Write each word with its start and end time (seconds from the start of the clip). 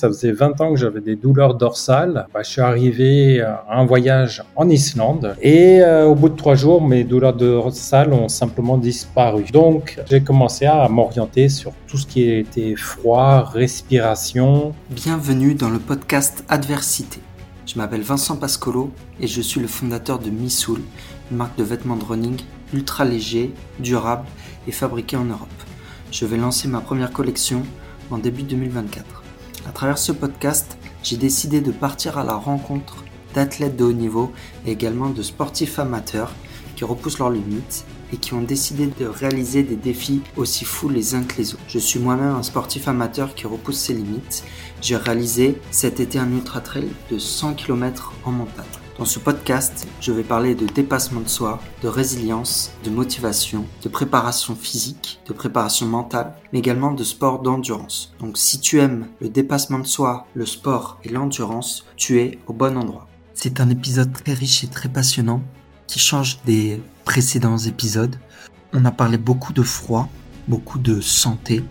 Ça 0.00 0.08
faisait 0.08 0.32
20 0.32 0.62
ans 0.62 0.70
que 0.70 0.80
j'avais 0.80 1.02
des 1.02 1.14
douleurs 1.14 1.56
dorsales. 1.56 2.26
Bah, 2.32 2.40
je 2.42 2.48
suis 2.48 2.62
arrivé 2.62 3.42
à 3.42 3.66
un 3.68 3.84
voyage 3.84 4.42
en 4.56 4.66
Islande 4.70 5.36
et 5.42 5.82
euh, 5.82 6.06
au 6.06 6.14
bout 6.14 6.30
de 6.30 6.36
trois 6.36 6.54
jours, 6.54 6.80
mes 6.80 7.04
douleurs 7.04 7.34
dorsales 7.34 8.14
ont 8.14 8.30
simplement 8.30 8.78
disparu. 8.78 9.44
Donc, 9.52 10.00
j'ai 10.08 10.22
commencé 10.22 10.64
à 10.64 10.88
m'orienter 10.88 11.50
sur 11.50 11.72
tout 11.86 11.98
ce 11.98 12.06
qui 12.06 12.30
était 12.30 12.76
froid, 12.76 13.44
respiration. 13.44 14.72
Bienvenue 14.88 15.54
dans 15.54 15.68
le 15.68 15.78
podcast 15.78 16.44
Adversité. 16.48 17.20
Je 17.66 17.76
m'appelle 17.76 18.00
Vincent 18.00 18.36
Pascolo 18.36 18.90
et 19.20 19.26
je 19.26 19.42
suis 19.42 19.60
le 19.60 19.68
fondateur 19.68 20.18
de 20.18 20.30
Missoul, 20.30 20.80
une 21.30 21.36
marque 21.36 21.58
de 21.58 21.62
vêtements 21.62 21.96
de 21.96 22.04
running 22.04 22.40
ultra 22.72 23.04
léger, 23.04 23.52
durable 23.78 24.24
et 24.66 24.72
fabriqué 24.72 25.18
en 25.18 25.24
Europe. 25.24 25.48
Je 26.10 26.24
vais 26.24 26.38
lancer 26.38 26.68
ma 26.68 26.80
première 26.80 27.12
collection 27.12 27.64
en 28.10 28.16
début 28.16 28.44
2024. 28.44 29.19
À 29.70 29.72
travers 29.72 29.98
ce 29.98 30.10
podcast, 30.10 30.76
j'ai 31.04 31.16
décidé 31.16 31.60
de 31.60 31.70
partir 31.70 32.18
à 32.18 32.24
la 32.24 32.34
rencontre 32.34 33.04
d'athlètes 33.34 33.76
de 33.76 33.84
haut 33.84 33.92
niveau 33.92 34.32
et 34.66 34.72
également 34.72 35.10
de 35.10 35.22
sportifs 35.22 35.78
amateurs 35.78 36.32
qui 36.74 36.84
repoussent 36.84 37.20
leurs 37.20 37.30
limites 37.30 37.84
et 38.12 38.16
qui 38.16 38.34
ont 38.34 38.42
décidé 38.42 38.88
de 38.98 39.06
réaliser 39.06 39.62
des 39.62 39.76
défis 39.76 40.22
aussi 40.36 40.64
fous 40.64 40.88
les 40.88 41.14
uns 41.14 41.22
que 41.22 41.36
les 41.36 41.54
autres. 41.54 41.62
Je 41.68 41.78
suis 41.78 42.00
moi-même 42.00 42.34
un 42.34 42.42
sportif 42.42 42.88
amateur 42.88 43.36
qui 43.36 43.46
repousse 43.46 43.78
ses 43.78 43.94
limites. 43.94 44.42
J'ai 44.82 44.96
réalisé 44.96 45.56
cet 45.70 46.00
été 46.00 46.18
un 46.18 46.32
ultra 46.32 46.60
trail 46.60 46.88
de 47.08 47.20
100 47.20 47.54
km 47.54 48.12
en 48.24 48.32
montagne. 48.32 48.79
Dans 49.00 49.06
ce 49.06 49.18
podcast, 49.18 49.88
je 50.02 50.12
vais 50.12 50.22
parler 50.22 50.54
de 50.54 50.66
dépassement 50.66 51.22
de 51.22 51.28
soi, 51.28 51.62
de 51.82 51.88
résilience, 51.88 52.72
de 52.84 52.90
motivation, 52.90 53.64
de 53.82 53.88
préparation 53.88 54.54
physique, 54.54 55.20
de 55.26 55.32
préparation 55.32 55.86
mentale, 55.86 56.34
mais 56.52 56.58
également 56.58 56.92
de 56.92 57.02
sport 57.02 57.40
d'endurance. 57.40 58.12
Donc 58.20 58.36
si 58.36 58.60
tu 58.60 58.78
aimes 58.78 59.06
le 59.22 59.30
dépassement 59.30 59.78
de 59.78 59.86
soi, 59.86 60.26
le 60.34 60.44
sport 60.44 60.98
et 61.02 61.08
l'endurance, 61.08 61.86
tu 61.96 62.20
es 62.20 62.38
au 62.46 62.52
bon 62.52 62.76
endroit. 62.76 63.08
C'est 63.32 63.62
un 63.62 63.70
épisode 63.70 64.12
très 64.12 64.34
riche 64.34 64.64
et 64.64 64.68
très 64.68 64.90
passionnant 64.90 65.40
qui 65.86 65.98
change 65.98 66.38
des 66.44 66.82
précédents 67.06 67.56
épisodes. 67.56 68.16
On 68.74 68.84
a 68.84 68.90
parlé 68.90 69.16
beaucoup 69.16 69.54
de 69.54 69.62
froid, 69.62 70.10
beaucoup 70.46 70.78
de 70.78 71.00
santé. 71.00 71.64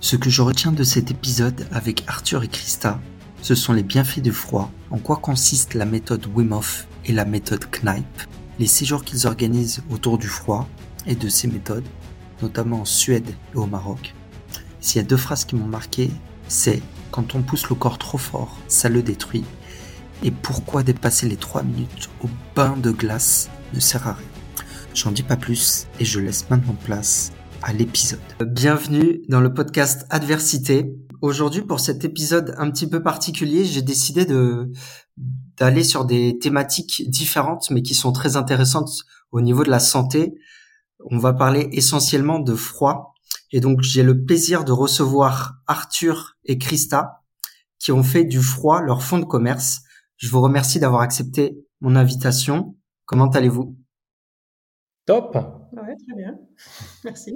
Ce 0.00 0.16
que 0.16 0.28
je 0.28 0.42
retiens 0.42 0.72
de 0.72 0.82
cet 0.82 1.12
épisode 1.12 1.68
avec 1.70 2.02
Arthur 2.08 2.42
et 2.42 2.48
Christa, 2.48 2.98
ce 3.42 3.54
sont 3.54 3.72
les 3.72 3.82
bienfaits 3.82 4.20
du 4.20 4.32
froid, 4.32 4.70
en 4.90 4.98
quoi 4.98 5.16
consiste 5.16 5.74
la 5.74 5.84
méthode 5.84 6.26
Wim 6.34 6.52
Hof 6.52 6.86
et 7.04 7.12
la 7.12 7.24
méthode 7.24 7.64
Kneipp, 7.70 8.04
les 8.58 8.66
séjours 8.66 9.04
qu'ils 9.04 9.26
organisent 9.26 9.82
autour 9.90 10.18
du 10.18 10.26
froid 10.26 10.68
et 11.06 11.14
de 11.14 11.28
ces 11.28 11.48
méthodes, 11.48 11.86
notamment 12.42 12.80
en 12.80 12.84
Suède 12.84 13.30
et 13.54 13.56
au 13.56 13.66
Maroc. 13.66 14.14
S'il 14.80 15.00
y 15.00 15.04
a 15.04 15.08
deux 15.08 15.16
phrases 15.16 15.44
qui 15.44 15.56
m'ont 15.56 15.66
marqué, 15.66 16.10
c'est 16.48 16.82
quand 17.10 17.34
on 17.34 17.42
pousse 17.42 17.68
le 17.68 17.74
corps 17.74 17.98
trop 17.98 18.18
fort, 18.18 18.56
ça 18.68 18.88
le 18.88 19.02
détruit. 19.02 19.44
Et 20.22 20.30
pourquoi 20.30 20.82
dépasser 20.82 21.28
les 21.28 21.36
3 21.36 21.62
minutes 21.62 22.10
au 22.22 22.28
bain 22.56 22.76
de 22.76 22.90
glace 22.90 23.50
ne 23.72 23.80
sert 23.80 24.06
à 24.06 24.14
rien? 24.14 24.26
J'en 24.94 25.12
dis 25.12 25.22
pas 25.22 25.36
plus 25.36 25.86
et 26.00 26.04
je 26.04 26.18
laisse 26.18 26.50
maintenant 26.50 26.76
place 26.84 27.32
à 27.62 27.72
l'épisode. 27.72 28.18
Bienvenue 28.44 29.20
dans 29.28 29.40
le 29.40 29.54
podcast 29.54 30.06
Adversité, 30.10 30.90
aujourd'hui, 31.20 31.62
pour 31.62 31.80
cet 31.80 32.04
épisode 32.04 32.54
un 32.58 32.70
petit 32.70 32.88
peu 32.88 33.02
particulier, 33.02 33.64
j'ai 33.64 33.82
décidé 33.82 34.24
de 34.24 34.70
d'aller 35.56 35.82
sur 35.82 36.04
des 36.04 36.38
thématiques 36.38 37.10
différentes, 37.10 37.70
mais 37.70 37.82
qui 37.82 37.94
sont 37.94 38.12
très 38.12 38.36
intéressantes 38.36 39.04
au 39.32 39.40
niveau 39.40 39.64
de 39.64 39.70
la 39.70 39.80
santé. 39.80 40.34
On 41.10 41.18
va 41.18 41.32
parler 41.32 41.68
essentiellement 41.72 42.38
de 42.38 42.54
froid. 42.54 43.14
Et 43.50 43.60
donc, 43.60 43.82
j'ai 43.82 44.02
le 44.02 44.24
plaisir 44.24 44.64
de 44.64 44.72
recevoir 44.72 45.60
Arthur 45.66 46.36
et 46.44 46.58
Christa, 46.58 47.22
qui 47.78 47.92
ont 47.92 48.02
fait 48.02 48.24
du 48.24 48.40
froid 48.40 48.80
leur 48.80 49.02
fonds 49.02 49.18
de 49.18 49.24
commerce. 49.24 49.80
Je 50.16 50.28
vous 50.28 50.40
remercie 50.40 50.78
d'avoir 50.78 51.00
accepté 51.00 51.58
mon 51.80 51.96
invitation. 51.96 52.76
Comment 53.06 53.28
allez-vous? 53.30 53.76
Top. 55.06 55.34
Ouais, 55.34 55.96
très 56.06 56.16
bien. 56.16 56.38
Merci. 57.04 57.34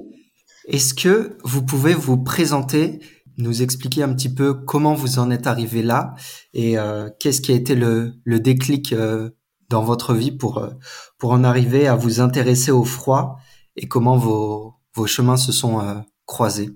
Est-ce 0.67 0.95
que 0.95 1.39
vous 1.43 1.65
pouvez 1.65 1.95
vous 1.95 2.23
présenter 2.23 3.01
nous 3.39 3.63
expliquer 3.63 4.03
un 4.03 4.13
petit 4.15 4.33
peu 4.33 4.55
comment 4.55 4.95
vous 4.95 5.19
en 5.19 5.31
êtes 5.31 5.47
arrivé 5.47 5.83
là 5.83 6.15
et 6.55 6.79
euh, 6.79 7.09
qu'est-ce 7.19 7.41
qui 7.41 7.53
a 7.53 7.55
été 7.55 7.75
le, 7.75 8.15
le 8.25 8.41
déclic 8.41 8.93
euh, 8.93 9.31
dans 9.69 9.83
votre 9.83 10.15
vie 10.15 10.33
pour, 10.33 10.59
euh, 10.59 10.71
pour 11.19 11.33
en 11.33 11.45
arriver 11.45 11.87
à 11.87 11.97
vous 11.97 12.21
intéresser 12.21 12.71
au 12.71 12.85
froid 12.85 13.37
et 13.77 13.89
comment 13.89 14.17
vos, 14.17 14.75
vos 14.95 15.07
chemins 15.07 15.37
se 15.37 15.53
sont 15.53 16.05
croisés? 16.27 16.71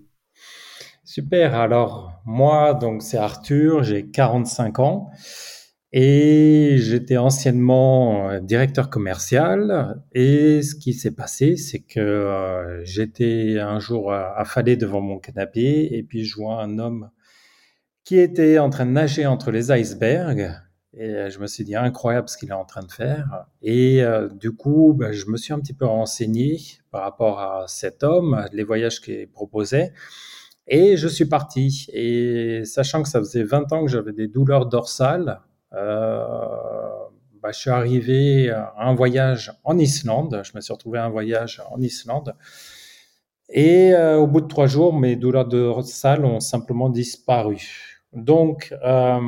Super. 1.04 1.54
Alors, 1.54 2.12
moi, 2.24 2.74
donc, 2.74 3.02
c'est 3.02 3.18
Arthur, 3.18 3.82
j'ai 3.84 4.10
45 4.10 4.78
ans. 4.78 5.10
Et 5.92 6.76
j'étais 6.78 7.16
anciennement 7.16 8.30
euh, 8.30 8.41
directeur 8.41 8.91
commercial. 8.91 10.02
Et 10.12 10.62
ce 10.62 10.74
qui 10.74 10.92
s'est 10.92 11.14
passé, 11.14 11.56
c'est 11.56 11.80
que 11.80 12.00
euh, 12.00 12.84
j'étais 12.84 13.58
un 13.60 13.78
jour 13.78 14.12
affalé 14.12 14.76
devant 14.76 15.00
mon 15.00 15.19
canapé 15.19 15.88
et 15.92 16.02
puis 16.02 16.24
je 16.24 16.36
vois 16.36 16.62
un 16.62 16.78
homme 16.78 17.10
qui 18.04 18.19
était 18.19 18.58
en 18.58 18.70
train 18.70 18.86
de 18.86 18.92
nager 18.92 19.26
entre 19.26 19.50
les 19.50 19.72
icebergs. 19.72 20.52
Et 20.98 21.28
je 21.28 21.38
me 21.41 21.47
suis 21.47 21.62
dit, 21.62 21.76
incroyable 21.76 22.28
ce 22.28 22.38
qu'il 22.38 22.48
est 22.48 22.54
en 22.54 22.64
train 22.64 22.82
de 22.82 22.91
faire. 22.91 23.44
Et 23.60 24.03
euh, 24.03 24.28
du 24.28 24.53
coup, 24.53 24.94
ben, 24.94 25.12
je 25.12 25.26
me 25.26 25.36
suis 25.36 25.53
un 25.53 25.60
petit 25.60 25.74
peu 25.74 25.84
renseigné 25.84 26.58
par 26.91 27.03
rapport 27.03 27.38
à 27.38 27.64
cet 27.68 28.03
homme, 28.03 28.47
les 28.53 28.64
voyages 28.64 29.03
qu'il 29.03 29.28
proposait. 29.28 29.92
Et 30.66 30.97
je 30.97 31.06
suis 31.06 31.26
parti. 31.26 31.86
Et 31.92 32.62
sachant 32.64 33.03
que 33.03 33.10
ça 33.10 33.18
faisait 33.18 33.42
20 33.42 33.72
ans 33.72 33.84
que 33.84 33.91
j'avais 33.91 34.12
des 34.12 34.26
douleurs 34.26 34.66
dorsales, 34.66 35.28
euh, 35.28 35.45
bah, 35.72 37.53
je 37.53 37.59
suis 37.59 37.71
arrivé 37.71 38.50
à 38.50 38.75
un 38.78 38.94
voyage 38.94 39.53
en 39.65 39.78
Islande. 39.78 40.41
Je 40.44 40.53
me 40.54 40.60
suis 40.60 40.72
retrouvé 40.72 40.99
à 40.99 41.04
un 41.04 41.10
voyage 41.10 41.62
en 41.71 41.81
Islande. 41.81 42.34
Et 43.49 43.93
euh, 43.94 44.16
au 44.19 44.27
bout 44.27 44.41
de 44.41 44.49
trois 44.49 44.66
jours, 44.66 44.93
mes 44.93 45.16
douleurs 45.16 45.47
de 45.47 45.82
salle 45.82 46.25
ont 46.25 46.41
simplement 46.41 46.88
disparu. 46.88 48.03
Donc, 48.12 48.75
euh, 48.82 49.21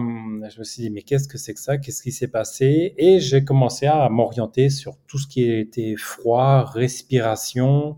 je 0.49 0.59
me 0.59 0.65
suis 0.65 0.83
dit, 0.83 0.91
mais 0.91 1.03
qu'est-ce 1.03 1.29
que 1.29 1.39
c'est 1.39 1.55
que 1.55 1.61
ça? 1.61 1.79
Qu'est-ce 1.79 2.03
qui 2.03 2.11
s'est 2.11 2.29
passé? 2.29 2.95
Et 2.97 3.21
j'ai 3.21 3.45
commencé 3.45 3.87
à 3.87 4.09
m'orienter 4.09 4.71
sur 4.71 4.97
tout 5.07 5.19
ce 5.19 5.29
qui 5.29 5.51
était 5.51 5.95
froid, 5.97 6.65
respiration. 6.65 7.97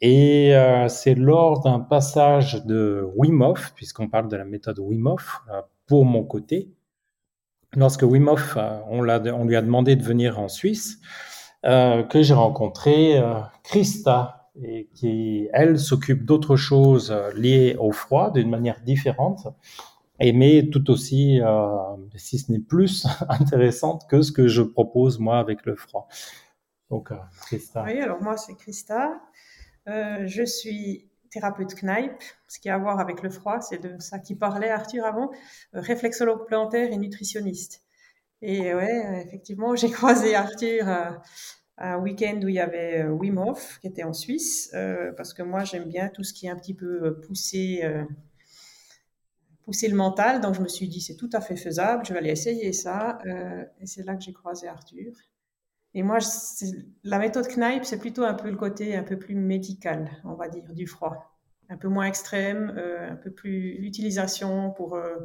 Et 0.00 0.54
euh, 0.56 0.88
c'est 0.88 1.14
lors 1.14 1.60
d'un 1.60 1.80
passage 1.80 2.64
de 2.64 3.06
Wim 3.16 3.54
puisqu'on 3.76 4.08
parle 4.08 4.28
de 4.28 4.36
la 4.36 4.44
méthode 4.44 4.80
Wim 4.80 5.06
Hof, 5.06 5.40
pour 5.86 6.04
mon 6.04 6.24
côté, 6.24 6.72
lorsque 7.76 8.02
Wim 8.02 8.28
euh, 8.28 8.80
on, 8.88 9.02
lui 9.02 9.56
a 9.56 9.62
demandé 9.62 9.96
de 9.96 10.02
venir 10.02 10.38
en 10.38 10.48
Suisse, 10.48 11.00
euh, 11.64 12.02
que 12.02 12.22
j'ai 12.22 12.34
rencontré 12.34 13.18
euh, 13.18 13.34
Christa, 13.62 14.50
et 14.62 14.88
qui, 14.94 15.48
elle, 15.52 15.78
s'occupe 15.78 16.24
d'autres 16.24 16.56
choses 16.56 17.12
euh, 17.12 17.32
liées 17.34 17.76
au 17.78 17.92
froid 17.92 18.32
d'une 18.32 18.50
manière 18.50 18.80
différente, 18.80 19.46
et 20.18 20.32
mais 20.32 20.68
tout 20.70 20.90
aussi, 20.90 21.40
si 22.16 22.38
ce 22.38 22.52
n'est 22.52 22.60
plus, 22.60 23.06
intéressante 23.28 24.08
que 24.08 24.22
ce 24.22 24.30
que 24.30 24.46
je 24.46 24.62
propose 24.62 25.18
moi 25.18 25.38
avec 25.38 25.64
le 25.66 25.74
froid. 25.74 26.06
Donc, 26.90 27.10
Christa. 27.46 27.84
Oui, 27.84 27.98
alors 27.98 28.22
moi, 28.22 28.36
c'est 28.36 28.54
Christa. 28.54 29.20
je 29.86 30.44
suis 30.44 31.10
thérapeute 31.32 31.74
Kneip, 31.82 32.12
ce 32.46 32.60
qui 32.60 32.68
a 32.68 32.74
à 32.74 32.78
voir 32.78 33.00
avec 33.00 33.22
le 33.22 33.30
froid, 33.30 33.60
c'est 33.60 33.78
de 33.78 33.98
ça 33.98 34.18
qui 34.18 34.36
parlait 34.36 34.70
Arthur 34.70 35.04
avant, 35.04 35.30
euh, 35.74 35.80
réflexologue 35.80 36.46
plantaire 36.46 36.92
et 36.92 36.96
nutritionniste. 36.96 37.82
Et 38.42 38.74
ouais, 38.74 39.24
effectivement, 39.26 39.74
j'ai 39.74 39.90
croisé 39.98 40.34
Arthur 40.34 40.88
à, 40.88 41.22
un 41.78 41.98
week-end 41.98 42.38
où 42.44 42.48
il 42.48 42.54
y 42.54 42.60
avait 42.60 43.02
euh, 43.02 43.10
Wim 43.10 43.38
Hof, 43.38 43.78
qui 43.80 43.88
était 43.88 44.04
en 44.04 44.12
Suisse, 44.12 44.70
euh, 44.74 45.10
parce 45.12 45.32
que 45.32 45.42
moi, 45.42 45.64
j'aime 45.64 45.84
bien 45.88 46.08
tout 46.08 46.22
ce 46.22 46.34
qui 46.34 46.46
est 46.46 46.50
un 46.50 46.56
petit 46.56 46.74
peu 46.74 47.20
poussé, 47.22 47.82
pousser 49.64 49.88
le 49.88 49.96
mental. 49.96 50.40
Donc, 50.40 50.54
je 50.54 50.60
me 50.60 50.68
suis 50.68 50.88
dit, 50.88 51.00
c'est 51.00 51.16
tout 51.16 51.30
à 51.32 51.40
fait 51.40 51.56
faisable, 51.56 52.04
je 52.04 52.12
vais 52.12 52.18
aller 52.18 52.30
essayer 52.30 52.72
ça. 52.72 53.18
et 53.80 53.86
c'est 53.86 54.04
là 54.04 54.14
que 54.16 54.22
j'ai 54.22 54.32
croisé 54.32 54.68
Arthur. 54.68 55.12
Et 55.94 56.02
moi, 56.02 56.18
la 57.04 57.18
méthode 57.18 57.48
Knipe, 57.48 57.84
c'est 57.84 57.98
plutôt 57.98 58.24
un 58.24 58.34
peu 58.34 58.50
le 58.50 58.56
côté 58.56 58.96
un 58.96 59.02
peu 59.02 59.18
plus 59.18 59.34
médical, 59.34 60.10
on 60.24 60.34
va 60.34 60.48
dire, 60.48 60.64
du 60.72 60.86
froid. 60.86 61.38
Un 61.68 61.76
peu 61.76 61.88
moins 61.88 62.06
extrême, 62.06 62.74
euh, 62.76 63.12
un 63.12 63.16
peu 63.16 63.30
plus 63.30 63.78
l'utilisation 63.78 64.70
pour, 64.72 64.94
euh, 64.94 65.16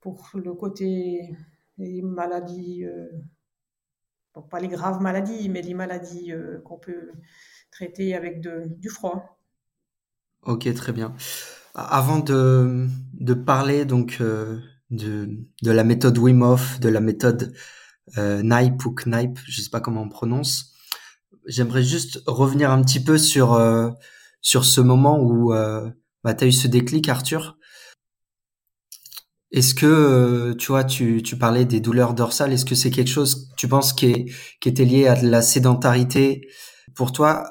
pour 0.00 0.30
le 0.34 0.52
côté 0.52 1.34
des 1.78 2.02
maladies, 2.02 2.84
euh, 2.84 3.08
pas 4.50 4.60
les 4.60 4.68
graves 4.68 5.00
maladies, 5.00 5.48
mais 5.48 5.62
les 5.62 5.74
maladies 5.74 6.32
qu'on 6.64 6.78
peut 6.78 7.12
traiter 7.70 8.14
avec 8.14 8.40
du 8.40 8.90
froid. 8.90 9.38
Ok, 10.42 10.72
très 10.74 10.92
bien. 10.92 11.14
Avant 11.74 12.18
de, 12.18 12.86
de 13.14 13.34
parler 13.34 13.86
donc 13.86 14.20
de, 14.20 14.60
de 15.62 15.70
la 15.70 15.84
méthode 15.84 16.18
Wim 16.18 16.56
de 16.80 16.88
la 16.90 17.00
méthode 17.00 17.54
euh, 18.18 18.42
ou 18.84 18.94
Knipe, 18.94 19.38
je 19.46 19.60
sais 19.60 19.70
pas 19.70 19.80
comment 19.80 20.02
on 20.02 20.08
prononce. 20.08 20.72
J'aimerais 21.46 21.82
juste 21.82 22.22
revenir 22.26 22.70
un 22.70 22.82
petit 22.82 23.02
peu 23.02 23.18
sur 23.18 23.54
euh, 23.54 23.90
sur 24.40 24.64
ce 24.64 24.80
moment 24.80 25.20
où 25.20 25.52
euh, 25.52 25.90
bah, 26.24 26.34
tu 26.34 26.44
as 26.44 26.46
eu 26.46 26.52
ce 26.52 26.68
déclic, 26.68 27.08
Arthur. 27.08 27.56
Est-ce 29.52 29.74
que, 29.74 29.86
euh, 29.86 30.54
tu 30.54 30.68
vois, 30.68 30.84
tu, 30.84 31.22
tu 31.22 31.38
parlais 31.38 31.64
des 31.64 31.80
douleurs 31.80 32.14
dorsales, 32.14 32.52
est-ce 32.52 32.64
que 32.64 32.74
c'est 32.74 32.90
quelque 32.90 33.08
chose, 33.10 33.48
tu 33.56 33.68
penses, 33.68 33.92
qui, 33.92 34.06
est, 34.06 34.26
qui 34.60 34.68
était 34.68 34.84
lié 34.84 35.06
à 35.06 35.20
la 35.22 35.40
sédentarité 35.40 36.48
Pour 36.94 37.12
toi, 37.12 37.44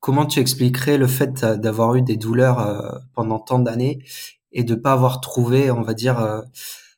comment 0.00 0.26
tu 0.26 0.40
expliquerais 0.40 0.98
le 0.98 1.06
fait 1.06 1.44
d'avoir 1.44 1.94
eu 1.96 2.02
des 2.02 2.16
douleurs 2.16 2.60
euh, 2.60 2.98
pendant 3.14 3.38
tant 3.38 3.58
d'années 3.58 4.04
et 4.52 4.62
de 4.62 4.74
pas 4.74 4.92
avoir 4.92 5.20
trouvé, 5.20 5.70
on 5.70 5.82
va 5.82 5.94
dire, 5.94 6.20
euh, 6.20 6.42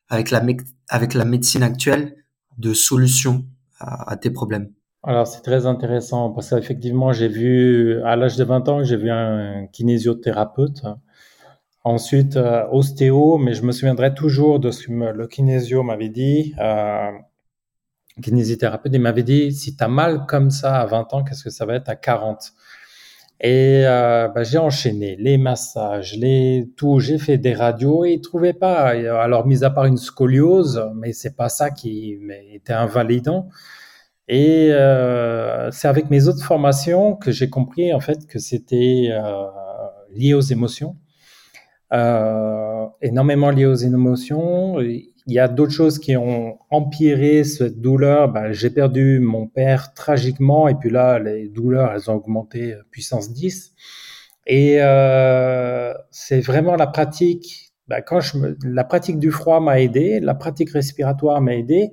avec, 0.09 0.31
la 0.31 0.43
avec 0.89 1.13
la 1.13 1.25
médecine 1.25 1.63
actuelle, 1.63 2.20
de 2.61 2.73
solution 2.73 3.45
à, 3.79 4.15
tes 4.15 4.29
problèmes 4.29 4.69
alors 5.03 5.25
c'est 5.25 5.41
très 5.41 5.65
intéressant 5.65 6.29
parce 6.29 6.51
qu'effectivement 6.51 7.11
j'ai 7.11 7.27
vu 7.27 8.01
à 8.03 8.15
l'âge 8.15 8.37
de 8.37 8.43
20 8.43 8.69
ans 8.69 8.83
j'ai 8.83 8.97
vu 8.97 9.09
un 9.09 9.65
kinésio-thérapeute 9.67 10.83
Ensuite, 11.83 12.37
euh, 12.37 12.67
ostéo, 12.71 13.39
mais 13.39 13.53
je 13.55 13.63
me 13.63 13.71
souviendrai 13.71 14.13
toujours 14.13 14.59
de 14.59 14.69
ce 14.69 14.85
que 14.85 14.91
le 14.91 15.27
kinésio 15.27 15.81
m'avait 15.81 16.09
dit. 16.09 16.53
Euh, 16.59 17.11
kinésithérapeute, 18.21 18.93
il 18.93 19.01
m'avait 19.01 19.23
dit, 19.23 19.51
si 19.51 19.75
tu 19.75 19.83
as 19.83 19.87
mal 19.87 20.27
comme 20.27 20.51
ça 20.51 20.79
à 20.79 20.85
20 20.85 21.13
ans, 21.13 21.23
qu'est-ce 21.23 21.43
que 21.43 21.49
ça 21.49 21.65
va 21.65 21.75
être 21.75 21.89
à 21.89 21.95
40 21.95 22.53
Et 23.43 23.83
euh, 23.85 24.27
bah, 24.27 24.43
j'ai 24.43 24.59
enchaîné 24.59 25.15
les 25.19 25.37
massages, 25.39 26.15
les 26.15 26.69
tout, 26.77 26.99
j'ai 26.99 27.17
fait 27.17 27.39
des 27.39 27.53
radios 27.53 28.05
et 28.05 28.13
il 28.13 28.21
trouvait 28.21 28.53
pas. 28.53 28.89
Alors, 28.89 29.47
mis 29.47 29.63
à 29.63 29.71
part 29.71 29.85
une 29.85 29.97
scoliose, 29.97 30.87
mais 30.95 31.11
c'est 31.11 31.35
pas 31.35 31.49
ça 31.49 31.71
qui 31.71 32.19
était 32.53 32.73
invalidant. 32.73 33.49
Et 34.27 34.69
euh, 34.71 35.71
c'est 35.71 35.87
avec 35.87 36.09
mes 36.11 36.27
autres 36.27 36.43
formations 36.43 37.15
que 37.15 37.31
j'ai 37.31 37.49
compris 37.49 37.93
en 37.93 37.99
fait 37.99 38.27
que 38.27 38.39
c'était 38.39 39.09
euh, 39.11 39.47
lié 40.13 40.33
aux 40.33 40.41
émotions 40.41 40.95
euh, 41.93 42.85
énormément 43.01 43.49
lié 43.49 43.65
aux 43.65 43.75
émotions. 43.75 44.79
Il 45.27 45.33
y 45.33 45.39
a 45.39 45.47
d'autres 45.47 45.73
choses 45.73 45.99
qui 45.99 46.17
ont 46.17 46.57
empiré 46.69 47.43
cette 47.43 47.79
douleur. 47.79 48.29
Ben, 48.29 48.51
j'ai 48.51 48.69
perdu 48.69 49.19
mon 49.19 49.47
père 49.47 49.93
tragiquement 49.93 50.67
et 50.67 50.75
puis 50.75 50.89
là, 50.89 51.19
les 51.19 51.47
douleurs, 51.47 51.91
elles 51.93 52.09
ont 52.09 52.15
augmenté 52.15 52.75
puissance 52.91 53.31
10. 53.31 53.73
Et 54.47 54.77
euh, 54.81 55.93
c'est 56.09 56.41
vraiment 56.41 56.75
la 56.75 56.87
pratique. 56.87 57.73
Ben, 57.87 58.01
quand 58.01 58.19
je 58.19 58.37
me, 58.37 58.57
la 58.63 58.83
pratique 58.83 59.19
du 59.19 59.31
froid 59.31 59.59
m'a 59.59 59.79
aidé, 59.79 60.19
la 60.19 60.33
pratique 60.33 60.71
respiratoire 60.71 61.41
m'a 61.41 61.55
aidé, 61.55 61.91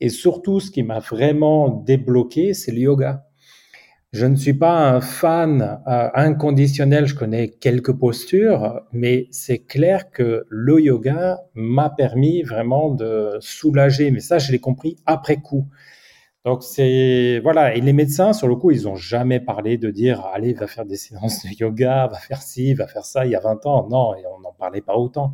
et 0.00 0.08
surtout, 0.08 0.60
ce 0.60 0.70
qui 0.70 0.82
m'a 0.82 1.00
vraiment 1.00 1.68
débloqué, 1.68 2.54
c'est 2.54 2.70
le 2.70 2.78
yoga. 2.78 3.27
Je 4.12 4.24
ne 4.24 4.36
suis 4.36 4.54
pas 4.54 4.90
un 4.90 5.02
fan 5.02 5.82
euh, 5.86 6.08
inconditionnel, 6.14 7.04
je 7.04 7.14
connais 7.14 7.50
quelques 7.50 7.92
postures, 7.92 8.80
mais 8.90 9.28
c'est 9.32 9.58
clair 9.58 10.10
que 10.10 10.46
le 10.48 10.80
yoga 10.80 11.42
m'a 11.54 11.90
permis 11.90 12.42
vraiment 12.42 12.88
de 12.88 13.36
soulager. 13.40 14.10
Mais 14.10 14.20
ça, 14.20 14.38
je 14.38 14.50
l'ai 14.50 14.60
compris 14.60 14.96
après 15.04 15.36
coup. 15.36 15.68
Donc 16.46 16.62
c'est 16.62 17.40
voilà. 17.42 17.74
Et 17.74 17.82
les 17.82 17.92
médecins, 17.92 18.32
sur 18.32 18.48
le 18.48 18.56
coup, 18.56 18.70
ils 18.70 18.88
ont 18.88 18.96
jamais 18.96 19.40
parlé 19.40 19.76
de 19.76 19.90
dire 19.90 20.24
allez, 20.32 20.54
va 20.54 20.66
faire 20.66 20.86
des 20.86 20.96
séances 20.96 21.44
de 21.44 21.50
yoga, 21.60 22.06
va 22.06 22.16
faire 22.18 22.40
ci, 22.40 22.72
va 22.72 22.86
faire 22.86 23.04
ça. 23.04 23.26
Il 23.26 23.32
y 23.32 23.36
a 23.36 23.40
20 23.40 23.66
ans, 23.66 23.88
non, 23.90 24.14
et 24.14 24.22
on 24.34 24.40
n'en 24.40 24.52
parlait 24.52 24.80
pas 24.80 24.96
autant. 24.96 25.32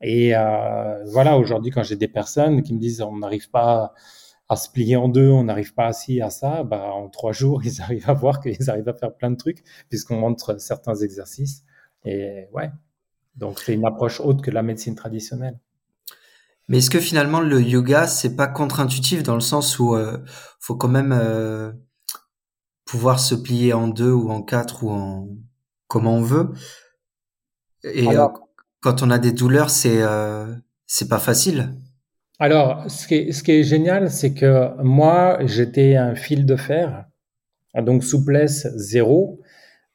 Et 0.00 0.36
euh, 0.36 1.04
voilà, 1.06 1.38
aujourd'hui, 1.38 1.70
quand 1.70 1.84
j'ai 1.84 1.96
des 1.96 2.08
personnes 2.08 2.62
qui 2.62 2.74
me 2.74 2.80
disent 2.80 3.00
on 3.02 3.18
n'arrive 3.18 3.50
pas 3.50 3.94
à 4.48 4.56
se 4.56 4.70
plier 4.70 4.96
en 4.96 5.08
deux, 5.08 5.28
on 5.28 5.44
n'arrive 5.44 5.74
pas 5.74 5.86
à 5.86 5.92
ci, 5.92 6.20
à 6.20 6.30
ça, 6.30 6.64
bah, 6.64 6.90
en 6.92 7.08
trois 7.08 7.32
jours, 7.32 7.62
ils 7.64 7.80
arrivent 7.80 8.08
à 8.08 8.14
voir 8.14 8.40
qu'ils 8.40 8.70
arrivent 8.70 8.88
à 8.88 8.94
faire 8.94 9.14
plein 9.14 9.30
de 9.30 9.36
trucs 9.36 9.62
puisqu'on 9.88 10.18
montre 10.18 10.60
certains 10.60 10.94
exercices. 10.94 11.64
Et 12.04 12.46
ouais, 12.52 12.70
donc 13.36 13.58
c'est 13.58 13.74
une 13.74 13.86
approche 13.86 14.20
autre 14.20 14.42
que 14.42 14.50
la 14.50 14.62
médecine 14.62 14.94
traditionnelle. 14.94 15.58
Mais 16.68 16.78
est-ce 16.78 16.90
que 16.90 17.00
finalement 17.00 17.40
le 17.40 17.62
yoga 17.62 18.06
c'est 18.06 18.36
pas 18.36 18.46
contre-intuitif 18.46 19.22
dans 19.22 19.34
le 19.34 19.40
sens 19.40 19.78
où 19.78 19.94
euh, 19.94 20.18
faut 20.60 20.76
quand 20.76 20.88
même 20.88 21.12
euh, 21.12 21.72
pouvoir 22.84 23.20
se 23.20 23.34
plier 23.34 23.72
en 23.72 23.88
deux 23.88 24.12
ou 24.12 24.30
en 24.30 24.42
quatre 24.42 24.84
ou 24.84 24.90
en 24.90 25.28
comment 25.86 26.16
on 26.16 26.22
veut? 26.22 26.52
Et 27.84 28.06
euh, 28.08 28.28
quand 28.80 29.02
on 29.02 29.10
a 29.10 29.18
des 29.18 29.32
douleurs, 29.32 29.70
c'est 29.70 30.02
euh, 30.02 30.54
c'est 30.86 31.08
pas 31.08 31.18
facile. 31.18 31.74
Alors, 32.40 32.88
ce 32.88 33.06
qui 33.08 33.50
est, 33.50 33.62
génial, 33.64 34.10
c'est 34.10 34.32
que 34.32 34.80
moi, 34.82 35.38
j'étais 35.44 35.96
un 35.96 36.14
fil 36.14 36.46
de 36.46 36.54
fer, 36.54 37.06
donc 37.74 38.04
souplesse 38.04 38.68
zéro. 38.76 39.40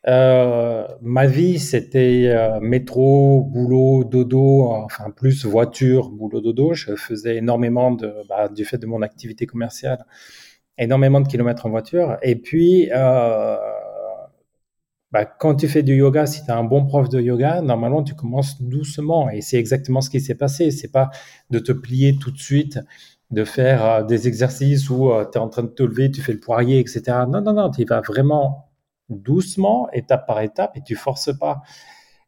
Euh, 0.07 0.86
ma 1.01 1.25
vie, 1.28 1.60
c'était 1.60 2.25
euh, 2.28 2.60
métro, 2.60 3.42
boulot, 3.42 4.04
dodo, 4.04 4.63
enfin 4.68 5.10
plus 5.12 5.45
voiture, 5.45 6.10
boulot, 6.10 6.42
dodo. 6.42 6.74
Je 6.74 6.95
faisais 6.95 7.38
énormément 7.38 7.92
de, 7.92 8.13
bah, 8.28 8.50
du 8.50 8.66
fait 8.66 8.78
de 8.78 8.88
mon 8.88 9.01
activité 9.01 9.46
commerciale, 9.46 10.06
énormément 10.78 11.22
de 11.22 11.28
kilomètres 11.30 11.66
en 11.66 11.69
voiture. 11.69 12.18
Et 12.22 12.36
puis, 12.36 12.89
euh, 12.92 13.57
bah, 15.13 15.25
quand 15.25 15.54
tu 15.54 15.68
fais 15.68 15.83
du 15.83 15.95
yoga, 15.95 16.25
si 16.25 16.44
tu 16.44 16.50
as 16.50 16.57
un 16.57 16.63
bon 16.63 16.86
prof 16.88 17.07
de 17.07 17.21
yoga, 17.21 17.62
normalement, 17.62 18.01
tu 18.01 18.15
commences 18.15 18.60
doucement. 18.60 19.30
Et 19.30 19.42
c'est 19.42 19.57
exactement 19.57 20.01
ce 20.01 20.10
qui 20.10 20.19
s'est 20.19 20.33
passé. 20.33 20.71
C'est 20.71 20.92
pas 20.92 21.12
de 21.51 21.60
te 21.60 21.71
plier 21.71 22.18
tout 22.18 22.31
de 22.31 22.39
suite, 22.39 22.80
de 23.30 23.44
faire 23.45 23.86
euh, 23.86 24.04
des 24.04 24.27
exercices 24.27 24.89
où 24.89 25.12
euh, 25.12 25.24
tu 25.31 25.38
es 25.38 25.42
en 25.42 25.50
train 25.50 25.62
de 25.63 25.68
te 25.68 25.83
lever, 25.83 26.10
tu 26.10 26.21
fais 26.21 26.33
le 26.33 26.39
poirier, 26.39 26.80
etc. 26.80 27.04
Non, 27.30 27.42
non, 27.42 27.54
non, 27.54 27.69
tu 27.69 27.86
vas 27.86 28.01
vraiment 28.01 28.71
doucement, 29.10 29.88
étape 29.94 30.25
par 30.25 30.42
étape, 30.42 30.75
et 30.77 30.81
tu 30.81 30.95
forces 30.95 31.38
pas. 31.38 31.62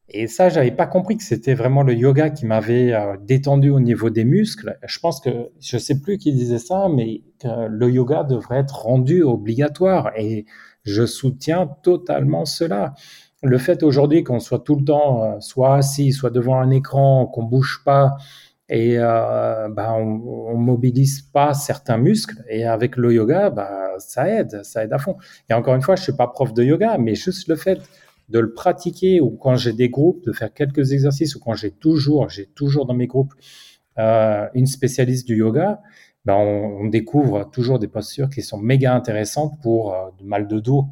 Et 0.09 0.27
ça, 0.27 0.49
j'avais 0.49 0.71
pas 0.71 0.85
compris 0.85 1.17
que 1.17 1.23
c'était 1.23 1.55
vraiment 1.55 1.81
le 1.81 1.95
yoga 1.95 2.29
qui 2.29 2.45
m'avait 2.45 2.93
euh, 2.93 3.17
détendu 3.19 3.71
au 3.71 3.79
niveau 3.79 4.11
des 4.11 4.25
muscles. 4.25 4.77
Je 4.85 4.99
pense 4.99 5.19
que, 5.19 5.49
je 5.59 5.79
sais 5.79 5.99
plus 5.99 6.19
qui 6.19 6.31
disait 6.33 6.59
ça, 6.59 6.87
mais 6.95 7.23
que 7.39 7.67
le 7.67 7.89
yoga 7.89 8.23
devrait 8.23 8.59
être 8.59 8.83
rendu 8.83 9.23
obligatoire. 9.23 10.11
Et 10.17 10.45
je 10.85 11.05
soutiens 11.05 11.67
totalement 11.83 12.45
cela. 12.45 12.93
Le 13.43 13.57
fait 13.57 13.83
aujourd'hui 13.83 14.23
qu'on 14.23 14.39
soit 14.39 14.59
tout 14.59 14.75
le 14.75 14.85
temps 14.85 15.23
euh, 15.23 15.39
soit 15.39 15.75
assis, 15.75 16.13
soit 16.13 16.29
devant 16.29 16.59
un 16.59 16.71
écran, 16.71 17.27
qu'on 17.27 17.43
bouge 17.43 17.81
pas 17.83 18.15
et 18.69 18.97
euh, 18.97 19.69
bah, 19.69 19.93
on, 19.93 20.21
on, 20.53 20.57
mobilise 20.57 21.21
pas 21.21 21.53
certains 21.53 21.97
muscles 21.97 22.43
et 22.49 22.65
avec 22.65 22.97
le 22.97 23.13
yoga, 23.13 23.51
bah, 23.51 23.91
ça 23.99 24.27
aide, 24.27 24.61
ça 24.63 24.83
aide 24.83 24.93
à 24.93 24.97
fond. 24.97 25.17
Et 25.49 25.53
encore 25.53 25.75
une 25.75 25.83
fois, 25.83 25.95
je 25.95 26.03
suis 26.03 26.15
pas 26.15 26.27
prof 26.27 26.53
de 26.53 26.63
yoga, 26.63 26.97
mais 26.97 27.13
juste 27.13 27.47
le 27.47 27.55
fait 27.55 27.79
de 28.29 28.39
le 28.39 28.53
pratiquer 28.53 29.21
ou 29.21 29.31
quand 29.31 29.55
j'ai 29.55 29.73
des 29.73 29.89
groupes, 29.89 30.25
de 30.25 30.31
faire 30.31 30.51
quelques 30.53 30.93
exercices 30.93 31.35
ou 31.35 31.39
quand 31.39 31.53
j'ai 31.53 31.71
toujours, 31.71 32.29
j'ai 32.29 32.47
toujours 32.47 32.85
dans 32.85 32.95
mes 32.95 33.07
groupes 33.07 33.33
euh, 33.97 34.47
une 34.53 34.65
spécialiste 34.65 35.27
du 35.27 35.37
yoga, 35.37 35.81
ben 36.25 36.35
on, 36.35 36.85
découvre 36.85 37.49
toujours 37.51 37.79
des 37.79 37.87
postures 37.87 38.29
qui 38.29 38.41
sont 38.41 38.57
méga 38.57 38.93
intéressantes 38.93 39.61
pour 39.61 39.93
euh, 39.93 40.09
mal 40.23 40.47
de 40.47 40.59
dos 40.59 40.85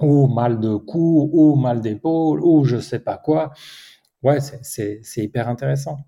ou 0.00 0.26
mal 0.26 0.60
de 0.60 0.76
cou 0.76 1.30
ou 1.32 1.56
mal 1.56 1.80
d'épaule 1.80 2.40
ou 2.42 2.64
je 2.64 2.78
sais 2.78 3.00
pas 3.00 3.18
quoi. 3.18 3.52
Ouais, 4.22 4.38
c'est 4.40 5.02
hyper 5.16 5.48
intéressant. 5.48 5.98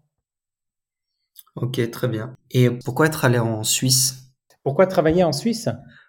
Ok, 1.56 1.90
très 1.90 2.08
bien. 2.08 2.34
Et 2.50 2.70
pourquoi 2.70 3.06
être 3.06 3.24
allé 3.24 3.38
en 3.38 3.62
Suisse? 3.62 4.32
Pourquoi 4.62 4.86
travailler 4.86 5.24
en 5.24 5.32
Suisse? 5.32 5.68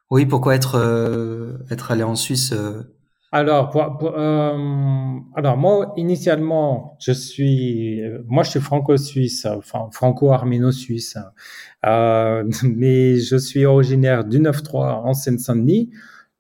Oui, 0.10 0.26
pourquoi 0.26 0.56
être, 0.56 0.76
euh, 0.76 1.58
être 1.70 1.92
allé 1.92 2.04
en 2.04 2.16
Suisse 2.16 2.54
euh, 2.54 2.93
alors, 3.34 3.76
euh, 4.16 5.20
alors 5.36 5.58
moi 5.58 5.92
initialement, 5.98 6.96
je 7.00 7.12
suis, 7.12 8.00
moi 8.28 8.44
je 8.44 8.52
suis 8.52 8.60
franco-suisse, 8.60 9.48
enfin 9.48 9.90
franco-arméno-suisse, 9.92 11.18
euh, 11.84 12.44
mais 12.64 13.18
je 13.18 13.36
suis 13.38 13.66
originaire 13.66 14.24
du 14.24 14.40
9-3 14.40 15.02
en 15.04 15.16
Seine-Saint-Denis. 15.16 15.90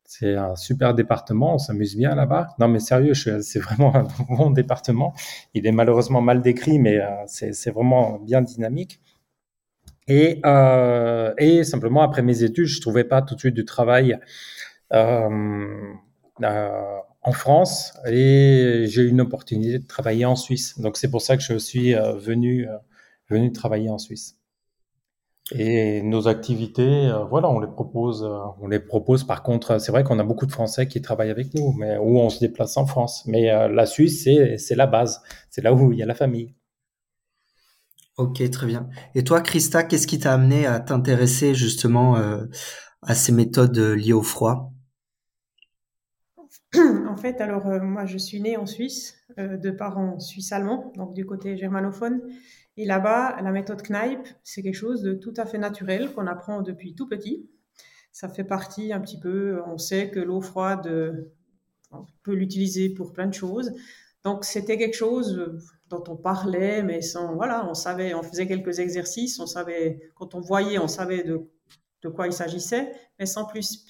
C'est 0.06 0.36
un 0.36 0.56
super 0.56 0.94
département, 0.94 1.56
on 1.56 1.58
s'amuse 1.58 1.98
bien 1.98 2.14
là-bas. 2.14 2.50
Non 2.60 2.68
mais 2.68 2.78
sérieux, 2.80 3.16
c'est 3.16 3.60
vraiment 3.60 3.96
un 3.96 4.08
bon 4.30 4.52
département. 4.52 5.16
Il 5.56 5.66
est 5.66 5.72
malheureusement 5.72 6.22
mal 6.22 6.44
décrit, 6.44 6.78
mais 6.78 7.00
euh, 7.00 7.08
c'est 7.26 7.72
vraiment 7.72 8.20
bien 8.20 8.44
dynamique. 8.44 9.02
Et, 10.08 10.42
simplement 11.64 12.04
après 12.04 12.22
mes 12.22 12.44
études, 12.44 12.68
je 12.68 12.82
trouvais 12.82 13.04
pas 13.04 13.24
tout 13.24 13.34
de 13.34 13.40
suite 13.40 13.56
du 13.56 13.66
travail. 13.66 14.20
Euh, 16.42 16.98
en 17.22 17.32
France 17.32 17.94
et 18.08 18.86
j'ai 18.88 19.04
eu 19.04 19.10
une 19.10 19.22
opportunité 19.22 19.80
de 19.80 19.88
travailler 19.88 20.25
en 20.25 20.36
Suisse. 20.36 20.80
Donc 20.80 20.98
c'est 20.98 21.10
pour 21.10 21.22
ça 21.22 21.38
que 21.38 21.44
je 21.44 21.58
suis 21.58 21.96
euh, 21.96 22.13
venu, 22.13 22.68
euh, 22.68 22.78
venu 23.30 23.52
travailler 23.52 23.90
en 23.90 24.00
Suisse. 24.00 24.40
Et 25.52 26.02
nos 26.02 26.28
activités, 26.28 27.12
voilà, 27.30 27.50
on 27.50 27.60
les 27.60 27.68
propose, 27.68 28.24
on 28.62 28.68
les 28.68 28.80
propose. 28.80 29.25
Par 29.25 29.44
contre, 29.44 29.78
c'est 29.80 29.92
vrai 29.92 30.04
qu'on 30.04 30.18
a 30.18 30.24
beaucoup 30.24 30.46
de 30.46 30.52
Français 30.52 30.88
qui 30.88 31.02
travaillent 31.02 31.30
avec 31.30 31.54
nous, 31.54 31.74
mais 31.74 31.98
où 31.98 32.18
on 32.18 32.30
se 32.30 32.40
déplace 32.40 32.78
en 32.78 32.86
France. 32.86 33.24
Mais 33.28 33.48
la 33.68 33.86
Suisse, 33.86 34.24
c'est 34.24 34.75
la 34.75 34.88
base, 34.88 35.22
c'est 35.50 35.62
là 35.62 35.74
où 35.74 35.92
il 35.92 36.00
y 36.00 36.02
a 36.02 36.06
la 36.06 36.16
famille. 36.16 36.56
Ok, 38.18 38.50
très 38.52 38.68
bien. 38.68 38.88
Et 39.16 39.25
toi, 39.25 39.42
Christa, 39.42 39.84
qu'est-ce 39.84 40.08
qui 40.08 40.18
t'a 40.18 40.34
amené 40.34 40.66
à 40.66 40.80
t'intéresser 40.80 41.54
justement 41.54 42.16
à 43.02 43.13
ces 43.13 43.34
méthodes 43.34 43.78
liées 43.78 44.13
au 44.13 44.24
froid? 44.24 44.73
Fait, 47.24 47.39
alors 47.39 47.68
euh, 47.68 47.80
moi 47.80 48.06
je 48.06 48.18
suis 48.18 48.42
née 48.42 48.58
en 48.58 48.65
Suisse, 48.65 49.15
euh, 49.39 49.56
de 49.56 49.72
parents 49.72 50.20
suisses-allemands, 50.20 50.92
donc 50.98 51.13
du 51.13 51.25
côté 51.25 51.56
germanophone. 51.56 52.22
Et 52.75 52.86
là-bas, 52.86 53.38
la 53.42 53.51
méthode 53.51 53.82
Knipe, 53.82 54.27
c'est 54.44 54.62
quelque 54.62 54.75
chose 54.75 55.01
de 55.03 55.13
tout 55.13 55.34
à 55.38 55.46
fait 55.46 55.58
naturel 55.58 56.12
qu'on 56.12 56.27
apprend 56.27 56.62
depuis 56.62 56.96
tout 56.96 57.08
petit. 57.08 57.50
Ça 58.12 58.27
fait 58.27 58.44
partie 58.44 58.92
un 58.92 59.00
petit 59.00 59.20
peu, 59.20 59.62
on 59.68 59.77
sait 59.77 60.10
que 60.10 60.20
l'eau 60.20 60.42
froide, 60.42 60.88
on 61.92 62.06
peut 62.24 62.34
l'utiliser 62.34 62.89
pour 62.89 63.13
plein 63.13 63.27
de 63.27 63.34
choses. 63.34 63.72
Donc 64.24 64.44
c'était 64.44 64.77
quelque 64.77 64.96
chose 64.96 65.62
dont 65.89 66.03
on 66.08 66.15
parlait, 66.15 66.84
mais 66.84 67.01
sans, 67.01 67.36
voilà, 67.36 67.68
on 67.70 67.74
savait, 67.74 68.13
on 68.13 68.24
faisait 68.24 68.48
quelques 68.48 68.80
exercices, 68.80 69.39
on 69.39 69.46
savait, 69.46 70.12
quand 70.15 70.36
on 70.36 70.42
voyait, 70.42 70.80
on 70.80 70.88
savait 70.88 71.24
de, 71.24 71.50
quoi 72.10 72.27
il 72.27 72.34
s'agissait, 72.34 72.92
mais 73.18 73.25
sans 73.25 73.46
plus. 73.46 73.86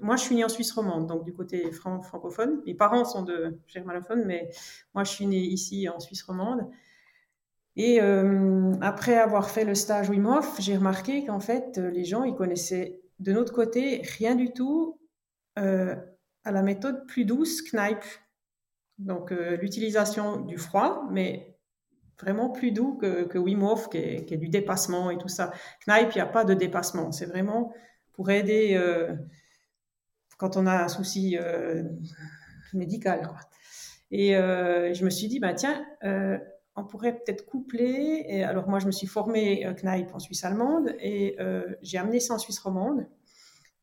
Moi, 0.00 0.16
je 0.16 0.22
suis 0.22 0.34
née 0.34 0.44
en 0.44 0.48
Suisse 0.48 0.72
romande, 0.72 1.06
donc 1.06 1.24
du 1.24 1.32
côté 1.32 1.70
francophone. 1.72 2.62
Mes 2.66 2.74
parents 2.74 3.04
sont 3.04 3.22
de 3.22 3.58
germanophones, 3.66 4.24
mais 4.26 4.50
moi, 4.94 5.04
je 5.04 5.10
suis 5.10 5.26
née 5.26 5.38
ici 5.40 5.88
en 5.88 6.00
Suisse 6.00 6.22
romande. 6.22 6.68
Et 7.76 8.00
euh, 8.00 8.72
après 8.80 9.16
avoir 9.16 9.50
fait 9.50 9.64
le 9.64 9.74
stage 9.74 10.08
Wim 10.08 10.26
Hof, 10.26 10.56
j'ai 10.60 10.76
remarqué 10.76 11.24
qu'en 11.24 11.40
fait, 11.40 11.78
les 11.78 12.04
gens, 12.04 12.24
ils 12.24 12.34
connaissaient 12.34 13.00
de 13.20 13.32
notre 13.32 13.52
côté 13.52 14.02
rien 14.18 14.34
du 14.34 14.52
tout 14.52 14.98
euh, 15.58 15.94
à 16.44 16.52
la 16.52 16.62
méthode 16.62 17.06
plus 17.06 17.24
douce, 17.24 17.62
Knipe. 17.62 18.04
Donc, 18.98 19.32
euh, 19.32 19.56
l'utilisation 19.56 20.40
du 20.40 20.58
froid, 20.58 21.06
mais 21.10 21.58
vraiment 22.18 22.48
plus 22.50 22.70
doux 22.70 22.96
que, 22.96 23.24
que 23.24 23.38
Wim 23.38 23.62
Hof, 23.62 23.90
qui 23.90 23.98
est, 23.98 24.24
qui 24.24 24.34
est, 24.34 24.38
du 24.38 24.48
dépassement 24.48 25.10
et 25.10 25.18
tout 25.18 25.28
ça. 25.28 25.52
Knipe, 25.86 26.12
il 26.12 26.16
n'y 26.16 26.22
a 26.22 26.26
pas 26.26 26.44
de 26.44 26.54
dépassement. 26.54 27.12
C'est 27.12 27.26
vraiment 27.26 27.74
pour 28.14 28.30
aider 28.30 28.74
quand 30.36 30.56
on 30.56 30.66
a 30.66 30.84
un 30.84 30.88
souci 30.88 31.38
euh, 31.40 31.82
médical. 32.72 33.26
Quoi. 33.26 33.38
Et 34.10 34.36
euh, 34.36 34.92
je 34.94 35.04
me 35.04 35.10
suis 35.10 35.28
dit, 35.28 35.40
bah, 35.40 35.54
tiens, 35.54 35.84
euh, 36.04 36.38
on 36.74 36.84
pourrait 36.84 37.14
peut-être 37.14 37.46
coupler. 37.46 38.24
Et 38.28 38.44
alors 38.44 38.68
moi, 38.68 38.78
je 38.78 38.86
me 38.86 38.92
suis 38.92 39.06
formée 39.06 39.66
Knipe 39.82 40.14
en 40.14 40.18
Suisse 40.18 40.44
allemande 40.44 40.94
et 41.00 41.36
j'ai 41.82 41.98
amené 41.98 42.20
ça 42.20 42.34
en 42.34 42.38
Suisse 42.38 42.58
romande. 42.58 43.06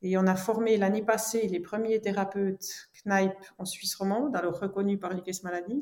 Et 0.06 0.18
on 0.18 0.28
a 0.28 0.36
formé 0.36 0.76
l'année 0.76 1.02
passée 1.02 1.48
les 1.48 1.62
premiers 1.62 2.02
thérapeutes 2.02 2.90
Knipe 3.06 3.32
en 3.58 3.64
Suisse 3.64 3.96
romande, 3.96 4.36
alors 4.36 4.60
reconnus 4.60 5.00
par 5.00 5.14
l'IKES 5.14 5.44
Maladie. 5.44 5.82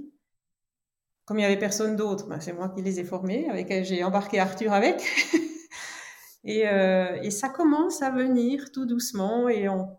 Comme 1.25 1.39
il 1.39 1.41
n'y 1.41 1.45
avait 1.45 1.57
personne 1.57 1.95
d'autre, 1.95 2.27
bah, 2.27 2.39
c'est 2.39 2.53
moi 2.53 2.69
qui 2.69 2.81
les 2.81 2.99
ai 2.99 3.03
formés. 3.03 3.49
Avec, 3.49 3.83
j'ai 3.83 4.03
embarqué 4.03 4.39
Arthur 4.39 4.73
avec. 4.73 5.03
et, 6.45 6.61
et, 6.61 7.31
ça 7.31 7.49
commence 7.49 8.01
à 8.01 8.11
venir 8.11 8.71
tout 8.71 8.85
doucement 8.85 9.49
et 9.49 9.67
on 9.67 9.89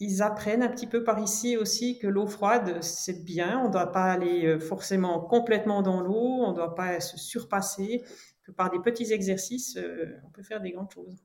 ils 0.00 0.22
apprennent 0.22 0.62
un 0.62 0.68
petit 0.68 0.86
peu 0.86 1.04
par 1.04 1.20
ici 1.20 1.56
aussi 1.56 1.98
que 1.98 2.06
l'eau 2.06 2.26
froide, 2.26 2.82
c'est 2.82 3.24
bien. 3.24 3.60
On 3.60 3.68
ne 3.68 3.72
doit 3.72 3.92
pas 3.92 4.04
aller 4.04 4.46
euh, 4.46 4.58
forcément 4.58 5.20
complètement 5.20 5.82
dans 5.82 6.00
l'eau, 6.00 6.44
on 6.44 6.50
ne 6.50 6.56
doit 6.56 6.74
pas 6.74 7.00
se 7.00 7.16
surpasser, 7.16 8.02
que 8.42 8.50
par 8.50 8.70
des 8.70 8.80
petits 8.80 9.12
exercices, 9.12 9.76
euh, 9.76 10.20
on 10.26 10.30
peut 10.30 10.42
faire 10.42 10.60
des 10.60 10.72
grandes 10.72 10.90
choses. 10.90 11.22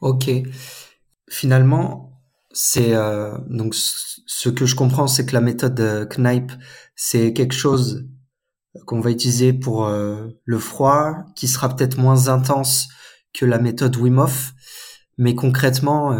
Ok. 0.00 0.30
Finalement, 1.28 2.22
c'est 2.52 2.94
euh, 2.94 3.36
donc 3.48 3.74
ce 3.74 4.48
que 4.48 4.64
je 4.64 4.74
comprends, 4.74 5.06
c'est 5.06 5.26
que 5.26 5.34
la 5.34 5.42
méthode 5.42 6.08
Knipe, 6.16 6.52
c'est 6.96 7.32
quelque 7.34 7.54
chose 7.54 8.08
qu'on 8.86 9.00
va 9.00 9.10
utiliser 9.10 9.52
pour 9.52 9.88
le 9.88 10.58
froid, 10.58 11.16
qui 11.34 11.48
sera 11.48 11.74
peut-être 11.74 11.98
moins 11.98 12.28
intense 12.28 12.88
que 13.34 13.44
la 13.44 13.58
méthode 13.58 13.96
Wim 13.96 14.18
Hof, 14.18 14.52
mais 15.18 15.34
concrètement, 15.34 16.16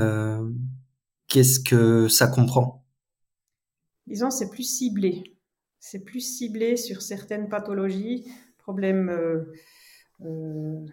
qu'est-ce 1.30 1.60
que 1.60 2.08
ça 2.08 2.26
comprend? 2.26 2.84
Disons, 4.06 4.30
c'est 4.30 4.50
plus 4.50 4.64
ciblé. 4.64 5.38
C'est 5.78 6.00
plus 6.00 6.20
ciblé 6.20 6.76
sur 6.76 7.00
certaines 7.00 7.48
pathologies, 7.48 8.30
problèmes 8.58 9.08
euh, 9.08 9.44
euh, 10.22 10.84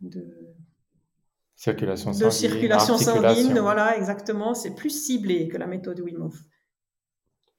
de 0.00 0.54
circulation 1.56 2.12
sanguine. 2.12 2.28
De 2.28 2.32
circulation 2.32 2.96
sanguine, 2.96 3.58
voilà, 3.58 3.98
exactement. 3.98 4.54
C'est 4.54 4.74
plus 4.74 4.90
ciblé 4.90 5.48
que 5.48 5.58
la 5.58 5.66
méthode 5.66 6.00
Wim 6.00 6.22
Hof. 6.22 6.38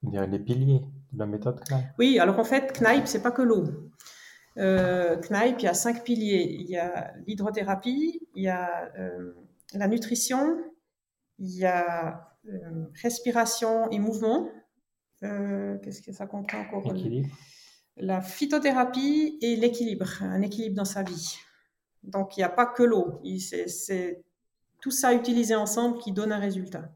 On 0.02 0.10
dirait 0.10 0.26
les 0.26 0.40
piliers 0.40 0.80
de 1.12 1.18
la 1.18 1.26
méthode 1.26 1.60
Knipe. 1.68 1.86
Oui, 1.98 2.18
alors 2.18 2.38
en 2.38 2.44
fait, 2.44 2.80
Knipe, 2.80 3.06
c'est 3.06 3.22
pas 3.22 3.30
que 3.30 3.42
l'eau. 3.42 3.64
Euh, 4.58 5.16
Knipe, 5.16 5.56
il 5.60 5.64
y 5.64 5.68
a 5.68 5.74
cinq 5.74 6.02
piliers. 6.02 6.56
Il 6.58 6.68
y 6.68 6.76
a 6.76 7.12
l'hydrothérapie, 7.26 8.26
il 8.34 8.42
y 8.42 8.48
a 8.48 8.90
la 9.74 9.88
nutrition, 9.88 10.58
il 11.38 11.56
y 11.56 11.64
a 11.64 12.28
euh, 12.48 12.84
respiration 13.02 13.90
et 13.90 13.98
mouvement. 13.98 14.48
Euh, 15.22 15.78
qu'est-ce 15.82 16.02
que 16.02 16.12
ça 16.12 16.26
comprend 16.26 16.60
encore? 16.60 16.94
La 17.96 18.20
phytothérapie 18.20 19.38
et 19.40 19.56
l'équilibre, 19.56 20.22
un 20.22 20.42
équilibre 20.42 20.76
dans 20.76 20.84
sa 20.84 21.02
vie. 21.02 21.36
Donc 22.02 22.36
il 22.36 22.40
n'y 22.40 22.44
a 22.44 22.50
pas 22.50 22.66
que 22.66 22.82
l'eau, 22.82 23.20
c'est 23.40 24.22
tout 24.80 24.90
ça 24.90 25.14
utilisé 25.14 25.54
ensemble 25.54 25.98
qui 25.98 26.12
donne 26.12 26.30
un 26.30 26.38
résultat. 26.38 26.90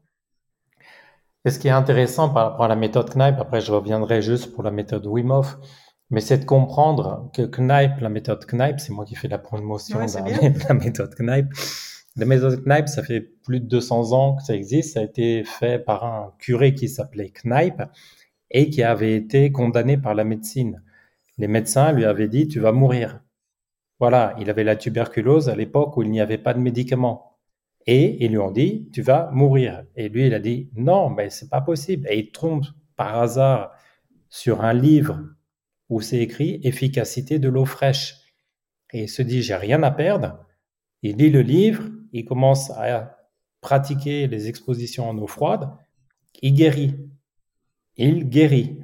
Et 1.43 1.49
ce 1.49 1.57
qui 1.57 1.67
est 1.67 1.71
intéressant 1.71 2.29
par 2.29 2.51
rapport 2.51 2.65
à 2.65 2.67
la 2.67 2.75
méthode 2.75 3.09
Knipe, 3.15 3.39
après 3.39 3.61
je 3.61 3.71
reviendrai 3.71 4.21
juste 4.21 4.53
pour 4.53 4.63
la 4.63 4.69
méthode 4.69 5.05
Wim 5.07 5.31
Hof, 5.31 5.57
mais 6.11 6.21
c'est 6.21 6.37
de 6.37 6.45
comprendre 6.45 7.31
que 7.33 7.41
Knipe, 7.41 7.99
la 7.99 8.09
méthode 8.09 8.45
Knipe, 8.45 8.79
c'est 8.79 8.93
moi 8.93 9.05
qui 9.05 9.15
fais 9.15 9.27
la 9.27 9.39
promotion 9.39 10.05
de 10.05 10.67
la 10.67 10.73
méthode 10.75 11.15
Knipe, 11.15 11.51
la 12.17 12.25
méthode 12.25 12.63
Knipe, 12.65 12.89
ça 12.89 13.03
fait 13.03 13.21
plus 13.21 13.61
de 13.61 13.67
200 13.67 14.11
ans 14.11 14.35
que 14.35 14.43
ça 14.43 14.55
existe. 14.55 14.93
Ça 14.93 14.99
a 14.99 15.03
été 15.03 15.43
fait 15.43 15.79
par 15.79 16.03
un 16.03 16.33
curé 16.39 16.73
qui 16.75 16.89
s'appelait 16.89 17.31
Knipe 17.43 17.83
et 18.49 18.69
qui 18.69 18.83
avait 18.83 19.15
été 19.15 19.51
condamné 19.51 19.97
par 19.97 20.13
la 20.13 20.23
médecine. 20.23 20.83
Les 21.37 21.47
médecins 21.47 21.93
lui 21.93 22.05
avaient 22.05 22.27
dit, 22.27 22.47
tu 22.47 22.59
vas 22.59 22.73
mourir. 22.73 23.21
Voilà, 23.99 24.35
il 24.39 24.49
avait 24.49 24.63
la 24.63 24.75
tuberculose 24.75 25.47
à 25.47 25.55
l'époque 25.55 25.95
où 25.95 26.03
il 26.03 26.11
n'y 26.11 26.19
avait 26.19 26.37
pas 26.37 26.53
de 26.53 26.59
médicaments. 26.59 27.37
Et 27.87 28.23
ils 28.23 28.31
lui 28.31 28.37
ont 28.37 28.51
dit, 28.51 28.89
tu 28.91 29.01
vas 29.01 29.29
mourir. 29.31 29.85
Et 29.95 30.09
lui, 30.09 30.27
il 30.27 30.33
a 30.33 30.39
dit, 30.39 30.69
non, 30.75 31.09
mais 31.09 31.29
c'est 31.29 31.49
pas 31.49 31.61
possible. 31.61 32.07
Et 32.09 32.19
il 32.19 32.31
trompe 32.31 32.65
par 32.95 33.17
hasard 33.17 33.71
sur 34.29 34.61
un 34.63 34.73
livre 34.73 35.21
où 35.89 36.01
c'est 36.01 36.19
écrit 36.19 36.59
efficacité 36.63 37.39
de 37.39 37.49
l'eau 37.49 37.65
fraîche. 37.65 38.15
Et 38.91 39.03
il 39.03 39.09
se 39.09 39.21
dit, 39.21 39.41
j'ai 39.41 39.55
rien 39.55 39.81
à 39.83 39.91
perdre. 39.91 40.45
Il 41.01 41.17
lit 41.17 41.31
le 41.31 41.41
livre, 41.41 41.83
il 42.11 42.25
commence 42.25 42.71
à 42.71 43.17
pratiquer 43.61 44.27
les 44.27 44.47
expositions 44.47 45.09
en 45.09 45.17
eau 45.17 45.27
froide, 45.27 45.69
il 46.41 46.53
guérit. 46.53 46.95
Il 47.95 48.27
guérit. 48.29 48.79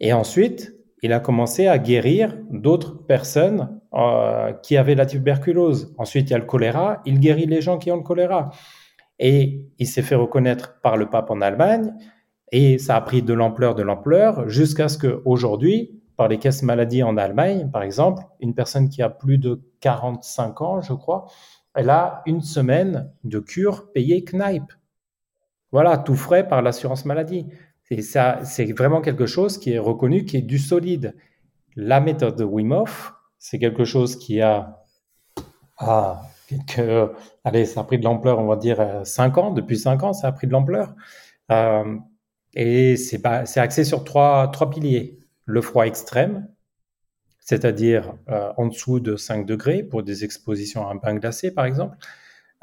Et 0.00 0.12
ensuite, 0.12 0.74
il 1.02 1.12
a 1.12 1.20
commencé 1.20 1.66
à 1.66 1.78
guérir 1.78 2.36
d'autres 2.50 3.04
personnes 3.06 3.80
euh, 3.94 4.52
qui 4.62 4.76
avaient 4.76 4.94
la 4.94 5.06
tuberculose. 5.06 5.94
Ensuite, 5.98 6.30
il 6.30 6.32
y 6.32 6.34
a 6.34 6.38
le 6.38 6.46
choléra, 6.46 7.02
il 7.04 7.20
guérit 7.20 7.46
les 7.46 7.60
gens 7.60 7.78
qui 7.78 7.90
ont 7.90 7.96
le 7.96 8.02
choléra. 8.02 8.50
Et 9.18 9.68
il 9.78 9.86
s'est 9.86 10.02
fait 10.02 10.14
reconnaître 10.14 10.80
par 10.80 10.96
le 10.96 11.10
pape 11.10 11.30
en 11.30 11.40
Allemagne, 11.40 11.92
et 12.50 12.78
ça 12.78 12.96
a 12.96 13.00
pris 13.00 13.22
de 13.22 13.32
l'ampleur, 13.32 13.74
de 13.74 13.82
l'ampleur, 13.82 14.48
jusqu'à 14.48 14.88
ce 14.88 14.98
qu'aujourd'hui, 14.98 16.02
par 16.16 16.28
les 16.28 16.38
caisses 16.38 16.62
maladies 16.62 17.02
en 17.02 17.16
Allemagne, 17.16 17.70
par 17.70 17.82
exemple, 17.82 18.22
une 18.40 18.54
personne 18.54 18.88
qui 18.88 19.02
a 19.02 19.08
plus 19.08 19.38
de 19.38 19.62
45 19.80 20.60
ans, 20.60 20.82
je 20.82 20.92
crois, 20.92 21.26
elle 21.74 21.90
a 21.90 22.22
une 22.26 22.40
semaine 22.40 23.10
de 23.24 23.38
cure 23.38 23.92
payée 23.92 24.24
Knipe. 24.24 24.72
Voilà, 25.70 25.98
tout 25.98 26.16
frais 26.16 26.46
par 26.46 26.62
l'assurance 26.62 27.04
maladie. 27.04 27.46
Et 27.90 28.02
ça, 28.02 28.40
c'est 28.44 28.72
vraiment 28.72 29.00
quelque 29.00 29.26
chose 29.26 29.58
qui 29.58 29.72
est 29.72 29.78
reconnu, 29.78 30.24
qui 30.24 30.38
est 30.38 30.42
du 30.42 30.58
solide. 30.58 31.14
La 31.76 32.00
méthode 32.00 32.36
de 32.36 32.44
Wim 32.44 32.84
c'est 33.38 33.58
quelque 33.58 33.84
chose 33.84 34.16
qui 34.16 34.40
a, 34.40 34.82
ah, 35.78 36.22
allez, 37.44 37.64
ça 37.66 37.80
a 37.80 37.84
pris 37.84 37.98
de 37.98 38.04
l'ampleur, 38.04 38.38
on 38.38 38.46
va 38.46 38.56
dire 38.56 39.00
5 39.04 39.38
ans. 39.38 39.50
Depuis 39.50 39.78
5 39.78 40.02
ans, 40.04 40.12
ça 40.12 40.28
a 40.28 40.32
pris 40.32 40.46
de 40.46 40.52
l'ampleur. 40.52 40.94
Euh, 41.50 41.96
et 42.54 42.96
c'est 42.96 43.24
axé 43.58 43.84
sur 43.84 44.04
trois, 44.04 44.48
trois 44.48 44.70
piliers. 44.70 45.18
Le 45.44 45.60
froid 45.60 45.86
extrême, 45.86 46.48
c'est-à-dire 47.52 48.14
euh, 48.30 48.50
en 48.56 48.68
dessous 48.68 48.98
de 48.98 49.14
5 49.14 49.44
degrés 49.44 49.82
pour 49.82 50.02
des 50.02 50.24
expositions 50.24 50.88
à 50.88 50.92
un 50.92 50.94
bain 50.94 51.14
glacé, 51.16 51.52
par 51.52 51.66
exemple. 51.66 51.98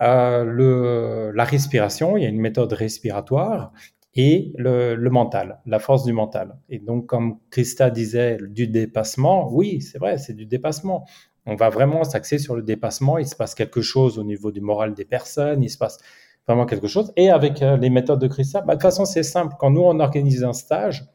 Euh, 0.01 1.31
la 1.36 1.43
respiration, 1.43 2.17
il 2.17 2.24
y 2.24 2.25
a 2.25 2.29
une 2.29 2.39
méthode 2.39 2.74
respiratoire 2.74 3.72
et 4.15 4.51
le, 4.58 4.96
le, 4.96 5.10
mental, 5.12 5.60
la 5.67 5.77
force 5.77 6.05
du 6.05 6.12
mental. 6.12 6.58
Et 6.69 6.79
donc, 6.79 7.05
comme 7.05 7.38
Christa 7.51 7.91
disait, 7.91 8.39
du 8.50 8.67
dépassement, 8.67 9.53
oui, 9.53 9.79
c'est 9.81 10.00
vrai, 10.00 10.17
c'est 10.17 10.34
du 10.34 10.48
dépassement. 10.48 11.05
On 11.46 11.53
va 11.53 11.69
vraiment 11.69 12.03
s'axer 12.03 12.39
sur 12.39 12.55
le 12.55 12.63
dépassement. 12.63 13.19
Il 13.19 13.27
se 13.27 13.36
passe 13.36 13.53
quelque 13.53 13.81
chose 13.81 14.17
au 14.17 14.24
niveau 14.24 14.51
du 14.51 14.60
moral 14.60 14.96
des 14.96 15.05
personnes. 15.05 15.62
Il 15.62 15.69
se 15.69 15.77
passe 15.77 16.00
vraiment 16.48 16.65
quelque 16.65 16.88
chose. 16.88 17.13
Et 17.15 17.29
avec 17.29 17.62
euh, 17.62 17.77
les 17.77 17.91
méthodes 17.91 18.19
de 18.19 18.27
Christa, 18.27 18.62
bah, 18.62 18.74
de 18.74 18.79
toute 18.79 18.81
façon, 18.81 19.05
c'est 19.05 19.22
simple. 19.22 19.53
Quand 19.60 19.69
nous, 19.69 19.84
on 19.84 20.00
organise 20.00 20.43
un 20.43 20.53
stage, 20.53 21.05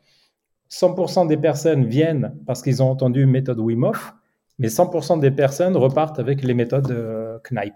100% 0.74 1.28
des 1.28 1.36
personnes 1.36 1.86
viennent 1.86 2.36
parce 2.46 2.62
qu'ils 2.62 2.82
ont 2.82 2.90
entendu 2.90 3.22
une 3.22 3.30
méthode 3.30 3.60
Wim 3.60 3.84
Hof, 3.84 4.14
mais 4.58 4.68
100% 4.68 5.20
des 5.20 5.30
personnes 5.30 5.76
repartent 5.76 6.18
avec 6.18 6.42
les 6.42 6.54
méthodes 6.54 6.90
euh, 6.90 7.38
Knipe. 7.50 7.74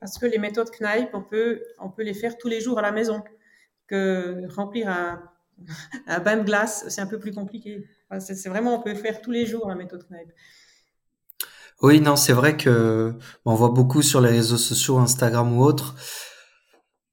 Parce 0.00 0.18
que 0.18 0.26
les 0.26 0.38
méthodes 0.38 0.70
Knipe, 0.80 1.10
on 1.14 1.22
peut, 1.22 1.62
on 1.78 1.88
peut 1.88 2.02
les 2.02 2.14
faire 2.14 2.36
tous 2.38 2.48
les 2.48 2.60
jours 2.60 2.78
à 2.78 2.82
la 2.82 2.92
maison. 2.92 3.22
Que 3.86 4.42
remplir 4.54 4.88
un, 4.88 5.22
un 6.06 6.18
bain 6.18 6.38
de 6.38 6.42
glace, 6.42 6.84
c'est 6.88 7.00
un 7.00 7.06
peu 7.06 7.18
plus 7.18 7.32
compliqué. 7.32 7.86
c'est 8.18 8.48
vraiment, 8.48 8.74
on 8.74 8.82
peut 8.82 8.94
faire 8.94 9.20
tous 9.20 9.30
les 9.30 9.46
jours 9.46 9.68
la 9.68 9.76
méthode 9.76 10.04
Knipe. 10.10 10.32
Oui, 11.82 12.00
non, 12.00 12.16
c'est 12.16 12.32
vrai 12.32 12.56
que 12.56 13.14
on 13.44 13.54
voit 13.54 13.68
beaucoup 13.68 14.02
sur 14.02 14.20
les 14.20 14.30
réseaux 14.30 14.56
sociaux, 14.56 14.98
Instagram 14.98 15.56
ou 15.56 15.62
autres, 15.62 15.94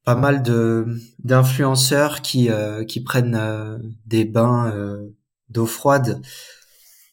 pas 0.04 0.14
mal 0.14 0.42
de 0.42 0.86
d'influenceurs 1.22 2.20
qui 2.20 2.50
euh, 2.50 2.84
qui 2.84 3.02
prennent 3.02 3.34
euh, 3.34 3.78
des 4.06 4.24
bains 4.24 4.70
euh, 4.70 5.08
d'eau 5.48 5.66
froide 5.66 6.20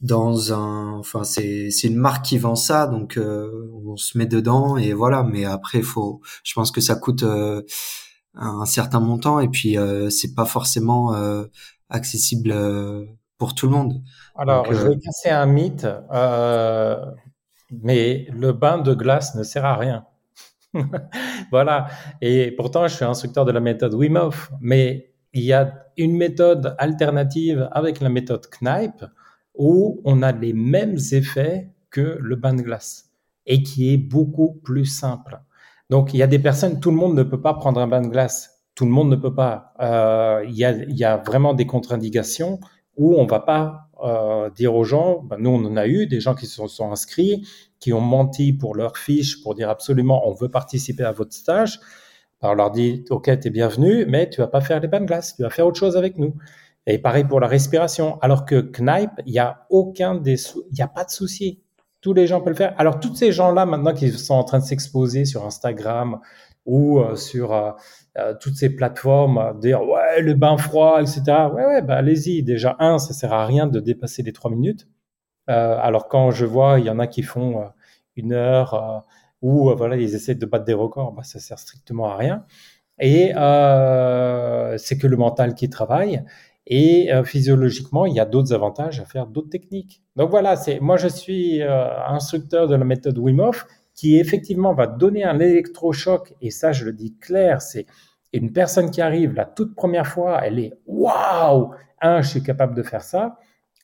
dans 0.01 0.53
un 0.53 0.93
enfin 0.93 1.23
c'est 1.23 1.71
c'est 1.71 1.87
une 1.87 1.97
marque 1.97 2.25
qui 2.25 2.37
vend 2.37 2.55
ça 2.55 2.87
donc 2.87 3.19
on 3.19 3.95
se 3.97 4.17
met 4.17 4.25
dedans 4.25 4.75
et 4.77 4.93
voilà 4.93 5.23
mais 5.23 5.45
après 5.45 5.83
faut 5.83 6.21
je 6.43 6.53
pense 6.53 6.71
que 6.71 6.81
ça 6.81 6.95
coûte 6.95 7.23
un 8.33 8.65
certain 8.65 8.99
montant 8.99 9.39
et 9.39 9.47
puis 9.47 9.77
c'est 10.09 10.33
pas 10.33 10.45
forcément 10.45 11.13
accessible 11.89 12.51
pour 13.37 13.53
tout 13.53 13.67
le 13.67 13.73
monde. 13.73 14.01
Alors, 14.35 14.73
je 14.73 14.87
vais 14.87 14.97
casser 14.97 15.29
un 15.29 15.45
mythe, 15.45 15.85
mais 17.71 18.27
le 18.31 18.51
bain 18.53 18.79
de 18.79 18.95
glace 18.95 19.35
ne 19.35 19.43
sert 19.43 19.65
à 19.65 19.75
rien. 19.75 20.05
voilà. 21.51 21.87
Et 22.21 22.51
pourtant, 22.51 22.87
je 22.87 22.95
suis 22.95 23.05
instructeur 23.05 23.45
de 23.45 23.51
la 23.51 23.59
méthode 23.59 23.93
Wim 23.93 24.29
mais 24.59 25.13
il 25.33 25.43
y 25.43 25.53
a 25.53 25.85
une 25.97 26.15
méthode 26.17 26.75
alternative 26.77 27.69
avec 27.71 28.01
la 28.01 28.09
méthode 28.09 28.45
Knipe 28.61 29.05
où 29.55 30.01
on 30.05 30.21
a 30.21 30.31
les 30.31 30.53
mêmes 30.53 30.97
effets 31.11 31.69
que 31.89 32.17
le 32.19 32.35
bain 32.35 32.53
de 32.53 32.61
glace 32.61 33.11
et 33.45 33.63
qui 33.63 33.93
est 33.93 33.97
beaucoup 33.97 34.53
plus 34.63 34.85
simple. 34.85 35.39
Donc, 35.89 36.13
il 36.13 36.17
y 36.17 36.23
a 36.23 36.27
des 36.27 36.39
personnes, 36.39 36.79
tout 36.79 36.91
le 36.91 36.97
monde 36.97 37.15
ne 37.15 37.23
peut 37.23 37.41
pas 37.41 37.53
prendre 37.53 37.79
un 37.81 37.87
bain 37.87 38.01
de 38.01 38.07
glace. 38.07 38.61
Tout 38.75 38.85
le 38.85 38.91
monde 38.91 39.09
ne 39.09 39.17
peut 39.17 39.35
pas. 39.35 39.73
Euh, 39.81 40.45
il, 40.47 40.55
y 40.55 40.63
a, 40.63 40.71
il 40.71 40.97
y 40.97 41.03
a 41.03 41.17
vraiment 41.17 41.53
des 41.53 41.65
contre-indications 41.65 42.59
où 42.95 43.15
on 43.15 43.25
va 43.25 43.41
pas 43.41 43.89
euh, 44.03 44.49
dire 44.49 44.73
aux 44.75 44.83
gens, 44.83 45.21
ben, 45.23 45.37
nous 45.39 45.49
on 45.49 45.65
en 45.65 45.77
a 45.77 45.87
eu 45.87 46.07
des 46.07 46.19
gens 46.19 46.35
qui 46.35 46.45
se 46.45 46.65
sont 46.67 46.91
inscrits, 46.91 47.45
qui 47.81 47.91
ont 47.91 47.99
menti 47.99 48.53
pour 48.53 48.75
leur 48.75 48.97
fiche 48.97 49.43
pour 49.43 49.55
dire 49.55 49.69
absolument 49.69 50.25
on 50.29 50.33
veut 50.33 50.49
participer 50.49 51.03
à 51.03 51.11
votre 51.11 51.33
stage. 51.33 51.79
On 52.41 52.53
leur 52.53 52.71
dit 52.71 53.03
ok 53.09 53.39
t'es 53.39 53.49
bienvenu, 53.49 54.05
mais 54.07 54.29
tu 54.29 54.39
vas 54.39 54.47
pas 54.47 54.61
faire 54.61 54.79
les 54.79 54.87
bains 54.87 55.01
de 55.01 55.05
glace, 55.05 55.35
tu 55.35 55.41
vas 55.43 55.49
faire 55.49 55.67
autre 55.67 55.79
chose 55.79 55.97
avec 55.97 56.17
nous. 56.17 56.35
Et 56.87 56.97
pareil 56.97 57.25
pour 57.25 57.39
la 57.39 57.47
respiration. 57.47 58.19
Alors 58.21 58.45
que 58.45 58.55
Knipe, 58.55 59.11
il 59.25 59.33
y 59.33 59.39
a 59.39 59.65
aucun 59.69 60.15
des, 60.15 60.35
il 60.71 60.77
y 60.77 60.81
a 60.81 60.87
pas 60.87 61.03
de 61.03 61.11
souci. 61.11 61.61
Tous 62.01 62.13
les 62.13 62.25
gens 62.25 62.39
peuvent 62.39 62.53
le 62.53 62.55
faire. 62.55 62.73
Alors 62.77 62.99
tous 62.99 63.15
ces 63.15 63.31
gens-là 63.31 63.65
maintenant 63.65 63.93
qui 63.93 64.09
sont 64.11 64.33
en 64.35 64.43
train 64.43 64.59
de 64.59 64.63
s'exposer 64.63 65.25
sur 65.25 65.45
Instagram 65.45 66.19
ou 66.65 66.99
euh, 66.99 67.15
sur 67.15 67.53
euh, 67.53 67.71
euh, 68.17 68.33
toutes 68.39 68.55
ces 68.55 68.75
plateformes, 68.75 69.59
dire 69.59 69.81
ouais 69.83 70.21
le 70.21 70.33
bain 70.33 70.57
froid, 70.57 71.01
etc. 71.01 71.21
Ouais 71.53 71.65
ouais, 71.65 71.81
bah 71.81 71.95
allez-y. 71.97 72.43
Déjà 72.43 72.75
un, 72.79 72.99
ça 72.99 73.13
sert 73.13 73.33
à 73.33 73.45
rien 73.45 73.67
de 73.67 73.79
dépasser 73.79 74.23
les 74.23 74.33
trois 74.33 74.51
minutes. 74.51 74.87
Euh, 75.49 75.77
alors 75.79 76.07
quand 76.07 76.31
je 76.31 76.45
vois, 76.45 76.79
il 76.79 76.85
y 76.85 76.89
en 76.89 76.99
a 76.99 77.07
qui 77.07 77.23
font 77.23 77.61
euh, 77.61 77.65
une 78.15 78.33
heure 78.33 78.73
euh, 78.73 78.99
ou 79.41 79.75
voilà, 79.75 79.95
ils 79.97 80.13
essaient 80.15 80.35
de 80.35 80.45
battre 80.45 80.65
des 80.65 80.73
records, 80.73 81.13
bah, 81.13 81.23
ça 81.23 81.39
sert 81.39 81.57
strictement 81.59 82.11
à 82.11 82.15
rien. 82.15 82.45
Et 82.99 83.33
c'est 84.77 84.97
que 84.97 85.07
le 85.07 85.17
mental 85.17 85.55
qui 85.55 85.69
travaille. 85.69 86.23
Et 86.67 87.09
physiologiquement, 87.25 88.05
il 88.05 88.13
y 88.13 88.19
a 88.19 88.25
d'autres 88.25 88.53
avantages 88.53 88.99
à 88.99 89.05
faire 89.05 89.25
d'autres 89.25 89.49
techniques. 89.49 90.03
Donc 90.15 90.29
voilà, 90.29 90.55
c'est 90.55 90.79
moi 90.79 90.97
je 90.97 91.07
suis 91.07 91.63
instructeur 91.63 92.67
de 92.67 92.75
la 92.75 92.85
méthode 92.85 93.17
Wim 93.17 93.39
Hof 93.39 93.65
qui 93.95 94.19
effectivement 94.19 94.75
va 94.75 94.85
donner 94.85 95.23
un 95.23 95.39
électrochoc. 95.39 96.35
Et 96.41 96.51
ça, 96.51 96.71
je 96.71 96.85
le 96.85 96.93
dis 96.93 97.17
clair, 97.17 97.63
c'est 97.63 97.87
une 98.33 98.53
personne 98.53 98.91
qui 98.91 99.01
arrive 99.01 99.33
la 99.33 99.45
toute 99.45 99.75
première 99.75 100.07
fois, 100.07 100.39
elle 100.45 100.59
est 100.59 100.73
waouh, 100.85 101.71
je 102.03 102.21
suis 102.27 102.43
capable 102.43 102.75
de 102.75 102.83
faire 102.83 103.01
ça. 103.01 103.37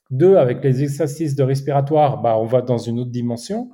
Deux, 0.09 0.37
avec 0.37 0.63
les 0.63 0.83
exercices 0.83 1.35
de 1.35 1.43
respiratoire, 1.43 2.21
bah, 2.21 2.37
on 2.37 2.45
va 2.45 2.61
dans 2.61 2.77
une 2.77 2.99
autre 2.99 3.11
dimension. 3.11 3.69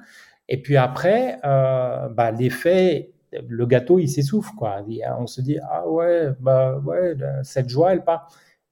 Et 0.50 0.62
puis 0.62 0.78
après, 0.78 1.40
euh, 1.46 2.10
bah, 2.10 2.32
l'effet, 2.32 3.13
le 3.48 3.66
gâteau, 3.66 4.00
il 4.00 4.08
s'essouffle, 4.08 4.54
quoi. 4.56 4.86
On 5.19 5.28
se 5.28 5.41
dit, 5.41 5.58
ah 5.69 5.88
ouais, 5.88 6.30
bah 6.39 6.78
ouais, 6.80 7.15
cette 7.43 7.69
joie, 7.69 7.93
elle 7.93 8.04
part. 8.04 8.28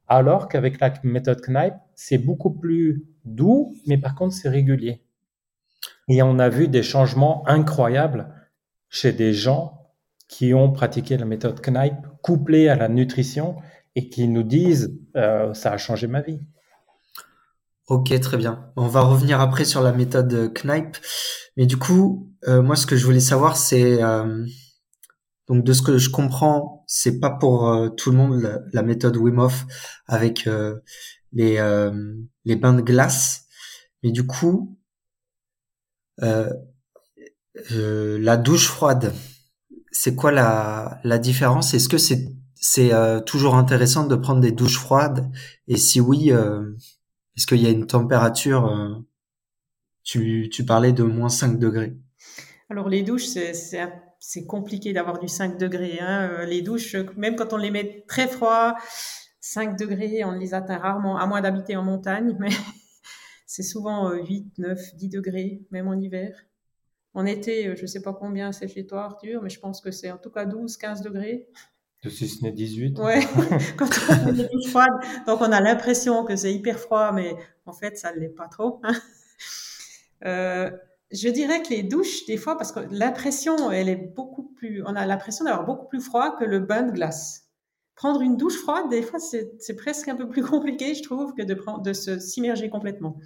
Alors 0.08 0.48
qu'avec 0.50 0.80
la 0.80 0.94
méthode 1.04 1.42
Knipe, 1.42 1.76
c'est 1.96 2.18
beaucoup 2.18 2.52
plus 2.52 3.06
doux, 3.24 3.74
mais 3.88 3.98
par 3.98 4.16
contre, 4.16 4.34
c'est 4.34 4.50
régulier. 4.50 5.02
Et 6.10 6.22
on 6.22 6.40
a 6.40 6.50
vu 6.50 6.68
des 6.68 6.84
changements 6.84 7.48
incroyables 7.48 8.28
chez 8.90 9.14
des 9.14 9.34
gens 9.34 9.94
qui 10.28 10.54
ont 10.54 10.72
pratiqué 10.72 11.18
la 11.18 11.26
méthode 11.26 11.62
Knipe 11.62 12.08
couplée 12.22 12.68
à 12.68 12.76
la 12.76 12.90
nutrition 12.90 13.56
et 13.96 14.10
qui 14.10 14.28
nous 14.28 14.44
disent, 14.44 15.00
euh, 15.16 15.54
ça 15.54 15.72
a 15.72 15.78
changé 15.78 16.08
ma 16.08 16.22
vie. 16.22 16.40
Ok, 17.92 18.18
très 18.22 18.38
bien. 18.38 18.72
On 18.78 18.88
va 18.88 19.02
revenir 19.02 19.42
après 19.42 19.66
sur 19.66 19.82
la 19.82 19.92
méthode 19.92 20.54
Knipe. 20.54 20.96
Mais 21.58 21.66
du 21.66 21.76
coup, 21.76 22.32
euh, 22.48 22.62
moi, 22.62 22.78
ce 22.78 22.86
que 22.86 22.96
je 22.96 23.04
voulais 23.04 23.20
savoir, 23.20 23.58
c'est 23.58 24.02
euh, 24.02 24.46
donc 25.50 25.66
de 25.66 25.74
ce 25.74 25.82
que 25.82 25.98
je 25.98 26.10
comprends, 26.10 26.86
c'est 26.88 27.20
pas 27.20 27.32
pour 27.32 27.68
euh, 27.68 27.90
tout 27.90 28.12
le 28.12 28.16
monde 28.16 28.64
la, 28.72 28.82
méthode 28.82 29.18
Wim 29.18 29.46
avec 30.08 30.48
les 31.34 31.60
les 32.46 32.56
bains 32.56 32.74
de 32.74 32.82
glace. 32.82 33.48
Mais 34.04 34.12
du 34.12 34.26
coup, 34.26 34.80
la 36.18 36.48
douche 38.38 38.68
froide, 38.68 39.14
c'est 39.92 40.16
quoi 40.16 40.32
la 40.32 41.02
la 41.04 41.18
différence? 41.18 41.74
Est-ce 41.74 41.90
que 41.90 41.98
c'est 41.98 42.30
c'est 42.56 42.94
toujours 43.26 43.56
intéressant 43.56 44.08
de 44.08 44.16
prendre 44.16 44.40
des 44.40 44.54
douches 44.54 44.80
froides? 44.80 45.30
Et 45.68 45.76
si 45.76 46.00
oui, 46.00 46.32
est-ce 47.42 47.48
qu'il 47.48 47.64
y 47.64 47.66
a 47.66 47.72
une 47.72 47.88
température 47.88 48.68
euh, 48.68 48.94
tu, 50.04 50.64
parlais 50.64 50.94
de 50.94 51.02
moins 51.02 51.30
5 51.30 51.58
degrés. 51.58 51.98
Alors 52.70 52.88
les 52.88 53.02
douches, 53.02 53.26
c'est 53.26 54.46
compliqué 54.46 54.94
d'avoir 54.94 55.18
du 55.18 55.28
5 55.28 55.58
degrés. 55.58 55.98
Hein. 56.00 56.30
Euh, 56.30 56.46
les 56.46 56.62
douches, 56.62 56.96
même 57.18 57.36
quand 57.36 57.52
on 57.54 57.58
les 57.58 57.72
met 57.72 58.06
très 58.08 58.28
froid, 58.28 58.76
5 59.40 59.76
degrés, 59.76 60.24
on 60.24 60.34
les 60.34 60.54
atteint 60.54 60.78
rarement, 60.78 61.18
à 61.18 61.26
moins 61.26 61.42
d'habiter 61.42 61.76
en 61.76 61.82
montagne, 61.82 62.38
mais 62.40 62.50
c'est 63.48 63.64
souvent 63.64 64.14
8, 64.14 64.60
9, 64.60 64.96
10 64.98 65.10
degrés, 65.10 65.64
même 65.72 65.88
en 65.88 65.96
hiver. 65.96 66.46
En 67.16 67.26
été, 67.26 67.70
euh, 67.70 67.76
je 67.76 67.82
ne 67.82 67.88
sais 67.88 68.04
pas 68.04 68.14
combien 68.14 68.52
c'est 68.52 68.68
chez 68.68 68.86
toi, 68.86 69.06
Arthur, 69.06 69.42
mais 69.42 69.50
je 69.50 69.60
pense 69.60 69.82
que 69.82 69.90
c'est 69.90 70.12
en 70.12 70.20
tout 70.20 70.30
cas 70.30 70.46
12, 70.46 70.78
15 70.78 71.02
degrés. 71.02 71.48
De 72.04 72.10
si 72.10 72.28
ce 72.28 72.44
n'est 72.44 72.52
18. 72.52 72.98
Ouais, 72.98 73.20
quand 73.78 73.88
on 74.10 74.28
a 74.28 74.32
des 74.32 74.48
douches 74.48 74.70
froides, 74.70 74.90
donc 75.28 75.40
on 75.42 75.52
a 75.52 75.62
l'impression 75.62 76.26
que 76.26 76.36
c'est 76.36 76.52
hyper 76.52 76.80
froid, 76.80 77.12
mais 77.12 77.36
en 77.68 77.74
fait, 77.74 77.98
ça 77.98 78.12
ne 78.14 78.20
l'est 78.20 78.30
pas 78.30 78.48
trop. 78.48 78.80
Hein. 78.84 78.96
euh, 80.26 80.72
je 81.12 81.30
dirais 81.30 81.62
que 81.62 81.70
les 81.70 81.84
douches, 81.84 82.26
des 82.26 82.38
fois, 82.38 82.58
parce 82.58 82.72
que 82.72 82.80
l'impression, 82.90 83.70
elle 83.70 83.88
est 83.88 83.96
beaucoup 84.16 84.44
plus, 84.44 84.82
on 84.86 84.96
a 84.96 85.06
l'impression 85.06 85.46
d'avoir 85.46 85.66
beaucoup 85.66 85.88
plus 85.88 86.02
froid 86.02 86.36
que 86.38 86.44
le 86.44 86.60
bain 86.60 86.84
de 86.84 86.92
glace. 86.92 87.50
Prendre 87.94 88.22
une 88.22 88.36
douche 88.36 88.58
froide, 88.58 88.90
des 88.90 89.04
fois, 89.04 89.20
c'est 89.20 89.76
presque 89.76 90.08
un 90.08 90.16
peu 90.16 90.28
plus 90.28 90.44
compliqué, 90.44 90.96
je 90.96 91.04
trouve, 91.04 91.36
que 91.36 91.44
de, 91.44 91.54
prendre, 91.54 91.82
de 91.84 91.94
se 91.94 92.18
s'immerger 92.18 92.70
complètement. 92.70 93.18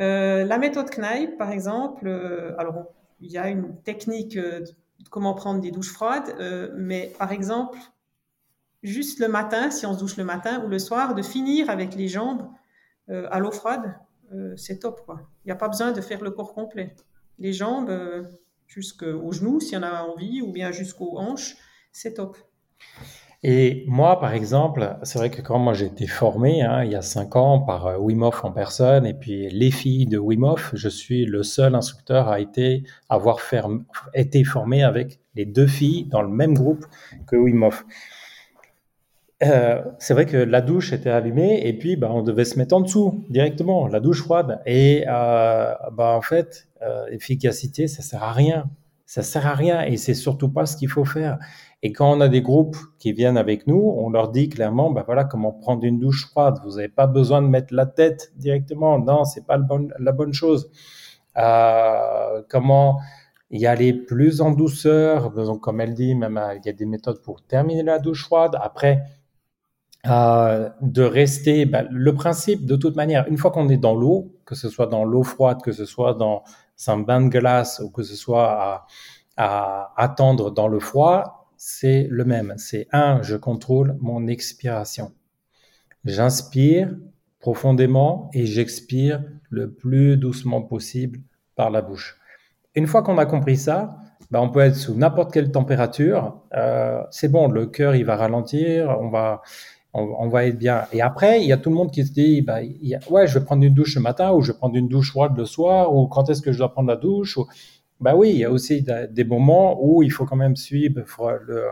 Euh, 0.00 0.44
la 0.44 0.56
méthode 0.56 0.88
Knipe, 0.90 1.36
par 1.36 1.50
exemple, 1.50 2.06
euh, 2.06 2.54
alors 2.58 2.86
il 3.20 3.30
y 3.30 3.38
a 3.38 3.48
une 3.48 3.76
technique 3.82 4.38
comment 5.10 5.34
prendre 5.34 5.60
des 5.60 5.70
douches 5.70 5.92
froides, 5.92 6.34
euh, 6.38 6.70
mais 6.76 7.12
par 7.18 7.32
exemple, 7.32 7.78
juste 8.82 9.20
le 9.20 9.28
matin, 9.28 9.70
si 9.70 9.86
on 9.86 9.94
se 9.94 9.98
douche 9.98 10.16
le 10.16 10.24
matin 10.24 10.64
ou 10.64 10.68
le 10.68 10.78
soir, 10.78 11.14
de 11.14 11.22
finir 11.22 11.70
avec 11.70 11.94
les 11.94 12.08
jambes 12.08 12.48
euh, 13.10 13.28
à 13.30 13.38
l'eau 13.38 13.50
froide, 13.50 13.94
euh, 14.32 14.56
c'est 14.56 14.80
top. 14.80 15.00
Il 15.44 15.46
n'y 15.46 15.52
a 15.52 15.56
pas 15.56 15.68
besoin 15.68 15.92
de 15.92 16.00
faire 16.00 16.22
le 16.22 16.30
corps 16.30 16.54
complet. 16.54 16.94
Les 17.38 17.52
jambes 17.52 17.92
jusqu'aux 18.66 19.30
genoux, 19.32 19.60
s'il 19.60 19.74
y 19.74 19.76
en 19.76 19.82
a 19.82 20.02
envie, 20.02 20.40
ou 20.40 20.52
bien 20.52 20.72
jusqu'aux 20.72 21.18
hanches, 21.18 21.56
c'est 21.92 22.14
top. 22.14 22.38
Et 23.48 23.84
moi, 23.86 24.18
par 24.18 24.34
exemple, 24.34 24.96
c'est 25.04 25.20
vrai 25.20 25.30
que 25.30 25.40
quand 25.40 25.60
moi 25.60 25.72
j'ai 25.72 25.86
été 25.86 26.08
formé 26.08 26.62
hein, 26.62 26.82
il 26.82 26.90
y 26.90 26.96
a 26.96 27.02
cinq 27.02 27.36
ans 27.36 27.60
par 27.60 27.86
euh, 27.86 27.96
Wim 27.96 28.24
en 28.24 28.50
personne 28.50 29.06
et 29.06 29.14
puis 29.14 29.48
les 29.50 29.70
filles 29.70 30.06
de 30.06 30.18
Wim 30.18 30.56
je 30.72 30.88
suis 30.88 31.24
le 31.26 31.44
seul 31.44 31.76
instructeur 31.76 32.26
à 32.26 32.38
avoir 33.08 33.38
été 34.14 34.44
formé 34.44 34.82
avec 34.82 35.20
les 35.36 35.44
deux 35.44 35.68
filles 35.68 36.06
dans 36.06 36.22
le 36.22 36.28
même 36.28 36.54
groupe 36.54 36.86
que 37.28 37.36
Wim. 37.36 37.70
Euh, 39.44 39.82
c'est 40.00 40.14
vrai 40.14 40.26
que 40.26 40.38
la 40.38 40.60
douche 40.60 40.92
était 40.92 41.10
allumée 41.10 41.60
et 41.68 41.72
puis 41.72 41.94
bah, 41.94 42.08
on 42.10 42.22
devait 42.22 42.46
se 42.46 42.58
mettre 42.58 42.74
en 42.74 42.80
dessous 42.80 43.24
directement, 43.28 43.86
la 43.86 44.00
douche 44.00 44.22
froide. 44.22 44.60
Et 44.66 45.04
euh, 45.06 45.72
bah, 45.92 46.14
en 46.16 46.22
fait, 46.22 46.66
euh, 46.82 47.06
efficacité, 47.12 47.86
ça 47.86 48.02
sert 48.02 48.24
à 48.24 48.32
rien. 48.32 48.68
Ça 49.04 49.22
sert 49.22 49.46
à 49.46 49.54
rien 49.54 49.82
et 49.82 49.98
c'est 49.98 50.14
surtout 50.14 50.48
pas 50.48 50.66
ce 50.66 50.76
qu'il 50.76 50.88
faut 50.88 51.04
faire. 51.04 51.38
Et 51.82 51.92
quand 51.92 52.10
on 52.10 52.20
a 52.20 52.28
des 52.28 52.42
groupes 52.42 52.76
qui 52.98 53.12
viennent 53.12 53.36
avec 53.36 53.66
nous, 53.66 53.94
on 53.98 54.10
leur 54.10 54.30
dit 54.30 54.48
clairement, 54.48 54.90
bah 54.90 55.04
voilà, 55.06 55.24
comment 55.24 55.52
prendre 55.52 55.84
une 55.84 55.98
douche 55.98 56.26
froide. 56.26 56.58
Vous 56.64 56.76
n'avez 56.76 56.88
pas 56.88 57.06
besoin 57.06 57.42
de 57.42 57.48
mettre 57.48 57.74
la 57.74 57.86
tête 57.86 58.32
directement. 58.36 58.98
Non, 58.98 59.24
c'est 59.24 59.46
pas 59.46 59.58
la 59.58 60.12
bonne 60.12 60.32
chose. 60.32 60.70
Euh, 61.36 62.42
comment 62.48 62.98
y 63.50 63.66
aller 63.66 63.92
plus 63.92 64.40
en 64.40 64.50
douceur? 64.50 65.30
Donc, 65.30 65.60
comme 65.60 65.80
elle 65.80 65.94
dit, 65.94 66.14
même 66.14 66.38
euh, 66.38 66.54
il 66.56 66.66
y 66.66 66.68
a 66.70 66.72
des 66.72 66.86
méthodes 66.86 67.22
pour 67.22 67.42
terminer 67.42 67.82
la 67.82 67.98
douche 67.98 68.24
froide. 68.24 68.56
Après, 68.60 69.02
euh, 70.08 70.70
de 70.80 71.02
rester. 71.02 71.66
Bah, 71.66 71.82
le 71.90 72.14
principe, 72.14 72.64
de 72.64 72.76
toute 72.76 72.96
manière, 72.96 73.26
une 73.28 73.36
fois 73.36 73.50
qu'on 73.50 73.68
est 73.68 73.76
dans 73.76 73.94
l'eau, 73.94 74.32
que 74.44 74.54
ce 74.54 74.68
soit 74.68 74.86
dans 74.86 75.04
l'eau 75.04 75.22
froide, 75.24 75.60
que 75.62 75.72
ce 75.72 75.84
soit 75.84 76.14
dans 76.14 76.42
un 76.86 76.98
bain 76.98 77.20
de 77.20 77.28
glace 77.28 77.80
ou 77.84 77.90
que 77.90 78.02
ce 78.02 78.16
soit 78.16 78.86
à 79.36 79.92
attendre 79.96 80.50
dans 80.50 80.68
le 80.68 80.80
froid, 80.80 81.35
c'est 81.56 82.06
le 82.10 82.24
même. 82.24 82.54
C'est 82.56 82.88
un, 82.92 83.22
je 83.22 83.36
contrôle 83.36 83.96
mon 84.00 84.26
expiration. 84.26 85.12
J'inspire 86.04 86.94
profondément 87.40 88.30
et 88.32 88.46
j'expire 88.46 89.22
le 89.50 89.72
plus 89.72 90.16
doucement 90.16 90.62
possible 90.62 91.20
par 91.54 91.70
la 91.70 91.82
bouche. 91.82 92.18
Une 92.74 92.86
fois 92.86 93.02
qu'on 93.02 93.18
a 93.18 93.26
compris 93.26 93.56
ça, 93.56 93.96
ben 94.30 94.40
on 94.40 94.50
peut 94.50 94.60
être 94.60 94.76
sous 94.76 94.94
n'importe 94.94 95.32
quelle 95.32 95.50
température. 95.50 96.42
Euh, 96.54 97.02
c'est 97.10 97.28
bon, 97.28 97.48
le 97.48 97.66
cœur 97.66 97.94
il 97.94 98.04
va 98.04 98.16
ralentir, 98.16 98.96
on 99.00 99.08
va 99.08 99.42
on, 99.98 100.28
va 100.28 100.44
être 100.44 100.58
bien. 100.58 100.84
Et 100.92 101.00
après, 101.00 101.40
il 101.40 101.46
y 101.46 101.52
a 101.52 101.56
tout 101.56 101.70
le 101.70 101.76
monde 101.76 101.90
qui 101.90 102.04
se 102.04 102.12
dit, 102.12 102.42
bah, 102.42 102.58
ouais, 103.10 103.26
je 103.26 103.38
vais 103.38 103.44
prendre 103.44 103.64
une 103.64 103.72
douche 103.72 103.94
le 103.96 104.02
matin 104.02 104.32
ou 104.32 104.42
je 104.42 104.52
vais 104.52 104.58
prendre 104.58 104.76
une 104.76 104.88
douche 104.88 105.10
froide 105.10 105.32
le 105.36 105.46
soir 105.46 105.94
ou 105.94 106.06
quand 106.06 106.28
est-ce 106.28 106.42
que 106.42 106.52
je 106.52 106.58
dois 106.58 106.70
prendre 106.70 106.88
la 106.88 106.96
douche. 106.96 107.36
Ou... 107.38 107.46
Bah 108.00 108.14
oui, 108.14 108.30
il 108.30 108.38
y 108.38 108.44
a 108.44 108.50
aussi 108.50 108.84
des 109.10 109.24
moments 109.24 109.78
où 109.82 110.02
il 110.02 110.10
faut 110.10 110.26
quand 110.26 110.36
même 110.36 110.56
suivre 110.56 111.38
le, 111.46 111.64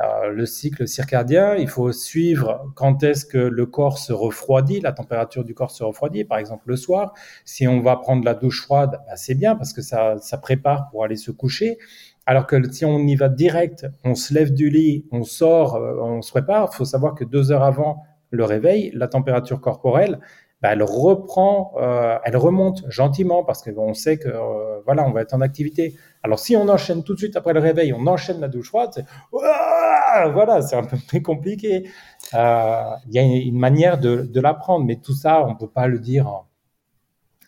euh, 0.00 0.28
le 0.30 0.46
cycle 0.46 0.88
circadien. 0.88 1.56
Il 1.56 1.68
faut 1.68 1.92
suivre 1.92 2.72
quand 2.76 3.02
est-ce 3.02 3.26
que 3.26 3.38
le 3.38 3.66
corps 3.66 3.98
se 3.98 4.12
refroidit, 4.12 4.80
la 4.80 4.92
température 4.92 5.44
du 5.44 5.54
corps 5.54 5.70
se 5.70 5.84
refroidit, 5.84 6.24
par 6.24 6.38
exemple 6.38 6.64
le 6.68 6.76
soir. 6.76 7.12
Si 7.44 7.68
on 7.68 7.80
va 7.80 7.96
prendre 7.96 8.24
la 8.24 8.34
douche 8.34 8.62
froide, 8.62 9.00
bah, 9.06 9.16
c'est 9.16 9.34
bien 9.34 9.54
parce 9.56 9.72
que 9.74 9.82
ça, 9.82 10.16
ça 10.18 10.38
prépare 10.38 10.88
pour 10.90 11.04
aller 11.04 11.16
se 11.16 11.30
coucher. 11.30 11.78
Alors 12.26 12.46
que 12.46 12.70
si 12.72 12.84
on 12.84 12.98
y 13.00 13.16
va 13.16 13.28
direct, 13.28 13.86
on 14.04 14.14
se 14.14 14.32
lève 14.32 14.52
du 14.54 14.70
lit, 14.70 15.06
on 15.12 15.24
sort, 15.24 15.76
euh, 15.76 15.96
on 16.02 16.22
se 16.22 16.30
prépare, 16.30 16.70
il 16.72 16.76
faut 16.76 16.84
savoir 16.86 17.14
que 17.14 17.24
deux 17.24 17.52
heures 17.52 17.64
avant 17.64 18.02
le 18.30 18.44
réveil, 18.44 18.90
la 18.94 19.08
température 19.08 19.60
corporelle, 19.60 20.18
bah, 20.62 20.70
elle 20.72 20.82
reprend, 20.82 21.74
euh, 21.76 22.16
elle 22.24 22.36
remonte 22.36 22.84
gentiment 22.88 23.44
parce 23.44 23.62
qu'on 23.62 23.94
sait 23.94 24.16
que 24.16 24.28
euh, 24.28 24.80
voilà, 24.86 25.04
on 25.04 25.10
va 25.10 25.22
être 25.22 25.34
en 25.34 25.40
activité. 25.40 25.96
Alors 26.22 26.38
si 26.38 26.54
on 26.56 26.68
enchaîne 26.68 27.02
tout 27.02 27.14
de 27.14 27.18
suite 27.18 27.36
après 27.36 27.52
le 27.52 27.60
réveil, 27.60 27.92
on 27.92 28.06
enchaîne 28.06 28.40
la 28.40 28.48
douche 28.48 28.68
froide, 28.68 28.90
c'est 28.94 29.04
voilà, 29.32 30.62
c'est 30.62 30.76
un 30.76 30.84
peu 30.84 30.96
plus 31.08 31.22
compliqué. 31.22 31.88
Il 32.32 33.12
y 33.12 33.18
a 33.18 33.22
une 33.22 33.58
manière 33.58 33.98
de, 33.98 34.22
de 34.22 34.40
l'apprendre, 34.40 34.84
mais 34.84 34.96
tout 34.96 35.14
ça, 35.14 35.44
on 35.46 35.56
peut 35.56 35.68
pas 35.68 35.88
le 35.88 35.98
dire 35.98 36.28
en, 36.28 36.46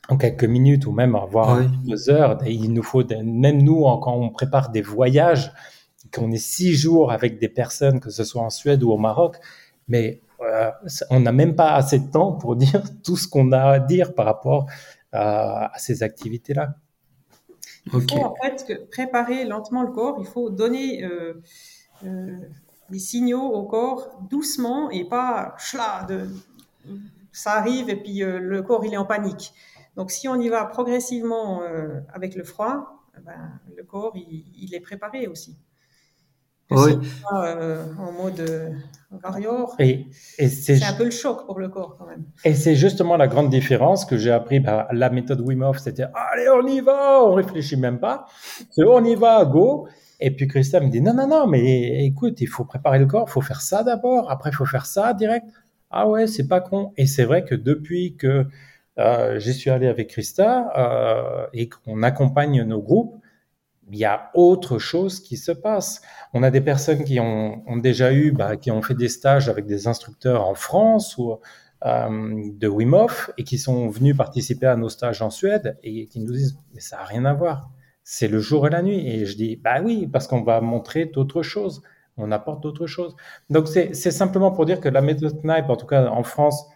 en 0.09 0.17
quelques 0.17 0.45
minutes 0.45 0.87
ou 0.87 0.93
même 0.93 1.17
voire 1.31 1.61
deux 1.85 2.11
heures. 2.11 2.39
il 2.47 2.73
nous 2.73 2.83
faut, 2.83 3.05
même 3.23 3.63
nous, 3.63 3.83
quand 4.03 4.15
on 4.15 4.31
prépare 4.31 4.71
des 4.71 4.83
voyages, 4.83 5.53
qu'on 6.13 6.31
est 6.33 6.37
six 6.37 6.75
jours 6.75 7.13
avec 7.13 7.39
des 7.39 7.49
personnes, 7.49 8.01
que 8.01 8.11
ce 8.11 8.25
soit 8.25 8.43
en 8.43 8.51
Suède 8.51 8.83
ou 8.83 8.91
au 8.91 8.99
Maroc, 8.99 9.37
mais 9.89 10.21
euh, 10.34 10.34
on 11.11 11.21
n'a 11.21 11.33
même 11.33 11.55
pas 11.55 11.75
assez 11.75 11.99
de 11.99 12.11
temps 12.11 12.33
pour 12.33 12.57
dire 12.65 12.83
tout 13.03 13.17
ce 13.17 13.29
qu'on 13.29 13.53
a 13.53 13.61
à 13.61 13.79
dire 13.79 14.15
par 14.15 14.27
rapport 14.27 14.67
à 15.13 15.73
ces 15.77 16.03
activités-là. 16.03 16.75
Il 17.87 17.93
faut 17.93 18.25
en 18.25 18.35
fait 18.35 18.89
préparer 18.91 19.45
lentement 19.45 19.83
le 19.83 19.93
corps, 19.93 20.17
il 20.19 20.27
faut 20.27 20.49
donner 20.49 21.05
euh, 21.05 21.35
euh, 22.05 22.39
des 22.89 22.99
signaux 22.99 23.43
au 23.43 23.65
corps 23.65 24.23
doucement 24.31 24.91
et 24.91 25.05
pas 25.05 25.55
chla, 25.59 26.07
de, 26.09 26.27
ça 27.31 27.53
arrive 27.53 27.91
et 27.91 27.97
puis 27.97 28.21
le 28.21 28.63
corps 28.63 28.85
il 28.87 28.95
est 28.95 28.97
en 28.97 29.05
panique. 29.05 29.55
Donc, 29.97 30.11
si 30.11 30.29
on 30.29 30.41
y 30.41 30.49
va 30.49 30.65
progressivement 30.65 31.63
euh, 31.63 32.01
avec 32.13 32.35
le 32.35 32.45
froid, 32.45 33.07
eh 33.17 33.21
ben, 33.21 33.61
le 33.77 33.85
corps, 33.85 34.17
il, 34.17 34.75
est 34.75 34.81
préparé 34.81 35.29
aussi. 35.29 35.57
Oui. 36.71 36.93
Euh, 37.33 37.85
en 37.99 38.13
mode 38.13 38.41
euh, 38.41 38.71
Et, 39.79 40.07
c'est 40.49 40.83
un 40.83 40.95
peu 40.95 41.05
le 41.05 41.11
choc 41.11 41.47
pour 41.47 41.59
le 41.59 41.69
corps 41.69 41.97
quand 41.99 42.07
même. 42.07 42.25
Et 42.45 42.55
c'est 42.55 42.75
justement 42.75 43.17
la 43.17 43.29
grande 43.29 43.51
différence 43.51 44.05
que 44.05 44.17
j'ai 44.17 44.31
appris. 44.31 44.61
Bah, 44.61 44.89
la 44.93 45.11
méthode 45.11 45.41
Wim 45.41 45.63
Hof, 45.63 45.79
c'était 45.79 46.05
allez, 46.05 46.49
on 46.49 46.67
y 46.67 46.81
va, 46.81 47.23
on 47.23 47.35
réfléchit 47.35 47.77
même 47.77 48.01
pas. 48.01 48.27
on 48.79 49.05
y 49.05 49.15
va, 49.15 49.45
go. 49.45 49.89
Et 50.21 50.31
puis 50.31 50.49
Christelle 50.49 50.85
me 50.85 50.91
dit 50.91 51.01
non, 51.01 51.15
non, 51.15 51.27
non, 51.27 51.47
mais 51.47 52.05
écoute, 52.05 52.41
il 52.41 52.47
faut 52.47 52.65
préparer 52.65 52.99
le 52.99 53.07
corps, 53.07 53.27
il 53.29 53.33
faut 53.33 53.41
faire 53.41 53.61
ça 53.61 53.83
d'abord, 53.83 54.31
après 54.31 54.51
il 54.51 54.57
faut 54.57 54.65
faire 54.65 54.87
ça 54.87 55.13
direct. 55.13 55.47
Ah 55.91 56.09
ouais, 56.09 56.27
c'est 56.27 56.49
pas 56.49 56.61
con. 56.61 56.93
Et 56.97 57.07
c'est 57.07 57.25
vrai 57.25 57.45
que 57.45 57.55
depuis 57.55 58.17
que 58.17 58.47
euh, 58.99 59.39
j'y 59.39 59.53
suis 59.53 59.71
allé 59.71 59.87
avec 59.87 60.09
Christa 60.09 60.73
euh, 60.77 61.47
et 61.53 61.69
qu'on 61.69 62.03
accompagne 62.03 62.63
nos 62.63 62.81
groupes, 62.81 63.17
il 63.91 63.99
y 63.99 64.05
a 64.05 64.31
autre 64.35 64.79
chose 64.79 65.21
qui 65.21 65.37
se 65.37 65.53
passe. 65.53 66.03
On 66.33 66.43
a 66.43 66.51
des 66.51 66.61
personnes 66.61 67.05
qui 67.05 67.21
ont, 67.21 67.63
déjà 67.77 68.13
eu, 68.13 68.33
bah, 68.33 68.57
qui 68.57 68.71
ont 68.71 68.83
fait 68.83 68.95
des 68.95 69.09
stages 69.09 69.49
avec 69.49 69.67
des 69.67 69.87
instructeurs 69.89 70.47
en 70.47 70.55
France 70.55 71.17
ou 71.19 71.39
euh, 71.85 72.51
de 72.53 72.69
Wim 72.69 72.95
Hof 72.95 73.31
et 73.37 73.45
qui 73.45 73.59
sont 73.59 73.89
venus 73.89 74.17
participer 74.17 74.67
à 74.67 74.77
nos 74.77 74.89
stages 74.89 75.21
en 75.23 75.31
Suède 75.31 75.79
et 75.83 76.07
qui 76.07 76.21
nous 76.21 76.33
disent 76.33 76.59
mais 76.73 76.81
ça 76.81 77.01
a 77.01 77.05
rien 77.05 77.25
à 77.25 77.35
voir. 77.35 77.71
C'est 78.03 78.29
le 78.29 78.39
jour 78.39 78.67
et 78.67 78.71
la 78.71 78.83
nuit. 78.83 79.07
Et 79.09 79.27
je 79.27 79.37
dis 79.37 79.57
bah 79.57 79.81
oui 79.83 80.07
parce 80.07 80.27
qu'on 80.27 80.43
va 80.43 80.61
montrer 80.61 81.07
d'autres 81.07 81.43
choses. 81.43 81.83
On 82.17 82.31
apporte 82.33 82.63
d'autres 82.63 82.87
choses. 82.87 83.17
Donc 83.51 83.69
c'est 83.69 83.93
simplement 83.95 84.53
pour 84.53 84.67
dire 84.67 84.81
que 84.81 84.89
la 84.89 85.03
méthode 85.03 85.41
Knipe, 85.43 85.69
en 85.69 85.77
tout 85.77 85.87
cas 85.87 86.09
en 86.09 86.23
France, 86.23 86.69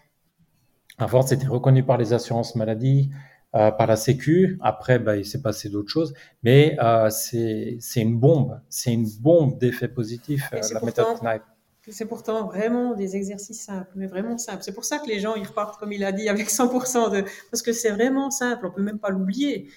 avant, 0.98 1.22
c'était 1.22 1.46
reconnu 1.46 1.84
par 1.84 1.96
les 1.96 2.12
assurances 2.12 2.56
maladie, 2.56 3.10
euh, 3.54 3.70
par 3.70 3.86
la 3.86 3.96
Sécu. 3.96 4.58
Après, 4.60 4.98
bah, 4.98 5.16
il 5.16 5.24
s'est 5.24 5.40
passé 5.40 5.70
d'autres 5.70 5.88
choses. 5.88 6.12
Mais 6.42 6.76
euh, 6.82 7.08
c'est 7.08 7.78
une 7.96 8.18
bombe. 8.18 8.60
C'est 8.68 8.92
une 8.92 9.08
bombe 9.20 9.58
d'effets 9.58 9.88
positifs, 9.88 10.50
euh, 10.52 10.60
la 10.74 10.80
méthode 10.82 11.06
Knipe. 11.22 11.42
C'est 11.90 12.04
pourtant 12.04 12.46
vraiment 12.46 12.94
des 12.94 13.16
exercices 13.16 13.62
simples, 13.62 13.88
mais 13.96 14.06
vraiment 14.06 14.36
simples. 14.36 14.62
C'est 14.62 14.74
pour 14.74 14.84
ça 14.84 14.98
que 14.98 15.08
les 15.08 15.20
gens, 15.20 15.34
ils 15.34 15.46
repartent, 15.46 15.80
comme 15.80 15.92
il 15.92 16.04
a 16.04 16.12
dit, 16.12 16.28
avec 16.28 16.50
100% 16.50 17.10
de... 17.10 17.24
Parce 17.50 17.62
que 17.62 17.72
c'est 17.72 17.88
vraiment 17.88 18.30
simple, 18.30 18.66
on 18.66 18.70
peut 18.70 18.82
même 18.82 18.98
pas 18.98 19.08
l'oublier. 19.08 19.68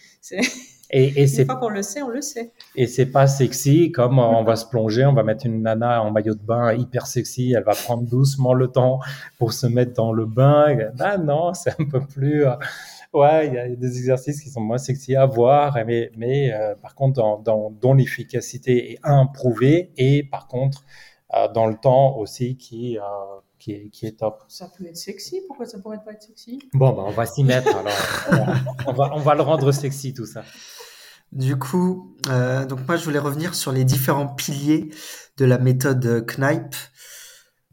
Et, 0.90 1.22
et 1.22 1.22
une 1.40 1.46
fois 1.46 1.56
qu'on 1.56 1.70
le 1.70 1.82
sait, 1.82 2.02
on 2.02 2.10
le 2.10 2.20
sait. 2.20 2.52
Et 2.76 2.88
c'est 2.88 3.06
pas 3.06 3.28
sexy 3.28 3.94
comme 3.94 4.20
on 4.20 4.44
va 4.44 4.58
se 4.58 4.66
plonger, 4.66 5.06
on 5.06 5.14
va 5.14 5.24
mettre 5.24 5.46
une 5.46 5.62
nana 5.62 6.04
en 6.04 6.12
maillot 6.12 6.36
de 6.36 6.44
bain 6.44 6.74
hyper 6.74 7.08
sexy, 7.08 7.54
elle 7.56 7.64
va 7.64 7.76
prendre 7.76 8.04
doucement 8.04 8.54
le 8.54 8.68
temps 8.68 9.00
pour 9.40 9.54
se 9.54 9.68
mettre 9.68 9.94
dans 9.94 10.12
le 10.12 10.26
bain. 10.26 10.78
Ah 11.00 11.18
non, 11.18 11.54
c'est 11.54 11.80
un 11.80 11.86
peu 11.86 12.02
plus. 12.02 12.44
Euh, 13.14 13.20
ouais, 13.20 13.48
il 13.48 13.54
y 13.54 13.58
a 13.58 13.68
des 13.68 13.98
exercices 13.98 14.42
qui 14.42 14.50
sont 14.50 14.62
moins 14.62 14.78
sexy 14.78 15.16
à 15.16 15.26
voir, 15.26 15.78
mais, 15.86 16.12
mais 16.16 16.54
euh, 16.54 16.76
par 16.76 16.96
contre, 16.96 17.22
dans, 17.22 17.40
dans, 17.40 17.72
dont 17.72 17.94
l'efficacité 17.94 18.94
est 18.94 19.00
improuvée 19.04 19.92
et 19.98 20.24
par 20.24 20.48
contre, 20.48 20.84
euh, 21.34 21.48
dans 21.52 21.68
le 21.68 21.76
temps 21.76 22.18
aussi 22.18 22.58
qui, 22.58 22.98
qui 23.60 23.72
est, 23.74 23.90
qui, 23.90 24.06
est, 24.06 24.20
top. 24.20 24.44
Ça 24.48 24.70
peut 24.78 24.86
être 24.86 24.98
sexy, 24.98 25.42
pourquoi 25.48 25.66
ça 25.66 25.80
pourrait 25.80 26.04
pas 26.04 26.12
être 26.14 26.24
sexy? 26.24 26.60
Bon, 26.74 26.92
ben, 26.92 27.04
on 27.04 27.12
va 27.12 27.26
s'y 27.26 27.44
mettre 27.44 27.76
alors. 27.76 28.56
on, 28.88 28.94
va, 28.94 29.12
on 29.14 29.20
va 29.20 29.36
le 29.36 29.42
rendre 29.42 29.72
sexy 29.72 30.14
tout 30.14 30.26
ça. 30.26 30.44
Du 31.32 31.58
coup, 31.58 32.18
euh, 32.28 32.66
donc 32.66 32.86
moi 32.88 32.98
je 32.98 33.06
voulais 33.06 33.20
revenir 33.20 33.56
sur 33.56 33.72
les 33.72 33.86
différents 33.86 34.28
piliers 34.28 34.90
de 35.38 35.46
la 35.46 35.58
méthode 35.58 36.26
Knipe. 36.38 36.76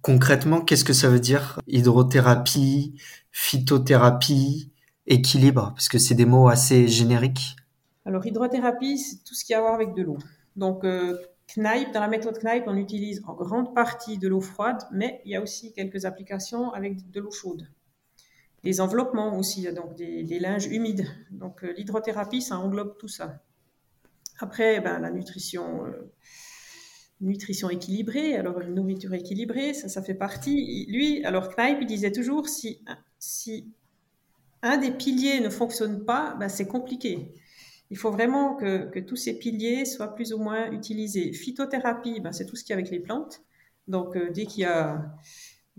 Concrètement, 0.01 0.61
qu'est-ce 0.61 0.85
que 0.85 0.93
ça 0.93 1.09
veut 1.09 1.19
dire? 1.19 1.61
Hydrothérapie, 1.67 3.01
phytothérapie, 3.33 4.73
équilibre, 5.09 5.73
parce 5.75 5.89
que 5.89 5.99
c'est 5.99 6.15
des 6.15 6.27
mots 6.27 6.49
assez 6.49 6.87
génériques. 6.87 7.57
Alors 8.05 8.25
hydrothérapie, 8.25 8.99
c'est 8.99 9.25
tout 9.25 9.35
ce 9.35 9.45
qui 9.45 9.55
a 9.55 9.59
à 9.59 9.61
voir 9.61 9.75
avec 9.75 9.95
de 9.95 10.03
l'eau. 10.03 10.19
Donc 10.57 10.85
euh, 10.85 11.19
Knipe, 11.57 11.93
dans 11.93 12.01
la 12.01 12.09
méthode 12.09 12.39
Knipe, 12.39 12.65
on 12.67 12.77
utilise 12.77 13.23
en 13.27 13.35
grande 13.35 13.75
partie 13.75 14.19
de 14.19 14.29
l'eau 14.29 14.41
froide, 14.41 14.83
mais 14.93 15.21
il 15.25 15.33
y 15.33 15.37
a 15.37 15.43
aussi 15.43 15.73
quelques 15.73 16.05
applications 16.05 16.73
avec 16.73 17.11
de 17.11 17.21
l'eau 17.21 17.31
chaude. 17.31 17.69
Des 18.65 18.81
enveloppements 18.81 19.37
aussi, 19.39 19.71
donc 19.73 19.95
des, 19.95 20.39
linges 20.39 20.67
humides. 20.67 21.07
Donc 21.31 21.65
euh, 21.65 21.73
l'hydrothérapie, 21.73 22.43
ça 22.43 22.59
englobe 22.59 22.97
tout 22.99 23.09
ça. 23.09 23.43
Après, 24.41 24.81
ben, 24.81 24.99
la 24.99 25.11
nutrition, 25.11 25.87
euh, 25.87 26.13
nutrition 27.21 27.71
équilibrée, 27.71 28.37
alors 28.37 28.61
une 28.61 28.75
nourriture 28.75 29.15
équilibrée, 29.15 29.75
ça, 29.75 30.03
fait 30.03 30.15
partie. 30.15 30.87
Lui, 30.89 31.25
alors 31.25 31.55
Knipe, 31.57 31.79
il 31.81 31.87
disait 31.87 32.13
toujours, 32.13 32.49
si, 32.49 32.85
si 33.19 33.73
un 34.63 34.77
des 34.79 34.91
piliers 34.91 35.41
ne 35.41 35.51
fonctionne 35.51 36.05
pas, 36.05 36.37
ben, 36.39 36.49
c'est 36.49 36.67
compliqué. 36.67 37.33
Il 37.91 37.97
faut 37.97 38.11
vraiment 38.11 38.57
que, 38.57 38.99
tous 39.01 39.17
ces 39.17 39.39
piliers 39.39 39.85
soient 39.85 40.15
plus 40.15 40.33
ou 40.33 40.39
moins 40.39 40.71
utilisés. 40.71 41.33
Phytothérapie, 41.33 42.21
ben, 42.21 42.33
c'est 42.33 42.45
tout 42.45 42.57
ce 42.57 42.65
qui 42.65 42.73
est 42.73 42.75
avec 42.75 42.91
les 42.91 43.01
plantes. 43.01 43.43
Donc, 43.87 44.17
euh, 44.17 44.31
dès 44.31 44.45
qu'il 44.45 44.63
y 44.63 44.67
a 44.67 45.15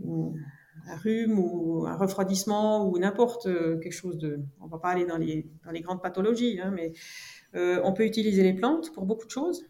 un 0.02 0.96
rhume 1.04 1.38
ou 1.38 1.86
un 1.86 1.96
refroidissement 1.96 2.88
ou 2.88 2.98
n'importe 2.98 3.46
euh, 3.46 3.78
quelque 3.78 3.94
chose 3.94 4.18
de... 4.18 4.40
On 4.60 4.68
va 4.68 4.80
pas 4.80 4.90
aller 4.90 5.06
dans 5.06 5.18
les, 5.18 5.46
grandes 5.82 6.02
pathologies, 6.02 6.60
hein, 6.60 6.72
mais 6.74 6.94
euh, 7.56 7.80
on 7.84 7.94
peut 7.94 8.06
utiliser 8.06 8.42
les 8.42 8.54
plantes 8.54 8.92
pour 8.94 9.06
beaucoup 9.06 9.26
de 9.26 9.32
choses. 9.32 9.66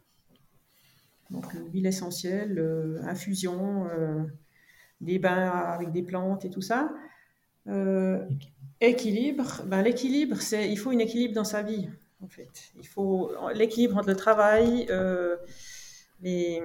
Donc, 1.30 1.54
l'huile 1.54 1.86
essentielle, 1.86 2.60
infusion, 3.04 3.88
des 5.00 5.20
bains 5.20 5.50
avec 5.50 5.92
des 5.92 6.02
plantes 6.02 6.44
et 6.44 6.50
tout 6.50 6.62
ça. 6.62 6.92
Équilibre, 8.82 9.64
ben, 9.66 9.82
l'équilibre, 9.82 10.42
c'est 10.42 10.70
il 10.70 10.78
faut 10.78 10.92
un 10.92 11.00
équilibre 11.00 11.34
dans 11.34 11.44
sa 11.44 11.62
vie, 11.62 11.90
en 12.24 12.28
fait. 12.28 12.72
Il 12.78 12.88
faut 12.88 13.32
l'équilibre 13.54 13.98
entre 13.98 14.10
le 14.10 14.16
travail, 14.16 14.88
les, 16.22 16.62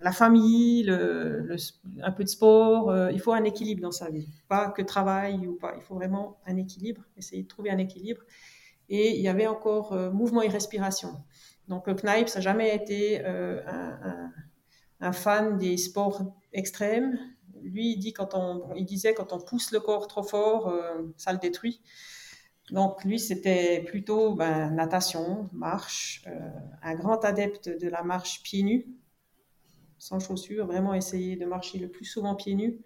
la 0.00 0.12
famille, 0.12 0.82
le, 0.84 1.56
un 2.02 2.12
peu 2.12 2.24
de 2.24 2.28
sport. 2.28 2.90
Euh, 2.90 3.12
il 3.12 3.20
faut 3.20 3.32
un 3.32 3.44
équilibre 3.44 3.82
dans 3.82 3.92
sa 3.92 4.10
vie, 4.10 4.28
pas 4.48 4.70
que 4.70 4.82
travail 4.82 5.46
ou 5.46 5.56
pas. 5.56 5.74
Il 5.76 5.82
faut 5.82 5.94
vraiment 5.94 6.38
un 6.46 6.56
équilibre, 6.56 7.02
essayer 7.16 7.42
de 7.42 7.48
trouver 7.48 7.70
un 7.70 7.78
équilibre. 7.78 8.22
Et 8.88 9.16
il 9.16 9.22
y 9.22 9.28
avait 9.28 9.46
encore 9.46 9.92
euh, 9.92 10.10
mouvement 10.10 10.42
et 10.42 10.48
respiration. 10.48 11.22
Donc 11.68 11.86
le 11.86 11.96
ça 11.96 12.08
n'a 12.10 12.40
jamais 12.40 12.74
été 12.74 13.24
euh, 13.24 13.62
un, 15.00 15.12
fan 15.12 15.58
des 15.58 15.76
sports 15.76 16.34
extrêmes. 16.52 17.16
Lui, 17.62 17.92
il, 17.92 17.98
dit 17.98 18.12
quand 18.12 18.34
on, 18.34 18.74
il 18.74 18.84
disait 18.84 19.14
quand 19.14 19.32
on 19.32 19.40
pousse 19.40 19.72
le 19.72 19.80
corps 19.80 20.06
trop 20.06 20.22
fort, 20.22 20.74
ça 21.16 21.32
le 21.32 21.38
détruit. 21.38 21.80
Donc 22.70 23.04
lui, 23.04 23.18
c'était 23.18 23.82
plutôt 23.82 24.34
ben, 24.34 24.70
natation, 24.70 25.48
marche, 25.52 26.24
un 26.82 26.94
grand 26.94 27.24
adepte 27.24 27.68
de 27.68 27.88
la 27.88 28.02
marche 28.02 28.42
pieds 28.42 28.62
nus 28.62 28.86
sans 30.00 30.18
chaussures, 30.18 30.66
vraiment 30.66 30.94
essayer 30.94 31.36
de 31.36 31.44
marcher 31.44 31.78
le 31.78 31.88
plus 31.88 32.06
souvent 32.06 32.34
pieds 32.34 32.54
nus. 32.54 32.80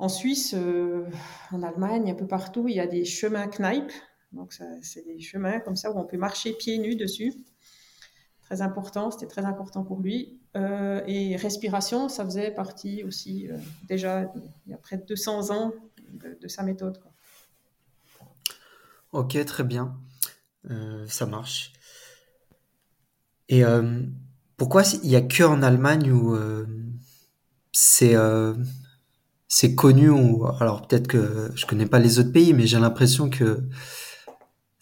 En 0.00 0.08
Suisse, 0.08 0.52
euh, 0.54 1.06
en 1.52 1.62
Allemagne, 1.62 2.10
un 2.10 2.14
peu 2.14 2.26
partout, 2.26 2.66
il 2.68 2.74
y 2.74 2.80
a 2.80 2.86
des 2.86 3.04
chemins 3.04 3.48
Kneip. 3.48 3.90
Donc, 4.32 4.52
c'est 4.82 5.06
des 5.06 5.20
chemins 5.20 5.60
comme 5.60 5.76
ça 5.76 5.90
où 5.90 5.98
on 5.98 6.04
peut 6.04 6.18
marcher 6.18 6.52
pieds 6.52 6.78
nus 6.78 6.96
dessus. 6.96 7.32
Très 8.42 8.62
important, 8.62 9.10
c'était 9.10 9.26
très 9.26 9.44
important 9.44 9.84
pour 9.84 10.00
lui. 10.00 10.37
Euh, 10.58 11.00
et 11.06 11.36
respiration, 11.36 12.08
ça 12.08 12.24
faisait 12.24 12.50
partie 12.50 13.04
aussi, 13.04 13.48
euh, 13.48 13.56
déjà, 13.88 14.30
il 14.66 14.72
y 14.72 14.74
a 14.74 14.78
près 14.78 14.98
de 14.98 15.04
200 15.04 15.50
ans 15.50 15.72
de, 16.12 16.48
sa 16.48 16.62
méthode. 16.62 16.98
Ok, 19.12 19.42
très 19.46 19.64
bien. 19.64 19.96
ça 21.06 21.26
marche. 21.26 21.72
Et 23.48 23.64
pourquoi 24.58 24.82
il 25.04 25.08
y 25.08 25.16
a 25.16 25.22
que 25.22 25.44
en 25.44 25.62
Allemagne 25.62 26.10
où 26.10 26.34
euh, 26.34 26.66
c'est 27.72 28.16
euh, 28.16 28.54
c'est 29.46 29.74
connu 29.74 30.10
alors 30.60 30.86
peut-être 30.86 31.06
que 31.06 31.50
je 31.54 31.64
connais 31.64 31.86
pas 31.86 32.00
les 32.00 32.18
autres 32.18 32.32
pays, 32.32 32.52
mais 32.52 32.66
j'ai 32.66 32.78
l'impression 32.78 33.30
que 33.30 33.62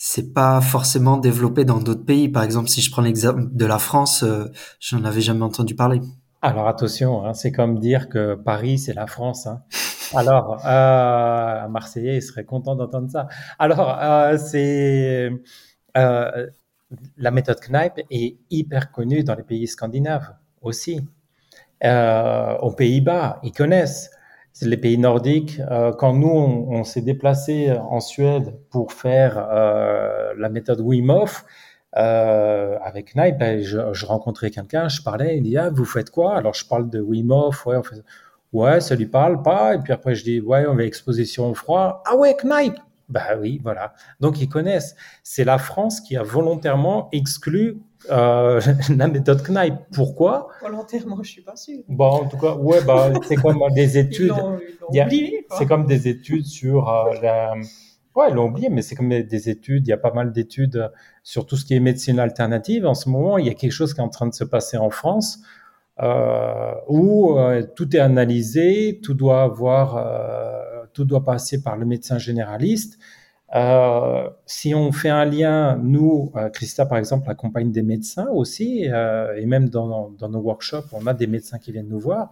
c'est 0.09 0.33
pas 0.33 0.61
forcément 0.61 1.17
développé 1.17 1.65
dans 1.65 1.81
d'autres 1.81 2.05
pays. 2.05 2.29
Par 2.29 2.45
exemple, 2.45 2.69
si 2.69 2.81
je 2.81 2.93
prends 2.93 3.03
l'exemple 3.03 3.43
de 3.51 3.67
la 3.67 3.81
France, 3.81 4.23
euh, 4.23 4.45
j'en 4.79 5.03
avais 5.03 5.21
jamais 5.21 5.43
entendu 5.43 5.75
parler. 5.75 6.01
Alors 6.43 6.69
attention, 6.69 7.27
hein, 7.27 7.35
c'est 7.35 7.51
comme 7.51 7.81
dire 7.81 8.09
que 8.09 8.37
Paris 8.37 8.79
c'est 8.79 8.95
la 8.95 9.09
France. 9.09 9.49
Hein. 9.49 9.65
Alors, 10.15 10.65
euh, 10.65 11.65
un 11.65 11.69
Marseillais 11.69 12.21
serait 12.21 12.45
content 12.45 12.77
d'entendre 12.77 13.11
ça. 13.11 13.27
Alors, 13.59 13.99
euh, 14.01 14.39
c'est 14.39 15.29
euh, 15.97 16.47
la 17.17 17.31
méthode 17.33 17.59
Knipe 17.69 18.07
est 18.09 18.37
hyper 18.49 18.93
connue 18.93 19.25
dans 19.25 19.35
les 19.35 19.43
pays 19.43 19.67
scandinaves 19.67 20.35
aussi. 20.63 21.01
Euh, 21.83 22.57
aux 22.59 22.71
Pays-Bas, 22.71 23.41
ils 23.43 23.51
connaissent. 23.53 24.13
Les 24.63 24.77
pays 24.77 24.97
nordiques. 24.97 25.61
Euh, 25.71 25.93
quand 25.93 26.15
nous, 26.15 26.29
on, 26.29 26.83
s'est 26.83 27.03
déplacé 27.03 27.73
en 27.73 28.01
Suède 28.01 28.55
pour 28.71 28.93
faire 28.93 29.49
euh, 29.51 30.33
la 30.39 30.49
méthode 30.49 30.81
Wim 30.81 31.11
Hof, 31.11 31.45
euh, 31.97 32.79
avec 32.83 33.15
Knipe, 33.15 33.39
ben, 33.39 33.63
je, 33.63 33.93
je, 33.93 34.07
rencontrais 34.07 34.51
quelqu'un, 34.51 34.89
je 34.89 35.03
parlais, 35.03 35.37
il 35.37 35.43
dit 35.43 35.57
ah, 35.57 35.71
vous 35.71 35.85
faites 35.85 36.11
quoi? 36.11 36.37
Alors 36.37 36.55
je 36.55 36.67
parle 36.67 36.89
de 36.89 37.01
Wim 37.01 37.31
Hof, 37.31 37.67
ouais, 37.67 37.77
on 37.77 37.83
fait, 37.83 38.03
ouais, 38.53 38.81
ça 38.81 38.95
lui 38.95 39.07
parle 39.07 39.43
pas. 39.43 39.75
Et 39.75 39.79
puis 39.79 39.93
après 39.93 40.15
je 40.15 40.25
dis 40.25 40.41
ouais, 40.41 40.67
on 40.67 40.75
va 40.75 40.85
exposition 40.85 41.51
au 41.51 41.55
froid. 41.55 42.03
Ah 42.07 42.17
ouais, 42.17 42.35
Knipe 42.43 42.79
bah 43.09 43.37
oui, 43.41 43.61
voilà. 43.63 43.95
Donc 44.21 44.41
ils 44.41 44.49
connaissent. 44.49 44.97
C'est 45.23 45.45
la 45.45 45.59
France 45.59 46.01
qui 46.01 46.17
a 46.17 46.25
volontairement 46.25 47.09
exclu 47.13 47.79
euh, 48.11 48.61
la 48.97 49.09
méthode 49.09 49.43
Knipe. 49.43 49.75
Pourquoi 49.93 50.49
Volontairement, 50.61 51.23
je 51.23 51.31
suis 51.31 51.43
pas 51.43 51.57
sûr. 51.57 51.79
Bon, 51.89 52.07
en 52.07 52.29
tout 52.29 52.39
cas, 52.39 52.55
ouais, 52.55 52.83
bah, 52.85 53.13
c'est 53.27 53.37
comme 53.37 53.59
des 53.75 53.99
études. 53.99 54.33
C'est 55.59 55.67
comme 55.67 55.87
des 55.87 56.09
études 56.09 56.47
sur 56.47 56.89
euh, 56.89 57.13
la. 57.23 57.55
Ouais, 58.15 58.31
ils 58.31 58.35
l'ont 58.35 58.47
oublié, 58.47 58.71
mais 58.71 58.81
c'est 58.81 58.95
comme 58.95 59.11
des 59.11 59.49
études. 59.51 59.87
Il 59.87 59.91
y 59.91 59.93
a 59.93 59.99
pas 59.99 60.13
mal 60.13 60.33
d'études 60.33 60.91
sur 61.23 61.45
tout 61.45 61.57
ce 61.57 61.67
qui 61.67 61.75
est 61.75 61.81
médecine 61.81 62.19
alternative. 62.19 62.87
En 62.87 62.95
ce 62.95 63.11
moment, 63.11 63.37
il 63.37 63.47
y 63.47 63.51
a 63.51 63.55
quelque 63.55 63.73
chose 63.73 63.93
qui 63.93 64.01
est 64.01 64.05
en 64.05 64.09
train 64.09 64.27
de 64.27 64.35
se 64.35 64.45
passer 64.45 64.79
en 64.79 64.89
France 64.89 65.41
euh, 66.03 66.75
où 66.89 67.39
euh, 67.39 67.63
tout 67.75 67.97
est 67.97 68.01
analysé, 68.01 69.01
tout 69.03 69.15
doit 69.15 69.43
avoir 69.43 69.97
euh, 69.97 70.85
tout 70.93 71.05
doit 71.05 71.25
passer 71.25 71.63
par 71.63 71.77
le 71.77 71.87
médecin 71.87 72.19
généraliste. 72.19 72.99
Euh, 73.55 74.29
si 74.45 74.75
on 74.75 74.91
fait 74.91 75.09
un 75.09 75.25
lien, 75.25 75.77
nous, 75.77 76.33
euh, 76.37 76.49
Christa 76.51 76.85
par 76.85 76.99
exemple 76.99 77.31
accompagne 77.31 77.71
des 77.71 77.83
médecins 77.83 78.27
aussi, 78.29 78.89
euh, 78.91 79.37
et 79.37 79.47
même 79.47 79.69
dans, 79.69 80.11
dans, 80.11 80.29
nos 80.29 80.41
workshops, 80.41 80.89
on 80.93 81.07
a 81.07 81.15
des 81.15 81.27
médecins 81.27 81.59
qui 81.59 81.73
viennent 81.73 81.89
nous 81.89 82.01
voir. 82.01 82.31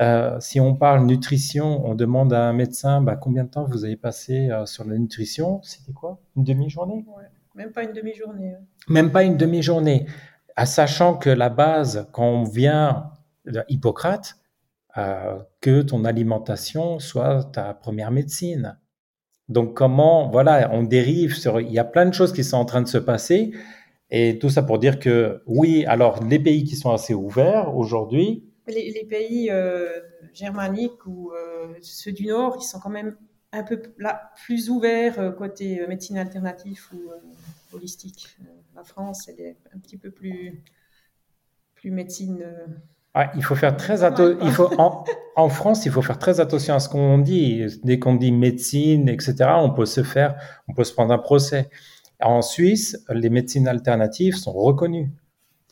Euh, 0.00 0.38
si 0.40 0.60
on 0.60 0.74
parle 0.74 1.06
nutrition, 1.06 1.84
on 1.86 1.94
demande 1.94 2.32
à 2.32 2.48
un 2.48 2.52
médecin 2.52 3.00
bah, 3.00 3.16
combien 3.16 3.44
de 3.44 3.50
temps 3.50 3.64
vous 3.64 3.84
avez 3.84 3.96
passé 3.96 4.48
sur 4.66 4.84
la 4.84 4.96
nutrition? 4.98 5.60
C'était 5.62 5.92
quoi? 5.92 6.18
Une 6.36 6.44
demi-journée? 6.44 7.04
Ouais, 7.16 7.24
Même 7.54 7.72
pas 7.72 7.84
une 7.84 7.92
demi-journée. 7.92 8.54
Même 8.88 9.10
pas 9.10 9.22
une 9.22 9.36
demi-journée. 9.36 10.06
À 10.56 10.66
sachant 10.66 11.16
que 11.16 11.30
la 11.30 11.48
base, 11.48 12.08
quand 12.12 12.26
on 12.26 12.44
vient 12.44 13.10
Hippocrate, 13.68 14.36
euh, 14.96 15.42
que 15.60 15.82
ton 15.82 16.04
alimentation 16.04 17.00
soit 17.00 17.50
ta 17.52 17.74
première 17.74 18.12
médecine. 18.12 18.78
Donc 19.48 19.74
comment, 19.74 20.30
voilà, 20.30 20.70
on 20.72 20.82
dérive 20.82 21.34
sur, 21.34 21.60
il 21.60 21.72
y 21.72 21.78
a 21.78 21.84
plein 21.84 22.06
de 22.06 22.14
choses 22.14 22.32
qui 22.32 22.44
sont 22.44 22.56
en 22.56 22.64
train 22.64 22.82
de 22.82 22.88
se 22.88 22.98
passer 22.98 23.52
et 24.10 24.38
tout 24.38 24.48
ça 24.48 24.62
pour 24.62 24.78
dire 24.78 24.98
que 24.98 25.42
oui, 25.46 25.84
alors 25.86 26.22
les 26.24 26.38
pays 26.38 26.64
qui 26.64 26.76
sont 26.76 26.92
assez 26.92 27.14
ouverts 27.14 27.76
aujourd'hui. 27.76 28.44
Les, 28.66 29.04
pays 29.04 29.50
euh, 29.50 30.00
germaniques 30.32 31.04
ou 31.06 31.32
euh, 31.32 31.74
ceux 31.82 32.12
du 32.12 32.26
Nord, 32.26 32.56
ils 32.58 32.64
sont 32.64 32.80
quand 32.80 32.90
même 32.90 33.16
un 33.52 33.62
peu 33.62 33.82
là, 33.98 34.30
plus 34.44 34.70
ouverts 34.70 35.34
côté 35.36 35.86
médecine 35.86 36.16
alternative 36.16 36.82
ou 36.94 37.10
holistique. 37.76 38.28
la 38.74 38.82
France, 38.82 39.28
elle 39.28 39.40
est 39.40 39.56
un 39.74 39.78
petit 39.78 39.98
peu 39.98 40.10
plus, 40.10 40.62
plus 41.74 41.90
médecine 41.90 42.44
il 43.36 43.44
faut 43.44 43.54
faire 43.54 43.76
très 43.76 44.02
attention. 44.02 44.38
Il 44.42 44.50
faut 44.50 44.70
en, 44.78 45.04
en, 45.36 45.48
France, 45.48 45.86
il 45.86 45.92
faut 45.92 46.02
faire 46.02 46.18
très 46.18 46.40
attention 46.40 46.74
à 46.74 46.80
ce 46.80 46.88
qu'on 46.88 47.18
dit. 47.18 47.64
Dès 47.84 47.98
qu'on 47.98 48.16
dit 48.16 48.32
médecine, 48.32 49.08
etc., 49.08 49.34
on 49.56 49.70
peut 49.70 49.86
se 49.86 50.02
faire, 50.02 50.34
on 50.68 50.74
peut 50.74 50.84
se 50.84 50.92
prendre 50.92 51.12
un 51.12 51.18
procès. 51.18 51.70
En 52.20 52.42
Suisse, 52.42 53.04
les 53.10 53.30
médecines 53.30 53.68
alternatives 53.68 54.36
sont 54.36 54.52
reconnues. 54.52 55.10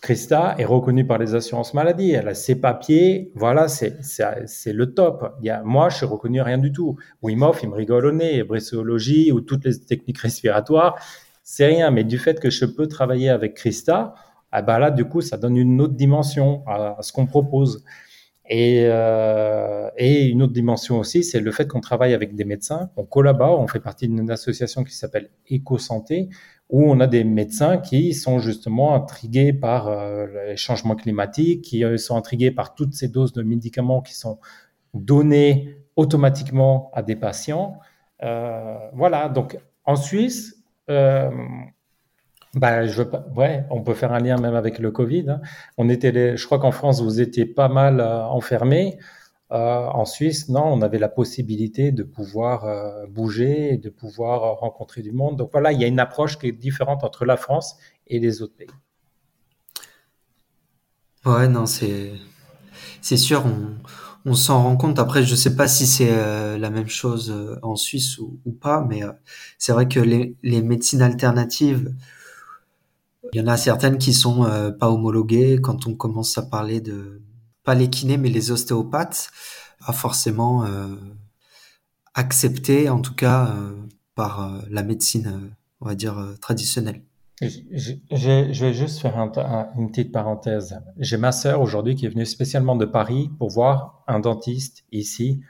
Christa 0.02 0.56
est 0.58 0.64
reconnue 0.64 1.06
par 1.06 1.18
les 1.18 1.36
assurances 1.36 1.74
maladie. 1.74 2.10
Elle 2.10 2.26
a 2.26 2.34
ses 2.34 2.56
papiers. 2.56 3.30
Voilà, 3.36 3.68
c'est 3.68 3.96
c'est 4.02 4.72
le 4.72 4.94
top. 4.94 5.32
Il 5.40 5.46
y 5.46 5.50
a, 5.50 5.62
moi, 5.62 5.90
je 5.90 5.98
suis 5.98 6.06
reconnu 6.06 6.42
rien 6.42 6.58
du 6.58 6.72
tout. 6.72 6.96
Wim 7.22 7.42
Hof, 7.42 7.60
il 7.62 7.70
me 7.70 7.76
rigole 7.76 8.06
au 8.06 8.12
nez. 8.12 8.42
Bréciologie 8.42 9.30
ou 9.30 9.40
toutes 9.40 9.64
les 9.64 9.78
techniques 9.78 10.18
respiratoires, 10.18 10.96
c'est 11.44 11.66
rien. 11.66 11.92
Mais 11.92 12.02
du 12.02 12.18
fait 12.18 12.40
que 12.40 12.50
je 12.50 12.64
peux 12.64 12.88
travailler 12.88 13.30
avec 13.30 13.54
Christa, 13.54 14.14
bah 14.60 14.78
là, 14.78 14.90
du 14.90 15.06
coup, 15.06 15.22
ça 15.22 15.38
donne 15.38 15.56
une 15.56 15.80
autre 15.80 15.94
dimension 15.94 16.62
à, 16.66 16.98
ce 17.00 17.10
qu'on 17.12 17.26
propose. 17.26 17.82
Et, 18.46 18.82
euh, 18.84 19.88
et, 19.96 20.26
une 20.26 20.42
autre 20.42 20.52
dimension 20.52 20.98
aussi, 20.98 21.24
c'est 21.24 21.40
le 21.40 21.50
fait 21.52 21.66
qu'on 21.66 21.80
travaille 21.80 22.12
avec 22.12 22.34
des 22.34 22.44
médecins, 22.44 22.90
on 22.96 23.04
collabore, 23.04 23.60
on 23.60 23.66
fait 23.66 23.80
partie 23.80 24.08
d'une 24.08 24.30
association 24.30 24.84
qui 24.84 24.94
s'appelle 24.94 25.30
EcoSanté, 25.50 26.28
où 26.68 26.84
on 26.90 27.00
a 27.00 27.06
des 27.06 27.24
médecins 27.24 27.78
qui 27.78 28.12
sont 28.12 28.40
justement 28.40 28.94
intrigués 28.94 29.54
par 29.54 29.88
euh, 29.88 30.26
les 30.48 30.56
changements 30.56 30.96
climatiques, 30.96 31.62
qui 31.62 31.82
euh, 31.82 31.96
sont 31.96 32.16
intrigués 32.16 32.50
par 32.50 32.74
toutes 32.74 32.92
ces 32.92 33.08
doses 33.08 33.32
de 33.32 33.42
médicaments 33.42 34.02
qui 34.02 34.14
sont 34.14 34.38
données 34.92 35.78
automatiquement 35.96 36.90
à 36.92 37.02
des 37.02 37.16
patients. 37.16 37.78
Voilà, 38.20 39.28
donc 39.28 39.58
en 39.84 39.96
Suisse, 39.96 40.62
bah, 42.54 42.86
je 42.86 42.98
veux 42.98 43.08
pas. 43.08 43.24
Ouais, 43.34 43.64
on 43.70 43.82
peut 43.82 43.94
faire 43.94 44.12
un 44.12 44.18
lien 44.18 44.36
même 44.36 44.54
avec 44.54 44.78
le 44.78 44.90
Covid. 44.90 45.30
Hein. 45.30 45.40
On 45.78 45.88
était, 45.88 46.36
je 46.36 46.46
crois 46.46 46.58
qu'en 46.58 46.72
France, 46.72 47.00
vous 47.00 47.20
étiez 47.20 47.46
pas 47.46 47.68
mal 47.68 48.00
euh, 48.00 48.24
enfermés. 48.24 48.98
Euh, 49.52 49.86
en 49.86 50.04
Suisse, 50.04 50.48
non, 50.48 50.64
on 50.64 50.82
avait 50.82 50.98
la 50.98 51.08
possibilité 51.08 51.92
de 51.92 52.02
pouvoir 52.02 52.64
euh, 52.64 53.06
bouger 53.06 53.76
de 53.76 53.90
pouvoir 53.90 54.58
rencontrer 54.58 55.02
du 55.02 55.12
monde. 55.12 55.36
Donc 55.36 55.50
voilà, 55.52 55.72
il 55.72 55.80
y 55.80 55.84
a 55.84 55.86
une 55.86 56.00
approche 56.00 56.38
qui 56.38 56.48
est 56.48 56.52
différente 56.52 57.04
entre 57.04 57.24
la 57.24 57.36
France 57.36 57.76
et 58.06 58.18
les 58.18 58.42
autres 58.42 58.56
pays. 58.56 58.68
Ouais, 61.24 61.48
non, 61.48 61.66
c'est 61.66 62.12
c'est 63.00 63.16
sûr, 63.16 63.44
on, 63.46 64.30
on 64.30 64.34
s'en 64.34 64.62
rend 64.62 64.76
compte. 64.76 64.98
Après, 64.98 65.22
je 65.22 65.34
sais 65.34 65.54
pas 65.56 65.68
si 65.68 65.86
c'est 65.86 66.10
la 66.58 66.70
même 66.70 66.88
chose 66.88 67.58
en 67.62 67.76
Suisse 67.76 68.18
ou, 68.18 68.38
pas, 68.60 68.84
mais 68.88 69.02
c'est 69.58 69.72
vrai 69.72 69.86
que 69.88 70.00
les 70.00 70.62
médecines 70.62 71.02
alternatives 71.02 71.92
il 73.32 73.40
y 73.40 73.42
en 73.42 73.46
a 73.46 73.56
certaines 73.56 73.98
qui 73.98 74.12
sont 74.12 74.44
euh, 74.44 74.70
pas 74.70 74.90
homologuées. 74.90 75.58
Quand 75.60 75.86
on 75.86 75.94
commence 75.94 76.36
à 76.36 76.42
parler 76.42 76.80
de 76.80 77.22
pas 77.64 77.74
les 77.74 77.88
kinés 77.88 78.18
mais 78.18 78.28
les 78.28 78.50
ostéopathes, 78.50 79.30
pas 79.86 79.92
forcément 79.92 80.64
euh, 80.64 80.94
acceptées 82.14 82.88
en 82.88 83.00
tout 83.00 83.14
cas 83.14 83.46
euh, 83.48 83.72
par 84.14 84.62
la 84.68 84.82
médecine, 84.82 85.54
on 85.80 85.86
va 85.86 85.94
dire 85.94 86.34
traditionnelle. 86.40 87.02
Je, 87.40 88.64
vais 88.64 88.74
juste 88.74 89.00
faire 89.00 89.16
une 89.18 89.90
petite 89.90 90.12
parenthèse. 90.12 90.78
J'ai 90.98 91.16
ma 91.16 91.32
sœur 91.32 91.60
aujourd'hui 91.60 91.96
qui 91.96 92.06
est 92.06 92.10
venue 92.10 92.26
spécialement 92.26 92.76
de 92.76 92.84
Paris 92.84 93.30
pour 93.38 93.48
voir 93.48 94.04
un 94.06 94.20
dentiste 94.20 94.84
ici 94.92 95.40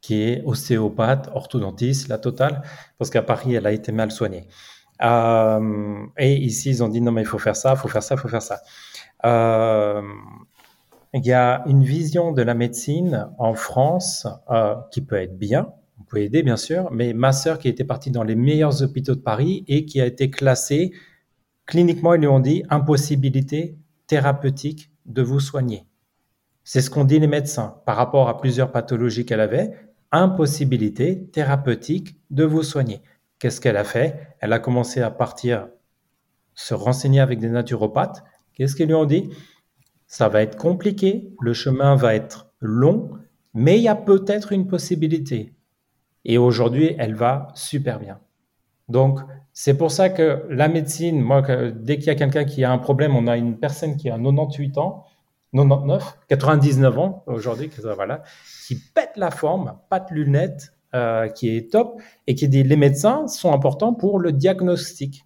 qui 0.00 0.22
est 0.22 0.42
ostéopathe, 0.44 1.30
orthodontiste, 1.34 2.08
la 2.08 2.18
totale, 2.18 2.62
parce 2.98 3.10
qu'à 3.10 3.22
Paris, 3.22 3.54
elle 3.54 3.66
a 3.66 3.72
été 3.72 3.92
mal 3.92 4.10
soignée. 4.10 4.48
Euh, 5.02 6.06
et 6.18 6.34
ici, 6.34 6.70
ils 6.70 6.84
ont 6.84 6.88
dit 6.88 7.00
non, 7.00 7.12
mais 7.12 7.22
il 7.22 7.26
faut 7.26 7.38
faire 7.38 7.56
ça, 7.56 7.72
il 7.74 7.78
faut 7.78 7.88
faire 7.88 8.02
ça, 8.02 8.14
il 8.14 8.18
faut 8.18 8.28
faire 8.28 8.42
ça. 8.42 8.60
Euh, 9.24 10.02
il 11.14 11.26
y 11.26 11.32
a 11.32 11.62
une 11.66 11.82
vision 11.82 12.32
de 12.32 12.42
la 12.42 12.54
médecine 12.54 13.28
en 13.38 13.54
France 13.54 14.26
euh, 14.50 14.74
qui 14.90 15.02
peut 15.02 15.16
être 15.16 15.38
bien, 15.38 15.72
on 16.00 16.04
peut 16.04 16.18
aider 16.18 16.42
bien 16.42 16.56
sûr, 16.56 16.90
mais 16.90 17.12
ma 17.12 17.32
sœur 17.32 17.58
qui 17.58 17.68
était 17.68 17.84
partie 17.84 18.10
dans 18.10 18.24
les 18.24 18.34
meilleurs 18.34 18.82
hôpitaux 18.82 19.14
de 19.14 19.20
Paris 19.20 19.64
et 19.68 19.84
qui 19.84 20.00
a 20.00 20.06
été 20.06 20.30
classée 20.30 20.92
cliniquement, 21.66 22.14
ils 22.14 22.20
lui 22.20 22.28
ont 22.28 22.40
dit 22.40 22.64
impossibilité 22.70 23.76
thérapeutique 24.06 24.90
de 25.06 25.22
vous 25.22 25.40
soigner. 25.40 25.86
C'est 26.64 26.80
ce 26.80 26.90
qu'ont 26.90 27.04
dit 27.04 27.18
les 27.18 27.26
médecins 27.26 27.76
par 27.86 27.96
rapport 27.96 28.28
à 28.28 28.40
plusieurs 28.40 28.72
pathologies 28.72 29.26
qu'elle 29.26 29.40
avait 29.40 29.72
impossibilité 30.12 31.26
thérapeutique 31.32 32.20
de 32.30 32.44
vous 32.44 32.62
soigner. 32.62 33.00
Qu'est-ce 33.42 33.60
qu'elle 33.60 33.76
a 33.76 33.82
fait? 33.82 34.36
Elle 34.38 34.52
a 34.52 34.60
commencé 34.60 35.02
à 35.02 35.10
partir 35.10 35.66
se 36.54 36.74
renseigner 36.74 37.18
avec 37.18 37.40
des 37.40 37.48
naturopathes. 37.48 38.22
Qu'est-ce 38.54 38.76
qu'ils 38.76 38.86
lui 38.86 38.94
ont 38.94 39.04
dit? 39.04 39.30
Ça 40.06 40.28
va 40.28 40.42
être 40.42 40.56
compliqué, 40.56 41.34
le 41.40 41.52
chemin 41.52 41.96
va 41.96 42.14
être 42.14 42.52
long, 42.60 43.10
mais 43.52 43.78
il 43.78 43.82
y 43.82 43.88
a 43.88 43.96
peut-être 43.96 44.52
une 44.52 44.68
possibilité. 44.68 45.56
Et 46.24 46.38
aujourd'hui, 46.38 46.94
elle 47.00 47.16
va 47.16 47.48
super 47.56 47.98
bien. 47.98 48.20
Donc, 48.88 49.18
c'est 49.52 49.76
pour 49.76 49.90
ça 49.90 50.08
que 50.08 50.46
la 50.48 50.68
médecine, 50.68 51.20
moi, 51.20 51.42
dès 51.72 51.96
qu'il 51.96 52.06
y 52.06 52.10
a 52.10 52.14
quelqu'un 52.14 52.44
qui 52.44 52.62
a 52.62 52.70
un 52.70 52.78
problème, 52.78 53.16
on 53.16 53.26
a 53.26 53.36
une 53.36 53.58
personne 53.58 53.96
qui 53.96 54.08
a 54.08 54.18
98 54.18 54.78
ans, 54.78 55.04
99, 55.52 56.16
99 56.28 56.96
ans 56.96 57.24
aujourd'hui, 57.26 57.72
voilà, 57.96 58.22
qui 58.68 58.76
pète 58.76 59.16
la 59.16 59.32
forme, 59.32 59.80
pas 59.90 59.98
de 59.98 60.14
lunettes, 60.14 60.72
euh, 60.94 61.28
qui 61.28 61.56
est 61.56 61.72
top, 61.72 62.00
et 62.26 62.34
qui 62.34 62.48
dit 62.48 62.62
les 62.62 62.76
médecins 62.76 63.26
sont 63.26 63.52
importants 63.52 63.94
pour 63.94 64.18
le 64.18 64.32
diagnostic. 64.32 65.24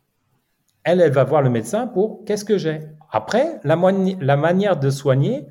Elle, 0.85 1.01
elle 1.01 1.13
va 1.13 1.25
voir 1.25 1.43
le 1.43 1.51
médecin 1.51 1.87
pour 1.87 2.25
qu'est-ce 2.25 2.45
que 2.45 2.59
j'ai. 2.59 2.81
Après, 3.11 3.61
la, 3.65 3.77
manière 3.77 4.77
de 4.79 4.91
soigner 4.91 5.47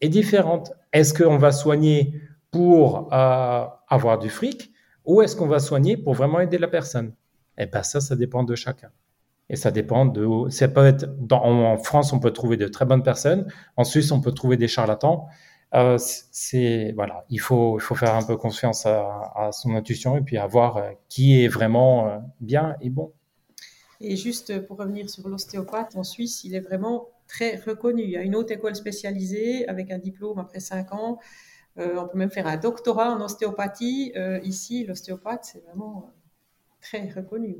est 0.00 0.08
différente. 0.08 0.72
Est-ce 0.92 1.14
qu'on 1.14 1.38
va 1.38 1.52
soigner 1.52 2.14
pour 2.50 3.12
euh, 3.12 3.64
avoir 3.88 4.18
du 4.18 4.28
fric 4.28 4.72
ou 5.04 5.22
est-ce 5.22 5.36
qu'on 5.36 5.46
va 5.46 5.58
soigner 5.58 5.96
pour 5.96 6.14
vraiment 6.14 6.40
aider 6.40 6.58
la 6.58 6.68
personne? 6.68 7.14
Eh 7.58 7.66
bien, 7.66 7.82
ça, 7.82 8.00
ça 8.00 8.16
dépend 8.16 8.42
de 8.42 8.54
chacun. 8.54 8.90
Et 9.48 9.56
ça 9.56 9.70
dépend 9.70 10.06
de. 10.06 10.48
Ça 10.48 10.68
peut 10.68 10.86
être 10.86 11.06
en 11.32 11.76
France, 11.78 12.12
on 12.12 12.20
peut 12.20 12.30
trouver 12.30 12.56
de 12.56 12.68
très 12.68 12.84
bonnes 12.84 13.02
personnes. 13.02 13.46
En 13.76 13.84
Suisse, 13.84 14.12
on 14.12 14.20
peut 14.20 14.32
trouver 14.32 14.56
des 14.56 14.68
charlatans. 14.68 15.26
Euh, 15.74 15.98
c'est 15.98 16.92
voilà, 16.96 17.24
il 17.28 17.38
faut 17.38 17.78
il 17.78 17.82
faut 17.82 17.94
faire 17.94 18.14
un 18.14 18.24
peu 18.24 18.36
confiance 18.36 18.86
à, 18.86 19.50
son 19.52 19.74
intuition 19.74 20.16
et 20.16 20.20
puis 20.20 20.36
à 20.36 20.46
voir 20.46 20.76
euh, 20.76 20.90
qui 21.08 21.42
est 21.42 21.48
vraiment 21.48 22.08
euh, 22.08 22.18
bien 22.40 22.76
et 22.80 22.90
bon. 22.90 23.12
Et 24.00 24.16
juste 24.16 24.66
pour 24.66 24.78
revenir 24.78 25.10
sur 25.10 25.28
l'ostéopathe, 25.28 25.94
en 25.94 26.02
Suisse, 26.02 26.42
il 26.44 26.54
est 26.54 26.60
vraiment 26.60 27.08
très 27.28 27.56
reconnu. 27.56 28.02
Il 28.02 28.10
y 28.10 28.16
a 28.16 28.22
une 28.22 28.34
haute 28.34 28.50
école 28.50 28.74
spécialisée 28.74 29.68
avec 29.68 29.90
un 29.90 29.98
diplôme 29.98 30.38
après 30.38 30.60
cinq 30.60 30.92
ans. 30.92 31.18
on 31.76 32.08
peut 32.08 32.18
même 32.18 32.30
faire 32.30 32.46
un 32.46 32.56
doctorat 32.56 33.12
en 33.12 33.20
ostéopathie. 33.20 34.14
ici, 34.42 34.84
l'ostéopathe, 34.86 35.44
c'est 35.44 35.62
vraiment 35.66 36.10
très 36.80 37.10
reconnu 37.10 37.58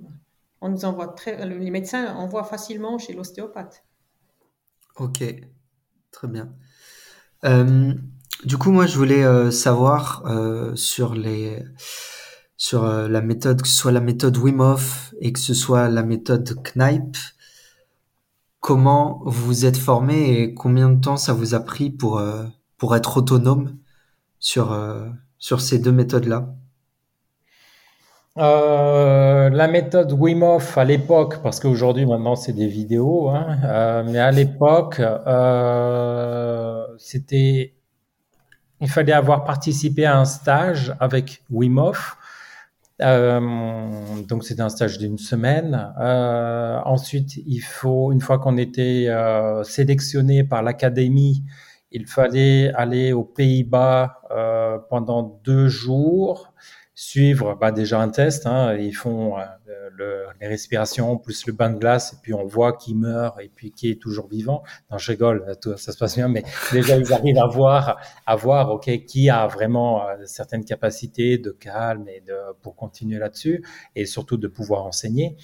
on 0.60 0.68
nous 0.68 0.84
envoie 0.84 1.08
très, 1.08 1.46
les 1.46 1.70
médecins 1.70 2.14
envoient 2.16 2.44
facilement 2.44 2.98
chez 2.98 3.12
l'ostéopathe. 3.12 3.84
Ok, 4.96 5.22
très 6.10 6.28
bien. 6.28 6.54
Euh, 7.44 7.94
du 8.44 8.56
coup, 8.58 8.70
moi, 8.70 8.86
je 8.86 8.96
voulais 8.96 9.24
euh, 9.24 9.50
savoir 9.50 10.22
euh, 10.26 10.74
sur 10.76 11.14
les 11.14 11.64
sur 12.56 12.84
la 12.84 13.22
méthode, 13.22 13.62
que 13.62 13.68
ce 13.68 13.76
soit 13.76 13.92
la 13.92 14.00
méthode 14.00 14.36
Wim 14.36 14.60
Hof 14.60 15.14
et 15.20 15.32
que 15.32 15.40
ce 15.40 15.54
soit 15.54 15.88
la 15.88 16.02
méthode 16.02 16.62
Knipe, 16.62 17.16
comment 18.60 19.22
vous 19.24 19.46
vous 19.46 19.64
êtes 19.66 19.78
formé 19.78 20.42
et 20.42 20.54
combien 20.54 20.90
de 20.90 21.00
temps 21.00 21.16
ça 21.16 21.32
vous 21.32 21.54
a 21.54 21.60
pris 21.60 21.90
pour 21.90 22.22
pour 22.76 22.94
être 22.96 23.16
autonome 23.16 23.78
sur 24.40 24.76
sur 25.38 25.62
ces 25.62 25.78
deux 25.78 25.92
méthodes-là? 25.92 26.54
Euh, 28.40 29.50
la 29.50 29.68
méthode 29.68 30.12
Wim 30.12 30.42
Hof 30.42 30.78
à 30.78 30.84
l'époque, 30.84 31.42
parce 31.42 31.60
qu'aujourd'hui 31.60 32.06
maintenant 32.06 32.36
c'est 32.36 32.54
des 32.54 32.68
vidéos, 32.68 33.28
hein, 33.28 33.58
euh, 33.64 34.02
mais 34.06 34.18
à 34.18 34.30
l'époque 34.30 34.98
euh, 34.98 36.86
c'était, 36.96 37.74
il 38.80 38.88
fallait 38.88 39.12
avoir 39.12 39.44
participé 39.44 40.06
à 40.06 40.18
un 40.18 40.24
stage 40.24 40.96
avec 41.00 41.42
Wim 41.50 41.76
Hof. 41.76 42.16
donc 42.98 44.44
c'était 44.44 44.62
un 44.62 44.70
stage 44.70 44.96
d'une 44.96 45.18
semaine. 45.18 45.92
ensuite, 45.98 47.36
il 47.46 47.60
faut, 47.60 48.10
une 48.10 48.22
fois 48.22 48.38
qu'on 48.38 48.56
était 48.56 49.08
sélectionné 49.64 50.44
par 50.44 50.62
l'académie, 50.62 51.44
il 51.92 52.06
fallait 52.06 52.72
aller 52.74 53.12
aux 53.12 53.24
Pays-Bas 53.24 54.22
pendant 54.88 55.40
deux 55.44 55.68
jours 55.68 56.54
suivre 57.00 57.56
bah, 57.58 57.72
déjà 57.72 57.98
un 57.98 58.10
test. 58.10 58.46
Hein, 58.46 58.76
ils 58.76 58.92
font 58.92 59.38
euh, 59.38 59.44
le, 59.96 60.26
les 60.38 60.46
respirations 60.46 61.16
plus 61.16 61.46
le 61.46 61.54
bain 61.54 61.70
de 61.70 61.78
glace 61.78 62.12
et 62.12 62.16
puis 62.22 62.34
on 62.34 62.44
voit 62.44 62.76
qui 62.76 62.94
meurt 62.94 63.40
et 63.40 63.48
puis 63.48 63.72
qui 63.72 63.90
est 63.90 64.00
toujours 64.00 64.28
vivant. 64.28 64.62
Non, 64.90 64.98
je 64.98 65.12
rigole, 65.12 65.56
tout, 65.62 65.74
ça 65.78 65.92
se 65.92 65.98
passe 65.98 66.16
bien, 66.16 66.28
mais 66.28 66.42
déjà 66.72 66.98
ils 66.98 67.10
arrivent 67.14 67.38
à 67.38 67.46
voir, 67.46 67.98
à 68.26 68.36
voir, 68.36 68.70
ok, 68.70 69.06
qui 69.06 69.30
a 69.30 69.46
vraiment 69.46 70.06
euh, 70.06 70.16
certaines 70.26 70.64
capacités 70.64 71.38
de 71.38 71.52
calme 71.52 72.06
et 72.06 72.20
de 72.20 72.36
pour 72.60 72.76
continuer 72.76 73.18
là-dessus 73.18 73.64
et 73.96 74.04
surtout 74.04 74.36
de 74.36 74.46
pouvoir 74.46 74.84
enseigner. 74.84 75.38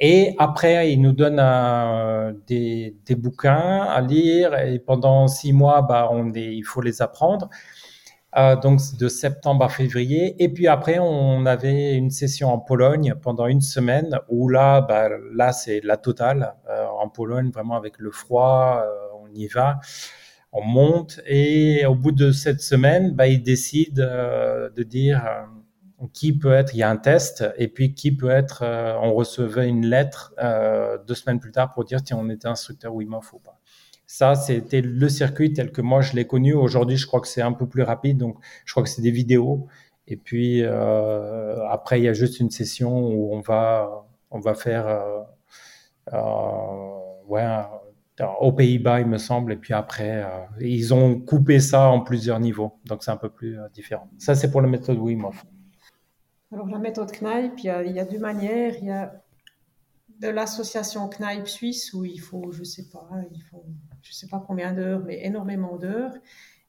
Et 0.00 0.36
après, 0.38 0.92
ils 0.92 1.00
nous 1.00 1.12
donnent 1.12 1.40
euh, 1.40 2.32
des, 2.46 2.96
des, 3.06 3.16
bouquins 3.16 3.82
à 3.82 4.00
lire 4.00 4.56
et 4.56 4.78
pendant 4.78 5.26
six 5.26 5.52
mois, 5.52 5.82
bah, 5.82 6.08
on 6.12 6.32
il 6.34 6.62
faut 6.62 6.82
les 6.82 7.02
apprendre. 7.02 7.48
Euh, 8.38 8.54
donc 8.54 8.80
de 8.98 9.08
septembre 9.08 9.64
à 9.64 9.68
février. 9.68 10.40
Et 10.42 10.48
puis 10.48 10.68
après, 10.68 10.98
on 11.00 11.44
avait 11.44 11.94
une 11.94 12.10
session 12.10 12.50
en 12.52 12.58
Pologne 12.58 13.14
pendant 13.20 13.46
une 13.46 13.60
semaine 13.60 14.16
où 14.28 14.48
là, 14.48 14.80
bah, 14.80 15.08
là 15.32 15.52
c'est 15.52 15.80
la 15.82 15.96
totale 15.96 16.54
euh, 16.70 16.86
en 16.86 17.08
Pologne, 17.08 17.50
vraiment 17.50 17.76
avec 17.76 17.98
le 17.98 18.12
froid, 18.12 18.84
euh, 18.84 18.88
on 19.22 19.34
y 19.34 19.48
va, 19.48 19.80
on 20.52 20.62
monte. 20.62 21.20
Et 21.26 21.84
au 21.86 21.96
bout 21.96 22.12
de 22.12 22.30
cette 22.30 22.60
semaine, 22.60 23.12
bah, 23.12 23.26
ils 23.26 23.42
décident 23.42 24.04
de 24.04 24.82
dire 24.84 25.26
qui 26.12 26.32
peut 26.38 26.52
être. 26.52 26.74
Il 26.74 26.78
y 26.78 26.82
a 26.84 26.90
un 26.90 26.96
test 26.96 27.44
et 27.56 27.68
puis 27.68 27.94
qui 27.94 28.12
peut 28.12 28.30
être. 28.30 28.62
on 29.02 29.14
recevait 29.14 29.68
une 29.68 29.86
lettre 29.86 30.34
deux 31.06 31.14
semaines 31.14 31.40
plus 31.40 31.52
tard 31.52 31.72
pour 31.72 31.84
dire 31.84 32.00
si 32.04 32.14
on 32.14 32.28
était 32.30 32.48
instructeur 32.48 32.94
Wim 32.94 33.14
Hof 33.14 33.32
ou 33.32 33.40
pas. 33.40 33.57
Ça, 34.10 34.34
c'était 34.34 34.80
le 34.80 35.08
circuit 35.10 35.52
tel 35.52 35.70
que 35.70 35.82
moi 35.82 36.00
je 36.00 36.14
l'ai 36.14 36.26
connu. 36.26 36.54
Aujourd'hui, 36.54 36.96
je 36.96 37.06
crois 37.06 37.20
que 37.20 37.28
c'est 37.28 37.42
un 37.42 37.52
peu 37.52 37.66
plus 37.68 37.82
rapide, 37.82 38.16
donc 38.16 38.38
je 38.64 38.72
crois 38.72 38.82
que 38.82 38.88
c'est 38.88 39.02
des 39.02 39.10
vidéos. 39.10 39.68
Et 40.06 40.16
puis 40.16 40.62
euh, 40.62 41.68
après, 41.68 42.00
il 42.00 42.04
y 42.04 42.08
a 42.08 42.14
juste 42.14 42.40
une 42.40 42.50
session 42.50 43.06
où 43.06 43.34
on 43.34 43.40
va, 43.40 44.06
on 44.30 44.40
va 44.40 44.54
faire, 44.54 44.88
euh, 44.88 45.20
euh, 46.14 47.26
ouais, 47.26 47.46
aux 48.40 48.52
Pays-Bas, 48.52 49.00
il 49.00 49.08
me 49.08 49.18
semble. 49.18 49.52
Et 49.52 49.56
puis 49.56 49.74
après, 49.74 50.24
ils 50.58 50.94
ont 50.94 51.20
coupé 51.20 51.60
ça 51.60 51.88
en 51.90 52.00
plusieurs 52.00 52.40
niveaux, 52.40 52.78
donc 52.86 53.04
c'est 53.04 53.10
un 53.10 53.18
peu 53.18 53.28
plus 53.28 53.58
différent. 53.74 54.08
Ça, 54.16 54.34
c'est 54.34 54.50
pour 54.50 54.62
la 54.62 54.68
méthode 54.68 54.96
Wim 54.96 55.26
Hof. 55.26 55.44
Alors 56.50 56.66
la 56.68 56.78
méthode 56.78 57.12
Knipe, 57.12 57.58
il 57.58 57.64
y 57.64 57.68
a, 57.68 57.82
y 57.82 58.00
a 58.00 58.06
deux 58.06 58.18
manières. 58.18 58.72
Il 58.80 58.86
y 58.86 58.90
a 58.90 59.12
de 60.18 60.28
l'association 60.28 61.10
Knipe 61.10 61.46
Suisse 61.46 61.92
où 61.92 62.06
il 62.06 62.20
faut, 62.20 62.50
je 62.52 62.64
sais 62.64 62.88
pas, 62.90 63.06
il 63.30 63.42
faut, 63.42 63.66
je 64.02 64.12
sais 64.12 64.26
pas 64.26 64.42
combien 64.46 64.72
d'heures, 64.72 65.00
mais 65.04 65.24
énormément 65.24 65.76
d'heures. 65.76 66.14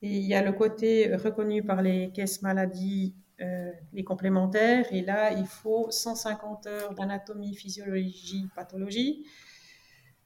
Et 0.01 0.17
il 0.17 0.25
y 0.25 0.33
a 0.33 0.41
le 0.41 0.53
côté 0.53 1.13
reconnu 1.15 1.63
par 1.63 1.81
les 1.81 2.11
caisses 2.11 2.41
maladies, 2.41 3.15
euh, 3.41 3.71
les 3.93 4.03
complémentaires. 4.03 4.85
Et 4.91 5.01
là, 5.01 5.31
il 5.31 5.45
faut 5.45 5.89
150 5.91 6.67
heures 6.67 6.93
d'anatomie, 6.93 7.55
physiologie, 7.55 8.47
pathologie, 8.55 9.25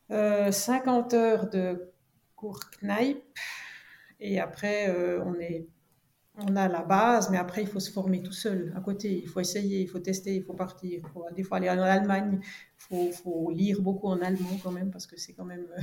50 0.09 1.13
euh, 1.13 1.17
heures 1.17 1.49
de 1.49 1.91
cours 2.35 2.59
Knipe. 2.81 3.23
Et 4.19 4.39
après, 4.39 4.89
euh, 4.89 5.23
on 5.25 5.39
est 5.39 5.67
on 6.35 6.55
a 6.55 6.67
la 6.67 6.81
base, 6.81 7.29
mais 7.29 7.37
après, 7.37 7.61
il 7.61 7.67
faut 7.67 7.79
se 7.79 7.91
former 7.91 8.23
tout 8.23 8.31
seul, 8.33 8.73
à 8.75 8.81
côté. 8.81 9.21
Il 9.21 9.29
faut 9.29 9.39
essayer, 9.39 9.81
il 9.81 9.87
faut 9.87 9.99
tester, 9.99 10.35
il 10.35 10.43
faut 10.43 10.53
partir. 10.53 10.91
Il 10.91 11.07
faut 11.07 11.25
des 11.35 11.43
fois 11.43 11.57
aller 11.57 11.69
en 11.69 11.79
Allemagne. 11.79 12.39
Il 12.91 13.13
faut, 13.13 13.51
lire 13.51 13.81
beaucoup 13.81 14.07
en 14.07 14.21
allemand 14.21 14.57
quand 14.61 14.71
même, 14.71 14.91
parce 14.91 15.05
que 15.05 15.17
c'est 15.17 15.33
quand 15.33 15.45
même 15.45 15.65
euh, 15.77 15.81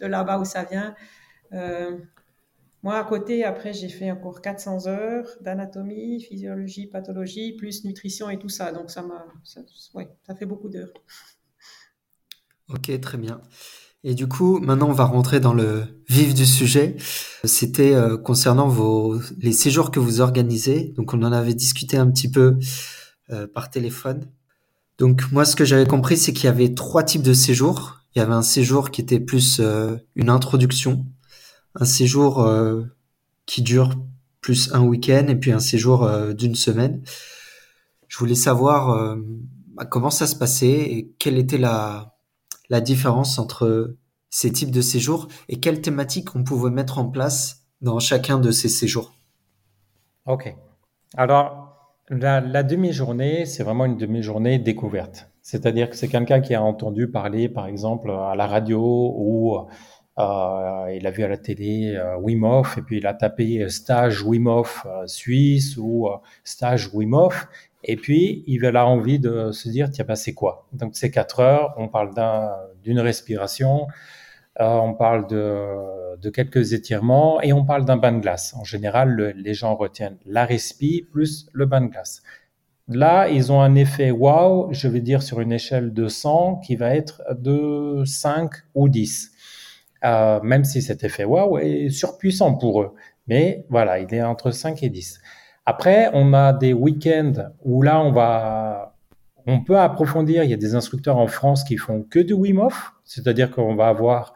de 0.00 0.06
là-bas 0.06 0.38
où 0.38 0.44
ça 0.44 0.64
vient. 0.64 0.94
Euh, 1.52 1.98
moi, 2.82 2.98
à 2.98 3.04
côté, 3.04 3.44
après, 3.44 3.72
j'ai 3.72 3.88
fait 3.88 4.10
encore 4.10 4.40
400 4.40 4.86
heures 4.86 5.28
d'anatomie, 5.40 6.20
physiologie, 6.20 6.86
pathologie, 6.86 7.56
plus 7.56 7.84
nutrition 7.84 8.30
et 8.30 8.38
tout 8.38 8.48
ça. 8.48 8.72
Donc, 8.72 8.90
ça 8.90 9.02
m'a, 9.02 9.26
ça, 9.42 9.62
ça 10.26 10.34
fait 10.36 10.46
beaucoup 10.46 10.68
d'heures. 10.68 10.92
Ok, 12.68 13.00
très 13.00 13.18
bien. 13.18 13.40
Et 14.04 14.14
du 14.14 14.28
coup, 14.28 14.60
maintenant, 14.60 14.90
on 14.90 14.92
va 14.92 15.04
rentrer 15.04 15.40
dans 15.40 15.52
le 15.52 15.82
vif 16.08 16.32
du 16.32 16.46
sujet. 16.46 16.96
C'était 17.44 17.94
euh, 17.94 18.16
concernant 18.16 18.68
vos 18.68 19.20
les 19.38 19.52
séjours 19.52 19.90
que 19.90 19.98
vous 19.98 20.20
organisez. 20.20 20.94
Donc, 20.96 21.14
on 21.14 21.22
en 21.22 21.32
avait 21.32 21.54
discuté 21.54 21.96
un 21.96 22.08
petit 22.08 22.30
peu 22.30 22.58
euh, 23.30 23.48
par 23.52 23.70
téléphone. 23.70 24.30
Donc, 24.98 25.30
moi, 25.32 25.44
ce 25.44 25.56
que 25.56 25.64
j'avais 25.64 25.86
compris, 25.86 26.16
c'est 26.16 26.32
qu'il 26.32 26.44
y 26.44 26.48
avait 26.48 26.74
trois 26.74 27.02
types 27.02 27.22
de 27.22 27.32
séjours. 27.32 28.00
Il 28.14 28.20
y 28.20 28.22
avait 28.22 28.34
un 28.34 28.42
séjour 28.42 28.90
qui 28.90 29.00
était 29.00 29.20
plus 29.20 29.58
euh, 29.60 29.96
une 30.14 30.30
introduction, 30.30 31.04
un 31.74 31.84
séjour 31.84 32.48
qui 33.46 33.62
dure 33.62 33.94
plus 34.40 34.72
un 34.72 34.82
week-end, 34.82 35.26
et 35.28 35.36
puis 35.36 35.52
un 35.52 35.60
séjour 35.60 36.08
d'une 36.34 36.54
semaine. 36.54 37.02
Je 38.08 38.18
voulais 38.18 38.34
savoir 38.34 39.16
bah, 39.74 39.84
comment 39.84 40.10
ça 40.10 40.26
se 40.26 40.34
passait 40.34 40.66
et 40.66 41.14
quelle 41.18 41.38
était 41.38 41.58
la 41.58 42.17
la 42.70 42.80
différence 42.80 43.38
entre 43.38 43.96
ces 44.30 44.52
types 44.52 44.70
de 44.70 44.80
séjours 44.80 45.28
et 45.48 45.58
quelles 45.58 45.80
thématiques 45.80 46.34
on 46.34 46.44
pouvait 46.44 46.70
mettre 46.70 46.98
en 46.98 47.08
place 47.08 47.66
dans 47.80 47.98
chacun 47.98 48.38
de 48.38 48.50
ces 48.50 48.68
séjours. 48.68 49.14
Ok. 50.26 50.54
Alors, 51.16 51.68
la, 52.10 52.62
demi-journée, 52.62 53.46
c'est 53.46 53.62
vraiment 53.62 53.86
une 53.86 53.96
demi-journée 53.96 54.58
découverte. 54.58 55.30
C'est-à-dire 55.42 55.88
que 55.88 55.96
c'est 55.96 56.08
quelqu'un 56.08 56.40
qui 56.40 56.54
a 56.54 56.62
entendu 56.62 57.08
parler, 57.08 57.48
par 57.48 57.66
exemple, 57.66 58.10
à 58.10 58.34
la 58.34 58.46
radio 58.46 59.14
ou 59.16 59.56
euh, 60.18 60.94
il 60.94 61.06
a 61.06 61.10
vu 61.10 61.22
à 61.22 61.28
la 61.28 61.36
télé 61.36 61.94
euh, 61.94 62.18
Wim 62.18 62.44
et 62.76 62.82
puis 62.82 62.98
il 62.98 63.06
a 63.06 63.14
tapé 63.14 63.68
stage 63.68 64.22
Wim 64.24 64.48
euh, 64.48 64.62
Suisse 65.06 65.76
ou 65.76 66.08
stage 66.42 66.92
Wim 66.92 67.28
et 67.84 67.96
puis, 67.96 68.44
il 68.46 68.64
a 68.66 68.86
envie 68.86 69.18
de 69.18 69.52
se 69.52 69.68
dire, 69.68 69.90
tiens, 69.90 70.04
bah, 70.06 70.16
c'est 70.16 70.34
quoi? 70.34 70.66
Donc, 70.72 70.96
c'est 70.96 71.10
quatre 71.10 71.40
heures, 71.40 71.74
on 71.76 71.88
parle 71.88 72.10
d'une 72.82 73.00
respiration, 73.00 73.86
euh, 74.60 74.64
on 74.64 74.94
parle 74.94 75.28
de, 75.28 76.16
de, 76.20 76.30
quelques 76.30 76.72
étirements 76.72 77.40
et 77.40 77.52
on 77.52 77.64
parle 77.64 77.84
d'un 77.84 77.96
bain 77.96 78.12
de 78.12 78.20
glace. 78.20 78.54
En 78.58 78.64
général, 78.64 79.34
les 79.36 79.54
gens 79.54 79.76
retiennent 79.76 80.18
la 80.26 80.44
respi 80.44 81.06
plus 81.12 81.46
le 81.52 81.66
bain 81.66 81.80
de 81.80 81.86
glace. 81.86 82.22
Là, 82.88 83.28
ils 83.28 83.52
ont 83.52 83.60
un 83.60 83.74
effet 83.74 84.10
wow, 84.10 84.72
je 84.72 84.88
vais 84.88 85.00
dire 85.00 85.22
sur 85.22 85.40
une 85.40 85.52
échelle 85.52 85.92
de 85.92 86.08
100 86.08 86.56
qui 86.56 86.74
va 86.74 86.94
être 86.94 87.22
de 87.38 88.02
5 88.04 88.50
ou 88.74 88.88
10. 88.88 89.30
Euh, 90.04 90.40
même 90.42 90.64
si 90.64 90.80
cet 90.80 91.04
effet 91.04 91.24
wow 91.24 91.58
est 91.58 91.90
surpuissant 91.90 92.54
pour 92.54 92.82
eux. 92.82 92.94
Mais 93.26 93.66
voilà, 93.68 93.98
il 93.98 94.12
est 94.14 94.22
entre 94.22 94.50
5 94.50 94.82
et 94.82 94.88
10. 94.88 95.20
Après, 95.70 96.08
on 96.14 96.32
a 96.32 96.54
des 96.54 96.72
week-ends 96.72 97.50
où 97.62 97.82
là, 97.82 98.00
on 98.00 98.10
va, 98.10 98.94
on 99.46 99.62
peut 99.62 99.78
approfondir. 99.78 100.42
Il 100.42 100.48
y 100.48 100.54
a 100.54 100.56
des 100.56 100.74
instructeurs 100.74 101.18
en 101.18 101.26
France 101.26 101.62
qui 101.62 101.76
font 101.76 102.06
que 102.08 102.20
du 102.20 102.32
Wim 102.32 102.58
Hof, 102.58 102.94
c'est-à-dire 103.04 103.50
qu'on 103.50 103.74
va 103.74 103.88
avoir 103.88 104.32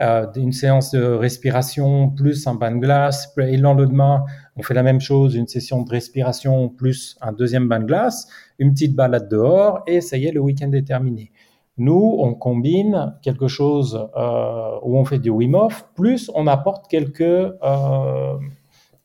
euh, 0.00 0.24
une 0.36 0.52
séance 0.52 0.92
de 0.92 1.02
respiration 1.02 2.10
plus 2.10 2.46
un 2.46 2.54
bain 2.54 2.70
de 2.70 2.78
glace, 2.78 3.34
et 3.38 3.56
le 3.56 3.62
lendemain, 3.64 4.24
on 4.54 4.62
fait 4.62 4.74
la 4.74 4.84
même 4.84 5.00
chose, 5.00 5.34
une 5.34 5.48
session 5.48 5.82
de 5.82 5.90
respiration 5.90 6.68
plus 6.68 7.18
un 7.20 7.32
deuxième 7.32 7.66
bain 7.66 7.80
de 7.80 7.86
glace, 7.86 8.28
une 8.60 8.72
petite 8.72 8.94
balade 8.94 9.28
dehors, 9.28 9.82
et 9.88 10.00
ça 10.00 10.16
y 10.16 10.26
est, 10.26 10.32
le 10.32 10.38
week-end 10.38 10.70
est 10.70 10.86
terminé. 10.86 11.32
Nous, 11.76 12.16
on 12.20 12.34
combine 12.34 13.16
quelque 13.22 13.48
chose 13.48 14.08
euh, 14.16 14.78
où 14.84 14.96
on 14.96 15.04
fait 15.04 15.18
du 15.18 15.30
Wim 15.30 15.56
Hof, 15.56 15.88
plus 15.96 16.30
on 16.36 16.46
apporte 16.46 16.86
quelques 16.88 17.20
euh, 17.20 18.38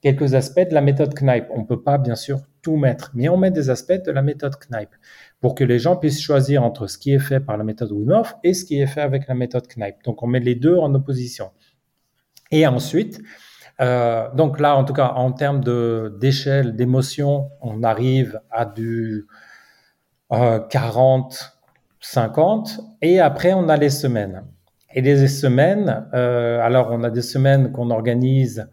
quelques 0.03 0.33
aspects 0.35 0.67
de 0.69 0.73
la 0.73 0.81
méthode 0.81 1.13
Knipe. 1.15 1.45
On 1.49 1.61
ne 1.61 1.65
peut 1.65 1.81
pas, 1.81 1.97
bien 1.97 2.15
sûr, 2.15 2.41
tout 2.61 2.75
mettre, 2.75 3.11
mais 3.15 3.29
on 3.29 3.37
met 3.37 3.51
des 3.51 3.69
aspects 3.69 4.03
de 4.05 4.11
la 4.11 4.21
méthode 4.21 4.55
Knipe 4.69 4.93
pour 5.39 5.55
que 5.55 5.63
les 5.63 5.79
gens 5.79 5.95
puissent 5.95 6.21
choisir 6.21 6.63
entre 6.63 6.87
ce 6.87 6.97
qui 6.97 7.13
est 7.13 7.19
fait 7.19 7.39
par 7.39 7.57
la 7.57 7.63
méthode 7.63 7.91
Wim 7.91 8.21
et 8.43 8.53
ce 8.53 8.65
qui 8.65 8.79
est 8.79 8.85
fait 8.85 9.01
avec 9.01 9.27
la 9.27 9.33
méthode 9.33 9.65
Knipe. 9.67 9.95
Donc, 10.03 10.21
on 10.21 10.27
met 10.27 10.41
les 10.41 10.55
deux 10.55 10.75
en 10.75 10.93
opposition. 10.93 11.51
Et 12.51 12.67
ensuite, 12.67 13.21
euh, 13.81 14.27
donc 14.35 14.59
là, 14.59 14.75
en 14.75 14.83
tout 14.83 14.93
cas, 14.93 15.13
en 15.15 15.31
termes 15.31 15.63
d'échelle, 16.19 16.75
d'émotion, 16.75 17.49
on 17.61 17.81
arrive 17.81 18.39
à 18.51 18.65
du 18.65 19.25
40, 20.29 21.33
euh, 21.33 21.45
50, 22.01 22.79
et 23.01 23.19
après, 23.21 23.53
on 23.53 23.69
a 23.69 23.77
les 23.77 23.89
semaines. 23.89 24.43
Et 24.93 25.01
les 25.01 25.27
semaines, 25.27 26.07
euh, 26.13 26.61
alors 26.61 26.89
on 26.91 27.03
a 27.03 27.09
des 27.09 27.23
semaines 27.23 27.71
qu'on 27.71 27.89
organise 27.89 28.69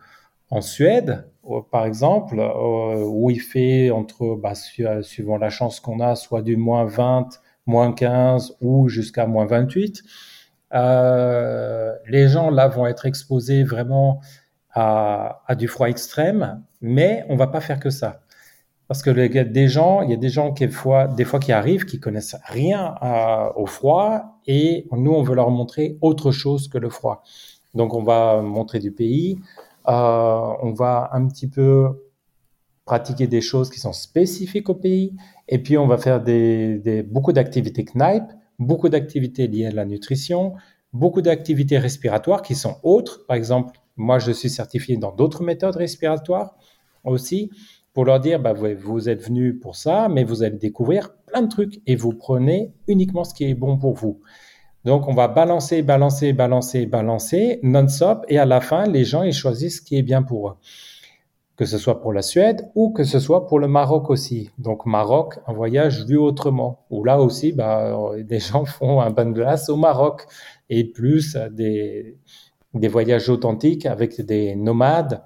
en 0.50 0.60
Suède, 0.60 1.24
par 1.70 1.86
exemple, 1.86 2.38
euh, 2.38 3.04
où 3.04 3.30
il 3.30 3.40
fait 3.40 3.90
entre, 3.90 4.36
bah, 4.36 4.54
suivant 4.54 5.38
la 5.38 5.50
chance 5.50 5.80
qu'on 5.80 6.00
a, 6.00 6.16
soit 6.16 6.42
du 6.42 6.56
moins 6.56 6.84
20, 6.84 7.40
moins 7.66 7.92
15 7.92 8.56
ou 8.60 8.88
jusqu'à 8.88 9.26
moins 9.26 9.46
28. 9.46 10.02
Euh, 10.74 11.92
les 12.08 12.28
gens 12.28 12.50
là 12.50 12.68
vont 12.68 12.86
être 12.86 13.06
exposés 13.06 13.64
vraiment 13.64 14.20
à, 14.72 15.42
du 15.58 15.66
froid 15.66 15.88
extrême, 15.88 16.62
mais 16.80 17.24
on 17.28 17.36
va 17.36 17.48
pas 17.48 17.60
faire 17.60 17.80
que 17.80 17.90
ça. 17.90 18.20
Parce 18.86 19.02
que 19.02 19.10
des 19.10 19.68
gens, 19.68 20.02
il 20.02 20.10
y 20.10 20.14
a 20.14 20.16
des 20.16 20.28
gens 20.28 20.52
qui, 20.52 20.66
des 20.66 21.24
fois 21.24 21.38
qui 21.40 21.52
arrivent, 21.52 21.84
qui 21.84 22.00
connaissent 22.00 22.36
rien 22.44 22.96
au 23.54 23.66
froid, 23.66 24.40
et 24.46 24.88
nous, 24.90 25.12
on 25.12 25.22
veut 25.22 25.36
leur 25.36 25.50
montrer 25.50 25.96
autre 26.00 26.32
chose 26.32 26.68
que 26.68 26.78
le 26.78 26.88
froid. 26.88 27.22
Donc, 27.74 27.94
on 27.94 28.02
va 28.02 28.42
montrer 28.42 28.80
du 28.80 28.90
pays, 28.90 29.38
euh, 29.38 29.69
on 29.86 30.72
va 30.72 31.10
un 31.12 31.26
petit 31.26 31.48
peu 31.48 31.88
pratiquer 32.84 33.26
des 33.26 33.40
choses 33.40 33.70
qui 33.70 33.78
sont 33.78 33.92
spécifiques 33.92 34.68
au 34.68 34.74
pays. 34.74 35.16
Et 35.48 35.62
puis, 35.62 35.78
on 35.78 35.86
va 35.86 35.96
faire 35.96 36.22
beaucoup 37.08 37.32
d'activités 37.32 37.84
Knipe, 37.84 38.24
beaucoup 38.58 38.88
d'activités 38.88 39.46
liées 39.46 39.66
à 39.66 39.70
la 39.70 39.84
nutrition, 39.84 40.54
beaucoup 40.92 41.22
d'activités 41.22 41.78
respiratoires 41.78 42.42
qui 42.42 42.54
sont 42.54 42.76
autres. 42.82 43.26
Par 43.26 43.36
exemple, 43.36 43.78
moi, 43.96 44.18
je 44.18 44.32
suis 44.32 44.50
certifié 44.50 44.96
dans 44.96 45.12
d'autres 45.12 45.42
méthodes 45.42 45.76
respiratoires 45.76 46.56
aussi 47.04 47.50
pour 47.92 48.04
leur 48.04 48.20
dire, 48.20 48.40
bah, 48.40 48.52
vous 48.52 49.08
êtes 49.08 49.22
venu 49.22 49.58
pour 49.58 49.76
ça, 49.76 50.08
mais 50.08 50.24
vous 50.24 50.42
allez 50.42 50.58
découvrir 50.58 51.14
plein 51.26 51.42
de 51.42 51.48
trucs 51.48 51.80
et 51.86 51.96
vous 51.96 52.12
prenez 52.12 52.72
uniquement 52.86 53.24
ce 53.24 53.34
qui 53.34 53.44
est 53.44 53.54
bon 53.54 53.78
pour 53.78 53.94
vous. 53.94 54.20
Donc, 54.84 55.08
on 55.08 55.14
va 55.14 55.28
balancer, 55.28 55.82
balancer, 55.82 56.32
balancer, 56.32 56.86
balancer 56.86 57.60
non-stop. 57.62 58.24
Et 58.28 58.38
à 58.38 58.46
la 58.46 58.60
fin, 58.60 58.86
les 58.86 59.04
gens, 59.04 59.22
ils 59.22 59.32
choisissent 59.32 59.78
ce 59.78 59.82
qui 59.82 59.98
est 59.98 60.02
bien 60.02 60.22
pour 60.22 60.48
eux. 60.48 60.56
Que 61.56 61.66
ce 61.66 61.76
soit 61.76 62.00
pour 62.00 62.14
la 62.14 62.22
Suède 62.22 62.70
ou 62.74 62.90
que 62.90 63.04
ce 63.04 63.20
soit 63.20 63.46
pour 63.46 63.58
le 63.58 63.68
Maroc 63.68 64.08
aussi. 64.08 64.50
Donc, 64.58 64.86
Maroc, 64.86 65.38
un 65.46 65.52
voyage 65.52 66.06
vu 66.06 66.16
autrement. 66.16 66.86
Où 66.88 67.04
là 67.04 67.20
aussi, 67.20 67.52
bah, 67.52 68.12
des 68.18 68.40
gens 68.40 68.64
font 68.64 69.00
un 69.00 69.10
bain 69.10 69.26
de 69.26 69.32
glace 69.32 69.68
au 69.68 69.76
Maroc. 69.76 70.26
Et 70.70 70.84
plus 70.84 71.36
des, 71.50 72.16
des 72.74 72.88
voyages 72.88 73.28
authentiques 73.28 73.86
avec 73.86 74.20
des 74.20 74.56
nomades. 74.56 75.22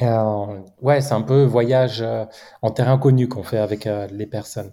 Euh, 0.00 0.60
ouais, 0.80 1.00
c'est 1.00 1.14
un 1.14 1.22
peu 1.22 1.42
voyage 1.42 2.02
euh, 2.02 2.24
en 2.62 2.70
terrain 2.70 2.98
connu 2.98 3.28
qu'on 3.28 3.42
fait 3.42 3.58
avec 3.58 3.86
euh, 3.86 4.06
les 4.12 4.26
personnes. 4.26 4.72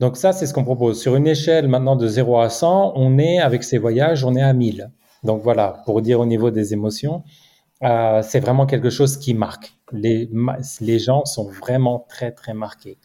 Donc 0.00 0.16
ça, 0.16 0.32
c'est 0.32 0.46
ce 0.46 0.54
qu'on 0.54 0.64
propose. 0.64 1.00
Sur 1.00 1.16
une 1.16 1.26
échelle 1.26 1.66
maintenant 1.66 1.96
de 1.96 2.06
0 2.06 2.38
à 2.38 2.50
100, 2.50 2.92
on 2.94 3.18
est, 3.18 3.38
avec 3.40 3.64
ces 3.64 3.78
voyages, 3.78 4.24
on 4.24 4.36
est 4.36 4.42
à 4.42 4.52
1000. 4.52 4.90
Donc 5.24 5.42
voilà, 5.42 5.82
pour 5.86 6.02
dire 6.02 6.20
au 6.20 6.26
niveau 6.26 6.50
des 6.50 6.72
émotions, 6.72 7.24
euh, 7.82 8.22
c'est 8.22 8.38
vraiment 8.38 8.66
quelque 8.66 8.90
chose 8.90 9.16
qui 9.16 9.34
marque. 9.34 9.74
Les, 9.92 10.28
gens 10.98 11.24
sont 11.24 11.48
vraiment 11.48 12.06
très, 12.08 12.30
très 12.30 12.54
marqués. 12.54 12.98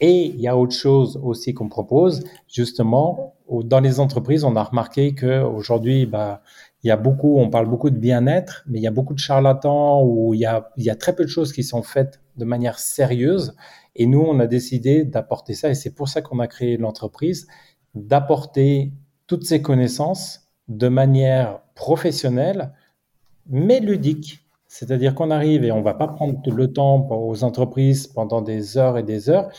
Et 0.00 0.24
il 0.26 0.40
y 0.40 0.48
a 0.48 0.56
autre 0.56 0.74
chose 0.74 1.20
aussi 1.22 1.52
qu'on 1.52 1.68
propose, 1.68 2.24
justement, 2.48 3.34
dans 3.50 3.80
les 3.80 4.00
entreprises, 4.00 4.42
on 4.42 4.56
a 4.56 4.62
remarqué 4.62 5.14
qu'aujourd'hui, 5.14 6.06
bah, 6.06 6.42
il 6.82 6.88
y 6.88 6.90
a 6.90 6.96
beaucoup, 6.96 7.38
on 7.38 7.50
parle 7.50 7.66
beaucoup 7.66 7.90
de 7.90 7.98
bien-être, 7.98 8.64
mais 8.66 8.78
il 8.78 8.82
y 8.82 8.88
a 8.88 8.90
beaucoup 8.90 9.14
de 9.14 9.18
charlatans 9.18 10.02
où 10.02 10.34
il 10.34 10.40
y 10.40 10.46
a 10.46 10.96
très 10.98 11.14
peu 11.14 11.24
de 11.24 11.28
choses 11.28 11.52
qui 11.52 11.62
sont 11.62 11.82
faites 11.82 12.20
de 12.36 12.44
manière 12.44 12.78
sérieuse 12.78 13.54
et 13.94 14.06
nous, 14.06 14.20
on 14.20 14.40
a 14.40 14.46
décidé 14.46 15.04
d'apporter 15.04 15.54
ça, 15.54 15.70
et 15.70 15.74
c'est 15.74 15.94
pour 15.94 16.08
ça 16.08 16.22
qu'on 16.22 16.38
a 16.38 16.46
créé 16.46 16.76
l'entreprise, 16.76 17.46
d'apporter 17.94 18.92
toutes 19.26 19.44
ces 19.44 19.62
connaissances 19.62 20.48
de 20.68 20.88
manière 20.88 21.60
professionnelle, 21.74 22.72
mais 23.46 23.80
ludique. 23.80 24.46
C'est-à-dire 24.66 25.14
qu'on 25.14 25.30
arrive 25.30 25.64
et 25.64 25.72
on 25.72 25.82
va 25.82 25.92
pas 25.92 26.08
prendre 26.08 26.40
le 26.50 26.72
temps 26.72 27.06
aux 27.10 27.44
entreprises 27.44 28.06
pendant 28.06 28.40
des 28.40 28.78
heures 28.78 28.96
et 28.96 29.02
des 29.02 29.28
heures. 29.28 29.50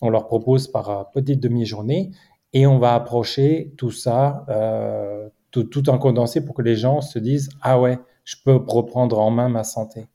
On 0.00 0.10
leur 0.10 0.26
propose 0.26 0.68
par 0.68 1.10
petite 1.10 1.40
demi-journée 1.40 2.12
et 2.52 2.66
on 2.66 2.78
va 2.78 2.94
approcher 2.94 3.74
tout 3.76 3.90
ça, 3.90 4.44
euh, 4.48 5.28
tout, 5.50 5.64
tout 5.64 5.90
en 5.90 5.98
condensé 5.98 6.44
pour 6.44 6.54
que 6.54 6.62
les 6.62 6.76
gens 6.76 7.00
se 7.00 7.18
disent 7.18 7.48
ah 7.62 7.80
ouais, 7.80 7.98
je 8.24 8.36
peux 8.44 8.60
reprendre 8.64 9.18
en 9.18 9.30
main 9.30 9.48
ma 9.48 9.64
santé, 9.64 10.06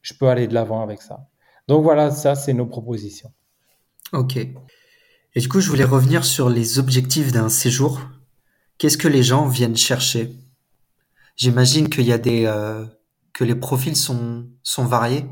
je 0.00 0.14
peux 0.14 0.28
aller 0.28 0.48
de 0.48 0.54
l'avant 0.54 0.82
avec 0.82 1.02
ça. 1.02 1.26
Donc 1.68 1.82
voilà, 1.82 2.10
ça, 2.10 2.34
c'est 2.34 2.52
nos 2.52 2.66
propositions. 2.66 3.32
Ok. 4.12 4.36
Et 4.36 5.40
du 5.40 5.48
coup, 5.48 5.60
je 5.60 5.68
voulais 5.70 5.84
revenir 5.84 6.24
sur 6.24 6.48
les 6.48 6.78
objectifs 6.78 7.32
d'un 7.32 7.48
séjour. 7.48 8.00
Qu'est-ce 8.78 8.98
que 8.98 9.08
les 9.08 9.22
gens 9.22 9.46
viennent 9.46 9.76
chercher? 9.76 10.32
J'imagine 11.36 11.88
qu'il 11.88 12.06
y 12.06 12.12
a 12.12 12.18
des 12.18 12.46
euh, 12.46 12.84
que 13.32 13.44
les 13.44 13.54
profils 13.54 13.96
sont 13.96 14.46
sont 14.62 14.84
variés. 14.84 15.26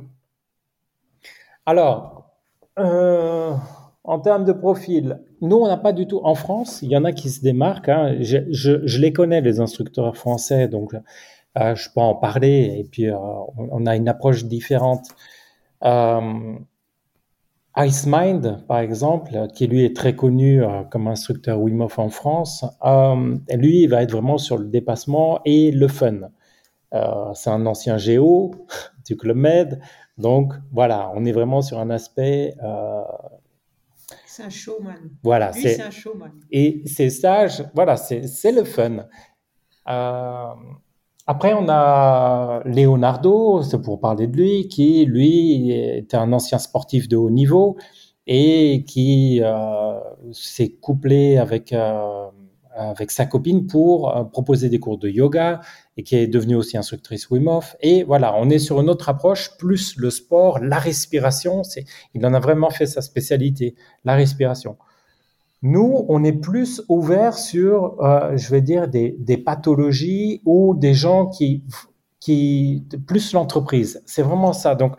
Alors, 1.67 2.31
euh, 2.79 3.55
en 4.05 4.21
termes 4.21 4.45
de 4.45 4.53
profil, 4.53 5.21
nous, 5.43 5.57
on 5.57 5.67
n'a 5.67 5.77
pas 5.77 5.93
du 5.93 6.07
tout. 6.07 6.21
En 6.25 6.35
France, 6.35 6.81
il 6.83 6.91
y 6.91 6.97
en 6.97 7.05
a 7.05 7.13
qui 7.13 7.29
se 7.29 7.43
démarquent. 7.43 7.91
Hein. 7.91 8.17
Je, 8.21 8.39
je, 8.51 8.87
je, 8.87 8.99
les 9.01 9.13
connais, 9.13 9.41
les 9.41 9.61
instructeurs 9.61 10.17
français, 10.17 10.67
donc 10.67 10.95
euh, 11.59 11.75
je 11.75 11.89
peux 11.95 12.01
en 12.01 12.15
parler. 12.15 12.77
Et 12.79 12.85
puis, 12.85 13.09
euh, 13.11 13.17
on, 13.57 13.85
a 13.85 13.97
une 13.97 14.09
approche 14.09 14.45
différente. 14.45 15.09
Euh, 15.85 16.59
Ice 17.79 18.07
Mind, 18.07 18.65
par 18.67 18.81
exemple, 18.81 19.47
qui 19.55 19.69
lui 19.69 19.85
est 19.85 19.95
très 19.95 20.17
connu 20.17 20.63
euh, 20.63 20.83
comme 20.91 21.07
instructeur 21.07 21.61
Wim 21.61 21.81
Hof 21.81 21.99
en 21.99 22.09
France, 22.09 22.65
euh, 22.85 23.37
lui, 23.55 23.83
il 23.83 23.89
va 23.89 24.03
être 24.03 24.11
vraiment 24.11 24.39
sur 24.39 24.59
le 24.59 24.67
dépassement 24.67 25.41
et 25.45 25.71
le 25.71 25.87
fun. 25.87 26.31
Euh, 26.95 27.33
c'est 27.35 27.51
un 27.51 27.67
ancien 27.67 27.97
géo 27.97 28.51
du 29.07 29.17
Club 29.17 29.37
Med, 29.37 29.81
donc 30.17 30.55
voilà, 30.73 31.13
on 31.15 31.25
est 31.25 31.33
vraiment 31.33 31.63
sur 31.63 31.79
un 31.79 31.91
aspect. 31.91 32.55
c'est 34.27 34.43
un 34.43 34.51
showman. 34.51 35.11
Voilà, 35.23 35.53
c'est 35.53 35.81
un 35.81 35.91
showman. 35.91 36.33
Et 36.51 36.83
c'est 36.87 37.11
ça, 37.11 37.47
voilà, 37.75 37.97
c'est 37.97 38.53
le 38.53 38.65
fun. 38.65 39.07
Après, 41.31 41.53
on 41.53 41.69
a 41.69 42.63
Leonardo, 42.65 43.63
c'est 43.63 43.83
pour 43.83 44.01
parler 44.01 44.27
de 44.29 44.35
lui, 44.35 44.67
qui, 44.69 45.05
lui, 45.05 45.71
était 45.71 46.17
un 46.17 46.33
ancien 46.33 46.57
sportif 46.59 47.07
de 47.07 47.19
haut 47.19 47.29
niveau 47.29 47.77
et 48.27 48.83
qui 48.87 49.43
euh, 49.43 50.01
s'est 50.33 50.71
couplé 50.81 51.37
avec, 51.37 51.75
euh, 51.75 52.29
avec 52.75 53.11
sa 53.11 53.27
copine 53.27 53.67
pour 53.67 54.17
euh, 54.17 54.25
proposer 54.25 54.71
des 54.71 54.81
cours 54.81 54.97
de 54.97 55.11
yoga 55.11 55.61
et 55.99 56.03
qui 56.03 56.17
est 56.17 56.29
devenue 56.29 56.57
aussi 56.57 56.79
instructrice 56.79 57.29
Wim 57.29 57.47
Hof. 57.47 57.77
Et 57.83 58.05
voilà, 58.05 58.35
on 58.39 58.49
est 58.49 58.59
sur 58.59 58.81
une 58.81 58.89
autre 58.89 59.11
approche, 59.11 59.55
plus 59.59 59.97
le 59.99 60.09
sport, 60.09 60.61
la 60.61 60.79
respiration. 60.79 61.61
Il 62.15 62.25
en 62.25 62.33
a 62.33 62.41
vraiment 62.41 62.71
fait 62.71 62.87
sa 62.87 63.03
spécialité, 63.03 63.75
la 64.07 64.15
respiration. 64.15 64.79
Nous, 65.63 66.05
on 66.09 66.23
est 66.23 66.33
plus 66.33 66.83
ouvert 66.89 67.37
sur, 67.37 68.01
euh, 68.01 68.37
je 68.37 68.51
vais 68.51 68.61
dire, 68.61 68.89
des, 68.89 69.17
des, 69.19 69.37
pathologies 69.37 70.41
ou 70.45 70.75
des 70.77 70.95
gens 70.95 71.27
qui, 71.27 71.65
qui 72.21 72.85
plus 73.07 73.33
l'entreprise. 73.33 74.03
C'est 74.07 74.23
vraiment 74.23 74.53
ça. 74.53 74.77
Donc, 74.77 74.95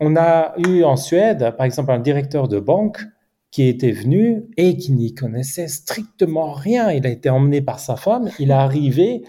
on 0.00 0.16
a 0.16 0.52
eu 0.58 0.84
en 0.84 0.96
Suède, 0.96 1.54
par 1.56 1.64
exemple, 1.64 1.90
un 1.92 1.98
directeur 1.98 2.48
de 2.48 2.60
banque 2.60 3.06
qui 3.50 3.68
était 3.68 3.92
venu 3.92 4.44
et 4.58 4.76
qui 4.76 4.92
n'y 4.92 5.14
connaissait 5.14 5.68
strictement 5.68 6.52
rien. 6.52 6.90
Il 6.90 7.06
a 7.06 7.10
été 7.10 7.30
emmené 7.30 7.62
par 7.62 7.80
sa 7.80 7.96
femme. 7.96 8.28
Il 8.38 8.50
est 8.50 8.54
arrivé. 8.54 9.22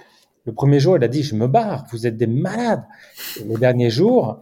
Le 0.45 0.53
premier 0.53 0.81
jour, 0.81 0.97
il 0.97 1.03
a 1.03 1.07
dit, 1.07 1.23
je 1.23 1.35
me 1.35 1.47
barre. 1.47 1.85
Vous 1.91 2.07
êtes 2.07 2.17
des 2.17 2.27
malades. 2.27 2.83
le 3.47 3.57
dernier 3.57 3.89
jour, 3.89 4.41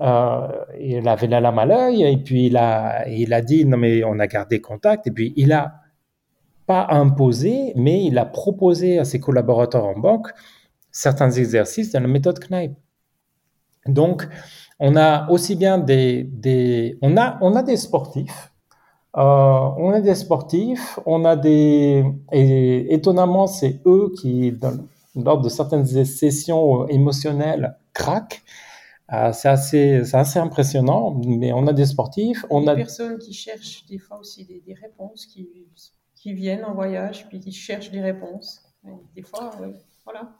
euh, 0.00 0.48
il 0.80 1.06
avait 1.06 1.26
la 1.26 1.40
lame 1.40 1.58
à 1.58 1.66
l'œil 1.66 2.02
et 2.02 2.16
puis 2.16 2.46
il 2.46 2.56
a, 2.56 3.06
il 3.08 3.32
a 3.34 3.42
dit 3.42 3.64
non 3.64 3.76
mais 3.76 4.02
on 4.04 4.18
a 4.18 4.26
gardé 4.26 4.60
contact. 4.60 5.06
Et 5.06 5.10
puis 5.10 5.32
il 5.36 5.52
a 5.52 5.74
pas 6.66 6.86
imposé 6.90 7.72
mais 7.76 8.04
il 8.04 8.18
a 8.18 8.24
proposé 8.24 8.98
à 8.98 9.04
ses 9.04 9.20
collaborateurs 9.20 9.84
en 9.84 9.98
banque 9.98 10.28
certains 10.90 11.30
exercices 11.30 11.92
dans 11.92 12.00
la 12.00 12.08
méthode 12.08 12.38
Knipe. 12.38 12.74
Donc 13.86 14.28
on 14.80 14.96
a 14.96 15.28
aussi 15.30 15.56
bien 15.56 15.78
des, 15.78 16.24
des 16.24 16.98
on 17.02 17.16
a 17.16 17.38
on 17.40 17.54
a 17.56 17.62
des 17.62 17.76
sportifs. 17.76 18.50
Euh, 19.14 19.20
on 19.20 19.90
a 19.90 20.00
des 20.00 20.14
sportifs, 20.14 20.98
on 21.04 21.26
a 21.26 21.36
des 21.36 22.02
et 22.32 22.94
étonnamment 22.94 23.46
c'est 23.46 23.82
eux 23.84 24.10
qui 24.18 24.58
lors 25.14 25.40
de 25.40 25.50
certaines 25.50 25.84
sessions 25.84 26.88
émotionnelles 26.88 27.76
craquent 27.92 28.42
ah, 29.14 29.34
c'est 29.34 29.50
assez, 29.50 30.14
assez 30.14 30.38
impressionnant, 30.38 31.20
mais 31.26 31.52
on 31.52 31.66
a 31.66 31.74
des 31.74 31.84
sportifs. 31.84 32.46
On 32.48 32.62
des 32.62 32.68
a 32.68 32.74
des 32.74 32.80
personnes 32.80 33.18
qui 33.18 33.34
cherchent 33.34 33.84
des 33.84 33.98
fois 33.98 34.18
aussi 34.18 34.46
des, 34.46 34.62
des, 34.66 34.72
réponses, 34.72 35.26
qui, 35.26 35.66
qui 36.14 36.32
viennent 36.32 36.64
en 36.64 36.72
voyage, 36.72 37.28
puis 37.28 37.38
qui 37.38 37.52
cherchent 37.52 37.90
des 37.90 38.00
réponses. 38.00 38.62
des 39.14 39.20
fois, 39.20 39.50
voilà. 40.06 40.32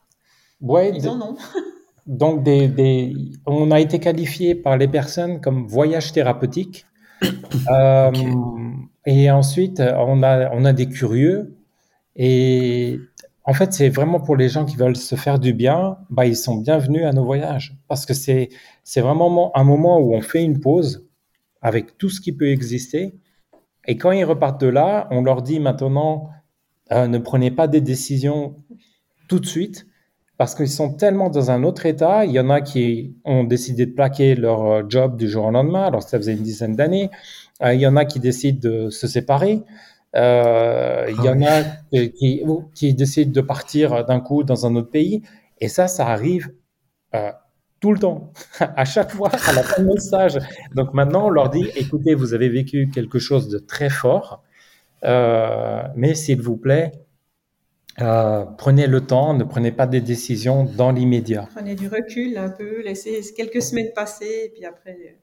Ouais, 0.62 0.90
Ils 0.96 1.06
en 1.06 1.20
ont. 1.20 1.36
donc, 2.06 2.44
des, 2.44 2.66
des, 2.66 3.14
on 3.44 3.70
a 3.72 3.78
été 3.78 3.98
qualifié 3.98 4.54
par 4.54 4.78
les 4.78 4.88
personnes 4.88 5.42
comme 5.42 5.66
voyage 5.66 6.12
thérapeutique. 6.12 6.86
euh, 7.70 8.10
Et 9.04 9.30
ensuite, 9.30 9.80
on 9.80 10.22
a, 10.22 10.50
on 10.50 10.64
a 10.64 10.72
des 10.72 10.88
curieux. 10.88 11.58
Et 12.16 12.98
en 13.44 13.54
fait, 13.54 13.72
c'est 13.72 13.88
vraiment 13.88 14.20
pour 14.20 14.36
les 14.36 14.48
gens 14.48 14.64
qui 14.64 14.76
veulent 14.76 14.96
se 14.96 15.16
faire 15.16 15.38
du 15.38 15.52
bien, 15.52 15.98
bah, 16.10 16.26
ils 16.26 16.36
sont 16.36 16.56
bienvenus 16.56 17.04
à 17.04 17.12
nos 17.12 17.24
voyages. 17.24 17.76
Parce 17.88 18.06
que 18.06 18.14
c'est, 18.14 18.50
vraiment 18.96 19.56
un 19.56 19.64
moment 19.64 19.98
où 19.98 20.14
on 20.14 20.20
fait 20.20 20.44
une 20.44 20.60
pause 20.60 21.08
avec 21.60 21.98
tout 21.98 22.08
ce 22.08 22.20
qui 22.20 22.32
peut 22.32 22.50
exister. 22.50 23.14
Et 23.86 23.96
quand 23.96 24.12
ils 24.12 24.24
repartent 24.24 24.60
de 24.60 24.68
là, 24.68 25.08
on 25.10 25.22
leur 25.22 25.42
dit 25.42 25.58
maintenant, 25.58 26.30
euh, 26.92 27.08
ne 27.08 27.18
prenez 27.18 27.50
pas 27.50 27.66
des 27.66 27.80
décisions 27.80 28.56
tout 29.28 29.40
de 29.40 29.46
suite, 29.46 29.86
parce 30.38 30.54
qu'ils 30.54 30.68
sont 30.68 30.94
tellement 30.94 31.30
dans 31.30 31.50
un 31.50 31.64
autre 31.64 31.86
état. 31.86 32.24
Il 32.24 32.32
y 32.32 32.40
en 32.40 32.50
a 32.50 32.60
qui 32.60 33.16
ont 33.24 33.44
décidé 33.44 33.86
de 33.86 33.92
plaquer 33.92 34.34
leur 34.36 34.66
euh, 34.66 34.82
job 34.88 35.16
du 35.16 35.28
jour 35.28 35.46
au 35.46 35.50
lendemain, 35.50 35.84
alors 35.84 36.02
ça 36.02 36.16
faisait 36.18 36.34
une 36.34 36.42
dizaine 36.42 36.76
d'années. 36.76 37.10
Euh, 37.62 37.74
il 37.74 37.80
y 37.80 37.86
en 37.86 37.96
a 37.96 38.04
qui 38.04 38.20
décident 38.20 38.58
de 38.60 38.90
se 38.90 39.08
séparer. 39.08 39.62
Euh, 40.14 41.06
il 41.08 41.24
y 41.24 41.28
en 41.28 41.42
a 41.42 41.62
qui, 41.90 42.42
qui, 42.74 42.94
décident 42.94 43.32
de 43.32 43.40
partir 43.40 44.04
d'un 44.04 44.20
coup 44.20 44.44
dans 44.44 44.66
un 44.66 44.76
autre 44.76 44.90
pays. 44.90 45.22
Et 45.60 45.68
ça, 45.68 45.88
ça 45.88 46.08
arrive 46.08 46.52
euh, 47.14 47.30
tout 47.80 47.92
le 47.92 47.98
temps, 47.98 48.32
à 48.60 48.84
chaque 48.84 49.10
fois, 49.10 49.28
à 49.28 49.52
la 49.52 49.62
fin 49.62 49.82
de 49.82 49.88
message. 49.88 50.38
Donc 50.74 50.94
maintenant, 50.94 51.26
on 51.26 51.30
leur 51.30 51.50
dit, 51.50 51.68
écoutez, 51.74 52.14
vous 52.14 52.32
avez 52.32 52.48
vécu 52.48 52.88
quelque 52.88 53.18
chose 53.18 53.48
de 53.48 53.58
très 53.58 53.90
fort, 53.90 54.42
euh, 55.04 55.82
mais 55.96 56.14
s'il 56.14 56.40
vous 56.40 56.56
plaît, 56.56 56.92
euh, 58.00 58.44
prenez 58.56 58.86
le 58.86 59.00
temps, 59.02 59.34
ne 59.34 59.44
prenez 59.44 59.72
pas 59.72 59.86
des 59.86 60.00
décisions 60.00 60.64
dans 60.64 60.92
l'immédiat. 60.92 61.48
Prenez 61.54 61.74
du 61.74 61.88
recul 61.88 62.38
un 62.38 62.50
peu, 62.50 62.82
laissez 62.82 63.20
quelques 63.36 63.60
semaines 63.60 63.92
passer, 63.94 64.44
et 64.44 64.48
puis 64.54 64.64
après, 64.64 65.18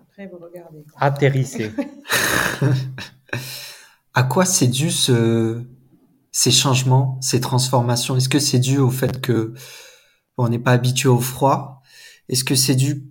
après 0.00 0.26
vous 0.26 0.38
regardez. 0.38 0.84
Atterrissez. 0.96 1.70
À 4.14 4.22
quoi 4.22 4.44
c'est 4.44 4.66
dû 4.66 4.90
ce, 4.90 5.62
ces 6.32 6.50
changements, 6.50 7.18
ces 7.20 7.40
transformations? 7.40 8.16
Est-ce 8.16 8.28
que 8.28 8.38
c'est 8.38 8.58
dû 8.58 8.78
au 8.78 8.90
fait 8.90 9.20
que 9.20 9.54
on 10.36 10.48
n'est 10.48 10.58
pas 10.58 10.72
habitué 10.72 11.08
au 11.08 11.20
froid? 11.20 11.82
Est-ce 12.28 12.44
que 12.44 12.54
c'est 12.54 12.74
dû 12.74 13.04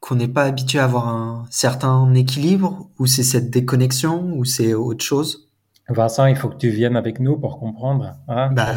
qu'on 0.00 0.14
n'est 0.14 0.28
pas 0.28 0.44
habitué 0.44 0.78
à 0.78 0.84
avoir 0.84 1.08
un 1.08 1.46
certain 1.50 2.12
équilibre? 2.14 2.90
Ou 2.98 3.06
c'est 3.06 3.22
cette 3.22 3.50
déconnexion? 3.50 4.32
Ou 4.36 4.44
c'est 4.44 4.74
autre 4.74 5.04
chose? 5.04 5.50
Vincent, 5.90 6.26
il 6.26 6.36
faut 6.36 6.48
que 6.48 6.56
tu 6.56 6.70
viennes 6.70 6.96
avec 6.96 7.18
nous 7.18 7.36
pour 7.36 7.58
comprendre. 7.58 8.14
Hein, 8.28 8.50
bah. 8.52 8.74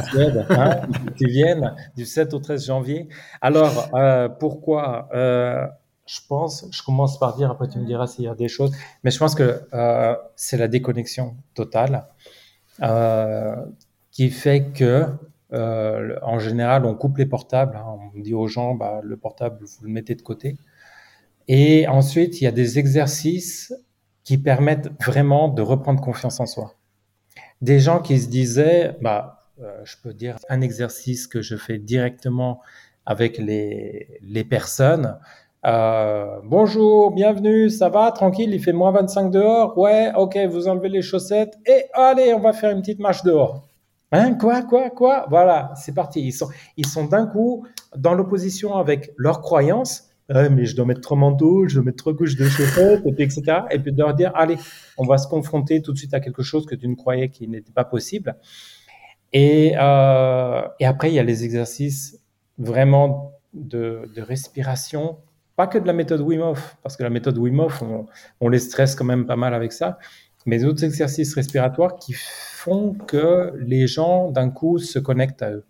hein, 0.50 0.82
tu 1.16 1.28
viennes 1.28 1.76
du 1.96 2.06
7 2.06 2.34
au 2.34 2.40
13 2.40 2.66
janvier. 2.66 3.08
Alors, 3.40 3.90
euh, 3.94 4.28
pourquoi 4.28 5.10
euh, 5.14 5.68
je 6.06 6.20
pense, 6.28 6.68
je 6.72 6.84
commence 6.84 7.18
par 7.18 7.36
dire, 7.36 7.52
après 7.52 7.68
tu 7.68 7.80
me 7.80 7.86
diras 7.86 8.08
s'il 8.08 8.26
y 8.26 8.28
a 8.28 8.36
des 8.36 8.48
choses, 8.48 8.76
mais 9.04 9.12
je 9.12 9.18
pense 9.18 9.36
que 9.36 9.62
euh, 9.74 10.16
c'est 10.36 10.58
la 10.58 10.68
déconnexion 10.68 11.36
totale 11.54 12.08
euh, 12.82 13.56
qui 14.12 14.30
fait 14.30 14.72
que, 14.74 15.08
euh, 15.54 16.20
en 16.22 16.40
général, 16.40 16.86
on 16.86 16.96
coupe 16.96 17.18
les 17.18 17.26
portables. 17.26 17.78
Hein. 17.78 17.86
on 18.16 18.20
dit 18.20 18.34
aux 18.34 18.48
gens, 18.48 18.76
bah, 18.76 19.02
le 19.04 19.18
portable, 19.18 19.64
vous 19.64 19.84
le 19.86 19.90
mettez 19.90 20.16
de 20.16 20.22
côté. 20.22 20.58
Et 21.48 21.88
ensuite, 21.88 22.42
il 22.42 22.46
y 22.46 22.48
a 22.48 22.52
des 22.52 22.80
exercices 22.80 23.74
qui 24.24 24.38
permettent 24.38 24.90
vraiment 25.02 25.50
de 25.50 25.62
reprendre 25.62 26.02
confiance 26.02 26.40
en 26.40 26.46
soi. 26.46 26.76
Des 27.62 27.80
gens 27.80 28.00
qui 28.00 28.20
se 28.20 28.28
disaient, 28.28 28.98
bah, 29.02 29.52
je 29.84 29.96
peux 30.02 30.14
dire 30.14 30.38
un 30.50 30.62
exercice 30.62 31.28
que 31.28 31.42
je 31.42 31.56
fais 31.56 31.78
directement 31.78 32.62
avec 33.06 33.38
les, 33.38 34.20
les 34.22 34.44
personnes, 34.44 35.18
euh, 35.66 36.40
bonjour, 36.44 37.12
bienvenue, 37.12 37.70
ça 37.70 37.88
va, 37.88 38.12
tranquille, 38.12 38.54
il 38.54 38.62
fait 38.62 38.74
moins 38.74 38.92
25 38.92 39.32
dehors? 39.32 39.78
Ouais, 39.78 40.12
ok, 40.14 40.38
vous 40.50 40.68
enlevez 40.68 40.90
les 40.90 41.02
chaussettes 41.02 41.58
et 41.66 41.86
allez, 41.94 42.34
on 42.34 42.40
va 42.40 42.52
faire 42.52 42.72
une 42.72 42.82
petite 42.82 43.00
marche 43.00 43.24
dehors. 43.24 43.66
Hein, 44.12 44.34
quoi, 44.36 44.62
quoi, 44.64 44.90
quoi? 44.90 45.26
Voilà, 45.30 45.74
c'est 45.76 45.94
parti. 45.94 46.22
Ils 46.22 46.34
sont, 46.34 46.50
ils 46.76 46.86
sont 46.86 47.06
d'un 47.06 47.26
coup 47.28 47.66
dans 47.96 48.14
l'opposition 48.14 48.76
avec 48.76 49.12
leurs 49.18 49.40
croyances. 49.42 50.10
mais 50.30 50.66
je 50.66 50.76
dois 50.76 50.86
mettre 50.86 51.02
trois 51.02 51.18
manteaux, 51.18 51.68
je 51.68 51.76
dois 51.76 51.86
mettre 51.86 51.98
trois 51.98 52.16
couches 52.16 52.36
de 52.36 52.46
chaussettes, 52.46 53.04
etc. 53.18 53.62
Et 53.72 53.80
puis 53.80 53.94
de 53.94 53.98
leur 53.98 54.14
dire, 54.14 54.32
allez, 54.36 54.58
on 54.98 55.06
va 55.06 55.18
se 55.18 55.28
confronter 55.28 55.82
tout 55.82 55.94
de 55.94 55.98
suite 55.98 56.14
à 56.14 56.20
quelque 56.20 56.44
chose 56.44 56.66
que 56.66 56.76
tu 56.76 56.88
ne 56.90 56.96
croyais 56.96 57.30
qui 57.30 57.48
n'était 57.48 57.72
pas 57.72 57.86
possible. 57.86 58.36
Et, 59.32 59.74
euh, 59.80 60.62
et 60.80 60.86
après, 60.86 61.10
il 61.10 61.16
y 61.16 61.20
a 61.20 61.24
les 61.24 61.46
exercices 61.46 62.20
vraiment 62.58 63.32
de 63.54 64.10
respiration 64.18 65.18
pas 65.56 65.68
que 65.68 65.78
de 65.78 65.86
la 65.86 65.94
méthode 65.94 66.22
Wim 66.22 66.42
Hof, 66.42 66.78
parce 66.82 66.98
que 66.98 67.04
la 67.04 67.10
méthode 67.10 67.38
Wim 67.38 67.60
Hof, 67.60 67.84
on, 68.40 68.50
les 68.50 68.60
stresse 68.60 68.96
quand 68.96 69.06
même 69.06 69.26
pas 69.26 69.36
mal 69.36 69.54
avec 69.54 69.72
ça, 69.72 70.00
mais 70.46 70.60
d'autres 70.60 70.84
exercices 70.84 71.36
respiratoires 71.36 71.96
qui 71.96 72.14
font 72.14 72.94
que 72.94 73.54
les 73.60 73.88
gens, 73.88 74.32
d'un 74.32 74.50
coup, 74.50 74.80
se 74.80 75.00
connectent 75.00 75.44
à 75.44 75.52
eux. 75.52 75.66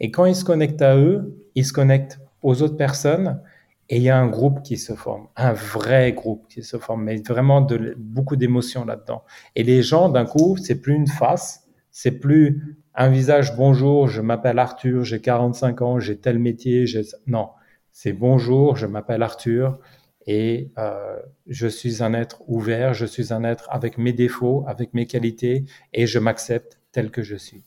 Et 0.00 0.10
quand 0.10 0.26
ils 0.26 0.36
se 0.36 0.44
connectent 0.44 0.82
à 0.82 0.96
eux, 0.96 1.36
ils 1.54 1.64
se 1.64 1.72
connectent 1.72 2.20
aux 2.42 2.60
autres 2.62 2.76
personnes 2.76 3.40
Et 3.88 3.96
il 3.96 4.02
y 4.02 4.10
a 4.10 4.18
un 4.18 4.26
groupe 4.26 4.62
qui 4.62 4.76
se 4.78 4.94
forme, 4.94 5.28
un 5.36 5.52
vrai 5.52 6.12
groupe 6.12 6.46
qui 6.48 6.62
se 6.62 6.76
forme, 6.76 7.04
mais 7.04 7.16
vraiment 7.16 7.60
de, 7.60 7.94
beaucoup 7.98 8.36
d'émotions 8.36 8.84
là-dedans. 8.84 9.22
Et 9.54 9.62
les 9.62 9.82
gens, 9.82 10.08
d'un 10.08 10.24
coup, 10.24 10.56
c'est 10.56 10.80
plus 10.80 10.94
une 10.94 11.06
face, 11.06 11.68
c'est 11.90 12.18
plus 12.18 12.78
un 12.94 13.08
visage 13.08 13.56
bonjour, 13.56 14.08
je 14.08 14.22
m'appelle 14.22 14.58
Arthur, 14.58 15.04
j'ai 15.04 15.20
45 15.20 15.82
ans, 15.82 16.00
j'ai 16.00 16.18
tel 16.18 16.38
métier, 16.38 16.86
j'ai... 16.86 17.02
non, 17.26 17.48
c'est 17.92 18.12
bonjour, 18.12 18.76
je 18.76 18.86
m'appelle 18.86 19.22
Arthur 19.22 19.78
et 20.26 20.70
euh, 20.78 21.18
je 21.46 21.66
suis 21.66 22.02
un 22.02 22.14
être 22.14 22.42
ouvert, 22.48 22.94
je 22.94 23.06
suis 23.06 23.32
un 23.32 23.44
être 23.44 23.66
avec 23.70 23.98
mes 23.98 24.12
défauts, 24.12 24.64
avec 24.66 24.94
mes 24.94 25.06
qualités 25.06 25.64
et 25.92 26.06
je 26.06 26.18
m'accepte 26.18 26.80
tel 26.92 27.10
que 27.10 27.22
je 27.22 27.36
suis. 27.36 27.62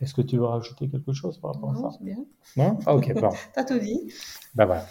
Est-ce 0.00 0.14
que 0.14 0.22
tu 0.22 0.36
veux 0.36 0.44
rajouter 0.44 0.88
quelque 0.88 1.12
chose 1.12 1.38
par 1.38 1.54
rapport 1.54 1.70
à 1.70 1.92
ça? 1.92 1.98
bien. 2.00 2.16
Non? 2.56 2.78
Ah, 2.86 2.94
Ok, 2.96 3.12
bon. 3.14 3.30
T'as 3.54 3.64
tout 3.64 3.78
dit. 3.78 4.12
Ben 4.54 4.66
voilà. 4.66 4.86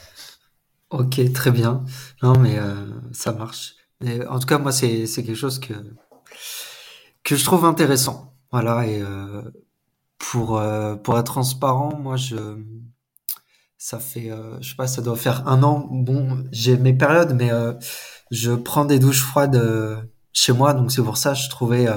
Ok, 0.90 1.22
très 1.34 1.52
bien. 1.52 1.84
Non, 2.24 2.38
mais 2.38 2.58
euh, 2.58 2.86
ça 3.12 3.32
marche. 3.34 3.76
en 4.30 4.40
tout 4.40 4.48
cas, 4.48 4.58
moi, 4.58 4.72
c'est 4.72 5.06
quelque 5.08 5.36
chose 5.36 5.60
que, 5.60 5.74
que 7.24 7.36
je 7.36 7.44
trouve 7.44 7.66
intéressant. 7.66 8.34
Voilà, 8.52 8.86
et 8.86 9.02
euh, 9.02 9.42
pour, 10.18 10.58
euh, 10.60 10.96
pour 10.96 11.18
être 11.18 11.26
transparent, 11.26 11.98
moi, 11.98 12.18
je, 12.18 12.36
ça 13.84 13.98
fait, 13.98 14.30
je 14.62 14.70
sais 14.70 14.76
pas, 14.76 14.86
ça 14.86 15.02
doit 15.02 15.16
faire 15.16 15.48
un 15.48 15.64
an. 15.64 15.88
Bon, 15.90 16.44
j'ai 16.52 16.78
mes 16.78 16.94
périodes, 16.94 17.34
mais 17.34 17.50
je 18.30 18.52
prends 18.52 18.86
des 18.86 19.00
douches 19.00 19.24
froides 19.24 19.60
chez 20.34 20.54
moi, 20.54 20.76
donc 20.76 20.92
c'est 20.92 21.02
pour 21.02 21.18
ça 21.18 21.34
je 21.34 21.50
trouvais, 21.50 21.88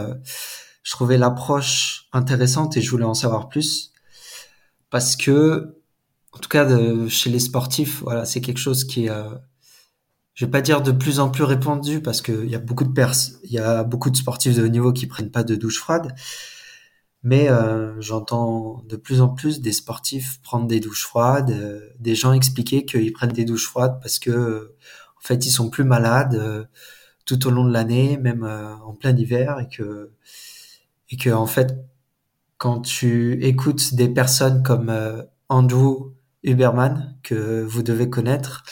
je 0.83 0.91
trouvais 0.93 1.19
l'approche 1.19 2.07
intéressante 2.15 2.79
et 2.79 2.81
je 2.81 2.91
voulais 2.91 3.05
en 3.05 3.13
savoir 3.13 3.51
plus. 3.51 3.93
Parce 4.89 5.15
que 5.15 5.77
en 6.33 6.39
tout 6.39 6.49
cas 6.49 6.67
chez 7.09 7.29
les 7.29 7.39
sportifs, 7.39 8.03
voilà, 8.03 8.25
c'est 8.25 8.41
quelque 8.41 8.59
chose 8.59 8.85
qui 8.85 9.05
est, 9.05 9.11
euh, 9.11 9.35
je 10.35 10.47
vais 10.47 10.51
pas 10.51 10.63
dire 10.63 10.83
de 10.83 10.91
plus 10.91 11.21
en 11.21 11.31
plus 11.31 11.45
répandu 11.45 12.01
parce 12.01 12.23
qu'il 12.23 12.49
y 12.49 12.55
a 12.55 12.59
beaucoup 12.59 12.85
de 12.85 12.93
pers 12.93 13.13
il 13.45 13.53
y 13.53 13.59
a 13.59 13.85
beaucoup 13.85 14.11
de 14.11 14.17
sportifs 14.17 14.57
de 14.57 14.65
haut 14.65 14.69
niveau 14.69 14.93
qui 14.93 15.07
prennent 15.07 15.31
pas 15.31 15.45
de 15.45 15.55
douche 15.55 15.79
froide, 15.79 16.15
mais 17.25 17.49
euh, 17.51 18.01
j'entends 18.01 18.83
de 18.89 18.97
plus 18.97 19.21
en 19.21 19.29
plus 19.29 19.61
des 19.61 19.73
sportifs 19.73 20.41
prendre 20.43 20.67
des 20.67 20.81
douches 20.81 21.05
froides, 21.05 21.51
euh, 21.51 21.81
des 21.99 22.15
gens 22.15 22.33
expliquer 22.33 22.85
qu'ils 22.85 23.13
prennent 23.13 23.33
des 23.33 23.45
douches 23.45 23.67
froides 23.67 23.99
parce 24.01 24.19
que 24.19 24.75
en 25.19 25.21
fait 25.21 25.45
ils 25.47 25.51
sont 25.51 25.71
plus 25.71 25.85
malades 25.85 26.69
tout 27.25 27.47
au 27.47 27.51
long 27.51 27.65
de 27.65 27.73
l'année, 27.73 28.19
même 28.19 28.45
en 28.45 28.95
plein 28.95 29.17
hiver, 29.17 29.59
et 29.61 29.69
que 29.75 30.13
et 31.11 31.17
que 31.17 31.31
en 31.31 31.47
fait 31.47 31.75
quand 32.59 32.81
tu 32.83 33.43
écoutes 33.45 33.95
des 33.95 34.09
personnes 34.09 34.63
comme 34.63 34.93
Andrew 35.49 36.15
Huberman 36.45 37.17
que 37.23 37.63
vous 37.63 37.83
devez 37.83 38.11
connaître, 38.11 38.63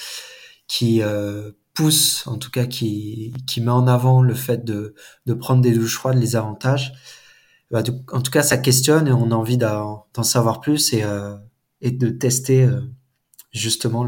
qui 0.73 1.03
euh, 1.03 1.53
pousse, 1.75 2.27
en 2.27 2.39
tout 2.39 2.51
cas 2.51 2.65
qui, 2.65 3.35
qui 3.47 3.61
met 3.61 3.71
en 3.71 3.87
avant 3.87 4.23
le 4.23 4.35
fait 4.35 4.65
de, 4.65 4.95
de 5.27 5.35
prendre 5.35 5.61
des 5.61 5.73
douches 5.73 5.97
froides, 5.97 6.19
les 6.19 6.37
avantages. 6.37 6.93
Bah, 7.73 7.83
en 8.13 8.21
tout 8.21 8.31
cas, 8.31 8.43
ça 8.43 8.59
questionne 8.59 9.09
et 9.09 9.13
on 9.13 9.31
a 9.31 9.35
envie 9.35 9.57
d'en 9.57 10.07
savoir 10.23 10.61
plus 10.61 10.93
et, 10.93 11.03
euh, 11.03 11.35
de 11.81 12.11
tester 12.11 12.65
euh, 12.65 12.83
justement 13.51 14.07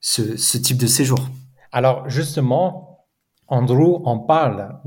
ce, 0.00 0.56
type 0.56 0.78
de 0.78 0.86
séjour. 0.86 1.18
Alors 1.72 2.08
justement, 2.08 3.08
Andrew 3.48 4.00
en 4.04 4.18
parle 4.18 4.80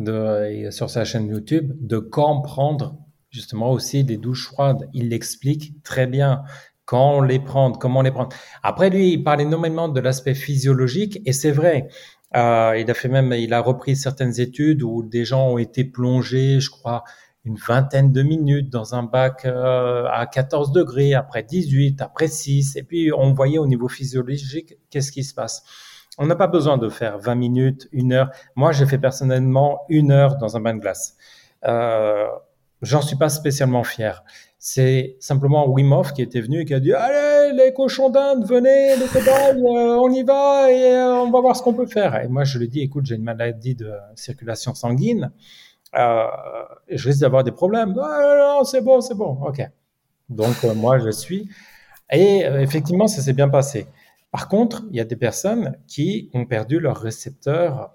sur 0.72 0.90
sa 0.90 1.04
chaîne 1.04 1.28
YouTube 1.28 1.74
de 1.82 2.00
comprendre 2.00 2.98
justement 3.30 3.72
aussi 3.72 4.06
des 4.06 4.18
douches 4.18 4.48
froides. 4.48 4.90
Il 4.94 5.10
l'explique 5.10 5.84
très 5.84 6.08
bien 6.08 6.44
quand 6.86 7.22
les 7.22 7.40
prendre, 7.40 7.78
comment 7.78 8.02
les 8.02 8.12
prendre. 8.12 8.30
Après, 8.64 8.90
lui, 8.90 9.12
il 9.12 9.24
parle 9.24 9.42
énormément 9.42 9.90
de 9.90 10.00
l'aspect 10.00 10.34
physiologique 10.34 11.22
et 11.26 11.34
c'est 11.34 11.52
vrai. 11.52 11.90
Euh, 12.36 12.78
il 12.80 12.90
a 12.90 12.94
fait 12.94 13.10
même, 13.10 13.34
il 13.34 13.54
a 13.54 13.60
repris 13.60 13.96
certaines 13.96 14.40
études 14.40 14.82
où 14.82 15.04
des 15.04 15.26
gens 15.26 15.50
ont 15.50 15.58
été 15.58 15.84
plongés, 15.84 16.60
je 16.60 16.70
crois, 16.70 17.04
une 17.50 17.58
vingtaine 17.58 18.12
de 18.12 18.22
minutes 18.22 18.70
dans 18.70 18.96
un 18.96 19.04
bac 19.04 19.44
euh, 19.46 20.06
à 20.12 20.28
14 20.28 20.72
degrés, 20.72 21.14
après 21.14 21.44
18, 21.44 22.02
après 22.02 22.28
6, 22.28 22.76
et 22.76 22.84
puis 22.84 23.12
on 23.12 23.34
voyait 23.34 23.58
au 23.58 23.68
niveau 23.68 23.88
physiologique 23.88 24.78
qu'est-ce 24.90 25.12
qui 25.12 25.24
se 25.24 25.34
passe. 25.34 25.64
On 26.18 26.28
n'a 26.28 26.36
pas 26.36 26.48
besoin 26.48 26.78
de 26.78 26.90
faire 26.90 27.18
20 27.18 27.36
minutes, 27.36 27.90
une 27.92 28.14
heure. 28.14 28.30
Moi, 28.56 28.72
j'ai 28.72 28.86
fait 28.86 29.00
personnellement 29.00 29.82
une 29.90 30.12
heure 30.12 30.38
dans 30.38 30.56
un 30.56 30.62
bain 30.62 30.76
de 30.76 30.80
glace. 30.80 31.16
Euh, 31.66 32.28
J'en 32.82 33.02
suis 33.02 33.18
pas 33.18 33.28
spécialement 33.28 33.84
fier. 33.84 34.24
C'est 34.58 35.18
simplement 35.20 35.68
Wim 35.68 36.02
qui 36.16 36.22
était 36.22 36.40
venu 36.40 36.62
et 36.62 36.66
qui 36.66 36.74
a 36.74 36.80
dit 36.80 36.94
Allez, 36.94 37.54
les 37.54 37.74
cochons 37.74 38.10
d'Inde, 38.10 38.46
venez, 38.46 38.96
les 38.96 39.08
cobayes, 39.08 39.62
euh, 39.62 39.98
on 40.00 40.10
y 40.12 40.24
va 40.24 40.72
et 40.72 40.96
on 40.96 41.30
va 41.30 41.42
voir 41.42 41.56
ce 41.58 41.62
qu'on 41.62 41.74
peut 41.74 41.88
faire. 41.88 42.16
Et 42.24 42.30
moi, 42.30 42.46
je 42.46 42.58
lui 42.58 42.66
ai 42.66 42.68
dit 42.70 42.80
Écoute, 42.80 43.06
j'ai 43.06 43.16
une 43.16 43.24
maladie 43.24 43.76
de 43.76 43.92
circulation 44.16 44.74
sanguine, 44.76 45.32
euh, 45.96 46.28
je 46.90 47.08
risque 47.08 47.22
d'avoir 47.22 47.44
des 47.44 47.52
problèmes. 47.52 47.94
Non, 47.94 48.04
non, 48.04 48.64
c'est 48.64 48.82
bon, 48.82 49.02
c'est 49.02 49.16
bon, 49.16 49.38
ok. 49.44 49.62
Donc, 50.30 50.64
moi, 50.76 51.00
je 51.00 51.10
suis. 51.10 51.50
Et 52.12 52.40
effectivement, 52.40 53.08
ça 53.08 53.22
s'est 53.22 53.34
bien 53.34 53.50
passé. 53.50 53.88
Par 54.32 54.48
contre, 54.48 54.84
il 54.92 54.98
y 54.98 55.00
a 55.00 55.06
des 55.06 55.16
personnes 55.16 55.78
qui 55.88 56.30
ont 56.34 56.46
perdu 56.46 56.80
leur 56.80 56.98
récepteur 56.98 57.94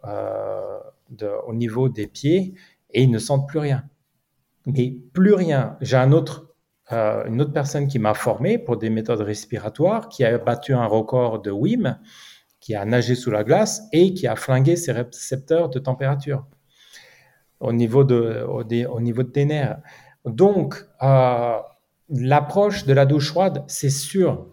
de, 1.10 1.30
au 1.46 1.54
niveau 1.54 1.88
des 1.88 2.06
pieds 2.06 2.54
et 2.90 3.02
ils 3.02 3.10
ne 3.10 3.18
sentent 3.18 3.48
plus 3.48 3.60
rien 3.60 3.84
mais 4.66 4.96
plus 5.12 5.34
rien. 5.34 5.76
J'ai 5.80 5.96
euh, 6.92 7.24
une 7.26 7.40
autre 7.40 7.52
personne 7.52 7.86
qui 7.86 7.98
m'a 7.98 8.14
formé 8.14 8.58
pour 8.58 8.76
des 8.76 8.90
méthodes 8.90 9.20
respiratoires, 9.20 10.08
qui 10.08 10.24
a 10.24 10.38
battu 10.38 10.74
un 10.74 10.86
record 10.86 11.40
de 11.40 11.50
WIM, 11.50 11.98
qui 12.60 12.74
a 12.74 12.84
nagé 12.84 13.14
sous 13.14 13.30
la 13.30 13.44
glace 13.44 13.82
et 13.92 14.14
qui 14.14 14.26
a 14.26 14.36
flingué 14.36 14.76
ses 14.76 14.92
récepteurs 14.92 15.68
de 15.68 15.78
température 15.78 16.46
au 17.64 17.72
niveau 17.72 18.04
de, 18.04 18.44
au, 18.48 18.62
au 18.62 19.00
niveau 19.00 19.22
de 19.22 19.28
tes 19.28 19.44
nerfs. 19.44 19.78
Donc, 20.24 20.86
euh, 21.02 21.56
l'approche 22.08 22.86
de 22.86 22.92
la 22.92 23.06
douche 23.06 23.30
froide, 23.30 23.64
c'est 23.66 23.90
sûr, 23.90 24.46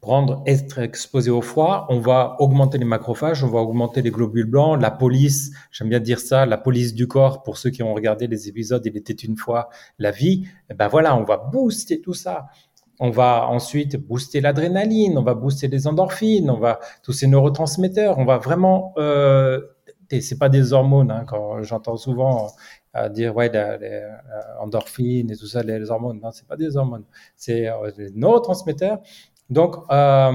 prendre, 0.00 0.42
être 0.46 0.80
exposé 0.80 1.30
au 1.30 1.40
froid, 1.40 1.86
on 1.88 1.98
va 1.98 2.36
augmenter 2.38 2.76
les 2.76 2.84
macrophages, 2.84 3.42
on 3.42 3.48
va 3.48 3.60
augmenter 3.60 4.02
les 4.02 4.10
globules 4.10 4.44
blancs, 4.44 4.80
la 4.80 4.90
police, 4.90 5.52
j'aime 5.72 5.88
bien 5.88 6.00
dire 6.00 6.20
ça, 6.20 6.44
la 6.44 6.58
police 6.58 6.92
du 6.92 7.08
corps, 7.08 7.42
pour 7.42 7.56
ceux 7.56 7.70
qui 7.70 7.82
ont 7.82 7.94
regardé 7.94 8.26
les 8.26 8.48
épisodes, 8.48 8.84
il 8.84 8.96
était 8.98 9.14
une 9.14 9.36
fois 9.36 9.70
la 9.98 10.10
vie, 10.10 10.46
eh 10.70 10.74
ben 10.74 10.88
voilà, 10.88 11.16
on 11.16 11.24
va 11.24 11.38
booster 11.38 12.02
tout 12.02 12.12
ça. 12.12 12.46
On 13.00 13.10
va 13.10 13.48
ensuite 13.48 13.96
booster 13.96 14.40
l'adrénaline, 14.40 15.18
on 15.18 15.22
va 15.22 15.34
booster 15.34 15.66
les 15.66 15.88
endorphines, 15.88 16.48
on 16.48 16.58
va 16.58 16.78
tous 17.02 17.12
ces 17.12 17.26
neurotransmetteurs, 17.26 18.18
on 18.18 18.24
va 18.24 18.38
vraiment, 18.38 18.92
euh, 18.98 19.60
c'est 20.20 20.38
pas 20.38 20.48
des 20.48 20.72
hormones, 20.72 21.10
hein, 21.10 21.24
quand 21.26 21.62
j'entends 21.62 21.96
souvent 21.96 22.48
euh, 22.96 23.08
dire 23.08 23.34
ouais 23.34 23.48
les, 23.48 23.58
euh, 23.58 24.10
endorphines 24.60 25.30
et 25.30 25.36
tout 25.36 25.46
ça, 25.46 25.62
les, 25.62 25.90
hormones, 25.90 26.20
non, 26.22 26.30
c'est 26.32 26.46
pas 26.46 26.56
des 26.56 26.76
hormones, 26.76 27.04
c'est 27.36 27.68
euh, 27.68 27.90
des 27.90 28.10
neurotransmetteurs 28.14 29.00
donc, 29.50 29.76
euh, 29.90 30.32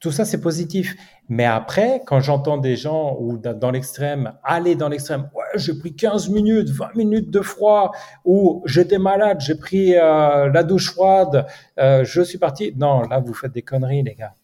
tout 0.00 0.12
ça, 0.12 0.24
c'est 0.26 0.40
positif. 0.40 0.94
Mais 1.28 1.46
après, 1.46 2.02
quand 2.06 2.20
j'entends 2.20 2.58
des 2.58 2.76
gens 2.76 3.16
ou 3.18 3.38
dans 3.38 3.70
l'extrême, 3.70 4.34
aller 4.44 4.74
dans 4.76 4.88
l'extrême, 4.90 5.30
ouais, 5.34 5.44
j'ai 5.56 5.76
pris 5.78 5.96
15 5.96 6.28
minutes, 6.28 6.68
20 6.68 6.94
minutes 6.94 7.30
de 7.30 7.40
froid, 7.40 7.90
ou 8.26 8.62
j'étais 8.66 8.98
malade, 8.98 9.40
j'ai 9.40 9.54
pris 9.54 9.92
la 9.92 10.62
douche 10.62 10.92
froide, 10.92 11.46
je 11.78 12.22
suis 12.22 12.38
parti. 12.38 12.74
Non, 12.76 13.00
là, 13.08 13.18
vous 13.20 13.32
faites 13.34 13.52
des 13.52 13.62
conneries, 13.62 14.02
les 14.02 14.14
gars. 14.14 14.34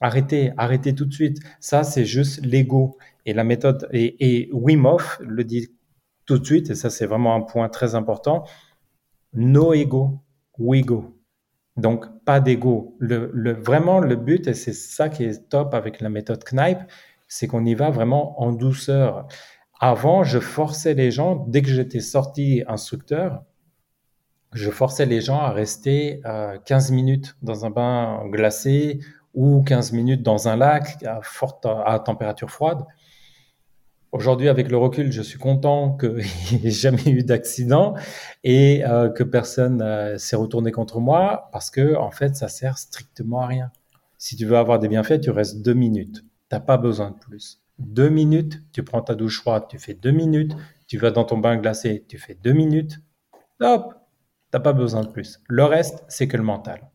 Arrêtez, 0.00 0.52
arrêtez 0.56 0.94
tout 0.94 1.04
de 1.06 1.12
suite. 1.14 1.38
Ça, 1.60 1.84
c'est 1.84 2.04
juste 2.04 2.44
l'ego. 2.44 2.98
Et 3.26 3.32
la 3.32 3.44
méthode, 3.44 3.88
et, 3.92 4.42
et 4.42 4.50
le 4.50 5.42
dit 5.42 5.68
tout 6.26 6.38
de 6.38 6.44
suite, 6.44 6.70
et 6.70 6.74
ça, 6.74 6.90
c'est 6.90 7.06
vraiment 7.06 7.34
un 7.34 7.40
point 7.40 7.68
très 7.68 7.94
important. 7.94 8.44
No 9.32 9.72
ego, 9.74 10.20
we 10.58 10.82
go. 10.82 11.14
Donc, 11.76 12.06
pas 12.24 12.40
d'ego. 12.40 12.96
Le, 13.00 13.52
vraiment, 13.52 14.00
le 14.00 14.16
but, 14.16 14.46
et 14.46 14.54
c'est 14.54 14.72
ça 14.72 15.08
qui 15.08 15.24
est 15.24 15.48
top 15.48 15.74
avec 15.74 16.00
la 16.00 16.08
méthode 16.08 16.44
Knipe, 16.44 16.78
c'est 17.26 17.46
qu'on 17.46 17.64
y 17.64 17.74
va 17.74 17.90
vraiment 17.90 18.40
en 18.40 18.52
douceur. 18.52 19.26
Avant, 19.80 20.22
je 20.22 20.38
forçais 20.38 20.94
les 20.94 21.10
gens, 21.10 21.44
dès 21.48 21.62
que 21.62 21.68
j'étais 21.68 22.00
sorti 22.00 22.62
instructeur, 22.68 23.42
je 24.52 24.70
forçais 24.70 25.04
les 25.04 25.20
gens 25.20 25.40
à 25.40 25.50
rester 25.50 26.20
15 26.64 26.90
euh, 26.90 26.94
minutes 26.94 27.36
dans 27.42 27.64
un 27.64 27.70
bain 27.70 28.22
glacé 28.30 29.00
ou 29.34 29.64
15 29.64 29.92
minutes 29.92 30.22
dans 30.22 30.46
un 30.46 30.56
lac 30.56 31.04
à 31.04 31.98
température 31.98 32.50
froide. 32.50 32.84
Aujourd'hui, 34.14 34.48
avec 34.48 34.70
le 34.70 34.76
recul, 34.76 35.10
je 35.10 35.22
suis 35.22 35.40
content 35.40 35.96
qu'il 35.96 36.18
n'y 36.52 36.68
ait 36.68 36.70
jamais 36.70 37.08
eu 37.08 37.24
d'accident 37.24 37.96
et 38.44 38.84
euh, 38.84 39.08
que 39.08 39.24
personne 39.24 39.82
euh, 39.82 40.18
s'est 40.18 40.36
retourné 40.36 40.70
contre 40.70 41.00
moi 41.00 41.48
parce 41.50 41.68
que, 41.68 41.96
en 41.96 42.12
fait, 42.12 42.36
ça 42.36 42.46
sert 42.46 42.78
strictement 42.78 43.40
à 43.40 43.48
rien. 43.48 43.72
Si 44.16 44.36
tu 44.36 44.46
veux 44.46 44.56
avoir 44.56 44.78
des 44.78 44.86
bienfaits, 44.86 45.20
tu 45.20 45.30
restes 45.30 45.62
deux 45.62 45.74
minutes. 45.74 46.22
Tu 46.22 46.26
n'as 46.52 46.60
pas 46.60 46.76
besoin 46.76 47.10
de 47.10 47.18
plus. 47.18 47.60
Deux 47.80 48.08
minutes, 48.08 48.62
tu 48.72 48.84
prends 48.84 49.02
ta 49.02 49.16
douche 49.16 49.40
froide, 49.40 49.64
tu 49.68 49.80
fais 49.80 49.94
deux 49.94 50.12
minutes. 50.12 50.52
Tu 50.86 50.96
vas 50.96 51.10
dans 51.10 51.24
ton 51.24 51.38
bain 51.38 51.56
glacé, 51.56 52.04
tu 52.06 52.16
fais 52.16 52.36
deux 52.36 52.52
minutes. 52.52 53.00
Hop, 53.60 53.94
n'as 54.52 54.60
pas 54.60 54.72
besoin 54.72 55.02
de 55.02 55.08
plus. 55.08 55.40
Le 55.48 55.64
reste, 55.64 56.04
c'est 56.06 56.28
que 56.28 56.36
le 56.36 56.44
mental. 56.44 56.88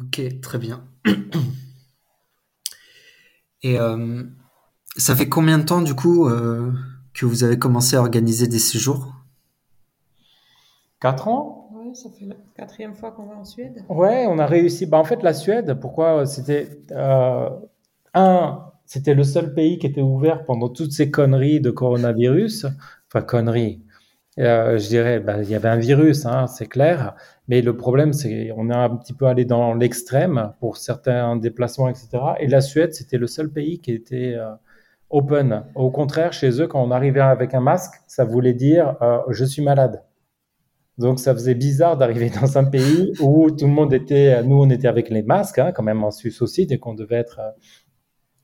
Ok, 0.00 0.20
très 0.40 0.58
bien. 0.58 0.88
Et 3.62 3.78
ça 4.96 5.16
fait 5.16 5.28
combien 5.28 5.58
de 5.58 5.64
temps, 5.64 5.82
du 5.82 5.94
coup, 5.94 6.28
que 7.14 7.26
vous 7.26 7.44
avez 7.44 7.58
commencé 7.58 7.96
à 7.96 8.00
organiser 8.00 8.46
des 8.46 8.58
séjours? 8.58 9.14
Quatre 11.00 11.28
ans? 11.28 11.70
Ouais, 11.72 11.94
ça 11.94 12.10
fait 12.10 12.26
la 12.26 12.36
quatrième 12.56 12.94
fois 12.94 13.10
qu'on 13.12 13.26
va 13.26 13.36
en 13.36 13.44
Suède. 13.44 13.84
Ouais, 13.88 14.26
on 14.28 14.38
a 14.38 14.46
réussi. 14.46 14.86
Bah, 14.86 14.98
en 14.98 15.04
fait, 15.04 15.22
la 15.22 15.32
Suède, 15.32 15.78
pourquoi 15.80 16.26
C'était 16.26 16.68
un, 18.14 18.64
c'était 18.90 19.14
le 19.14 19.22
seul 19.22 19.54
pays 19.54 19.78
qui 19.78 19.86
était 19.86 20.00
ouvert 20.00 20.44
pendant 20.44 20.68
toutes 20.68 20.90
ces 20.90 21.12
conneries 21.12 21.60
de 21.60 21.70
coronavirus. 21.70 22.66
Enfin, 23.06 23.24
conneries. 23.24 23.82
Euh, 24.40 24.78
je 24.78 24.88
dirais, 24.88 25.20
bah, 25.20 25.42
il 25.42 25.48
y 25.48 25.54
avait 25.54 25.68
un 25.68 25.76
virus, 25.76 26.26
hein, 26.26 26.48
c'est 26.48 26.66
clair. 26.66 27.14
Mais 27.46 27.62
le 27.62 27.76
problème, 27.76 28.12
c'est 28.12 28.48
qu'on 28.48 28.68
est 28.68 28.74
un 28.74 28.96
petit 28.96 29.12
peu 29.12 29.26
allé 29.26 29.44
dans 29.44 29.74
l'extrême 29.74 30.52
pour 30.58 30.76
certains 30.76 31.36
déplacements, 31.36 31.88
etc. 31.88 32.08
Et 32.40 32.48
la 32.48 32.60
Suède, 32.60 32.92
c'était 32.92 33.18
le 33.18 33.28
seul 33.28 33.50
pays 33.50 33.78
qui 33.80 33.92
était 33.92 34.34
euh, 34.34 34.50
open. 35.10 35.64
Au 35.74 35.90
contraire, 35.90 36.32
chez 36.32 36.60
eux, 36.60 36.66
quand 36.66 36.82
on 36.82 36.90
arrivait 36.90 37.20
avec 37.20 37.54
un 37.54 37.60
masque, 37.60 37.94
ça 38.06 38.24
voulait 38.24 38.54
dire 38.54 38.96
euh, 39.02 39.18
je 39.28 39.44
suis 39.44 39.62
malade. 39.62 40.04
Donc, 40.98 41.18
ça 41.18 41.32
faisait 41.32 41.54
bizarre 41.54 41.96
d'arriver 41.96 42.30
dans 42.30 42.58
un 42.58 42.64
pays 42.64 43.12
où 43.20 43.50
tout 43.50 43.66
le 43.66 43.72
monde 43.72 43.92
était, 43.92 44.42
nous, 44.42 44.60
on 44.60 44.68
était 44.68 44.88
avec 44.88 45.08
les 45.08 45.22
masques, 45.22 45.58
hein, 45.58 45.72
quand 45.72 45.82
même 45.82 46.04
en 46.04 46.10
Suisse 46.10 46.42
aussi, 46.42 46.66
dès 46.66 46.78
qu'on 46.78 46.94
devait 46.94 47.16
être 47.16 47.40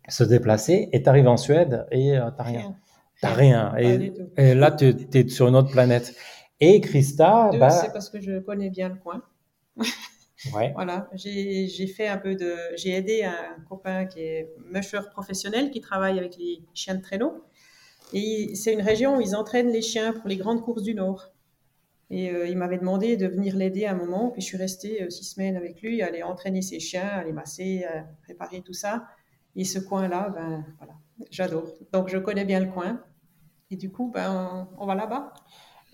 se 0.08 0.24
déplacer 0.24 0.88
et 0.92 1.02
tu 1.02 1.08
arrives 1.08 1.28
en 1.28 1.36
Suède 1.36 1.86
et 1.90 2.16
euh, 2.16 2.30
tu 2.30 2.36
n'as 2.38 2.44
rien. 2.44 2.76
T'as 3.20 3.34
rien. 3.34 3.74
Et, 3.76 4.54
là, 4.54 4.70
tu 4.70 4.94
es 5.12 5.28
sur 5.28 5.48
une 5.48 5.56
autre 5.56 5.70
planète. 5.70 6.14
Et 6.60 6.80
Christa, 6.80 7.50
bah... 7.58 7.70
c'est 7.70 7.92
parce 7.92 8.10
que 8.10 8.20
je 8.20 8.38
connais 8.40 8.70
bien 8.70 8.88
le 8.88 8.96
coin. 8.96 9.22
ouais. 10.54 10.72
Voilà, 10.74 11.08
j'ai 11.14 11.86
fait 11.86 12.08
un 12.08 12.18
peu 12.18 12.34
de, 12.34 12.54
j'ai 12.76 12.90
aidé 12.90 13.24
un 13.24 13.62
copain 13.68 14.06
qui 14.06 14.20
est 14.20 14.50
musher 14.72 15.00
professionnel 15.10 15.70
qui 15.70 15.80
travaille 15.80 16.18
avec 16.18 16.36
les 16.36 16.62
chiens 16.74 16.94
de 16.94 17.02
traîneau. 17.02 17.44
Et 18.12 18.54
c'est 18.54 18.72
une 18.72 18.82
région 18.82 19.16
où 19.16 19.20
ils 19.20 19.34
entraînent 19.34 19.70
les 19.70 19.82
chiens 19.82 20.12
pour 20.12 20.28
les 20.28 20.36
grandes 20.36 20.62
courses 20.62 20.82
du 20.82 20.94
Nord. 20.94 21.32
Et 22.08 22.30
euh, 22.30 22.46
il 22.46 22.56
m'avait 22.56 22.78
demandé 22.78 23.16
de 23.16 23.26
venir 23.26 23.56
l'aider 23.56 23.86
un 23.86 23.94
moment. 23.94 24.30
Puis 24.30 24.42
je 24.42 24.46
suis 24.46 24.56
restée 24.56 25.02
euh, 25.02 25.10
six 25.10 25.24
semaines 25.24 25.56
avec 25.56 25.82
lui, 25.82 26.02
aller 26.02 26.22
entraîner 26.22 26.62
ses 26.62 26.78
chiens, 26.78 27.08
aller 27.08 27.32
masser, 27.32 27.84
préparer 28.22 28.62
tout 28.62 28.74
ça. 28.74 29.06
Et 29.56 29.64
ce 29.64 29.78
coin-là, 29.78 30.28
ben, 30.28 30.64
voilà, 30.78 30.94
j'adore. 31.30 31.72
Donc, 31.92 32.08
je 32.08 32.18
connais 32.18 32.44
bien 32.44 32.60
le 32.60 32.66
coin. 32.66 33.00
Et 33.70 33.76
du 33.76 33.90
coup, 33.90 34.10
ben, 34.12 34.68
on, 34.78 34.86
va 34.86 34.94
là-bas. 34.94 35.32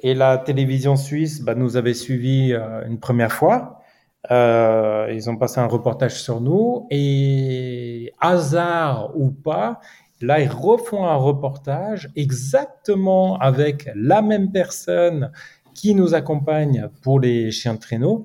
Et 0.00 0.14
la 0.14 0.36
télévision 0.36 0.96
suisse 0.96 1.40
ben, 1.40 1.54
nous 1.54 1.76
avait 1.76 1.94
suivis 1.94 2.52
euh, 2.52 2.84
une 2.86 2.98
première 2.98 3.32
fois. 3.32 3.81
Euh, 4.30 5.08
ils 5.12 5.28
ont 5.28 5.36
passé 5.36 5.60
un 5.60 5.66
reportage 5.66 6.20
sur 6.20 6.40
nous. 6.40 6.86
Et 6.90 8.12
hasard 8.20 9.12
ou 9.16 9.30
pas, 9.30 9.80
là, 10.20 10.40
ils 10.40 10.48
refont 10.48 11.06
un 11.06 11.16
reportage 11.16 12.10
exactement 12.16 13.38
avec 13.38 13.90
la 13.94 14.22
même 14.22 14.52
personne 14.52 15.32
qui 15.74 15.94
nous 15.94 16.14
accompagne 16.14 16.88
pour 17.02 17.18
les 17.18 17.50
chiens 17.50 17.74
de 17.74 17.80
traîneau. 17.80 18.24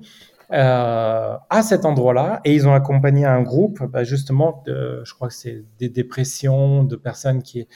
Euh, 0.50 1.36
à 1.50 1.62
cet 1.62 1.84
endroit-là 1.84 2.40
et 2.42 2.54
ils 2.54 2.66
ont 2.66 2.72
accompagné 2.72 3.26
un 3.26 3.42
groupe, 3.42 3.82
bah, 3.84 4.02
justement, 4.02 4.64
je 4.66 5.12
crois 5.12 5.28
que 5.28 5.34
c'est 5.34 5.62
des 5.78 5.90
dépressions, 5.90 6.84
de 6.84 6.96
personnes 6.96 7.42
qui 7.42 7.68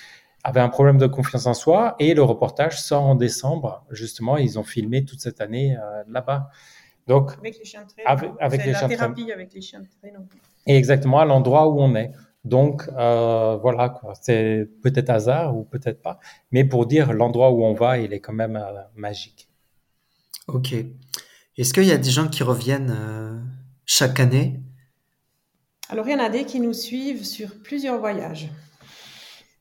avaient 0.44 0.60
un 0.60 0.68
problème 0.68 0.98
de 0.98 1.06
confiance 1.06 1.46
en 1.46 1.54
soi 1.54 1.94
et 1.98 2.14
le 2.14 2.22
reportage 2.22 2.80
sort 2.80 3.04
en 3.04 3.14
décembre. 3.14 3.84
Justement, 3.90 4.36
ils 4.36 4.58
ont 4.58 4.64
filmé 4.64 5.04
toute 5.04 5.20
cette 5.20 5.40
année 5.40 5.76
euh, 5.76 6.02
là-bas. 6.08 6.48
Donc, 7.06 7.32
avec 7.38 7.58
les 7.58 7.64
chiens 7.64 7.82
de 7.82 7.88
traîneau. 7.88 8.36
Avec, 8.40 8.64
les 8.64 8.72
la 8.72 8.88
thérapie 8.88 9.32
avec 9.32 9.52
les 9.52 9.60
chiens 9.60 9.80
de 9.80 9.88
traîneau. 10.00 10.26
Et 10.66 10.76
exactement 10.76 11.18
à 11.18 11.24
l'endroit 11.24 11.68
où 11.68 11.80
on 11.80 11.94
est. 11.94 12.12
Donc 12.44 12.88
euh, 12.96 13.56
voilà, 13.56 13.88
quoi. 13.88 14.14
c'est 14.20 14.68
peut-être 14.82 15.10
hasard 15.10 15.56
ou 15.56 15.64
peut-être 15.64 16.02
pas, 16.02 16.18
mais 16.50 16.64
pour 16.64 16.86
dire 16.86 17.12
l'endroit 17.12 17.52
où 17.52 17.64
on 17.64 17.72
va, 17.72 17.98
il 17.98 18.12
est 18.12 18.20
quand 18.20 18.32
même 18.32 18.56
euh, 18.56 18.82
magique. 18.96 19.48
Ok. 20.48 20.74
Est-ce 21.56 21.72
qu'il 21.72 21.84
y 21.84 21.92
a 21.92 21.98
des 21.98 22.10
gens 22.10 22.28
qui 22.28 22.42
reviennent 22.42 22.94
euh, 22.98 23.38
chaque 23.84 24.18
année? 24.18 24.60
Alors, 25.88 26.08
il 26.08 26.12
y 26.12 26.14
en 26.14 26.24
a 26.24 26.30
des 26.30 26.44
qui 26.44 26.58
nous 26.58 26.72
suivent 26.72 27.24
sur 27.24 27.62
plusieurs 27.62 27.98
voyages. 27.98 28.48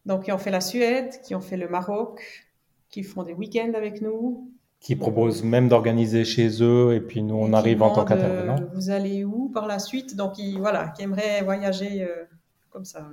Donc, 0.06 0.24
qui 0.24 0.32
ont 0.32 0.38
fait 0.38 0.52
la 0.52 0.62
Suède, 0.62 1.22
qui 1.24 1.36
ont 1.36 1.42
fait 1.42 1.58
le 1.58 1.68
Maroc, 1.68 2.48
qui 2.90 3.04
font 3.04 3.24
des 3.24 3.34
week-ends 3.34 3.74
avec 3.76 4.02
nous. 4.02 4.50
Qui 4.82 4.96
proposent 4.96 5.44
même 5.44 5.70
d'organiser 5.70 6.26
chez 6.26 6.50
eux 6.62 6.96
et 6.96 7.02
puis 7.02 7.22
nous, 7.22 7.36
on 7.36 7.54
arrive 7.54 7.84
en 7.84 7.92
tant 7.94 8.04
qu'intervenant. 8.04 8.60
Euh, 8.60 8.66
vous 8.74 8.90
allez 8.90 9.24
où 9.24 9.50
par 9.54 9.68
la 9.68 9.78
suite? 9.78 10.16
Donc, 10.16 10.34
voilà, 10.58 10.90
qui 10.90 11.04
aimeraient 11.04 11.44
voyager 11.44 12.02
euh, 12.02 12.26
comme 12.72 12.84
ça. 12.84 13.08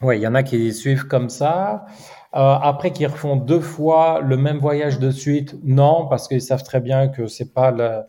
Oui, 0.00 0.18
il 0.18 0.22
y 0.22 0.26
en 0.26 0.34
a 0.34 0.44
qui 0.44 0.72
suivent 0.72 1.08
comme 1.08 1.28
ça. 1.28 1.86
Euh, 2.34 2.54
après, 2.62 2.92
qui 2.92 3.04
refont 3.04 3.36
deux 3.36 3.60
fois 3.60 4.20
le 4.20 4.36
même 4.36 4.58
voyage 4.58 4.98
de 4.98 5.10
suite, 5.10 5.56
non, 5.64 6.06
parce 6.08 6.28
qu'ils 6.28 6.40
savent 6.40 6.62
très 6.62 6.80
bien 6.80 7.08
que 7.08 7.26
c'est 7.26 7.52
pas 7.52 7.70
le. 7.70 8.02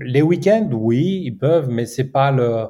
Les 0.00 0.22
week-ends, 0.22 0.68
oui, 0.72 1.22
ils 1.24 1.36
peuvent, 1.36 1.68
mais 1.68 1.86
c'est 1.86 2.10
pas 2.10 2.30
le. 2.30 2.68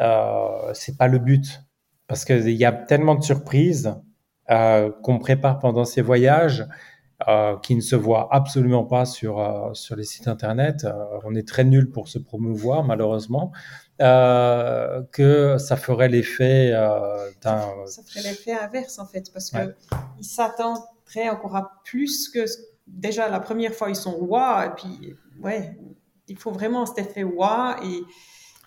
Euh, 0.00 0.70
c'est 0.74 0.96
pas 0.96 1.08
le 1.08 1.18
but, 1.18 1.62
parce 2.08 2.24
qu'il 2.24 2.50
y 2.50 2.64
a 2.64 2.72
tellement 2.72 3.14
de 3.14 3.22
surprises 3.22 3.94
euh, 4.50 4.90
qu'on 5.02 5.18
prépare 5.18 5.58
pendant 5.58 5.84
ces 5.84 6.02
voyages. 6.02 6.66
Euh, 7.28 7.56
qui 7.58 7.76
ne 7.76 7.80
se 7.80 7.94
voient 7.94 8.28
absolument 8.32 8.84
pas 8.84 9.04
sur, 9.04 9.38
euh, 9.38 9.74
sur 9.74 9.96
les 9.96 10.04
sites 10.04 10.28
internet. 10.28 10.84
Euh, 10.84 10.92
on 11.24 11.34
est 11.34 11.46
très 11.46 11.64
nul 11.64 11.90
pour 11.90 12.08
se 12.08 12.18
promouvoir, 12.18 12.84
malheureusement. 12.84 13.52
Que 13.98 15.56
ça 15.58 15.76
ferait 15.76 16.08
l'effet 16.08 16.72
d'un. 17.42 17.68
Ça 17.86 18.02
ferait 18.02 18.22
l'effet 18.22 18.52
inverse 18.52 18.98
en 18.98 19.06
fait, 19.06 19.32
parce 19.32 19.50
que 19.50 19.76
ils 20.18 20.24
s'attendraient 20.24 21.28
encore 21.30 21.54
à 21.54 21.80
plus 21.84 22.28
que 22.28 22.44
déjà 22.88 23.28
la 23.28 23.38
première 23.38 23.72
fois 23.72 23.90
ils 23.90 23.96
sont 23.96 24.16
waouh 24.18 24.66
et 24.66 24.70
puis 24.74 25.14
ouais, 25.40 25.78
il 26.26 26.36
faut 26.36 26.50
vraiment 26.50 26.84
cet 26.84 26.98
effet 26.98 27.22
waouh 27.22 27.76
et 27.84 28.00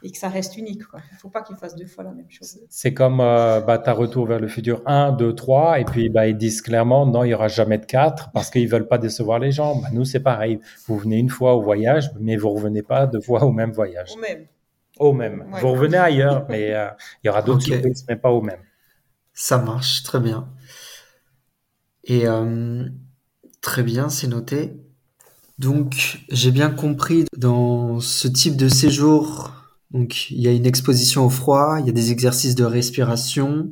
et 0.06 0.12
que 0.12 0.20
ça 0.20 0.30
reste 0.30 0.56
unique. 0.56 0.84
Il 0.94 1.16
ne 1.16 1.20
faut 1.20 1.30
pas 1.30 1.42
qu'ils 1.42 1.56
fassent 1.56 1.76
deux 1.76 1.88
fois 1.88 2.04
la 2.04 2.12
même 2.12 2.30
chose. 2.30 2.60
C'est 2.70 2.94
comme 2.94 3.20
euh, 3.20 3.60
bah, 3.60 3.80
ta 3.80 3.92
retour 3.92 4.28
vers 4.28 4.40
le 4.40 4.48
futur 4.48 4.84
1, 4.86 5.14
2, 5.14 5.34
3, 5.34 5.80
et 5.80 5.86
puis 5.86 6.10
bah, 6.10 6.28
ils 6.28 6.38
disent 6.38 6.62
clairement 6.62 7.08
non, 7.08 7.24
il 7.24 7.30
n'y 7.30 7.34
aura 7.34 7.48
jamais 7.48 7.80
de 7.80 7.86
4 7.86 8.32
parce 8.32 8.52
qu'ils 8.52 8.66
ne 8.66 8.70
veulent 8.70 8.88
pas 8.88 9.00
décevoir 9.00 9.40
les 9.40 9.52
gens. 9.52 9.78
Bah, 9.78 9.88
nous, 9.92 10.06
c'est 10.06 10.20
pareil. 10.20 10.60
Vous 10.86 10.98
venez 11.00 11.18
une 11.18 11.30
fois 11.30 11.56
au 11.56 11.62
voyage, 11.64 12.12
mais 12.20 12.38
vous 12.38 12.50
ne 12.50 12.54
revenez 12.54 12.84
pas 12.84 13.08
deux 13.08 13.20
fois 13.20 13.44
au 13.46 13.52
même 13.52 13.72
voyage. 13.72 14.12
Au 14.16 14.20
même. 14.20 14.46
Au 15.00 15.12
même. 15.12 15.46
Vous 15.60 15.72
revenez 15.72 15.98
ailleurs, 15.98 16.46
mais 16.50 16.74
euh, 16.74 16.88
il 17.24 17.28
y 17.28 17.30
aura 17.30 17.42
d'autres 17.42 17.64
surprises, 17.64 18.06
mais 18.08 18.16
pas 18.16 18.30
au 18.30 18.42
même. 18.42 18.62
Ça 19.34 19.58
marche, 19.58 20.04
très 20.04 20.20
bien. 20.20 20.48
Et 22.04 22.28
euh, 22.28 22.88
très 23.60 23.82
bien, 23.82 24.10
c'est 24.10 24.28
noté. 24.28 24.78
Donc, 25.58 26.20
j'ai 26.30 26.52
bien 26.52 26.70
compris 26.70 27.26
dans 27.36 28.00
ce 28.00 28.28
type 28.28 28.56
de 28.56 28.70
séjour, 28.70 29.65
donc 29.96 30.30
il 30.30 30.42
y 30.42 30.48
a 30.48 30.52
une 30.52 30.66
exposition 30.66 31.26
au 31.26 31.30
froid, 31.30 31.78
il 31.80 31.88
y 31.88 31.90
a 31.90 31.94
des 31.94 32.12
exercices 32.12 32.56
de 32.56 32.66
respiration. 32.66 33.72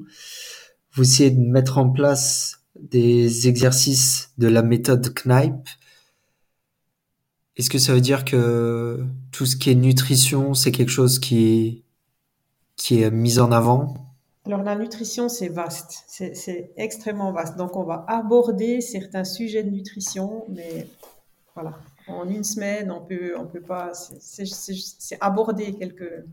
Vous 0.94 1.04
essayez 1.04 1.32
de 1.32 1.40
mettre 1.40 1.78
en 1.78 1.90
place 1.90 2.62
des 2.80 3.48
exercices 3.48 4.32
de 4.38 4.48
la 4.48 4.64
méthode 4.64 5.14
Knipe 5.14 5.70
est-ce 7.56 7.70
que 7.70 7.78
ça 7.78 7.94
veut 7.94 8.02
dire 8.02 8.26
que 8.26 9.06
tout 9.32 9.46
ce 9.46 9.56
qui 9.56 9.70
est 9.70 9.76
nutrition, 9.76 10.54
c'est 10.56 10.72
quelque 10.72 10.90
chose 10.90 11.20
qui 11.20 11.46
est, 11.46 11.84
qui 12.76 13.02
est 13.02 13.12
mis 13.12 13.38
en 13.40 13.52
avant? 13.52 13.94
Alors 14.46 14.64
la 14.64 14.76
nutrition, 14.76 15.30
c'est 15.30 15.50
vaste, 15.50 16.04
c'est 16.08 16.72
extrêmement 16.76 17.32
vaste. 17.32 17.56
Donc 17.56 17.76
on 17.76 17.84
va 17.84 18.06
aborder 18.08 18.82
certains 18.82 19.24
sujets 19.24 19.64
de 19.64 19.70
nutrition, 19.70 20.46
mais 20.50 20.88
voilà, 21.54 21.78
en 22.08 22.30
une 22.30 22.44
semaine, 22.44 22.92
on 22.92 23.02
peut, 23.02 23.34
on 23.38 23.46
peut 23.46 23.62
pas, 23.62 23.92
c'est 23.94 25.18
aborder 25.22 25.74
quelques, 25.74 26.26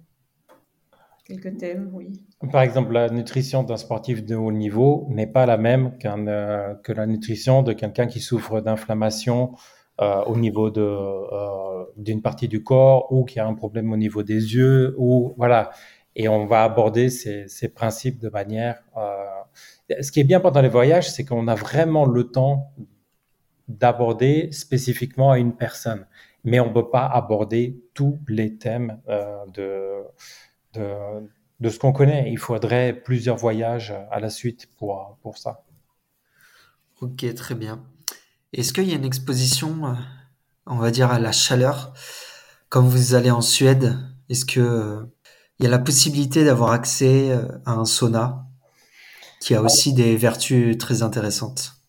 quelques 1.24 1.58
thèmes, 1.58 1.90
oui. 1.92 2.24
Par 2.50 2.62
exemple, 2.62 2.92
la 2.92 3.08
nutrition 3.10 3.62
d'un 3.62 3.76
sportif 3.76 4.24
de 4.24 4.34
haut 4.34 4.52
niveau 4.52 5.06
n'est 5.10 5.26
pas 5.26 5.46
la 5.46 5.56
même 5.56 5.92
euh, 6.04 6.74
que 6.82 6.92
la 6.92 7.06
nutrition 7.06 7.62
de 7.62 7.72
quelqu'un 7.72 8.06
qui 8.06 8.20
souffre 8.20 8.60
d'inflammation 8.60 9.54
euh, 10.00 10.22
au 10.24 10.36
niveau 10.36 10.70
de 10.70 10.80
euh, 10.80 11.84
d'une 11.96 12.22
partie 12.22 12.48
du 12.48 12.62
corps 12.62 13.12
ou 13.12 13.24
qui 13.24 13.38
a 13.38 13.46
un 13.46 13.54
problème 13.54 13.92
au 13.92 13.96
niveau 13.96 14.22
des 14.22 14.54
yeux 14.54 14.94
ou 14.98 15.34
voilà. 15.36 15.70
Et 16.16 16.28
on 16.28 16.46
va 16.46 16.64
aborder 16.64 17.08
ces, 17.08 17.46
ces 17.46 17.68
principes 17.68 18.18
de 18.18 18.28
manière. 18.28 18.82
Ce 20.00 20.10
qui 20.10 20.20
est 20.20 20.24
bien 20.24 20.40
pendant 20.40 20.60
les 20.60 20.68
voyages, 20.68 21.10
c'est 21.10 21.24
qu'on 21.24 21.46
a 21.46 21.54
vraiment 21.54 22.04
le 22.04 22.24
temps 22.24 22.72
d'aborder 23.78 24.50
spécifiquement 24.52 25.30
à 25.30 25.38
une 25.38 25.56
personne, 25.56 26.06
mais 26.44 26.60
on 26.60 26.68
ne 26.68 26.74
peut 26.74 26.90
pas 26.90 27.06
aborder 27.06 27.80
tous 27.94 28.18
les 28.28 28.56
thèmes 28.56 29.00
de, 29.54 30.02
de, 30.74 30.94
de 31.60 31.68
ce 31.68 31.78
qu'on 31.78 31.92
connaît. 31.92 32.30
Il 32.30 32.38
faudrait 32.38 32.92
plusieurs 32.92 33.36
voyages 33.36 33.94
à 34.10 34.20
la 34.20 34.30
suite 34.30 34.68
pour, 34.76 35.18
pour 35.22 35.38
ça. 35.38 35.64
Ok, 37.00 37.34
très 37.34 37.54
bien. 37.54 37.82
Est-ce 38.52 38.72
qu'il 38.72 38.88
y 38.88 38.92
a 38.92 38.96
une 38.96 39.04
exposition, 39.04 39.86
euh, 39.86 39.94
on 40.66 40.76
va 40.76 40.90
dire, 40.90 41.10
à 41.10 41.18
la 41.18 41.32
chaleur? 41.32 41.94
Quand 42.68 42.82
vous 42.82 43.14
allez 43.14 43.30
en 43.30 43.40
Suède, 43.40 43.96
est-ce 44.28 44.44
que, 44.44 45.06
il 45.58 45.64
y 45.64 45.66
a 45.66 45.70
la 45.70 45.78
possibilité 45.78 46.44
d'avoir 46.44 46.72
accès 46.72 47.30
euh, 47.30 47.46
à 47.64 47.72
un 47.72 47.84
sauna 47.84 48.44
qui 49.40 49.54
a 49.54 49.62
aussi 49.62 49.94
des 49.94 50.16
vertus 50.16 50.76
très 50.76 51.02
intéressantes? 51.02 51.79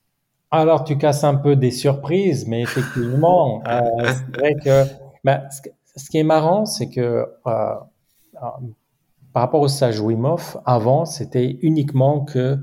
Alors, 0.51 0.83
tu 0.83 0.97
casses 0.97 1.23
un 1.23 1.35
peu 1.35 1.55
des 1.55 1.71
surprises, 1.71 2.47
mais 2.47 2.61
effectivement, 2.61 3.63
euh, 3.67 3.81
c'est 4.03 4.37
vrai 4.37 4.55
que 4.55 4.83
bah, 5.23 5.43
ce, 5.95 6.09
qui 6.09 6.17
est 6.17 6.23
marrant, 6.23 6.65
c'est 6.65 6.89
que 6.89 7.25
euh, 7.47 7.75
par 9.33 9.43
rapport 9.43 9.61
au 9.61 9.67
stage 9.67 9.99
Wim 9.99 10.25
Hof, 10.25 10.57
avant, 10.65 11.05
c'était 11.05 11.57
uniquement 11.61 12.21
que 12.25 12.59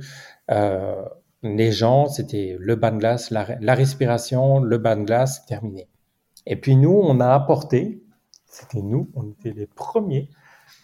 les 1.43 1.73
gens, 1.73 2.09
c'était 2.09 2.57
le 2.59 2.75
bain 2.77 2.93
de 2.93 2.99
glace, 2.99 3.31
la, 3.31 3.47
la 3.61 3.75
respiration, 3.75 4.61
le 4.61 4.79
bain 4.79 4.97
de 4.97 5.05
glace, 5.05 5.45
terminé. 5.47 5.89
Et 6.47 6.57
puis 6.57 6.77
nous, 6.77 6.99
on 7.03 7.21
a 7.21 7.33
apporté, 7.33 8.03
c'était 8.47 8.83
nous, 8.83 9.11
on 9.15 9.31
était 9.31 9.53
les 9.53 9.67
premiers 9.67 10.31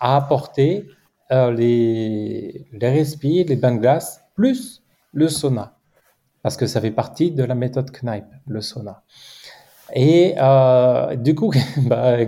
à 0.01 0.17
apporter 0.17 0.89
euh, 1.33 1.51
les, 1.51 2.67
les 2.73 2.91
respires, 2.91 3.47
les 3.49 3.57
bains 3.57 3.75
de 3.75 3.81
glace, 3.81 4.21
plus 4.35 4.83
le 5.13 5.29
sauna. 5.29 5.79
Parce 6.45 6.59
que 6.59 6.67
ça 6.67 6.79
fait 6.83 6.91
partie 6.91 7.31
de 7.31 7.43
la 7.43 7.55
méthode 7.55 7.91
Knipe, 7.91 8.27
le 8.47 8.61
sauna. 8.61 9.03
Et 9.95 10.35
euh, 10.37 11.17
du 11.17 11.35
coup, 11.35 11.51
bah, 11.87 12.19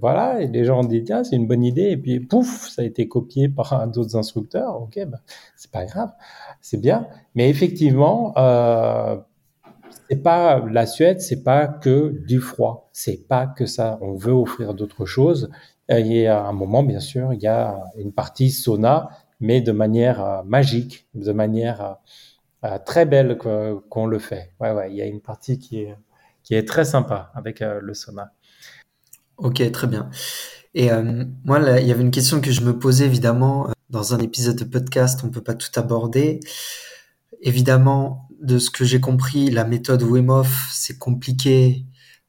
voilà, 0.00 0.38
les 0.38 0.64
gens 0.64 0.80
ont 0.80 0.84
dit 0.84 1.02
tiens, 1.02 1.24
c'est 1.24 1.34
une 1.34 1.48
bonne 1.48 1.64
idée, 1.64 1.90
et 1.90 1.96
puis 1.96 2.20
pouf, 2.20 2.68
ça 2.68 2.82
a 2.82 2.84
été 2.84 3.08
copié 3.08 3.48
par 3.48 3.88
d'autres 3.88 4.16
instructeurs. 4.16 4.80
Ok, 4.80 5.00
bah, 5.08 5.18
c'est 5.56 5.72
pas 5.72 5.84
grave, 5.84 6.12
c'est 6.60 6.80
bien. 6.80 7.08
Mais 7.34 7.50
effectivement, 7.50 8.32
euh, 8.38 9.16
c'est 10.08 10.22
pas 10.22 10.60
la 10.60 10.86
Suède, 10.86 11.20
c'est 11.20 11.42
pas 11.42 11.66
que 11.66 12.22
du 12.24 12.38
froid, 12.38 12.88
c'est 12.92 13.26
pas 13.26 13.48
que 13.48 13.66
ça. 13.66 13.98
On 14.00 14.14
veut 14.14 14.32
offrir 14.32 14.74
d'autres 14.74 15.06
choses. 15.06 15.50
Et 15.88 16.28
à 16.28 16.44
un 16.44 16.52
moment, 16.52 16.84
bien 16.84 17.00
sûr, 17.00 17.32
il 17.32 17.40
y 17.42 17.48
a 17.48 17.82
une 17.98 18.12
partie 18.12 18.50
sauna, 18.52 19.10
mais 19.40 19.60
de 19.60 19.72
manière 19.72 20.24
euh, 20.24 20.42
magique, 20.44 21.08
de 21.14 21.32
manière 21.32 21.98
très 22.78 23.06
belle 23.06 23.38
qu'on 23.38 24.06
le 24.06 24.18
fait. 24.18 24.52
Ouais, 24.60 24.72
ouais, 24.72 24.90
il 24.90 24.96
y 24.96 25.02
a 25.02 25.06
une 25.06 25.20
partie 25.20 25.58
qui 25.58 25.80
est, 25.80 25.96
qui 26.42 26.54
est 26.54 26.66
très 26.66 26.84
sympa 26.84 27.30
avec 27.34 27.60
le 27.60 27.94
sauna. 27.94 28.32
Ok, 29.36 29.70
très 29.72 29.86
bien. 29.86 30.10
Et 30.74 30.90
moi, 31.44 31.60
il 31.80 31.86
y 31.86 31.92
avait 31.92 32.02
une 32.02 32.10
question 32.10 32.40
que 32.40 32.50
je 32.50 32.60
me 32.62 32.78
posais 32.78 33.06
évidemment 33.06 33.68
dans 33.90 34.14
un 34.14 34.18
épisode 34.18 34.56
de 34.56 34.64
podcast, 34.64 35.20
on 35.24 35.30
peut 35.30 35.42
pas 35.42 35.54
tout 35.54 35.70
aborder. 35.76 36.40
Évidemment, 37.40 38.28
de 38.40 38.58
ce 38.58 38.70
que 38.70 38.84
j'ai 38.84 39.00
compris, 39.00 39.50
la 39.50 39.64
méthode 39.64 40.02
Wim 40.02 40.30
Hof, 40.30 40.68
c'est 40.72 40.98
compliqué 40.98 41.84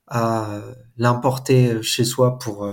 à 0.07 0.61
l'importer 0.97 1.81
chez 1.81 2.05
soi 2.05 2.39
pour 2.39 2.65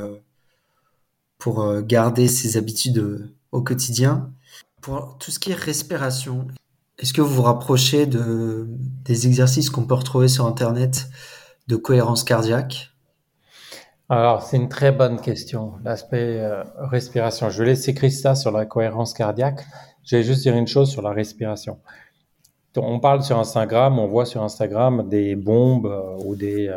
pour 1.44 1.60
euh, 1.60 1.82
garder 1.82 2.26
ses 2.26 2.56
habitudes 2.56 2.96
euh, 2.96 3.36
au 3.52 3.60
quotidien. 3.60 4.32
Pour 4.80 5.18
tout 5.18 5.30
ce 5.30 5.38
qui 5.38 5.50
est 5.50 5.54
respiration, 5.54 6.46
est-ce 6.98 7.12
que 7.12 7.20
vous 7.20 7.34
vous 7.34 7.42
rapprochez 7.42 8.06
de, 8.06 8.66
des 9.04 9.26
exercices 9.26 9.70
qu'on 9.70 9.84
peut 9.84 9.94
retrouver 9.94 10.28
sur 10.28 10.46
Internet 10.46 11.08
de 11.66 11.76
cohérence 11.76 12.24
cardiaque? 12.24 12.90
Alors, 14.08 14.42
c'est 14.42 14.56
une 14.56 14.68
très 14.68 14.92
bonne 14.92 15.20
question, 15.20 15.74
l'aspect 15.82 16.38
euh, 16.40 16.62
respiration. 16.76 17.50
Je 17.50 17.62
vais 17.62 17.70
laisser 17.70 17.94
Christa 17.94 18.34
sur 18.34 18.52
la 18.52 18.66
cohérence 18.66 19.14
cardiaque. 19.14 19.64
Je 20.04 20.16
vais 20.16 20.22
juste 20.22 20.42
dire 20.42 20.54
une 20.54 20.66
chose 20.66 20.90
sur 20.90 21.02
la 21.02 21.10
respiration. 21.10 21.78
On 22.76 23.00
parle 23.00 23.22
sur 23.22 23.38
Instagram, 23.38 23.98
on 23.98 24.06
voit 24.06 24.26
sur 24.26 24.42
Instagram 24.42 25.08
des 25.08 25.36
bombes 25.36 26.18
ou 26.24 26.34
des, 26.34 26.68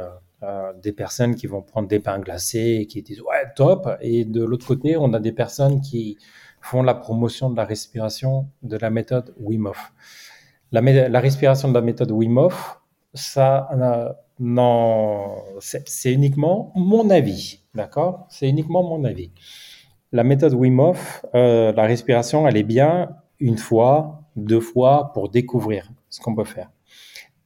euh, 0.43 0.71
des 0.83 0.91
personnes 0.91 1.33
qui 1.33 1.47
vont 1.47 1.63
prendre 1.63 1.87
des 1.87 1.99
pains 1.99 2.19
glacés 2.19 2.77
et 2.81 2.85
qui 2.85 3.01
disent 3.01 3.21
ouais 3.21 3.43
top 3.55 3.89
et 4.01 4.23
de 4.23 4.43
l'autre 4.43 4.67
côté 4.67 4.95
on 4.95 5.11
a 5.13 5.19
des 5.19 5.31
personnes 5.31 5.81
qui 5.81 6.19
font 6.67 6.83
la 6.83 6.93
promotion 6.93 7.49
de 7.49 7.55
la 7.55 7.65
respiration 7.65 8.49
de 8.61 8.77
la 8.77 8.89
méthode 8.89 9.33
Wim. 9.39 9.71
La, 10.73 11.19
respiration 11.21 11.69
de 11.69 11.73
la 11.73 11.81
méthode 11.81 12.11
Wim 12.11 12.49
ça 13.13 13.69
non 14.39 15.43
c'est 15.59 16.13
uniquement 16.13 16.73
mon 16.75 17.09
avis, 17.09 17.63
d'accord? 17.73 18.27
C'est 18.29 18.49
uniquement 18.49 18.83
mon 18.83 19.03
avis. 19.05 19.31
La 20.11 20.23
méthode 20.23 20.53
Wim 20.53 20.93
euh, 21.35 21.71
la 21.71 21.83
respiration, 21.83 22.47
elle 22.47 22.57
est 22.57 22.63
bien 22.63 23.09
une 23.39 23.57
fois, 23.57 24.23
deux 24.35 24.59
fois 24.59 25.11
pour 25.13 25.29
découvrir 25.29 25.89
ce 26.09 26.19
qu'on 26.19 26.35
peut 26.35 26.43
faire. 26.43 26.69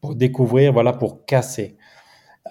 Pour 0.01 0.15
découvrir, 0.15 0.73
voilà, 0.73 0.93
pour 0.93 1.25
casser. 1.25 1.77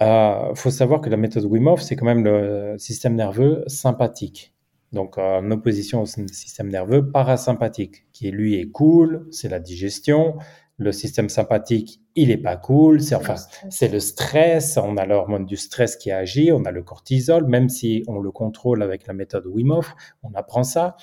Il 0.00 0.04
euh, 0.04 0.54
faut 0.54 0.70
savoir 0.70 1.00
que 1.00 1.10
la 1.10 1.16
méthode 1.16 1.44
Wim 1.44 1.76
c'est 1.78 1.96
quand 1.96 2.06
même 2.06 2.24
le 2.24 2.76
système 2.78 3.16
nerveux 3.16 3.64
sympathique. 3.66 4.54
Donc, 4.92 5.18
en 5.18 5.48
opposition 5.50 6.02
au 6.02 6.06
système 6.06 6.68
nerveux 6.68 7.10
parasympathique, 7.10 8.06
qui 8.12 8.30
lui 8.30 8.56
est 8.56 8.70
cool, 8.70 9.26
c'est 9.30 9.48
la 9.48 9.60
digestion. 9.60 10.36
Le 10.78 10.92
système 10.92 11.28
sympathique, 11.28 12.00
il 12.16 12.30
est 12.30 12.38
pas 12.38 12.56
cool, 12.56 13.00
c'est 13.00 13.14
enfin, 13.14 13.34
c'est 13.68 13.88
le 13.88 14.00
stress. 14.00 14.78
On 14.78 14.96
a 14.96 15.06
l'hormone 15.06 15.44
du 15.44 15.56
stress 15.56 15.96
qui 15.96 16.10
agit, 16.10 16.50
on 16.52 16.64
a 16.64 16.70
le 16.70 16.82
cortisol, 16.82 17.46
même 17.46 17.68
si 17.68 18.02
on 18.08 18.18
le 18.18 18.30
contrôle 18.30 18.82
avec 18.82 19.06
la 19.06 19.12
méthode 19.12 19.46
Wim 19.46 19.70
Hof, 19.70 19.94
on 20.22 20.32
apprend 20.34 20.64
ça. 20.64 20.96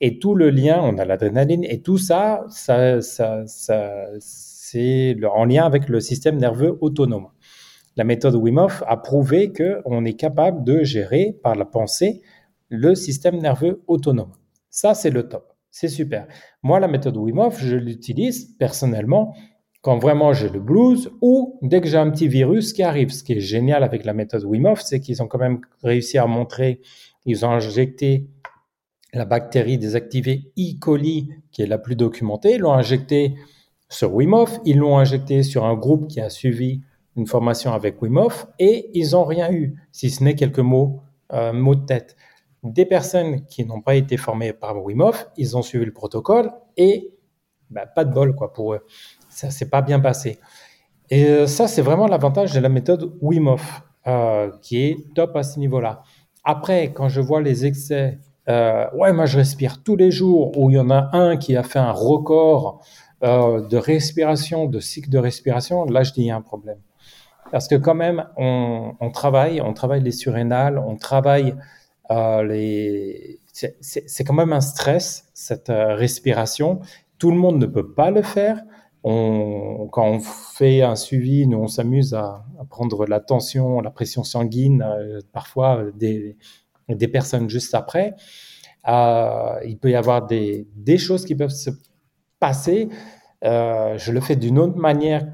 Et 0.00 0.18
tout 0.18 0.34
le 0.34 0.48
lien, 0.50 0.80
on 0.82 0.96
a 0.96 1.04
l'adrénaline, 1.04 1.64
et 1.64 1.82
tout 1.82 1.98
ça, 1.98 2.46
ça, 2.48 3.02
ça, 3.02 3.46
ça 3.46 4.06
c'est 4.18 5.14
en 5.24 5.44
lien 5.44 5.66
avec 5.66 5.88
le 5.88 6.00
système 6.00 6.38
nerveux 6.38 6.78
autonome 6.80 7.28
la 7.96 8.04
méthode 8.04 8.34
Wim 8.34 8.56
Hof 8.56 8.82
a 8.86 8.96
prouvé 8.96 9.52
qu'on 9.52 10.04
est 10.04 10.14
capable 10.14 10.64
de 10.64 10.84
gérer 10.84 11.36
par 11.42 11.54
la 11.54 11.66
pensée 11.66 12.22
le 12.70 12.94
système 12.94 13.36
nerveux 13.36 13.82
autonome. 13.86 14.32
Ça, 14.70 14.94
c'est 14.94 15.10
le 15.10 15.28
top. 15.28 15.52
C'est 15.70 15.88
super. 15.88 16.26
Moi, 16.62 16.80
la 16.80 16.88
méthode 16.88 17.16
Wim 17.16 17.50
je 17.58 17.76
l'utilise 17.76 18.56
personnellement 18.56 19.34
quand 19.82 19.98
vraiment 19.98 20.32
j'ai 20.32 20.48
le 20.48 20.60
blues 20.60 21.10
ou 21.20 21.58
dès 21.62 21.80
que 21.80 21.88
j'ai 21.88 21.96
un 21.96 22.10
petit 22.10 22.28
virus 22.28 22.72
qui 22.72 22.82
arrive. 22.82 23.10
Ce 23.10 23.22
qui 23.22 23.34
est 23.34 23.40
génial 23.40 23.82
avec 23.82 24.04
la 24.04 24.14
méthode 24.14 24.44
Wim 24.44 24.74
c'est 24.76 25.00
qu'ils 25.00 25.22
ont 25.22 25.26
quand 25.26 25.38
même 25.38 25.60
réussi 25.82 26.18
à 26.18 26.26
montrer, 26.26 26.80
ils 27.24 27.44
ont 27.44 27.50
injecté 27.50 28.28
la 29.12 29.24
bactérie 29.24 29.78
désactivée 29.78 30.52
E. 30.58 30.78
coli, 30.80 31.30
qui 31.50 31.62
est 31.62 31.66
la 31.66 31.78
plus 31.78 31.96
documentée, 31.96 32.58
l'ont 32.58 32.72
injecté 32.72 33.34
sur 33.88 34.14
Wim 34.14 34.34
ils 34.64 34.78
l'ont 34.78 34.98
injecté 34.98 35.42
sur 35.42 35.64
un 35.64 35.74
groupe 35.74 36.08
qui 36.08 36.20
a 36.20 36.30
suivi 36.30 36.82
une 37.16 37.26
formation 37.26 37.72
avec 37.72 38.00
Wim 38.02 38.28
et 38.58 38.90
ils 38.94 39.12
n'ont 39.12 39.24
rien 39.24 39.50
eu, 39.50 39.74
si 39.90 40.10
ce 40.10 40.22
n'est 40.22 40.36
quelques 40.36 40.60
mots, 40.60 41.00
euh, 41.32 41.52
mots 41.52 41.74
de 41.74 41.84
tête. 41.84 42.16
Des 42.62 42.84
personnes 42.84 43.44
qui 43.46 43.64
n'ont 43.64 43.80
pas 43.80 43.94
été 43.94 44.16
formées 44.16 44.52
par 44.52 44.82
Wim 44.82 45.00
Hof, 45.00 45.28
ils 45.36 45.56
ont 45.56 45.62
suivi 45.62 45.84
le 45.84 45.92
protocole 45.92 46.50
et 46.76 47.14
bah, 47.70 47.86
pas 47.86 48.04
de 48.04 48.12
bol 48.12 48.34
quoi 48.34 48.52
pour 48.52 48.74
eux. 48.74 48.86
Ça 49.28 49.50
s'est 49.50 49.70
pas 49.70 49.82
bien 49.82 50.00
passé. 50.00 50.38
Et 51.08 51.26
euh, 51.26 51.46
ça, 51.46 51.68
c'est 51.68 51.82
vraiment 51.82 52.06
l'avantage 52.06 52.52
de 52.52 52.60
la 52.60 52.68
méthode 52.68 53.16
Wim 53.20 53.48
Hof, 53.48 53.82
euh, 54.06 54.50
qui 54.62 54.82
est 54.82 55.14
top 55.14 55.36
à 55.36 55.42
ce 55.42 55.58
niveau-là. 55.58 56.02
Après, 56.44 56.92
quand 56.92 57.08
je 57.08 57.20
vois 57.20 57.40
les 57.40 57.66
excès, 57.66 58.18
ouais, 58.48 59.12
moi 59.12 59.26
je 59.26 59.36
respire 59.36 59.82
tous 59.82 59.94
les 59.94 60.10
jours, 60.10 60.58
ou 60.58 60.70
il 60.70 60.74
y 60.74 60.78
en 60.80 60.90
a 60.90 61.10
un 61.12 61.36
qui 61.36 61.56
a 61.56 61.62
fait 61.62 61.78
un 61.78 61.92
record 61.92 62.84
de 63.22 63.76
respiration, 63.76 64.66
de 64.66 64.80
cycle 64.80 65.10
de 65.10 65.18
respiration, 65.18 65.84
là 65.84 66.02
je 66.02 66.12
dis 66.12 66.22
il 66.22 66.26
y 66.26 66.30
a 66.30 66.36
un 66.36 66.40
problème. 66.40 66.78
Parce 67.50 67.66
que 67.66 67.74
quand 67.74 67.94
même, 67.94 68.26
on, 68.36 69.10
travaille, 69.12 69.60
on 69.60 69.72
travaille 69.72 70.02
les 70.02 70.12
surrénales, 70.12 70.78
on 70.78 70.96
travaille 70.96 71.54
euh. 72.10 73.36
C'est 73.52 74.24
quand 74.24 74.34
même 74.34 74.52
un 74.52 74.60
stress 74.60 75.28
cette 75.34 75.70
euh, 75.70 75.94
respiration. 75.94 76.80
Tout 77.18 77.30
le 77.30 77.36
monde 77.36 77.58
ne 77.58 77.66
peut 77.66 77.92
pas 77.92 78.10
le 78.10 78.22
faire. 78.22 78.62
Quand 79.02 80.04
on 80.04 80.20
fait 80.20 80.82
un 80.82 80.94
suivi, 80.94 81.46
nous 81.46 81.58
on 81.58 81.68
s'amuse 81.68 82.12
à, 82.12 82.44
prendre 82.68 83.06
la 83.06 83.18
tension, 83.20 83.80
la 83.80 83.90
pression 83.90 84.24
sanguine, 84.24 84.82
euh, 84.82 85.20
parfois 85.32 85.84
des, 85.94 86.36
personnes 87.08 87.48
juste 87.48 87.74
après. 87.74 88.14
il 88.86 89.78
peut 89.80 89.90
y 89.90 89.94
avoir 89.94 90.26
des 90.26 90.98
choses 90.98 91.24
qui 91.24 91.34
peuvent 91.34 91.48
se 91.48 91.70
passer. 92.40 92.88
je 93.42 94.12
le 94.12 94.20
fais 94.20 94.36
d'une 94.36 94.58
autre 94.58 94.76
manière 94.76 95.26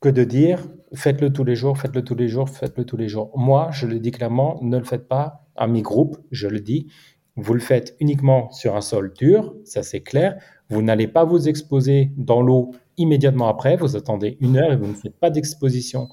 que 0.00 0.08
de 0.08 0.24
dire 0.24 0.66
faites-le 0.94 1.32
tous 1.32 1.44
les 1.44 1.54
jours, 1.54 1.78
faites-le 1.78 2.02
tous 2.02 2.14
les 2.14 2.28
jours, 2.28 2.48
faites-le 2.48 2.84
tous 2.84 2.96
les 2.96 3.08
jours. 3.08 3.30
Moi, 3.36 3.70
je 3.72 3.86
le 3.86 3.98
dis 3.98 4.10
clairement, 4.10 4.58
ne 4.62 4.78
le 4.78 4.84
faites 4.84 5.08
pas 5.08 5.46
à 5.56 5.66
mi 5.66 5.82
groupe, 5.82 6.16
je 6.30 6.48
le 6.48 6.60
dis. 6.60 6.88
Vous 7.36 7.54
le 7.54 7.60
faites 7.60 7.96
uniquement 7.98 8.50
sur 8.50 8.76
un 8.76 8.82
sol 8.82 9.12
dur, 9.14 9.54
ça 9.64 9.82
c'est 9.82 10.02
clair. 10.02 10.36
Vous 10.68 10.82
n'allez 10.82 11.08
pas 11.08 11.24
vous 11.24 11.48
exposer 11.48 12.12
dans 12.16 12.42
l'eau 12.42 12.72
immédiatement 12.98 13.48
après, 13.48 13.76
vous 13.76 13.96
attendez 13.96 14.36
une 14.40 14.56
heure 14.56 14.72
et 14.72 14.76
vous 14.76 14.86
ne 14.86 14.94
faites 14.94 15.18
pas 15.18 15.30
d'exposition 15.30 16.08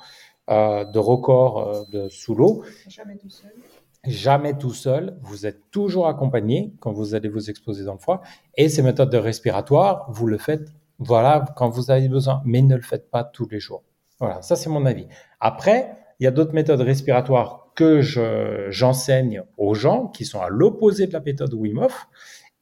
euh, 0.49 0.85
de 0.85 0.99
record 0.99 1.59
euh, 1.59 1.83
de, 1.91 2.09
sous 2.09 2.35
l'eau. 2.35 2.63
Jamais 2.87 3.17
tout 3.17 3.29
seul. 3.29 3.51
Jamais 4.05 4.57
tout 4.57 4.73
seul, 4.73 5.17
vous 5.21 5.45
êtes 5.45 5.69
toujours 5.71 6.07
accompagné 6.07 6.73
quand 6.79 6.93
vous 6.93 7.15
allez 7.15 7.27
vous 7.27 7.49
exposer 7.49 7.83
dans 7.83 7.93
le 7.93 7.99
froid. 7.99 8.21
Et 8.55 8.69
ces 8.69 8.81
méthodes 8.81 9.09
de 9.09 9.17
respiratoire, 9.17 10.09
vous 10.09 10.25
le 10.25 10.37
faites 10.37 10.73
voilà 10.99 11.45
quand 11.55 11.69
vous 11.69 11.91
avez 11.91 12.07
besoin, 12.07 12.41
mais 12.45 12.61
ne 12.61 12.75
le 12.75 12.81
faites 12.81 13.09
pas 13.09 13.23
tous 13.23 13.47
les 13.49 13.59
jours. 13.59 13.83
Voilà, 14.19 14.41
ça 14.41 14.55
c'est 14.55 14.69
mon 14.69 14.85
avis. 14.85 15.07
Après, 15.39 15.97
il 16.19 16.25
y 16.25 16.27
a 16.27 16.31
d'autres 16.31 16.53
méthodes 16.53 16.81
respiratoires 16.81 17.71
que 17.75 18.01
j'enseigne 18.69 19.43
aux 19.57 19.73
gens 19.73 20.07
qui 20.07 20.25
sont 20.25 20.41
à 20.41 20.49
l'opposé 20.49 21.07
de 21.07 21.13
la 21.13 21.21
méthode 21.21 21.53
Wim 21.53 21.77
Hof. 21.77 22.07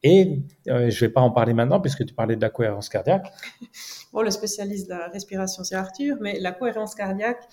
Et 0.04 0.44
euh, 0.68 0.92
je 0.92 1.04
ne 1.04 1.08
vais 1.08 1.14
pas 1.14 1.22
en 1.22 1.32
parler 1.32 1.54
maintenant 1.54 1.82
puisque 1.82 2.06
tu 2.06 2.14
parlais 2.14 2.36
de 2.36 2.42
la 2.42 2.52
cohérence 2.52 2.88
cardiaque. 2.88 3.28
Bon, 4.14 4.22
le 4.22 4.32
spécialiste 4.32 4.88
de 4.88 4.94
la 4.94 5.08
respiration, 5.10 5.64
c'est 5.64 5.76
Arthur, 5.76 6.18
mais 6.22 6.40
la 6.40 6.52
cohérence 6.52 6.96
cardiaque, 6.96 7.44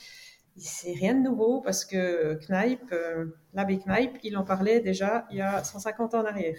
c'est 0.57 0.93
rien 0.93 1.15
de 1.15 1.21
nouveau 1.21 1.61
parce 1.63 1.85
que 1.85 2.39
Kneip, 2.47 2.81
euh, 2.93 3.27
l'abbé 3.55 3.79
Kneip, 3.79 4.19
il 4.23 4.37
en 4.37 4.45
parlait 4.45 4.81
déjà 4.81 5.27
il 5.31 5.39
y 5.39 5.41
a 5.41 5.65
150 5.65 6.15
ans 6.15 6.21
en 6.21 6.27
arrière. 6.27 6.57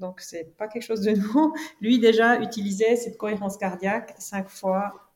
Donc, 0.00 0.20
c'est 0.20 0.56
pas 0.56 0.66
quelque 0.66 0.82
chose 0.82 1.02
de 1.02 1.12
nouveau. 1.12 1.54
Lui, 1.80 2.00
déjà, 2.00 2.40
utilisait 2.40 2.96
cette 2.96 3.16
cohérence 3.16 3.56
cardiaque 3.56 4.14
cinq 4.18 4.48
fois 4.48 5.11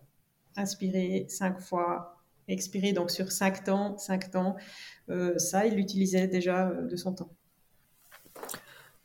inspirer, 0.57 1.26
cinq 1.28 1.61
fois 1.61 2.22
expirer, 2.48 2.92
donc 2.92 3.11
sur 3.11 3.32
cinq 3.32 3.64
temps, 3.64 3.96
cinq 3.98 4.30
temps. 4.30 4.57
Euh, 5.09 5.38
ça, 5.38 5.66
il 5.66 5.74
l'utilisait 5.74 6.28
déjà 6.28 6.68
euh, 6.68 6.86
de 6.86 6.96
son 6.96 7.14
temps. 7.14 7.30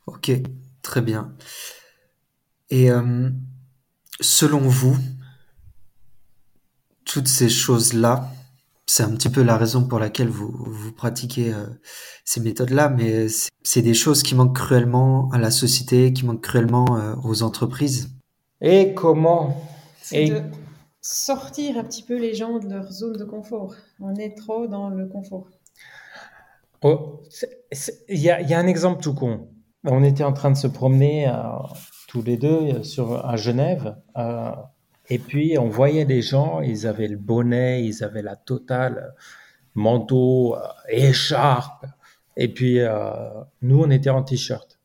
Ok, 0.05 0.31
très 0.81 1.01
bien. 1.01 1.35
Et 2.69 2.89
selon 4.21 4.59
vous, 4.59 4.97
toutes 7.03 7.27
ces 7.27 7.49
choses-là, 7.49 8.31
c'est 8.85 9.03
un 9.03 9.11
petit 9.11 9.29
peu 9.29 9.41
la 9.41 9.57
raison 9.57 9.87
pour 9.87 9.99
laquelle 9.99 10.27
vous, 10.27 10.51
vous 10.51 10.91
pratiquez 10.91 11.53
euh, 11.53 11.65
ces 12.25 12.41
méthodes-là, 12.41 12.89
mais 12.89 13.27
c'est 13.63 13.81
des 13.81 13.93
choses 13.93 14.21
qui 14.21 14.35
manquent 14.35 14.55
cruellement 14.55 15.29
à 15.31 15.37
la 15.37 15.51
société, 15.51 16.11
qui 16.13 16.25
manquent 16.25 16.43
cruellement 16.43 16.97
euh, 16.97 17.15
aux 17.23 17.43
entreprises. 17.43 18.09
Et 18.59 18.93
comment 18.93 19.61
de 20.11 20.41
sortir 21.01 21.77
un 21.77 21.83
petit 21.83 22.03
peu 22.03 22.17
les 22.17 22.33
gens 22.33 22.59
de 22.59 22.69
leur 22.69 22.91
zone 22.91 23.17
de 23.17 23.25
confort. 23.25 23.75
On 23.99 24.15
est 24.15 24.37
trop 24.37 24.67
dans 24.67 24.89
le 24.89 25.07
confort. 25.07 25.47
Oh, 26.83 27.21
il 28.09 28.19
y, 28.19 28.29
a, 28.29 28.59
un 28.59 28.67
exemple 28.67 29.03
tout 29.03 29.13
con. 29.13 29.49
On 29.83 30.03
était 30.03 30.23
en 30.23 30.33
train 30.33 30.51
de 30.51 30.57
se 30.57 30.67
promener 30.67 31.27
euh, 31.27 31.33
tous 32.07 32.21
les 32.23 32.37
deux 32.37 32.83
sur, 32.83 33.25
à 33.25 33.35
Genève. 33.35 33.95
Et 35.11 35.19
puis, 35.19 35.57
on 35.57 35.67
voyait 35.67 36.05
les 36.05 36.21
gens, 36.21 36.61
ils 36.61 36.87
avaient 36.87 37.09
le 37.09 37.17
bonnet, 37.17 37.83
ils 37.83 38.01
avaient 38.01 38.21
la 38.21 38.37
totale, 38.37 39.13
manteau, 39.75 40.55
euh, 40.55 40.59
écharpe. 40.87 41.85
Et 42.37 42.47
puis, 42.47 42.79
euh, 42.79 43.11
nous, 43.61 43.81
on 43.81 43.89
était 43.89 44.09
en 44.09 44.23
t-shirt. 44.23 44.79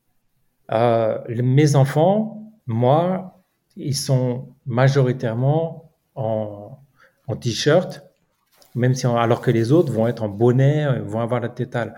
Euh, 0.73 1.19
mes 1.29 1.77
enfants, 1.77 2.53
moi, 2.67 3.41
ils 3.77 3.95
sont 3.95 4.49
majoritairement 4.67 5.86
en, 6.17 6.83
t-shirt, 7.41 8.03
même 8.75 8.95
si 8.95 9.07
alors 9.07 9.41
que 9.41 9.51
les 9.51 9.73
autres 9.73 9.93
vont 9.93 10.07
être 10.09 10.23
en 10.23 10.29
bonnet, 10.29 10.99
vont 11.01 11.21
avoir 11.21 11.41
la 11.41 11.49
totale. 11.49 11.95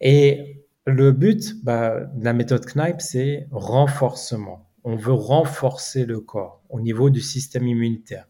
Et 0.00 0.64
le 0.86 1.12
but 1.12 1.62
bah, 1.64 2.00
de 2.00 2.24
la 2.24 2.32
méthode 2.32 2.64
Knipe, 2.66 3.00
c'est 3.00 3.46
renforcement 3.50 4.64
on 4.84 4.96
veut 4.96 5.14
renforcer 5.14 6.04
le 6.04 6.20
corps 6.20 6.62
au 6.68 6.80
niveau 6.80 7.10
du 7.10 7.20
système 7.20 7.66
immunitaire. 7.66 8.28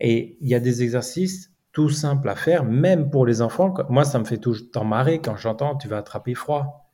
Et 0.00 0.38
il 0.40 0.48
y 0.48 0.54
a 0.54 0.60
des 0.60 0.84
exercices 0.84 1.50
tout 1.72 1.90
simples 1.90 2.28
à 2.28 2.36
faire, 2.36 2.64
même 2.64 3.10
pour 3.10 3.26
les 3.26 3.42
enfants. 3.42 3.74
Moi, 3.88 4.04
ça 4.04 4.18
me 4.18 4.24
fait 4.24 4.38
tout 4.38 4.54
le 4.54 4.84
marrer 4.84 5.20
quand 5.20 5.36
j'entends 5.36 5.76
tu 5.76 5.88
vas 5.88 5.98
attraper 5.98 6.34
froid. 6.34 6.88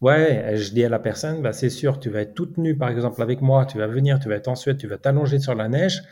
Ouais, 0.00 0.56
je 0.56 0.72
dis 0.72 0.84
à 0.84 0.88
la 0.88 0.98
personne, 0.98 1.42
bah, 1.42 1.52
c'est 1.52 1.70
sûr, 1.70 2.00
tu 2.00 2.10
vas 2.10 2.22
être 2.22 2.34
toute 2.34 2.58
nue, 2.58 2.76
par 2.76 2.90
exemple, 2.90 3.22
avec 3.22 3.40
moi, 3.40 3.64
tu 3.64 3.78
vas 3.78 3.86
venir, 3.86 4.18
tu 4.18 4.28
vas 4.28 4.34
être 4.34 4.48
en 4.48 4.54
Suède, 4.54 4.76
tu 4.76 4.86
vas 4.86 4.98
t'allonger 4.98 5.38
sur 5.38 5.54
la 5.54 5.68
neige, 5.68 6.02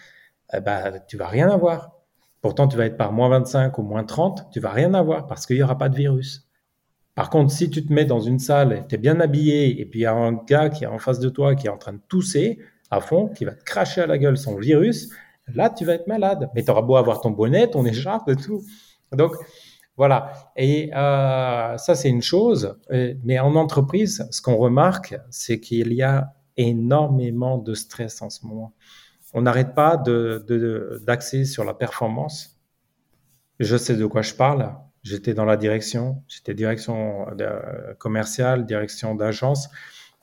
eh 0.57 0.61
bah, 0.61 0.99
tu 1.01 1.17
vas 1.17 1.29
rien 1.29 1.51
avoir. 1.51 1.93
Pourtant, 2.41 2.69
tu 2.69 2.77
vas 2.77 2.87
être 2.87 2.97
par 2.97 3.13
moins 3.13 3.29
25 3.31 3.79
ou 3.79 3.83
moins 3.83 4.05
30, 4.05 4.51
tu 4.53 4.61
vas 4.61 4.71
rien 4.71 4.93
avoir 4.95 5.27
parce 5.27 5.47
qu'il 5.47 5.57
n'y 5.57 5.63
aura 5.63 5.79
pas 5.79 5.89
de 5.89 5.97
virus. 5.97 6.49
Par 7.15 7.31
contre, 7.31 7.53
si 7.53 7.71
tu 7.71 7.87
te 7.87 7.93
mets 7.93 8.05
dans 8.05 8.21
une 8.21 8.39
salle, 8.39 8.85
tu 8.89 8.97
es 8.97 8.99
bien 8.99 9.21
habillé, 9.21 9.81
et 9.81 9.87
puis 9.87 10.01
il 10.01 10.03
y 10.03 10.07
a 10.07 10.13
un 10.13 10.33
gars 10.33 10.69
qui 10.69 10.85
est 10.85 10.89
en 10.89 10.99
face 10.99 11.21
de 11.21 11.29
toi 11.29 11.55
qui 11.55 11.69
est 11.69 11.71
en 11.71 11.79
train 11.79 11.93
de 11.93 12.03
tousser 12.09 12.59
à 12.91 13.01
fond, 13.01 13.29
qui 13.29 13.45
va 13.45 13.53
te 13.53 13.65
cracher 13.65 14.01
à 14.03 14.07
la 14.07 14.19
gueule 14.19 14.37
son 14.37 14.57
virus, 14.57 15.11
là, 15.49 15.71
tu 15.71 15.85
vas 15.85 15.95
être 15.95 16.07
malade. 16.07 16.51
Mais 16.55 16.65
tu 16.65 16.71
auras 16.71 16.83
beau 16.83 16.97
avoir 16.97 17.21
ton 17.21 17.31
bonnet, 17.31 17.71
ton 17.71 17.85
écharpe 17.85 18.29
et 18.29 18.37
tout. 18.37 18.63
Donc, 19.13 19.33
voilà. 19.97 20.33
Et 20.57 20.91
euh, 20.95 21.77
ça, 21.77 21.95
c'est 21.95 22.09
une 22.11 22.23
chose. 22.23 22.77
Mais 23.23 23.39
en 23.39 23.55
entreprise, 23.55 24.27
ce 24.31 24.43
qu'on 24.43 24.57
remarque, 24.57 25.17
c'est 25.31 25.61
qu'il 25.61 25.93
y 25.93 26.03
a 26.03 26.35
énormément 26.57 27.59
de 27.59 27.75
stress 27.75 28.23
en 28.23 28.31
ce 28.31 28.47
moment. 28.47 28.75
On 29.35 29.43
n'arrête 29.43 29.75
pas 29.75 29.97
d'axer 29.97 31.45
sur 31.45 31.65
la 31.65 31.75
performance. 31.75 32.61
Je 33.61 33.77
sais 33.77 33.97
de 33.97 34.07
quoi 34.07 34.23
je 34.23 34.35
parle. 34.35 34.73
J'étais 35.03 35.35
dans 35.35 35.45
la 35.45 35.57
direction, 35.57 36.23
j'étais 36.29 36.55
direction 36.55 37.27
commerciale, 37.99 38.65
direction 38.65 39.15
d'agence. 39.15 39.69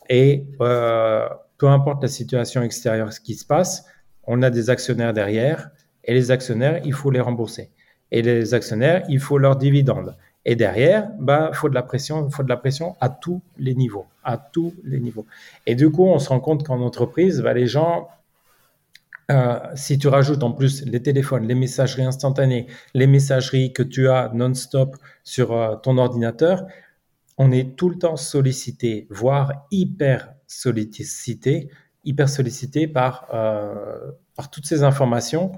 Et 0.09 0.47
euh, 0.61 1.27
peu 1.57 1.67
importe 1.67 2.01
la 2.01 2.07
situation 2.07 2.63
extérieure, 2.63 3.13
ce 3.13 3.19
qui 3.19 3.35
se 3.35 3.45
passe, 3.45 3.85
on 4.23 4.41
a 4.41 4.49
des 4.49 4.69
actionnaires 4.69 5.13
derrière. 5.13 5.69
Et 6.03 6.13
les 6.13 6.31
actionnaires, 6.31 6.81
il 6.83 6.93
faut 6.93 7.11
les 7.11 7.19
rembourser. 7.19 7.69
Et 8.11 8.21
les 8.21 8.53
actionnaires, 8.53 9.03
il 9.07 9.19
faut 9.19 9.37
leurs 9.37 9.55
dividendes. 9.55 10.15
Et 10.43 10.55
derrière, 10.55 11.09
bah, 11.19 11.51
faut 11.53 11.69
de 11.69 11.75
la 11.75 11.83
pression, 11.83 12.29
faut 12.29 12.43
de 12.43 12.49
la 12.49 12.57
pression 12.57 12.95
à 12.99 13.09
tous 13.09 13.41
les 13.57 13.75
niveaux, 13.75 14.07
à 14.23 14.37
tous 14.37 14.73
les 14.83 14.99
niveaux. 14.99 15.27
Et 15.67 15.75
du 15.75 15.91
coup, 15.91 16.05
on 16.05 16.17
se 16.17 16.29
rend 16.29 16.39
compte 16.39 16.65
qu'en 16.65 16.81
entreprise, 16.81 17.41
bah, 17.41 17.53
les 17.53 17.67
gens 17.67 18.09
euh, 19.31 19.59
si 19.75 19.97
tu 19.97 20.07
rajoutes 20.07 20.43
en 20.43 20.51
plus 20.51 20.85
les 20.85 21.01
téléphones, 21.01 21.47
les 21.47 21.55
messageries 21.55 22.03
instantanées, 22.03 22.67
les 22.93 23.07
messageries 23.07 23.71
que 23.71 23.83
tu 23.83 24.09
as 24.09 24.29
non-stop 24.33 24.97
sur 25.23 25.53
euh, 25.53 25.75
ton 25.77 25.97
ordinateur, 25.97 26.65
on 27.37 27.51
est 27.51 27.75
tout 27.77 27.89
le 27.89 27.97
temps 27.97 28.17
sollicité, 28.17 29.07
voire 29.09 29.65
hyper 29.71 30.33
sollicité, 30.47 31.69
hyper 32.03 32.27
sollicité 32.27 32.87
par, 32.87 33.27
euh, 33.33 34.11
par 34.35 34.51
toutes 34.51 34.65
ces 34.65 34.83
informations 34.83 35.53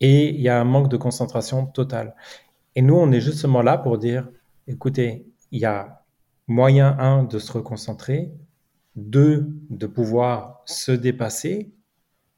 et 0.00 0.30
il 0.30 0.40
y 0.40 0.48
a 0.48 0.60
un 0.60 0.64
manque 0.64 0.88
de 0.88 0.96
concentration 0.96 1.66
totale. 1.66 2.14
Et 2.74 2.82
nous, 2.82 2.94
on 2.94 3.12
est 3.12 3.20
justement 3.20 3.62
là 3.62 3.78
pour 3.78 3.98
dire, 3.98 4.28
écoutez, 4.66 5.26
il 5.50 5.60
y 5.60 5.66
a 5.66 6.02
moyen, 6.48 6.96
un, 6.98 7.24
de 7.24 7.38
se 7.38 7.52
reconcentrer, 7.52 8.32
deux, 8.96 9.48
de 9.70 9.86
pouvoir 9.86 10.62
se 10.66 10.92
dépasser, 10.92 11.72